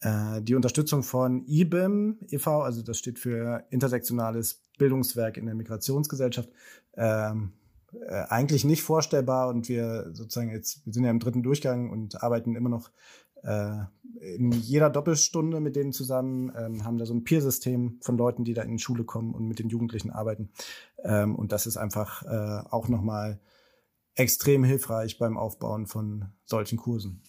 äh, 0.00 0.42
die 0.42 0.54
Unterstützung 0.54 1.02
von 1.02 1.44
IBIM 1.46 2.18
e.V., 2.28 2.62
also 2.62 2.82
das 2.82 2.98
steht 2.98 3.18
für 3.18 3.64
Intersektionales 3.70 4.62
Bildungswerk 4.78 5.36
in 5.36 5.46
der 5.46 5.54
Migrationsgesellschaft, 5.54 6.50
ähm, 6.94 7.52
äh, 7.92 8.24
eigentlich 8.28 8.64
nicht 8.64 8.82
vorstellbar 8.82 9.48
und 9.48 9.68
wir 9.68 10.10
sozusagen 10.12 10.50
jetzt, 10.50 10.84
wir 10.86 10.92
sind 10.92 11.04
ja 11.04 11.10
im 11.10 11.18
dritten 11.18 11.42
Durchgang 11.42 11.90
und 11.90 12.22
arbeiten 12.22 12.54
immer 12.54 12.68
noch 12.68 12.90
äh, 13.42 13.78
in 14.20 14.52
jeder 14.52 14.90
Doppelstunde 14.90 15.60
mit 15.60 15.76
denen 15.76 15.92
zusammen, 15.92 16.52
ähm, 16.56 16.84
haben 16.84 16.98
da 16.98 17.06
so 17.06 17.14
ein 17.14 17.24
Peer-System 17.24 17.98
von 18.02 18.16
Leuten, 18.16 18.44
die 18.44 18.54
da 18.54 18.62
in 18.62 18.72
die 18.72 18.82
Schule 18.82 19.04
kommen 19.04 19.34
und 19.34 19.46
mit 19.46 19.58
den 19.58 19.68
Jugendlichen 19.68 20.10
arbeiten. 20.10 20.50
Ähm, 21.02 21.34
und 21.34 21.52
das 21.52 21.66
ist 21.66 21.76
einfach 21.76 22.24
äh, 22.24 22.68
auch 22.70 22.88
nochmal 22.88 23.40
extrem 24.14 24.64
hilfreich 24.64 25.18
beim 25.18 25.36
Aufbauen 25.36 25.86
von 25.86 26.26
solchen 26.44 26.76
Kursen 26.78 27.22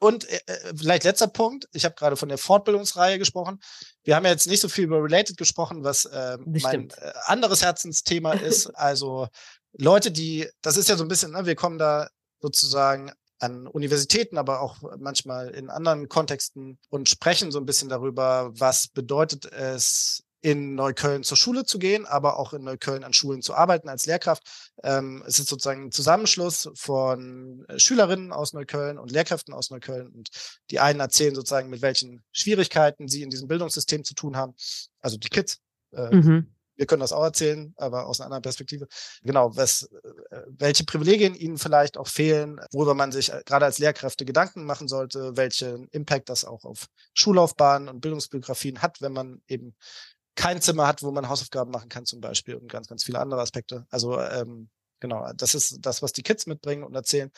und 0.00 0.28
äh, 0.28 0.40
äh, 0.46 0.74
vielleicht 0.76 1.04
letzter 1.04 1.28
Punkt, 1.28 1.68
ich 1.72 1.84
habe 1.84 1.94
gerade 1.94 2.16
von 2.16 2.28
der 2.28 2.38
Fortbildungsreihe 2.38 3.18
gesprochen. 3.18 3.60
Wir 4.02 4.16
haben 4.16 4.24
ja 4.24 4.30
jetzt 4.30 4.46
nicht 4.46 4.60
so 4.60 4.68
viel 4.68 4.84
über 4.84 5.02
Related 5.02 5.36
gesprochen, 5.36 5.84
was 5.84 6.04
äh, 6.06 6.38
mein 6.44 6.90
äh, 6.90 7.12
anderes 7.26 7.62
Herzensthema 7.62 8.32
ist. 8.32 8.66
Also 8.74 9.28
Leute, 9.72 10.10
die, 10.10 10.48
das 10.62 10.76
ist 10.76 10.88
ja 10.88 10.96
so 10.96 11.04
ein 11.04 11.08
bisschen, 11.08 11.32
ne, 11.32 11.46
wir 11.46 11.54
kommen 11.54 11.78
da 11.78 12.08
sozusagen 12.40 13.12
an 13.40 13.66
Universitäten, 13.66 14.38
aber 14.38 14.60
auch 14.60 14.78
manchmal 14.98 15.50
in 15.50 15.68
anderen 15.68 16.08
Kontexten 16.08 16.78
und 16.88 17.08
sprechen 17.08 17.52
so 17.52 17.58
ein 17.58 17.66
bisschen 17.66 17.88
darüber, 17.88 18.50
was 18.54 18.88
bedeutet 18.88 19.44
es, 19.46 20.23
in 20.44 20.74
Neukölln 20.74 21.22
zur 21.22 21.38
Schule 21.38 21.64
zu 21.64 21.78
gehen, 21.78 22.04
aber 22.04 22.38
auch 22.38 22.52
in 22.52 22.64
Neukölln 22.64 23.02
an 23.02 23.14
Schulen 23.14 23.40
zu 23.40 23.54
arbeiten 23.54 23.88
als 23.88 24.04
Lehrkraft. 24.04 24.42
Ähm, 24.82 25.24
es 25.26 25.38
ist 25.38 25.48
sozusagen 25.48 25.84
ein 25.86 25.90
Zusammenschluss 25.90 26.68
von 26.74 27.64
äh, 27.68 27.78
Schülerinnen 27.78 28.30
aus 28.30 28.52
Neukölln 28.52 28.98
und 28.98 29.10
Lehrkräften 29.10 29.54
aus 29.54 29.70
Neukölln. 29.70 30.08
Und 30.08 30.28
die 30.70 30.80
einen 30.80 31.00
erzählen 31.00 31.34
sozusagen, 31.34 31.70
mit 31.70 31.80
welchen 31.80 32.22
Schwierigkeiten 32.30 33.08
sie 33.08 33.22
in 33.22 33.30
diesem 33.30 33.48
Bildungssystem 33.48 34.04
zu 34.04 34.12
tun 34.12 34.36
haben. 34.36 34.54
Also 35.00 35.16
die 35.16 35.30
Kids. 35.30 35.60
Äh, 35.92 36.14
mhm. 36.14 36.54
Wir 36.76 36.84
können 36.86 37.00
das 37.00 37.12
auch 37.12 37.22
erzählen, 37.22 37.72
aber 37.76 38.06
aus 38.06 38.20
einer 38.20 38.26
anderen 38.26 38.42
Perspektive. 38.42 38.86
Genau, 39.22 39.56
was, 39.56 39.88
äh, 40.30 40.42
welche 40.48 40.84
Privilegien 40.84 41.34
ihnen 41.34 41.56
vielleicht 41.56 41.96
auch 41.96 42.08
fehlen, 42.08 42.60
worüber 42.70 42.92
man 42.92 43.12
sich 43.12 43.32
äh, 43.32 43.40
gerade 43.46 43.64
als 43.64 43.78
Lehrkräfte 43.78 44.26
Gedanken 44.26 44.66
machen 44.66 44.88
sollte, 44.88 45.38
welchen 45.38 45.88
Impact 45.88 46.28
das 46.28 46.44
auch 46.44 46.64
auf 46.64 46.88
Schullaufbahnen 47.14 47.88
und 47.88 48.00
Bildungsbiografien 48.02 48.82
hat, 48.82 49.00
wenn 49.00 49.12
man 49.14 49.40
eben 49.46 49.74
kein 50.34 50.60
Zimmer 50.60 50.86
hat, 50.86 51.02
wo 51.02 51.10
man 51.10 51.28
Hausaufgaben 51.28 51.70
machen 51.70 51.88
kann 51.88 52.06
zum 52.06 52.20
Beispiel 52.20 52.56
und 52.56 52.70
ganz, 52.70 52.88
ganz 52.88 53.04
viele 53.04 53.20
andere 53.20 53.40
Aspekte. 53.40 53.86
Also 53.90 54.20
ähm, 54.20 54.68
genau, 55.00 55.30
das 55.34 55.54
ist 55.54 55.78
das, 55.80 56.02
was 56.02 56.12
die 56.12 56.22
Kids 56.22 56.46
mitbringen 56.46 56.84
und 56.84 56.94
erzählen. 56.94 57.30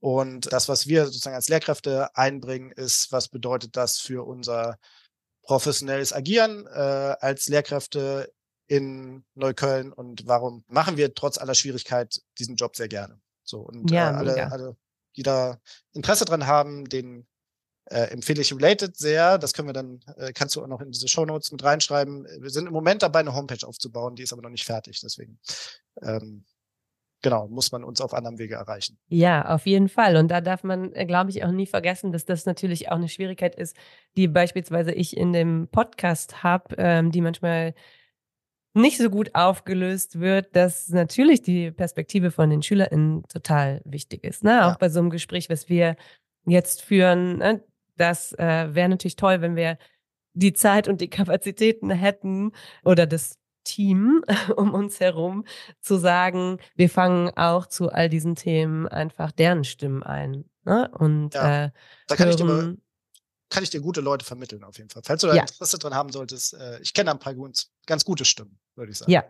Und 0.00 0.52
das, 0.52 0.68
was 0.68 0.86
wir 0.86 1.04
sozusagen 1.04 1.36
als 1.36 1.48
Lehrkräfte 1.48 2.14
einbringen, 2.16 2.72
ist, 2.72 3.12
was 3.12 3.28
bedeutet 3.28 3.76
das 3.76 3.98
für 3.98 4.26
unser 4.26 4.78
professionelles 5.42 6.12
Agieren 6.12 6.66
äh, 6.66 7.16
als 7.20 7.48
Lehrkräfte 7.48 8.32
in 8.66 9.24
Neukölln 9.34 9.92
und 9.92 10.26
warum 10.26 10.64
machen 10.68 10.96
wir 10.96 11.12
trotz 11.14 11.38
aller 11.38 11.54
Schwierigkeit 11.54 12.20
diesen 12.38 12.56
Job 12.56 12.76
sehr 12.76 12.88
gerne. 12.88 13.20
So 13.42 13.60
und 13.60 13.90
ja, 13.90 14.12
äh, 14.12 14.14
alle, 14.14 14.52
alle, 14.52 14.76
die 15.16 15.22
da 15.22 15.58
Interesse 15.92 16.24
dran 16.24 16.46
haben, 16.46 16.88
den 16.88 17.26
äh, 17.90 18.04
empfehle 18.12 18.40
ich 18.40 18.54
Related 18.54 18.96
sehr. 18.96 19.36
Das 19.38 19.52
können 19.52 19.68
wir 19.68 19.72
dann, 19.72 20.00
äh, 20.16 20.32
kannst 20.32 20.56
du 20.56 20.62
auch 20.62 20.68
noch 20.68 20.80
in 20.80 20.90
diese 20.90 21.08
Show 21.08 21.24
Notes 21.24 21.50
mit 21.52 21.62
reinschreiben. 21.62 22.26
Wir 22.38 22.50
sind 22.50 22.66
im 22.66 22.72
Moment 22.72 23.02
dabei, 23.02 23.20
eine 23.20 23.34
Homepage 23.34 23.66
aufzubauen, 23.66 24.14
die 24.14 24.22
ist 24.22 24.32
aber 24.32 24.42
noch 24.42 24.50
nicht 24.50 24.64
fertig. 24.64 25.00
Deswegen, 25.00 25.38
ähm, 26.00 26.44
genau, 27.20 27.48
muss 27.48 27.72
man 27.72 27.82
uns 27.82 28.00
auf 28.00 28.14
anderem 28.14 28.38
Wege 28.38 28.54
erreichen. 28.54 28.96
Ja, 29.08 29.44
auf 29.54 29.66
jeden 29.66 29.88
Fall. 29.88 30.16
Und 30.16 30.28
da 30.28 30.40
darf 30.40 30.62
man, 30.62 30.92
äh, 30.94 31.04
glaube 31.04 31.30
ich, 31.30 31.44
auch 31.44 31.50
nie 31.50 31.66
vergessen, 31.66 32.12
dass 32.12 32.24
das 32.24 32.46
natürlich 32.46 32.90
auch 32.90 32.96
eine 32.96 33.08
Schwierigkeit 33.08 33.56
ist, 33.56 33.76
die 34.16 34.28
beispielsweise 34.28 34.92
ich 34.92 35.16
in 35.16 35.32
dem 35.32 35.68
Podcast 35.70 36.44
habe, 36.44 36.76
ähm, 36.78 37.10
die 37.10 37.20
manchmal 37.20 37.74
nicht 38.72 38.98
so 38.98 39.10
gut 39.10 39.34
aufgelöst 39.34 40.20
wird, 40.20 40.54
dass 40.54 40.90
natürlich 40.90 41.42
die 41.42 41.72
Perspektive 41.72 42.30
von 42.30 42.50
den 42.50 42.62
SchülerInnen 42.62 43.24
total 43.24 43.82
wichtig 43.84 44.22
ist. 44.22 44.44
Ne? 44.44 44.64
Auch 44.64 44.70
ja. 44.70 44.76
bei 44.78 44.88
so 44.88 45.00
einem 45.00 45.10
Gespräch, 45.10 45.50
was 45.50 45.68
wir 45.68 45.96
jetzt 46.46 46.82
führen, 46.82 47.38
ne? 47.38 47.64
Das 48.00 48.32
äh, 48.38 48.74
wäre 48.74 48.88
natürlich 48.88 49.16
toll, 49.16 49.42
wenn 49.42 49.56
wir 49.56 49.76
die 50.32 50.54
Zeit 50.54 50.88
und 50.88 51.02
die 51.02 51.10
Kapazitäten 51.10 51.90
hätten 51.90 52.52
oder 52.82 53.06
das 53.06 53.36
Team 53.64 54.24
um 54.56 54.72
uns 54.72 55.00
herum 55.00 55.44
zu 55.82 55.98
sagen, 55.98 56.58
wir 56.76 56.88
fangen 56.88 57.30
auch 57.36 57.66
zu 57.66 57.90
all 57.90 58.08
diesen 58.08 58.36
Themen 58.36 58.88
einfach 58.88 59.32
deren 59.32 59.64
Stimmen 59.64 60.02
ein. 60.02 60.46
Ne? 60.64 60.90
Und 60.98 61.34
ja, 61.34 61.66
äh, 61.66 61.70
da 62.06 62.16
kann, 62.16 62.28
hören, 62.28 62.30
ich 62.30 62.36
dir, 62.36 62.76
kann 63.50 63.62
ich 63.62 63.70
dir 63.70 63.82
gute 63.82 64.00
Leute 64.00 64.24
vermitteln, 64.24 64.64
auf 64.64 64.78
jeden 64.78 64.88
Fall. 64.88 65.02
Falls 65.04 65.20
du 65.20 65.26
da 65.26 65.34
ja. 65.34 65.42
Interesse 65.42 65.78
dran 65.78 65.94
haben 65.94 66.10
solltest, 66.10 66.54
äh, 66.54 66.80
ich 66.80 66.94
kenne 66.94 67.10
ein 67.10 67.18
paar 67.18 67.34
ganz 67.34 68.04
gute 68.06 68.24
Stimmen, 68.24 68.58
würde 68.76 68.92
ich 68.92 68.98
sagen. 68.98 69.12
Ja. 69.12 69.24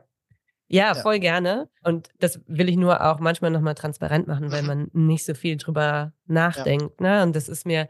Ja, 0.72 0.94
voll 0.94 1.14
ja. 1.14 1.20
gerne. 1.20 1.68
Und 1.82 2.10
das 2.20 2.38
will 2.46 2.68
ich 2.68 2.76
nur 2.76 3.04
auch 3.04 3.18
manchmal 3.18 3.50
nochmal 3.50 3.74
transparent 3.74 4.28
machen, 4.28 4.52
weil 4.52 4.62
man 4.62 4.88
nicht 4.92 5.24
so 5.24 5.34
viel 5.34 5.56
drüber 5.56 6.12
nachdenkt. 6.26 7.00
Ne? 7.00 7.24
Und 7.24 7.34
das 7.34 7.48
ist 7.48 7.66
mir 7.66 7.88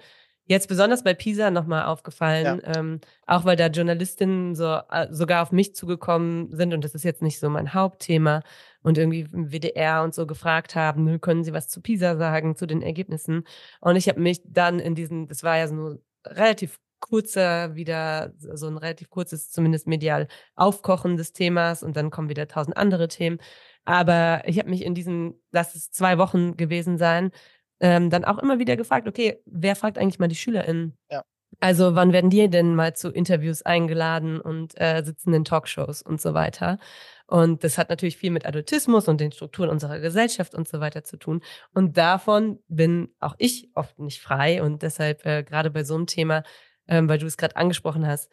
jetzt 0.51 0.67
besonders 0.67 1.05
bei 1.05 1.15
Pisa 1.15 1.53
nochmal 1.53 1.85
aufgefallen, 1.85 2.61
ja. 2.65 2.77
ähm, 2.77 3.01
auch 3.25 3.45
weil 3.45 3.55
da 3.55 3.69
Journalistinnen 3.69 4.57
so, 4.57 4.81
äh, 4.91 5.07
sogar 5.11 5.43
auf 5.43 5.53
mich 5.53 5.77
zugekommen 5.77 6.53
sind 6.53 6.75
und 6.75 6.85
das 6.85 6.97
ist 6.97 7.05
jetzt 7.05 7.23
nicht 7.23 7.39
so 7.39 7.49
mein 7.49 7.73
Hauptthema 7.73 8.43
und 8.83 8.99
irgendwie 8.99 9.29
im 9.33 9.53
WDR 9.53 10.03
und 10.03 10.13
so 10.13 10.27
gefragt 10.27 10.75
haben, 10.75 11.21
können 11.21 11.45
Sie 11.45 11.53
was 11.53 11.69
zu 11.69 11.81
Pisa 11.81 12.17
sagen, 12.17 12.57
zu 12.57 12.67
den 12.67 12.83
Ergebnissen? 12.83 13.45
Und 13.81 13.95
ich 13.95 14.09
habe 14.09 14.19
mich 14.19 14.43
dann 14.45 14.81
in 14.81 14.97
diesen, 14.97 15.29
das 15.29 15.45
war 15.45 15.57
ja 15.57 15.69
so 15.69 15.75
nur 15.77 16.01
relativ 16.27 16.81
kurzer 16.99 17.77
wieder, 17.77 18.35
so 18.37 18.67
ein 18.67 18.77
relativ 18.77 19.09
kurzes, 19.09 19.53
zumindest 19.53 19.87
medial 19.87 20.27
Aufkochen 20.57 21.17
des 21.17 21.33
Themas 21.33 21.85
und 21.85 21.97
dann 21.97 22.11
kommen 22.11 22.29
wieder 22.29 22.49
tausend 22.49 22.77
andere 22.77 23.07
Themen. 23.07 23.39
Aber 23.85 24.43
ich 24.47 24.59
habe 24.59 24.69
mich 24.69 24.85
in 24.85 24.95
diesen, 24.95 25.41
lass 25.53 25.77
es 25.77 25.93
zwei 25.93 26.19
Wochen 26.19 26.57
gewesen 26.57 26.99
sein, 26.99 27.31
ähm, 27.81 28.11
dann 28.11 28.25
auch 28.25 28.39
immer 28.39 28.59
wieder 28.59 28.77
gefragt, 28.77 29.09
okay, 29.09 29.41
wer 29.47 29.77
fragt 29.77 29.99
eigentlich 29.99 30.19
mal 30.19 30.29
die 30.29 30.37
SchülerInnen? 30.37 30.97
Ja. 31.11 31.23
Also 31.59 31.95
wann 31.95 32.13
werden 32.13 32.31
die 32.31 32.49
denn 32.49 32.75
mal 32.75 32.95
zu 32.95 33.11
Interviews 33.11 33.63
eingeladen 33.63 34.41
und 34.41 34.81
äh, 34.81 35.03
sitzen 35.05 35.35
in 35.35 35.45
Talkshows 35.45 36.01
und 36.01 36.21
so 36.21 36.33
weiter? 36.33 36.79
Und 37.27 37.65
das 37.65 37.77
hat 37.77 37.91
natürlich 37.91 38.17
viel 38.17 38.31
mit 38.31 38.47
Adultismus 38.47 39.09
und 39.09 39.21
den 39.21 39.33
Strukturen 39.33 39.69
unserer 39.69 40.01
Gesellschaft 40.01 40.55
und 40.55 40.69
so 40.69 40.81
weiter 40.81 41.05
zu 41.05 41.17
tun. 41.17 41.43
Und 41.75 41.97
davon 41.97 42.61
bin 42.69 43.15
auch 43.21 43.35
ich 43.39 43.71
oft 43.75 43.99
nicht 43.99 44.21
frei. 44.21 44.63
Und 44.63 44.83
deshalb 44.83 45.27
äh, 45.27 45.43
gerade 45.43 45.71
bei 45.71 45.85
so 45.85 45.95
einem 45.95 46.07
Thema, 46.07 46.45
ähm, 46.89 47.09
weil 47.09 47.19
du 47.19 47.27
es 47.27 47.37
gerade 47.37 47.57
angesprochen 47.57 48.07
hast, 48.07 48.31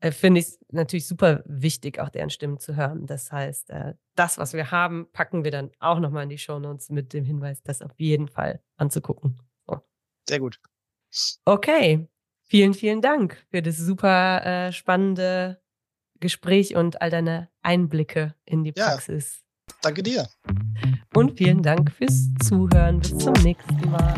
äh, 0.00 0.12
finde 0.12 0.40
ich 0.40 0.46
es 0.46 0.60
natürlich 0.70 1.06
super 1.06 1.42
wichtig, 1.44 2.00
auch 2.00 2.08
deren 2.08 2.30
Stimmen 2.30 2.58
zu 2.58 2.76
hören. 2.76 3.06
Das 3.06 3.30
heißt, 3.30 3.70
äh, 3.70 3.94
das, 4.16 4.38
was 4.38 4.54
wir 4.54 4.70
haben, 4.70 5.08
packen 5.12 5.44
wir 5.44 5.50
dann 5.50 5.70
auch 5.78 6.00
nochmal 6.00 6.24
in 6.24 6.30
die 6.30 6.38
Shownotes 6.38 6.90
mit 6.90 7.12
dem 7.12 7.24
Hinweis, 7.24 7.62
das 7.62 7.82
auf 7.82 7.92
jeden 7.98 8.28
Fall 8.28 8.60
anzugucken. 8.76 9.38
So. 9.66 9.80
Sehr 10.28 10.40
gut. 10.40 10.58
Okay, 11.44 12.08
vielen, 12.42 12.74
vielen 12.74 13.02
Dank 13.02 13.44
für 13.50 13.62
das 13.62 13.76
super 13.76 14.44
äh, 14.44 14.72
spannende 14.72 15.60
Gespräch 16.20 16.76
und 16.76 17.02
all 17.02 17.10
deine 17.10 17.48
Einblicke 17.62 18.34
in 18.44 18.64
die 18.64 18.72
Praxis. 18.72 19.42
Ja, 19.68 19.74
danke 19.82 20.02
dir. 20.02 20.28
Und 21.14 21.36
vielen 21.36 21.62
Dank 21.62 21.90
fürs 21.92 22.28
Zuhören. 22.42 23.00
Bis 23.00 23.18
zum 23.18 23.32
nächsten 23.42 23.90
Mal. 23.90 24.14